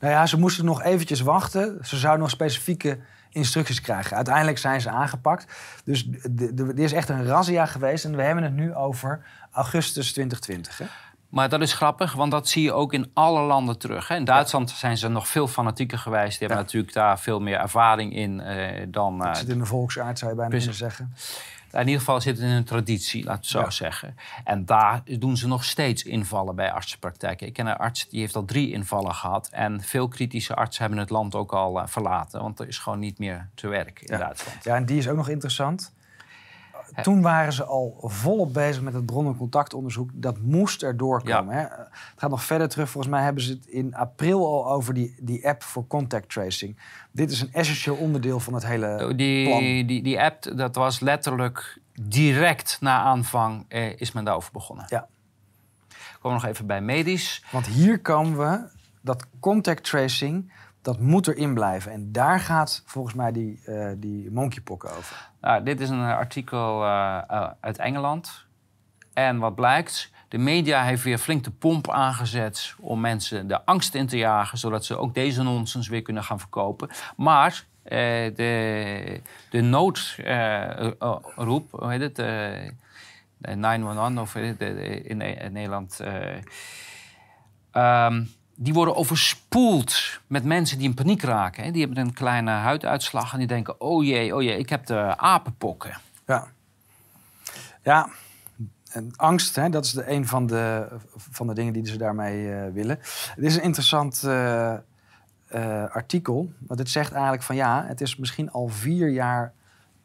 nou 0.00 0.12
ja, 0.12 0.26
ze 0.26 0.38
moesten 0.38 0.64
nog 0.64 0.82
eventjes 0.82 1.20
wachten. 1.20 1.78
Ze 1.82 1.96
zouden 1.96 2.22
nog 2.22 2.30
specifieke 2.30 3.00
instructies 3.34 3.80
krijgen. 3.80 4.16
Uiteindelijk 4.16 4.58
zijn 4.58 4.80
ze 4.80 4.90
aangepakt. 4.90 5.52
Dus 5.84 6.08
er 6.56 6.78
is 6.78 6.92
echt 6.92 7.08
een 7.08 7.26
razzia 7.26 7.66
geweest. 7.66 8.04
En 8.04 8.16
we 8.16 8.22
hebben 8.22 8.44
het 8.44 8.52
nu 8.52 8.74
over 8.74 9.24
augustus 9.50 10.12
2020. 10.12 10.78
Hè? 10.78 10.84
Maar 11.28 11.48
dat 11.48 11.60
is 11.60 11.72
grappig, 11.72 12.12
want 12.12 12.30
dat 12.30 12.48
zie 12.48 12.62
je 12.62 12.72
ook 12.72 12.92
in 12.92 13.10
alle 13.14 13.40
landen 13.40 13.78
terug. 13.78 14.08
Hè. 14.08 14.16
In 14.16 14.24
Duitsland 14.24 14.70
zijn 14.70 14.98
ze 14.98 15.08
nog 15.08 15.28
veel 15.28 15.48
fanatieker 15.48 15.98
geweest. 15.98 16.38
Die 16.38 16.46
hebben 16.48 16.64
natuurlijk 16.64 16.92
daar 16.92 17.18
veel 17.18 17.40
meer 17.40 17.58
ervaring 17.58 18.14
in 18.16 18.40
uh, 18.40 18.86
dan... 18.88 19.20
Uh, 19.20 19.28
het 19.28 19.36
zit 19.36 19.48
in 19.48 19.58
de 19.58 19.64
volksaard, 19.64 20.18
zou 20.18 20.30
je 20.30 20.36
bijna 20.36 20.56
kunnen 20.56 20.74
zeggen 20.74 21.14
in 21.80 21.86
ieder 21.86 21.98
geval 21.98 22.20
zit 22.20 22.36
het 22.36 22.46
in 22.46 22.52
een 22.52 22.64
traditie, 22.64 23.24
laat 23.24 23.36
het 23.36 23.46
zo 23.46 23.70
zeggen. 23.70 24.16
En 24.44 24.64
daar 24.64 25.02
doen 25.18 25.36
ze 25.36 25.48
nog 25.48 25.64
steeds 25.64 26.02
invallen 26.02 26.54
bij 26.54 26.72
artsenpraktijken. 26.72 27.46
Ik 27.46 27.52
ken 27.52 27.66
een 27.66 27.76
arts 27.76 28.08
die 28.08 28.20
heeft 28.20 28.36
al 28.36 28.44
drie 28.44 28.72
invallen 28.72 29.14
gehad. 29.14 29.48
En 29.52 29.80
veel 29.80 30.08
kritische 30.08 30.54
artsen 30.54 30.82
hebben 30.82 31.00
het 31.00 31.10
land 31.10 31.34
ook 31.34 31.52
al 31.52 31.80
uh, 31.80 31.86
verlaten. 31.86 32.40
Want 32.40 32.60
er 32.60 32.68
is 32.68 32.78
gewoon 32.78 32.98
niet 32.98 33.18
meer 33.18 33.48
te 33.54 33.68
werken 33.68 34.06
in 34.06 34.18
Duitsland. 34.18 34.64
Ja, 34.64 34.76
en 34.76 34.86
die 34.86 34.98
is 34.98 35.08
ook 35.08 35.16
nog 35.16 35.28
interessant. 35.28 35.92
Toen 37.02 37.22
waren 37.22 37.52
ze 37.52 37.64
al 37.64 37.96
volop 38.00 38.52
bezig 38.52 38.82
met 38.82 38.94
het 38.94 39.06
bron- 39.06 39.26
en 39.26 39.36
contactonderzoek. 39.36 40.10
Dat 40.12 40.38
moest 40.38 40.82
er 40.82 40.96
doorkomen. 40.96 41.54
Hè? 41.54 41.60
Het 41.60 41.90
gaat 42.16 42.30
nog 42.30 42.44
verder 42.44 42.68
terug. 42.68 42.90
Volgens 42.90 43.12
mij 43.12 43.22
hebben 43.22 43.42
ze 43.42 43.52
het 43.52 43.66
in 43.66 43.94
april 43.94 44.46
al 44.46 44.70
over 44.70 44.94
die, 44.94 45.16
die 45.20 45.48
app 45.48 45.62
voor 45.62 45.86
contact 45.86 46.28
tracing. 46.28 46.78
Dit 47.10 47.30
is 47.30 47.40
een 47.40 47.52
essentieel 47.52 47.96
onderdeel 47.96 48.40
van 48.40 48.54
het 48.54 48.66
hele 48.66 49.06
oh, 49.08 49.16
die, 49.16 49.46
plan. 49.48 49.60
Die, 49.60 50.02
die 50.02 50.20
app, 50.20 50.56
dat 50.56 50.74
was 50.74 51.00
letterlijk 51.00 51.78
direct 52.02 52.76
na 52.80 53.02
aanvang 53.02 53.64
eh, 53.68 54.00
is 54.00 54.12
men 54.12 54.24
daarover 54.24 54.52
begonnen. 54.52 54.84
Ja. 54.88 55.08
Komen 56.20 56.40
nog 56.40 56.50
even 56.50 56.66
bij 56.66 56.80
medisch. 56.80 57.44
Want 57.52 57.66
hier 57.66 58.00
komen 58.00 58.38
we, 58.38 58.68
dat 59.00 59.26
contact 59.40 59.84
tracing 59.84 60.52
dat 60.84 61.00
moet 61.00 61.28
erin 61.28 61.54
blijven. 61.54 61.92
En 61.92 62.12
daar 62.12 62.40
gaat 62.40 62.82
volgens 62.86 63.14
mij 63.14 63.32
die, 63.32 63.60
uh, 63.66 63.90
die 63.96 64.30
monkeypokken 64.30 64.96
over. 64.96 65.30
Nou, 65.44 65.62
dit 65.62 65.80
is 65.80 65.88
een 65.88 66.02
artikel 66.02 66.82
uh, 66.82 67.18
uit 67.60 67.78
Engeland. 67.78 68.46
En 69.12 69.38
wat 69.38 69.54
blijkt, 69.54 70.10
de 70.28 70.38
media 70.38 70.82
heeft 70.82 71.02
weer 71.02 71.18
flink 71.18 71.44
de 71.44 71.50
pomp 71.50 71.90
aangezet 71.90 72.74
om 72.80 73.00
mensen 73.00 73.46
de 73.46 73.64
angst 73.64 73.94
in 73.94 74.06
te 74.06 74.16
jagen, 74.16 74.58
zodat 74.58 74.84
ze 74.84 74.96
ook 74.96 75.14
deze 75.14 75.42
nonsens 75.42 75.88
weer 75.88 76.02
kunnen 76.02 76.24
gaan 76.24 76.38
verkopen. 76.38 76.90
Maar 77.16 77.64
de, 77.82 79.20
de 79.50 79.60
noodroep, 79.60 80.10
hoe 81.70 81.90
heet 81.90 82.00
het? 82.00 82.16
de 82.16 83.54
911 83.54 84.20
of 84.20 84.34
in, 84.34 85.16
Nederland. 85.52 86.00
Um, 87.72 88.30
die 88.54 88.72
worden 88.72 88.96
overspoeld 88.96 90.20
met 90.26 90.44
mensen 90.44 90.78
die 90.78 90.88
in 90.88 90.94
paniek 90.94 91.22
raken. 91.22 91.64
Hè. 91.64 91.70
Die 91.70 91.84
hebben 91.84 92.04
een 92.04 92.12
kleine 92.12 92.50
huiduitslag 92.50 93.32
en 93.32 93.38
die 93.38 93.46
denken: 93.46 93.80
oh 93.80 94.04
jee, 94.04 94.34
oh 94.34 94.42
jee, 94.42 94.58
ik 94.58 94.68
heb 94.68 94.86
de 94.86 95.16
apenpokken. 95.16 95.98
Ja, 96.26 96.46
ja. 97.82 98.08
Angst, 99.16 99.56
hè, 99.56 99.68
dat 99.68 99.84
is 99.84 99.92
de, 99.92 100.10
een 100.10 100.26
van 100.26 100.46
de, 100.46 100.88
van 101.16 101.46
de 101.46 101.54
dingen 101.54 101.72
die 101.72 101.86
ze 101.86 101.96
daarmee 101.96 102.46
uh, 102.46 102.66
willen. 102.72 102.98
Het 103.34 103.44
is 103.44 103.56
een 103.56 103.62
interessant 103.62 104.22
uh, 104.24 104.74
uh, 105.54 105.84
artikel. 105.84 106.52
Want 106.58 106.80
het 106.80 106.90
zegt 106.90 107.12
eigenlijk 107.12 107.42
van 107.42 107.56
ja, 107.56 107.84
het 107.86 108.00
is 108.00 108.16
misschien 108.16 108.50
al 108.50 108.68
vier 108.68 109.08
jaar 109.08 109.52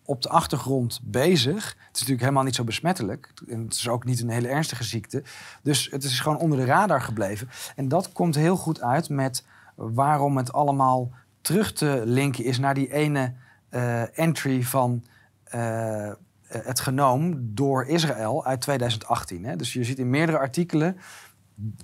op 0.09 0.21
de 0.21 0.29
achtergrond 0.29 0.99
bezig. 1.03 1.63
Het 1.63 1.75
is 1.75 1.99
natuurlijk 1.99 2.19
helemaal 2.19 2.43
niet 2.43 2.55
zo 2.55 2.63
besmettelijk. 2.63 3.33
En 3.47 3.63
het 3.63 3.73
is 3.73 3.87
ook 3.87 4.05
niet 4.05 4.21
een 4.21 4.29
hele 4.29 4.47
ernstige 4.47 4.83
ziekte. 4.83 5.23
Dus 5.63 5.87
het 5.91 6.03
is 6.03 6.19
gewoon 6.19 6.37
onder 6.37 6.57
de 6.57 6.65
radar 6.65 7.01
gebleven. 7.01 7.49
En 7.75 7.87
dat 7.87 8.11
komt 8.11 8.35
heel 8.35 8.55
goed 8.55 8.81
uit 8.81 9.09
met 9.09 9.45
waarom 9.75 10.37
het 10.37 10.53
allemaal 10.53 11.11
terug 11.41 11.73
te 11.73 12.01
linken 12.05 12.43
is 12.43 12.59
naar 12.59 12.73
die 12.73 12.93
ene 12.93 13.33
uh, 13.71 14.19
entry 14.19 14.63
van 14.63 15.03
eh, 15.43 16.11
het 16.47 16.79
genoom 16.79 17.39
door 17.53 17.85
Israël 17.85 18.45
uit 18.45 18.61
2018. 18.61 19.45
Hè. 19.45 19.55
Dus 19.55 19.73
je 19.73 19.83
ziet 19.83 19.99
in 19.99 20.09
meerdere 20.09 20.37
artikelen... 20.37 20.97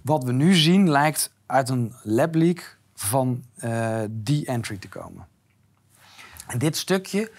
wat 0.02 0.24
we 0.24 0.32
nu 0.32 0.54
zien 0.54 0.90
lijkt 0.90 1.34
uit 1.46 1.70
een 1.70 1.94
lab 2.04 2.36
leak 2.36 2.78
van 2.96 3.44
uh, 3.64 4.00
die 4.10 4.46
entry 4.46 4.78
te 4.78 4.90
komen. 4.90 5.28
En 6.48 6.60
dit 6.60 6.78
stukje... 6.78 7.32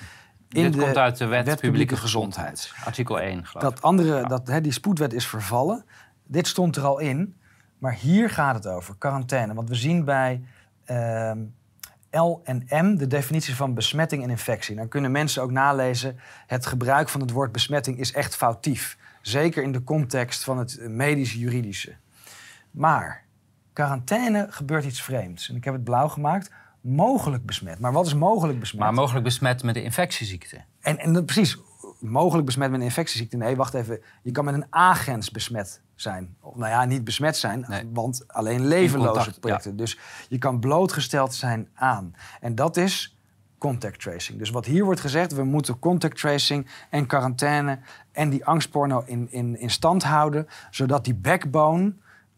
In 0.56 0.62
dit 0.62 0.72
de 0.72 0.78
komt 0.78 0.96
uit 0.96 1.16
de 1.16 1.26
wet, 1.26 1.60
publieke, 1.60 1.96
gezondheid. 1.96 2.72
Artikel 2.84 3.20
1, 3.20 3.46
geloof 3.46 3.62
Dat 3.62 3.82
andere, 3.82 4.28
dat, 4.28 4.48
hè, 4.48 4.60
die 4.60 4.72
spoedwet 4.72 5.12
is 5.12 5.26
vervallen. 5.26 5.84
Dit 6.24 6.46
stond 6.46 6.76
er 6.76 6.84
al 6.84 6.98
in. 6.98 7.36
Maar 7.78 7.94
hier 7.94 8.30
gaat 8.30 8.54
het 8.54 8.66
over, 8.66 8.94
quarantaine. 8.98 9.54
Want 9.54 9.68
we 9.68 9.74
zien 9.74 10.04
bij 10.04 10.42
ehm, 10.84 11.38
L 12.10 12.40
en 12.44 12.66
M 12.68 12.96
de 12.96 13.06
definitie 13.06 13.54
van 13.54 13.74
besmetting 13.74 14.22
en 14.22 14.30
infectie. 14.30 14.76
Dan 14.76 14.88
kunnen 14.88 15.10
mensen 15.10 15.42
ook 15.42 15.50
nalezen... 15.50 16.18
het 16.46 16.66
gebruik 16.66 17.08
van 17.08 17.20
het 17.20 17.30
woord 17.30 17.52
besmetting 17.52 17.98
is 17.98 18.12
echt 18.12 18.36
foutief. 18.36 18.98
Zeker 19.22 19.62
in 19.62 19.72
de 19.72 19.84
context 19.84 20.44
van 20.44 20.58
het 20.58 20.78
medisch-juridische. 20.88 21.96
Maar 22.70 23.24
quarantaine 23.72 24.46
gebeurt 24.50 24.84
iets 24.84 25.02
vreemds. 25.02 25.48
En 25.48 25.56
ik 25.56 25.64
heb 25.64 25.74
het 25.74 25.84
blauw 25.84 26.08
gemaakt. 26.08 26.50
Mogelijk 26.88 27.46
besmet. 27.46 27.78
Maar 27.78 27.92
wat 27.92 28.06
is 28.06 28.14
mogelijk 28.14 28.60
besmet? 28.60 28.82
Maar 28.82 28.94
mogelijk 28.94 29.24
besmet 29.24 29.62
met 29.62 29.74
de 29.74 29.82
infectieziekte. 29.82 30.60
En, 30.80 30.98
en 30.98 31.24
precies, 31.24 31.58
mogelijk 32.00 32.46
besmet 32.46 32.70
met 32.70 32.80
een 32.80 32.86
infectieziekte. 32.86 33.36
Nee, 33.36 33.56
wacht 33.56 33.74
even. 33.74 34.00
Je 34.22 34.30
kan 34.30 34.44
met 34.44 34.54
een 34.54 34.66
agens 34.70 35.30
besmet 35.30 35.80
zijn. 35.94 36.36
Of, 36.40 36.56
nou 36.56 36.70
ja, 36.70 36.84
niet 36.84 37.04
besmet 37.04 37.36
zijn, 37.36 37.66
want 37.92 38.24
alleen 38.26 38.66
levenloze 38.66 39.38
projecten. 39.40 39.76
Dus 39.76 39.98
je 40.28 40.38
kan 40.38 40.60
blootgesteld 40.60 41.34
zijn 41.34 41.68
aan. 41.74 42.14
En 42.40 42.54
dat 42.54 42.76
is 42.76 43.16
contact 43.58 44.00
tracing. 44.00 44.38
Dus 44.38 44.50
wat 44.50 44.64
hier 44.64 44.84
wordt 44.84 45.00
gezegd, 45.00 45.32
we 45.32 45.44
moeten 45.44 45.78
contact 45.78 46.18
tracing 46.18 46.66
en 46.90 47.06
quarantaine 47.06 47.78
en 48.12 48.30
die 48.30 48.44
angstporno 48.44 49.02
in, 49.06 49.30
in, 49.30 49.58
in 49.58 49.70
stand 49.70 50.02
houden, 50.02 50.46
zodat 50.70 51.04
die 51.04 51.14
backbone 51.14 51.94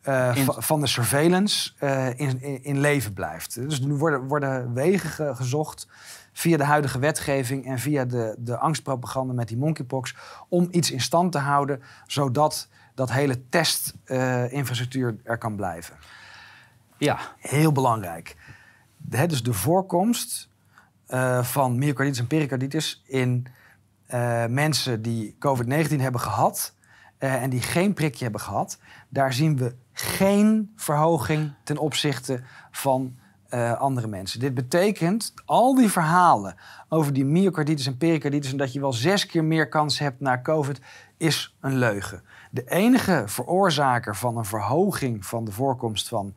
uh, 0.09 0.37
van 0.47 0.81
de 0.81 0.87
surveillance 0.87 1.73
uh, 1.81 2.07
in, 2.07 2.43
in, 2.43 2.65
in, 2.65 2.81
leven 2.81 3.13
blijft. 3.13 3.55
Dus 3.55 3.81
nu 3.81 3.95
worden, 3.95 4.29
worden 4.29 4.73
wegen 4.73 5.37
gezocht 5.37 5.89
via 6.33 6.57
de 6.57 6.65
huidige 6.65 6.99
wetgeving 6.99 7.67
en 7.67 7.79
via 7.79 8.05
de, 8.05 8.35
de 8.39 8.59
angstpropaganda 8.59 9.33
met 9.33 9.49
die 9.49 9.57
monkeypox 9.57 10.17
om 10.49 10.69
iets 10.71 10.91
in 10.91 11.01
stand 11.01 11.33
te 11.33 11.39
houden, 11.39 11.83
zodat 12.07 12.69
dat 12.95 13.13
hele 13.13 13.49
testinfrastructuur 13.49 15.11
uh, 15.11 15.31
er 15.31 15.39
kan 15.39 15.57
blijven. 15.57 15.97
Ja. 16.99 17.19
Heel 17.39 17.73
belangrijk. 17.73 18.37
De, 18.97 19.27
dus 19.27 19.43
de 19.43 19.53
voorkomst 19.53 20.49
van 21.43 21.79
myocarditis 21.79 22.21
en 22.21 22.27
pericarditis 22.27 23.03
in 23.07 23.47
mensen 24.49 25.03
die 25.03 25.37
COVID-19 25.39 25.97
hebben 25.97 26.21
gehad 26.21 26.75
en 27.19 27.51
die 27.51 27.63
geen 27.63 27.95
prikje 27.95 28.23
hebben 28.23 28.41
gehad, 28.41 28.79
daar 29.09 29.33
zien 29.33 29.57
we 29.57 29.75
geen 30.01 30.73
verhoging 30.77 31.53
ten 31.63 31.79
opzichte 31.79 32.41
van 32.71 33.17
uh, 33.51 33.73
andere 33.73 34.07
mensen. 34.07 34.41
Dit 34.41 34.55
betekent 34.55 35.35
al 35.45 35.75
die 35.75 35.91
verhalen 35.91 36.55
over 36.89 37.13
die 37.13 37.25
myocarditis 37.25 37.87
en 37.87 37.97
pericarditis 37.97 38.51
en 38.51 38.57
dat 38.57 38.73
je 38.73 38.81
wel 38.81 38.93
zes 38.93 39.27
keer 39.27 39.45
meer 39.45 39.69
kans 39.69 39.99
hebt 39.99 40.21
na 40.21 40.41
COVID, 40.41 40.81
is 41.17 41.57
een 41.61 41.79
leugen. 41.79 42.23
De 42.51 42.65
enige 42.65 43.23
veroorzaker 43.27 44.17
van 44.17 44.37
een 44.37 44.45
verhoging 44.45 45.27
van 45.27 45.45
de 45.45 45.53
voorkomst 45.53 46.09
van 46.09 46.35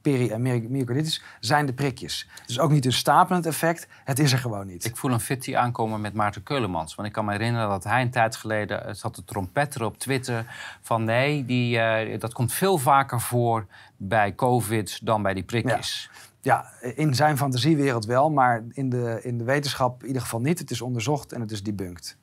peri- 0.00 0.30
en 0.30 0.42
myocarditis 0.70 1.22
zijn 1.40 1.66
de 1.66 1.72
prikjes. 1.72 2.28
Dus 2.46 2.58
ook 2.58 2.70
niet 2.70 2.84
een 2.84 2.92
stapelend 2.92 3.46
effect, 3.46 3.88
het 4.04 4.18
is 4.18 4.32
er 4.32 4.38
gewoon 4.38 4.66
niet. 4.66 4.84
Ik 4.84 4.96
voel 4.96 5.12
een 5.12 5.20
fitty 5.20 5.56
aankomen 5.56 6.00
met 6.00 6.14
Maarten 6.14 6.42
Keulemans. 6.42 6.94
Want 6.94 7.08
ik 7.08 7.14
kan 7.14 7.24
me 7.24 7.32
herinneren 7.32 7.68
dat 7.68 7.84
hij 7.84 8.02
een 8.02 8.10
tijd 8.10 8.36
geleden 8.36 8.96
zat 8.96 9.14
de 9.14 9.24
trompetter 9.24 9.84
op 9.84 9.98
Twitter 9.98 10.46
van 10.80 11.04
nee, 11.04 11.44
die, 11.44 11.76
uh, 11.76 12.18
dat 12.18 12.32
komt 12.32 12.52
veel 12.52 12.78
vaker 12.78 13.20
voor 13.20 13.66
bij 13.96 14.34
COVID 14.34 15.06
dan 15.06 15.22
bij 15.22 15.34
die 15.34 15.42
prikjes. 15.42 16.10
Ja. 16.42 16.72
in 16.80 17.14
zijn 17.14 17.36
fantasiewereld 17.36 18.04
wel, 18.04 18.30
maar 18.30 18.64
in 18.72 18.90
de, 18.90 19.20
in 19.22 19.38
de 19.38 19.44
wetenschap 19.44 20.00
in 20.00 20.06
ieder 20.06 20.22
geval 20.22 20.40
niet. 20.40 20.58
Het 20.58 20.70
is 20.70 20.80
onderzocht 20.80 21.32
en 21.32 21.40
het 21.40 21.50
is 21.50 21.62
debunked. 21.62 22.16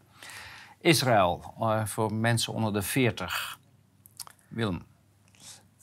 Israël, 0.82 1.54
uh, 1.60 1.86
voor 1.86 2.14
mensen 2.14 2.54
onder 2.54 2.74
de 2.74 2.82
40. 2.82 3.60
Willem. 4.48 4.86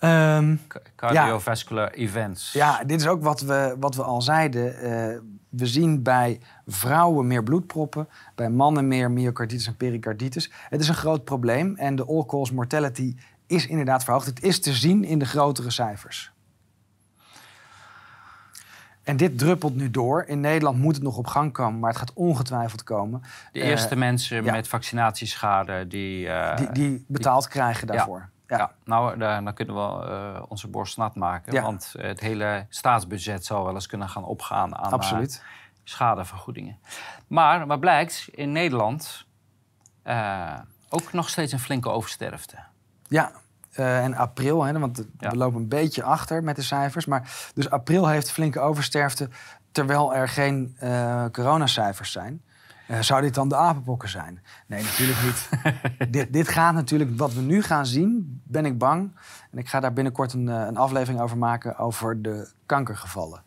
Um, 0.05 0.61
Cardiovascular 0.97 1.91
events. 1.91 2.53
Ja, 2.53 2.85
dit 2.85 3.01
is 3.01 3.07
ook 3.07 3.23
wat 3.23 3.41
we, 3.41 3.77
wat 3.79 3.95
we 3.95 4.03
al 4.03 4.23
zeiden. 4.23 4.75
Uh, 4.75 5.19
we 5.49 5.67
zien 5.67 6.03
bij 6.03 6.41
vrouwen 6.67 7.27
meer 7.27 7.43
bloedproppen, 7.43 8.09
bij 8.35 8.51
mannen 8.51 8.89
meer 8.89 9.11
myocarditis 9.11 9.67
en 9.67 9.77
pericarditis. 9.77 10.51
Het 10.69 10.81
is 10.81 10.89
een 10.89 10.95
groot 10.95 11.25
probleem 11.25 11.77
en 11.77 11.97
de 11.97 12.05
all-cause 12.07 12.55
mortality 12.55 13.17
is 13.47 13.67
inderdaad 13.67 14.05
verhoogd. 14.05 14.27
Het 14.27 14.43
is 14.43 14.61
te 14.61 14.73
zien 14.73 15.05
in 15.05 15.19
de 15.19 15.25
grotere 15.25 15.71
cijfers. 15.71 16.33
En 19.03 19.17
dit 19.17 19.39
druppelt 19.39 19.77
nu 19.77 19.91
door. 19.91 20.25
In 20.27 20.41
Nederland 20.41 20.79
moet 20.79 20.95
het 20.95 21.03
nog 21.03 21.17
op 21.17 21.27
gang 21.27 21.53
komen, 21.53 21.81
maar 21.81 21.91
het 21.91 21.99
gaat 21.99 22.13
ongetwijfeld 22.13 22.83
komen. 22.83 23.23
De 23.53 23.61
eerste 23.61 23.95
uh, 23.95 24.01
mensen 24.01 24.45
met 24.45 24.69
vaccinatieschade 24.69 25.87
die, 25.87 26.27
uh, 26.27 26.57
die, 26.57 26.73
die, 26.73 27.05
betaald 27.09 27.43
die, 27.43 27.51
krijgen 27.51 27.87
daarvoor. 27.87 28.19
Ja. 28.19 28.33
Ja. 28.57 28.73
nou, 28.85 29.19
dan 29.19 29.55
kunnen 29.55 29.75
we 29.75 30.07
uh, 30.09 30.43
onze 30.49 30.69
borst 30.69 30.97
nat 30.97 31.15
maken. 31.15 31.63
Want 31.63 31.95
het 31.99 32.21
hele 32.21 32.67
staatsbudget 32.69 33.45
zou 33.45 33.65
wel 33.65 33.75
eens 33.75 33.87
kunnen 33.87 34.09
gaan 34.09 34.25
opgaan 34.25 34.77
aan 34.77 34.93
Absoluut. 34.93 35.43
schadevergoedingen. 35.85 36.79
Maar 37.27 37.67
wat 37.67 37.81
blijkt, 37.81 38.29
in 38.31 38.53
Nederland 38.53 39.27
ook 40.89 41.13
nog 41.13 41.29
steeds 41.29 41.53
een 41.53 41.59
flinke 41.59 41.89
oversterfte. 41.89 42.57
Ja, 43.09 43.33
uh, 43.79 44.05
en 44.05 44.15
april, 44.15 44.63
hè, 44.63 44.79
want 44.79 45.05
we 45.19 45.37
lopen 45.37 45.61
een 45.61 45.69
beetje 45.69 46.03
achter 46.03 46.43
met 46.43 46.57
de 46.57 46.63
cijfers. 46.63 47.07
Maar 47.07 47.51
dus 47.55 47.71
april 47.71 48.09
heeft 48.09 48.31
flinke 48.31 48.61
oversterfte, 48.61 49.29
terwijl 49.73 50.15
er 50.15 50.29
geen 50.29 50.77
uh, 50.83 51.25
coronacijfers 51.33 52.13
zijn. 52.13 52.44
Uh, 52.91 53.01
zou 53.01 53.21
dit 53.21 53.35
dan 53.35 53.49
de 53.49 53.57
apenpokken 53.57 54.09
zijn? 54.09 54.43
Nee, 54.67 54.83
natuurlijk 54.83 55.19
niet. 55.23 55.49
dit, 56.13 56.33
dit, 56.33 56.49
gaat 56.49 56.75
natuurlijk, 56.75 57.19
wat 57.19 57.35
we 57.35 57.41
nu 57.41 57.63
gaan 57.63 57.87
zien, 57.87 58.41
ben 58.45 58.67
ik 58.67 58.79
bang. 58.79 59.17
En 59.51 59.59
ik 59.59 59.69
ga 59.69 59.81
daar 59.81 59.93
binnenkort 59.93 60.33
een, 60.33 60.47
een 60.47 60.77
aflevering 60.77 61.21
over 61.21 61.39
maken 61.39 61.79
over 61.79 62.23
de 62.23 62.53
kankergevallen. 62.67 63.43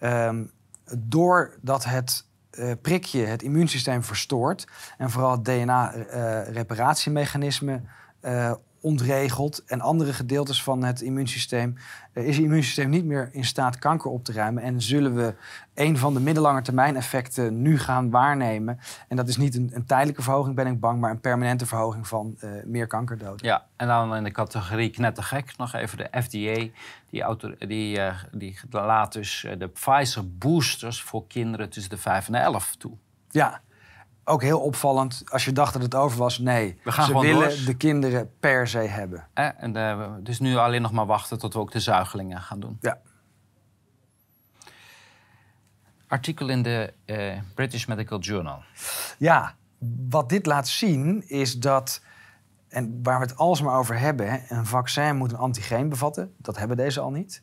Um, 0.00 0.50
doordat 0.98 1.84
het 1.84 2.24
uh, 2.52 2.72
prikje 2.82 3.24
het 3.24 3.42
immuunsysteem 3.42 4.02
verstoort 4.02 4.66
en 4.98 5.10
vooral 5.10 5.30
het 5.30 5.44
DNA-reparatiemechanisme 5.44 7.82
uh, 8.22 8.52
ontregeld 8.80 9.64
en 9.64 9.80
andere 9.80 10.12
gedeeltes 10.12 10.62
van 10.62 10.84
het 10.84 11.00
immuunsysteem, 11.00 11.76
uh, 12.14 12.26
is 12.26 12.36
het 12.36 12.44
immuunsysteem 12.44 12.90
niet 12.90 13.04
meer 13.04 13.28
in 13.32 13.44
staat 13.44 13.78
kanker 13.78 14.10
op 14.10 14.24
te 14.24 14.32
ruimen. 14.32 14.62
En 14.62 14.82
zullen 14.82 15.14
we 15.14 15.34
een 15.74 15.98
van 15.98 16.14
de 16.14 16.20
middellange 16.20 16.62
termijn 16.62 16.96
effecten 16.96 17.62
nu 17.62 17.78
gaan 17.78 18.10
waarnemen. 18.10 18.78
En 19.08 19.16
dat 19.16 19.28
is 19.28 19.36
niet 19.36 19.54
een, 19.54 19.70
een 19.74 19.86
tijdelijke 19.86 20.22
verhoging, 20.22 20.54
ben 20.54 20.66
ik 20.66 20.80
bang, 20.80 21.00
maar 21.00 21.10
een 21.10 21.20
permanente 21.20 21.66
verhoging 21.66 22.08
van 22.08 22.36
uh, 22.44 22.50
meer 22.64 22.86
kankerdoden. 22.86 23.46
Ja, 23.46 23.66
en 23.76 23.86
dan 23.86 24.16
in 24.16 24.24
de 24.24 24.30
categorie 24.30 24.90
knettergek 24.90 25.56
nog 25.56 25.74
even 25.74 25.98
de 25.98 26.22
FDA. 26.22 26.68
Die, 27.10 27.22
auto, 27.22 27.54
die, 27.58 27.98
uh, 27.98 28.14
die 28.32 28.58
laat 28.70 29.12
dus 29.12 29.46
de 29.58 29.68
Pfizer 29.68 30.36
boosters 30.36 31.02
voor 31.02 31.26
kinderen 31.26 31.70
tussen 31.70 31.90
de 31.90 31.98
5 31.98 32.26
en 32.26 32.32
de 32.32 32.38
11 32.38 32.74
toe. 32.76 32.92
Ja, 33.30 33.60
ook 34.30 34.42
heel 34.42 34.60
opvallend, 34.60 35.22
als 35.28 35.44
je 35.44 35.52
dacht 35.52 35.72
dat 35.72 35.82
het 35.82 35.94
over 35.94 36.18
was, 36.18 36.38
nee. 36.38 36.80
We 36.84 36.92
gaan 36.92 37.06
ze 37.06 37.20
willen 37.20 37.64
de 37.64 37.74
kinderen 37.74 38.30
per 38.40 38.68
se 38.68 38.78
hebben. 38.78 39.28
Eh, 39.34 39.48
en 39.56 39.76
uh, 39.76 40.12
dus 40.20 40.40
nu 40.40 40.56
alleen 40.56 40.82
nog 40.82 40.92
maar 40.92 41.06
wachten 41.06 41.38
tot 41.38 41.52
we 41.52 41.58
ook 41.58 41.72
de 41.72 41.80
zuigelingen 41.80 42.40
gaan 42.40 42.60
doen. 42.60 42.78
Ja. 42.80 42.98
Artikel 46.06 46.48
in 46.48 46.62
de 46.62 46.92
uh, 47.06 47.38
British 47.54 47.86
Medical 47.86 48.18
Journal. 48.18 48.62
Ja, 49.18 49.54
wat 50.08 50.28
dit 50.28 50.46
laat 50.46 50.68
zien 50.68 51.28
is 51.28 51.58
dat, 51.58 52.02
en 52.68 53.00
waar 53.02 53.18
we 53.18 53.26
het 53.26 53.36
alsmaar 53.36 53.78
over 53.78 53.98
hebben, 53.98 54.42
een 54.48 54.66
vaccin 54.66 55.16
moet 55.16 55.32
een 55.32 55.38
antigeen 55.38 55.88
bevatten. 55.88 56.34
Dat 56.36 56.58
hebben 56.58 56.76
deze 56.76 57.00
al 57.00 57.10
niet. 57.10 57.42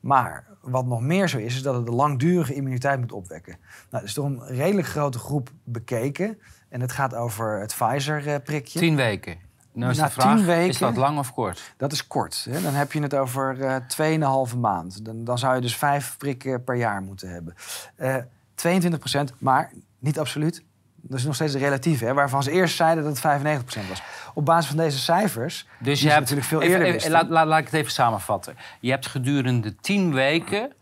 Maar 0.00 0.46
wat 0.70 0.86
nog 0.86 1.00
meer 1.00 1.28
zo 1.28 1.38
is, 1.38 1.54
is 1.54 1.62
dat 1.62 1.74
het 1.74 1.86
de 1.86 1.92
langdurige 1.92 2.54
immuniteit 2.54 3.00
moet 3.00 3.12
opwekken. 3.12 3.56
Nou, 3.90 4.02
er 4.02 4.08
is 4.08 4.14
toch 4.14 4.24
een 4.24 4.46
redelijk 4.46 4.86
grote 4.86 5.18
groep 5.18 5.50
bekeken. 5.64 6.38
En 6.68 6.80
het 6.80 6.92
gaat 6.92 7.14
over 7.14 7.60
het 7.60 7.74
Pfizer-prikje. 7.78 8.78
Tien 8.78 8.96
weken. 8.96 9.36
Nou 9.72 9.90
is 9.90 9.98
de 9.98 10.10
vraag, 10.10 10.44
weken, 10.44 10.68
is 10.68 10.78
dat 10.78 10.96
lang 10.96 11.18
of 11.18 11.32
kort? 11.32 11.74
Dat 11.76 11.92
is 11.92 12.06
kort. 12.06 12.46
Hè? 12.50 12.60
Dan 12.60 12.74
heb 12.74 12.92
je 12.92 13.00
het 13.00 13.14
over 13.14 13.58
uh, 13.58 14.48
2,5 14.50 14.58
maand. 14.58 15.04
Dan, 15.04 15.24
dan 15.24 15.38
zou 15.38 15.54
je 15.54 15.60
dus 15.60 15.76
vijf 15.76 16.16
prikken 16.18 16.64
per 16.64 16.74
jaar 16.74 17.02
moeten 17.02 17.28
hebben. 17.28 17.54
Uh, 17.96 18.16
eh, 18.16 18.22
22 18.54 18.98
procent, 19.00 19.32
maar 19.38 19.72
niet 19.98 20.18
absoluut. 20.18 20.62
Dat 21.08 21.18
is 21.18 21.24
nog 21.24 21.34
steeds 21.34 21.54
relatief, 21.54 22.00
hè, 22.00 22.14
waarvan 22.14 22.42
ze 22.42 22.50
eerst 22.50 22.76
zeiden 22.76 23.04
dat 23.04 23.12
het 23.12 23.20
95% 23.20 23.88
was. 23.88 24.02
Op 24.34 24.44
basis 24.44 24.66
van 24.66 24.76
deze 24.76 24.98
cijfers, 24.98 25.66
dus 25.78 26.00
je 26.00 26.08
hebt 26.08 26.20
natuurlijk 26.20 26.46
veel 26.46 26.62
eerder 26.62 26.86
even, 26.86 27.10
laat, 27.10 27.28
laat, 27.28 27.46
laat, 27.46 27.58
ik 27.58 27.64
het 27.64 27.74
even 27.74 27.92
samenvatten. 27.92 28.56
Je 28.80 28.90
hebt 28.90 29.06
gedurende 29.06 29.76
10 29.76 30.12
weken 30.12 30.72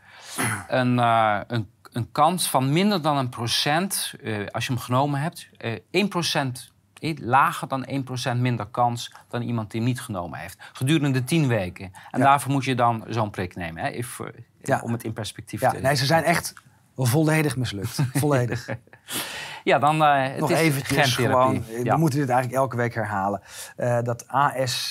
een, 0.69 0.99
uh, 0.99 1.41
een, 1.47 1.69
een 1.93 2.13
kans 2.13 2.49
van 2.49 2.73
minder 2.73 3.03
dan 3.03 3.17
een 3.17 3.29
procent, 3.29 4.15
uh, 4.23 4.47
als 4.51 4.67
je 4.67 4.73
hem 4.73 4.83
genomen 4.83 5.21
hebt, 5.21 5.49
uh, 5.61 5.79
1% 5.91 6.73
lager 7.21 7.69
dan 7.69 7.87
1% 8.35 8.37
minder 8.37 8.67
kans 8.67 9.13
dan 9.29 9.43
iemand 9.43 9.71
die 9.71 9.81
hem 9.81 9.89
niet 9.89 10.01
genomen 10.01 10.39
heeft. 10.39 10.59
Gedurende 10.73 11.25
10 11.25 11.47
weken. 11.47 11.93
En 12.11 12.21
daarvoor 12.21 12.53
moet 12.53 12.65
je 12.65 12.75
dan 12.75 13.05
zo'n 13.09 13.31
prik 13.31 13.57
nemen. 13.57 13.83
Hè? 13.83 13.89
If, 13.89 14.21
Ja. 14.63 14.81
Om 14.81 14.93
het 14.93 15.05
in 15.05 15.13
perspectief 15.13 15.61
Ja, 15.61 15.71
te 15.71 15.81
nee, 15.81 15.95
ze 15.95 16.07
zijn 16.07 16.25
echt 16.25 16.53
volledig 16.97 17.57
mislukt. 17.57 18.01
volledig. 18.15 18.69
Ja, 19.65 19.79
dan 19.79 20.03
eh 20.05 20.23
het 20.23 20.41
Nog 20.41 20.51
is 20.51 20.59
eventjes 20.59 20.99
gentherapie. 20.99 21.35
gewoon, 21.37 21.65
eh, 21.69 21.85
Ja. 21.85 21.95
we 21.95 22.01
moeten 22.01 22.19
dit 22.19 22.29
eigenlijk 22.29 22.61
elke 22.61 22.77
week 22.77 22.95
herhalen. 22.95 23.41
Eh, 23.77 23.99
dat 24.03 24.29
ASGCT, 24.29 24.87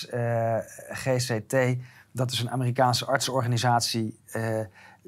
dat 2.12 2.32
is 2.32 2.40
een 2.40 2.52
Amerikaanse 2.52 3.06
artsenorganisatie... 3.06 4.20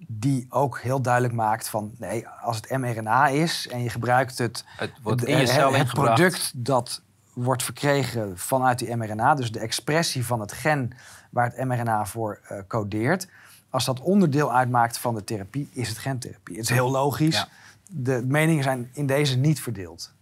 die 0.07 0.45
ook 0.49 0.79
heel 0.79 1.01
duidelijk 1.01 1.33
maakt 1.33 1.67
van... 1.69 1.91
nee, 1.97 2.27
als 2.27 2.55
het 2.55 2.77
mRNA 2.77 3.27
is 3.27 3.67
en 3.67 3.83
je 3.83 3.89
gebruikt 3.89 4.37
het... 4.37 4.65
Het 4.77 4.91
wordt 5.01 5.23
in 5.23 5.37
je 5.37 5.47
cel 5.47 5.73
het, 5.73 5.93
product 5.93 6.51
dat 6.55 7.01
wordt 7.33 7.63
verkregen 7.63 8.37
vanuit 8.37 8.79
die 8.79 8.95
mRNA... 8.95 9.35
dus 9.35 9.51
de 9.51 9.59
expressie 9.59 10.25
van 10.25 10.39
het 10.39 10.51
gen 10.51 10.91
waar 11.29 11.51
het 11.55 11.65
mRNA 11.67 12.05
voor 12.05 12.39
codeert... 12.67 13.27
als 13.69 13.85
dat 13.85 13.99
onderdeel 13.99 14.53
uitmaakt 14.53 14.97
van 14.97 15.15
de 15.15 15.23
therapie, 15.23 15.69
is 15.73 15.89
het 15.89 15.97
gentherapie. 15.97 16.55
Het 16.55 16.63
is 16.63 16.69
heel 16.69 16.91
logisch. 16.91 17.35
Ja. 17.35 17.47
De 17.89 18.23
meningen 18.27 18.63
zijn 18.63 18.89
in 18.93 19.05
deze 19.05 19.37
niet 19.37 19.61
verdeeld. 19.61 20.13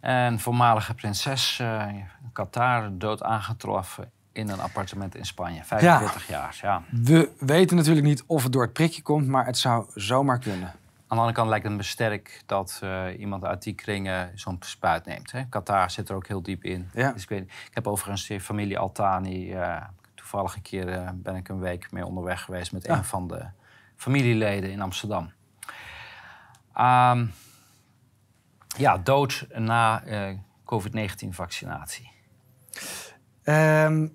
Een 0.00 0.40
voormalige 0.40 0.94
prinses 0.94 1.58
in 1.60 2.04
Qatar 2.32 2.98
dood 2.98 3.22
aangetroffen 3.22 4.10
in 4.32 4.48
een 4.48 4.60
appartement 4.60 5.14
in 5.14 5.26
Spanje. 5.26 5.64
45 5.64 6.26
jaar, 6.28 6.58
ja. 6.62 6.82
We 6.90 7.30
weten 7.38 7.76
natuurlijk 7.76 8.06
niet 8.06 8.24
of 8.26 8.42
het 8.42 8.52
door 8.52 8.62
het 8.62 8.72
prikje 8.72 9.02
komt, 9.02 9.26
maar 9.26 9.46
het 9.46 9.58
zou 9.58 9.86
zomaar 9.94 10.38
kunnen. 10.38 10.68
Aan 10.68 11.20
de 11.20 11.26
andere 11.26 11.32
kant 11.32 11.48
lijkt 11.48 11.64
het 11.66 11.74
me 11.76 11.82
sterk 11.82 12.42
dat 12.46 12.78
eh, 12.82 13.04
iemand 13.18 13.44
uit 13.44 13.62
die 13.62 13.74
kringen 13.74 14.30
zo'n 14.34 14.56
spuit 14.60 15.04
neemt. 15.04 15.32
Hè. 15.32 15.44
Qatar 15.48 15.90
zit 15.90 16.08
er 16.08 16.14
ook 16.14 16.26
heel 16.26 16.42
diep 16.42 16.64
in. 16.64 16.88
Ja. 16.92 17.12
Dus 17.12 17.22
ik, 17.22 17.28
weet, 17.28 17.42
ik 17.42 17.70
heb 17.74 17.86
overigens 17.86 18.26
die 18.26 18.40
familie 18.40 18.78
Altani... 18.78 19.52
eh, 19.52 19.82
toevallig 20.14 20.54
een 20.54 20.62
keer 20.62 21.12
ben 21.14 21.36
ik 21.36 21.48
een 21.48 21.58
week 21.58 21.92
mee 21.92 22.06
onderweg 22.06 22.42
geweest... 22.42 22.72
met 22.72 22.88
Ah. 22.88 22.96
een 22.96 23.04
van 23.04 23.28
de 23.28 23.44
familieleden 23.96 24.70
in 24.70 24.80
Amsterdam. 24.80 25.30
Ehm, 26.74 27.26
ja, 28.76 28.98
dood 28.98 29.46
na 29.58 30.04
eh, 30.04 30.36
COVID-19-vaccinatie. 30.64 32.10
Ehm, 33.42 34.08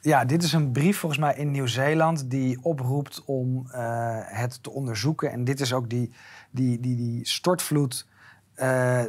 ja, 0.00 0.24
dit 0.24 0.42
is 0.42 0.52
een 0.52 0.72
brief 0.72 0.98
volgens 0.98 1.20
mij 1.20 1.34
in 1.34 1.50
Nieuw-Zeeland 1.50 2.30
die 2.30 2.62
oproept 2.62 3.24
om 3.24 3.70
eh, 3.70 4.18
het 4.22 4.62
te 4.62 4.70
onderzoeken. 4.70 5.30
En 5.30 5.44
dit 5.44 5.60
is 5.60 5.72
ook 5.72 5.90
die, 5.90 6.12
die, 6.50 6.80
die, 6.80 6.96
die 6.96 7.26
stortvloed 7.26 8.06
eh, 8.54 9.04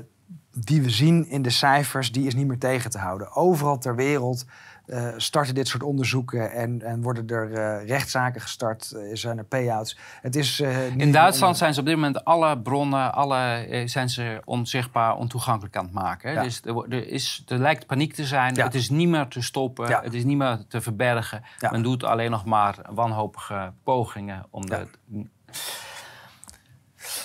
die 0.51 0.81
we 0.81 0.89
zien 0.89 1.27
in 1.27 1.41
de 1.41 1.49
cijfers, 1.49 2.11
die 2.11 2.27
is 2.27 2.35
niet 2.35 2.47
meer 2.47 2.59
tegen 2.59 2.89
te 2.89 2.97
houden. 2.97 3.31
Overal 3.31 3.77
ter 3.77 3.95
wereld 3.95 4.45
eh, 4.87 5.07
starten 5.17 5.55
dit 5.55 5.67
soort 5.67 5.83
onderzoeken 5.83 6.51
en, 6.51 6.81
en 6.81 7.01
worden 7.01 7.27
er 7.27 7.53
eh, 7.53 7.87
rechtszaken 7.87 8.41
gestart, 8.41 8.91
eh, 8.91 9.01
zijn 9.13 9.37
er 9.37 9.43
payouts. 9.43 9.97
Het 10.21 10.35
is, 10.35 10.59
In 10.97 11.11
Duitsland 11.11 11.57
zijn 11.57 11.73
ze 11.73 11.79
op 11.79 11.85
dit 11.85 11.95
moment 11.95 12.25
alle 12.25 12.59
bronnen, 12.59 13.13
alle, 13.13 13.65
zijn 13.85 14.09
ze 14.09 14.41
onzichtbaar, 14.45 15.15
ontoegankelijk 15.15 15.75
aan 15.75 15.85
het 15.85 15.93
maken. 15.93 16.29
hè. 16.29 16.35
Ja. 16.35 16.43
Dus 16.43 16.61
er, 16.63 16.85
er, 16.89 17.07
is, 17.07 17.43
er 17.47 17.57
lijkt 17.57 17.85
paniek 17.85 18.13
te 18.13 18.25
zijn. 18.25 18.55
Ja. 18.55 18.63
Het 18.63 18.75
is 18.75 18.89
niet 18.89 19.07
meer 19.07 19.27
te 19.27 19.41
stoppen. 19.41 19.89
Ja. 19.89 20.01
Het 20.03 20.13
is 20.13 20.23
niet 20.23 20.37
meer 20.37 20.59
te 20.67 20.81
verbergen. 20.81 21.43
Men 21.71 21.83
doet 21.83 22.03
alleen 22.03 22.31
nog 22.31 22.45
maar 22.45 22.75
wanhopige 22.89 23.73
pogingen 23.83 24.45
om 24.49 24.65
de. 24.65 24.87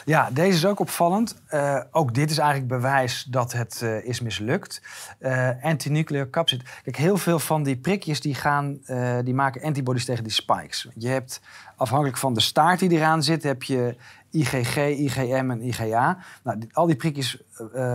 Ja, 0.05 0.31
deze 0.31 0.57
is 0.57 0.67
ook 0.67 0.81
opvallend. 0.81 1.37
Eh, 1.47 1.81
ook 1.91 2.15
dit 2.15 2.31
is 2.31 2.39
eigenlijk 2.39 2.69
bewijs 2.69 3.27
dat 3.29 3.53
het 3.53 3.83
eh, 3.83 4.05
is 4.05 4.21
mislukt. 4.21 4.83
Eh 5.19 5.51
antinuclear 5.63 6.31
capsid. 6.31 6.63
Kijk, 6.83 6.97
heel 6.97 7.17
veel 7.17 7.39
van 7.39 7.63
die 7.63 7.77
prikjes 7.77 8.21
die 8.21 8.35
gaan, 8.35 8.81
die 9.25 9.35
maken 9.35 9.63
antibodies 9.63 10.05
tegen 10.05 10.25
die 10.25 10.33
spikes. 10.33 10.89
Je 10.95 11.09
hebt 11.09 11.41
afhankelijk 11.77 12.19
van 12.19 12.35
de 12.35 12.41
staart 12.41 12.79
die 12.79 12.91
eraan 12.91 13.23
zit, 13.23 13.43
heb 13.43 13.63
je 13.63 13.97
IgG, 14.31 14.77
IgM 14.77 15.51
en 15.51 15.63
IgA. 15.67 16.19
Nou, 16.43 16.59
al 16.73 16.87
die 16.87 16.97
prikjes 16.97 17.43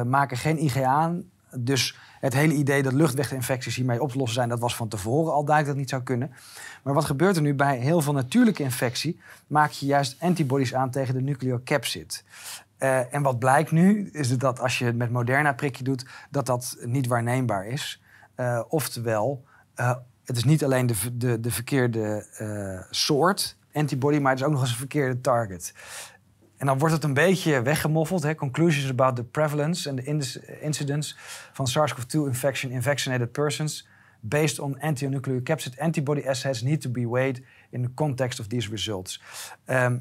maken 0.05 0.37
geen 0.37 0.63
IgA 0.63 0.85
aan. 0.85 1.23
Dus 1.51 1.97
het 2.27 2.35
hele 2.35 2.53
idee 2.53 2.83
dat 2.83 2.93
luchtweginfecties 2.93 3.75
hiermee 3.75 4.01
op 4.01 4.29
zijn, 4.29 4.49
dat 4.49 4.59
was 4.59 4.75
van 4.75 4.87
tevoren 4.87 5.33
al 5.33 5.45
duidelijk 5.45 5.65
dat 5.65 5.67
het 5.67 5.77
niet 5.77 5.89
zou 5.89 6.03
kunnen. 6.03 6.31
Maar 6.83 6.93
wat 6.93 7.05
gebeurt 7.05 7.35
er 7.35 7.41
nu 7.41 7.53
bij 7.53 7.77
heel 7.77 8.01
veel 8.01 8.13
natuurlijke 8.13 8.63
infectie? 8.63 9.19
Maak 9.47 9.71
je 9.71 9.85
juist 9.85 10.15
antibodies 10.19 10.73
aan 10.73 10.89
tegen 10.89 11.13
de 11.13 11.21
nucleocapsid. 11.21 12.23
Eh 12.77 13.13
en 13.13 13.21
wat 13.21 13.39
blijkt 13.39 13.71
nu, 13.71 14.09
is 14.11 14.37
dat 14.37 14.59
als 14.59 14.79
je 14.79 14.85
het 14.85 14.95
met 14.95 15.11
Moderna 15.11 15.53
prikje 15.53 15.83
doet, 15.83 16.05
dat 16.29 16.45
dat 16.45 16.77
niet 16.85 17.07
waarneembaar 17.07 17.67
is. 17.67 18.01
Eh, 18.35 18.61
oftewel, 18.67 19.43
eh, 19.75 19.95
het 20.25 20.37
is 20.37 20.43
niet 20.43 20.63
alleen 20.63 20.87
de, 20.87 21.17
de, 21.17 21.39
de 21.39 21.51
verkeerde 21.51 22.25
soort 22.89 23.57
antibody, 23.73 24.17
maar 24.17 24.31
het 24.31 24.39
is 24.39 24.45
ook 24.45 24.51
nog 24.51 24.61
eens 24.61 24.71
een 24.71 24.77
verkeerde 24.77 25.21
target. 25.21 25.73
En 26.57 26.65
dan 26.65 26.77
wordt 26.77 26.93
het 26.93 27.03
een 27.03 27.13
beetje 27.13 27.61
weggemoffeld. 27.61 28.23
Hè? 28.23 28.35
Conclusions 28.35 28.89
about 28.89 29.15
the 29.15 29.23
prevalence 29.23 29.89
and 29.89 29.97
the 29.97 30.03
inc- 30.03 30.61
incidence 30.61 31.15
van 31.53 31.67
SARS-CoV-2 31.67 32.19
infection 32.25 32.71
in 32.71 32.81
vaccinated 32.81 33.31
persons 33.31 33.87
based 34.19 34.59
on 34.59 34.79
antinucleocapsid 34.79 35.79
antibody 35.79 36.27
assays 36.27 36.61
need 36.61 36.81
to 36.81 36.89
be 36.89 37.09
weighed 37.09 37.43
in 37.69 37.81
the 37.81 37.93
context 37.93 38.39
of 38.39 38.47
these 38.47 38.69
results. 38.69 39.21
Ehm, 39.65 39.97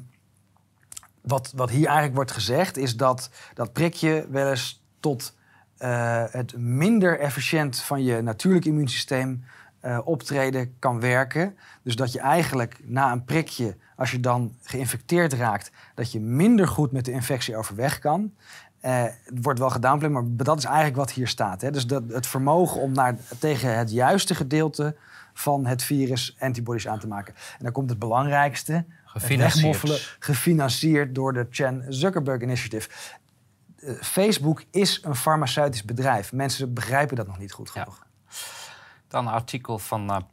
wat, 1.21 1.53
wat 1.55 1.69
hier 1.69 1.85
eigenlijk 1.85 2.15
wordt 2.15 2.31
gezegd 2.31 2.77
is 2.77 2.95
dat 2.95 3.29
dat 3.53 3.73
prikje 3.73 4.27
wel 4.29 4.49
eens 4.49 4.83
tot 4.99 5.35
eh, 5.77 6.23
het 6.31 6.57
minder 6.57 7.19
efficiënt 7.19 7.79
van 7.79 8.03
je 8.03 8.21
natuurlijk 8.21 8.65
immuunsysteem 8.65 9.43
eh, 9.79 9.99
optreden 10.03 10.75
kan 10.79 10.99
werken. 10.99 11.57
Dus 11.83 11.95
dat 11.95 12.11
je 12.11 12.19
eigenlijk 12.19 12.79
na 12.83 13.11
een 13.11 13.23
prikje, 13.23 13.75
als 13.95 14.11
je 14.11 14.19
dan 14.19 14.55
geïnfecteerd 14.61 15.33
raakt, 15.33 15.71
dat 15.95 16.11
je 16.11 16.19
minder 16.19 16.67
goed 16.67 16.91
met 16.91 17.05
de 17.05 17.11
infectie 17.11 17.57
overweg 17.57 17.99
kan. 17.99 18.33
Eh, 18.79 19.03
het 19.03 19.37
wordt 19.41 19.59
wel 19.59 19.69
gedownplayed, 19.69 20.13
maar 20.13 20.23
dat 20.25 20.57
is 20.57 20.63
eigenlijk 20.63 20.95
wat 20.95 21.11
hier 21.11 21.27
staat. 21.27 21.61
Hè? 21.61 21.71
Dus 21.71 21.87
dat, 21.87 22.03
het 22.07 22.27
vermogen 22.27 22.81
om 22.81 22.91
naar, 22.91 23.15
tegen 23.39 23.77
het 23.77 23.91
juiste 23.91 24.35
gedeelte 24.35 24.95
van 25.33 25.65
het 25.65 25.83
virus 25.83 26.35
antibodies 26.39 26.87
aan 26.87 26.99
te 26.99 27.07
maken. 27.07 27.33
En 27.33 27.63
dan 27.63 27.71
komt 27.71 27.89
het 27.89 27.99
belangrijkste, 27.99 28.85
Gefinancierd. 29.05 29.53
wegmoffelen, 29.53 29.99
gefinancierd 30.19 31.15
door 31.15 31.33
de 31.33 31.47
Chan 31.49 31.83
Zuckerberg 31.89 32.41
Initiative. 32.41 32.89
Eh, 33.77 33.93
Facebook 34.01 34.63
is 34.71 35.01
een 35.03 35.15
farmaceutisch 35.15 35.83
bedrijf. 35.83 36.33
Mensen 36.33 36.73
begrijpen 36.73 37.15
dat 37.15 37.27
nog 37.27 37.39
niet 37.39 37.51
goed 37.51 37.71
Ja. 37.73 37.87
Dan 39.07 39.27
een 39.27 39.33
artikel 39.33 39.79
van. 39.79 40.25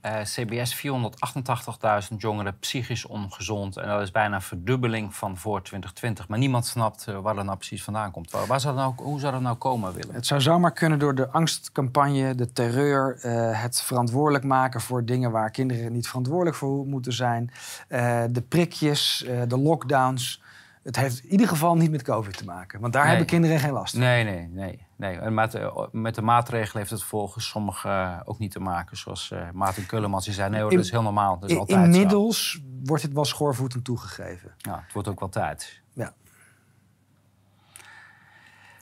Eh, 0.00 0.20
CBS 0.20 0.74
488.000 0.74 2.16
jongeren 2.16 2.58
psychisch 2.58 3.06
ongezond. 3.06 3.76
En 3.76 3.88
dat 3.88 4.00
is 4.00 4.10
bijna 4.10 4.34
een 4.34 4.42
verdubbeling 4.42 5.14
van 5.14 5.36
voor 5.36 5.62
2020. 5.62 6.28
Maar 6.28 6.38
niemand 6.38 6.66
snapt 6.66 7.06
eh, 7.06 7.18
waar 7.18 7.34
dat 7.34 7.44
nou 7.44 7.56
precies 7.56 7.82
vandaan 7.82 8.10
komt. 8.10 8.30
Waar, 8.30 8.46
waar 8.46 8.60
zou 8.60 8.74
nou, 8.74 8.94
hoe 8.96 9.20
zou 9.20 9.32
dat 9.32 9.40
nou 9.40 9.56
komen, 9.56 9.92
Willem? 9.92 10.14
Het 10.14 10.26
zou 10.26 10.40
zomaar 10.40 10.72
kunnen 10.72 10.98
door 10.98 11.14
de 11.14 11.28
angstcampagne, 11.28 12.34
de 12.34 12.52
terreur, 12.52 13.18
eh, 13.22 13.62
het 13.62 13.82
verantwoordelijk 13.82 14.44
maken 14.44 14.80
voor 14.80 15.04
dingen 15.04 15.30
waar 15.30 15.50
kinderen 15.50 15.92
niet 15.92 16.08
verantwoordelijk 16.08 16.56
voor 16.56 16.86
moeten 16.86 17.12
zijn, 17.12 17.50
eh, 17.88 18.22
de 18.30 18.42
prikjes, 18.42 19.24
de 19.48 19.58
lockdowns. 19.58 20.42
Het 20.82 20.96
heeft 20.96 21.24
in 21.24 21.30
ieder 21.30 21.48
geval 21.48 21.76
niet 21.76 21.90
met 21.90 22.02
COVID 22.02 22.36
te 22.36 22.44
maken, 22.44 22.80
want 22.80 22.92
daar 22.92 23.02
Nee. 23.02 23.10
hebben 23.10 23.28
kinderen 23.30 23.58
geen 23.58 23.72
last 23.72 23.92
van. 23.92 24.00
Nee, 24.02 24.24
nee, 24.24 24.46
nee. 24.48 24.86
nee. 24.96 25.18
En 25.18 25.34
met, 25.34 25.54
eh, 25.54 25.76
met 25.92 26.14
de 26.14 26.22
maatregelen 26.22 26.78
heeft 26.78 26.90
het 26.90 27.02
volgens 27.02 27.48
sommigen 27.48 27.90
eh, 27.90 28.20
ook 28.24 28.38
niet 28.38 28.50
te 28.50 28.60
maken. 28.60 28.96
Zoals 28.96 29.30
eh 29.30 29.50
Maarten 29.52 29.86
Kullemans 29.86 30.24
die 30.24 30.34
zei, 30.34 30.50
nee 30.50 30.60
hoor, 30.60 30.70
In- 30.70 30.76
dat 30.76 30.84
is 30.86 30.90
heel 30.90 31.02
normaal. 31.02 31.38
Dat 31.38 31.48
is 31.48 31.54
In- 31.54 31.60
altijd 31.60 31.78
zo. 31.78 31.84
Inmiddels 31.84 32.60
wordt 32.84 33.02
dit 33.02 33.12
wel 33.12 33.24
schoorvoetend 33.24 33.84
toegegeven. 33.84 34.54
Ja, 34.58 34.82
het 34.84 34.92
wordt 34.92 35.08
ook 35.08 35.20
wel 35.20 35.28
tijd. 35.28 35.82
Ja. 35.92 36.12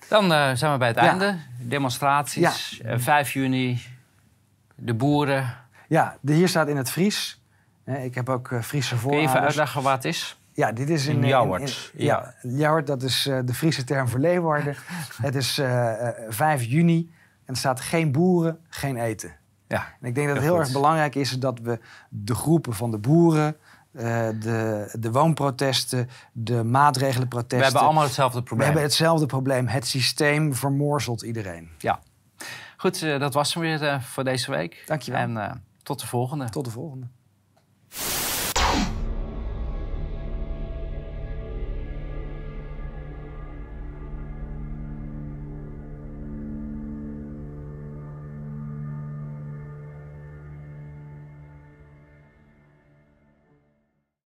Dan 0.09 0.57
zijn 0.57 0.73
we 0.73 0.79
bij 0.79 0.89
het 0.89 0.97
Ja. 0.97 1.03
einde. 1.11 1.37
Demonstraties. 1.61 2.81
Eh, 2.81 2.99
5 2.99 3.33
juni. 3.33 3.81
De 4.75 4.95
boeren. 4.95 5.55
Ja, 5.89 6.17
de, 6.21 6.33
hier 6.33 6.49
staat 6.49 6.69
in 6.69 6.77
het 6.77 6.91
Fries. 6.91 7.43
Ik 7.85 8.15
heb 8.15 8.29
ook 8.29 8.51
Friese 8.63 8.97
Kun 8.97 9.17
je 9.17 9.23
even 9.23 9.41
uitleggen 9.41 9.83
wat 9.83 9.93
het 9.93 10.05
is? 10.05 10.37
Ja, 10.59 10.73
dit 10.73 10.91
is 10.91 11.07
in, 11.07 11.17
in- 11.23 11.27
Ljouwert. 11.29 11.91
in- 11.95 12.05
ja, 12.05 12.35
Ljouwert, 12.43 12.87
dat 12.87 13.03
is 13.03 13.27
eh, 13.27 13.39
de 13.45 13.55
Friese 13.55 13.85
term 13.85 14.09
voor 14.09 14.21
Leeuwarden. 14.21 14.77
het 15.23 15.35
is 15.35 15.59
eh, 15.59 16.09
eh, 16.09 16.15
5 16.29 16.63
juni 16.65 17.11
en 17.45 17.53
er 17.55 17.57
staat 17.57 17.81
geen 17.81 18.13
boeren, 18.13 18.59
geen 18.69 18.97
eten. 18.97 19.37
Ja. 19.69 19.87
En 20.01 20.09
ik 20.09 20.15
denk 20.15 20.27
dat 20.27 20.37
het 20.37 20.45
Heel 20.45 20.55
goed. 20.55 20.63
erg 20.65 20.73
belangrijk 20.73 21.15
is 21.15 21.31
dat 21.31 21.59
we 21.61 21.79
de 22.09 22.35
groepen 22.35 22.75
van 22.75 22.91
de 22.91 22.99
boeren, 22.99 23.57
eh, 23.93 24.03
de, 24.41 24.89
de 25.01 25.11
woonprotesten, 25.13 26.09
de 26.33 26.65
maatregelenprotesten. 26.65 27.59
We 27.59 27.65
hebben 27.65 27.83
allemaal 27.83 28.03
hetzelfde 28.03 28.39
we 28.39 28.45
probleem. 28.45 28.67
hebben 28.67 28.85
hetzelfde 28.87 29.27
probleem. 29.27 29.67
Het 29.67 29.87
systeem 29.87 30.55
vermorzelt 30.55 31.23
iedereen. 31.23 31.69
Ja. 31.79 32.01
Goed, 32.77 33.03
eh, 33.03 33.19
dat 33.21 33.35
was 33.35 33.55
hem 33.55 33.63
weer 33.63 33.83
eh, 33.89 34.01
voor 34.01 34.25
deze 34.25 34.51
week. 34.51 34.83
Dankjewel. 34.87 35.21
En 35.21 35.37
eh, 35.37 35.53
tot 35.83 36.01
de 36.01 36.07
volgende. 36.07 36.49
Tot 36.49 36.65
de 36.65 36.71
volgende. 36.71 37.07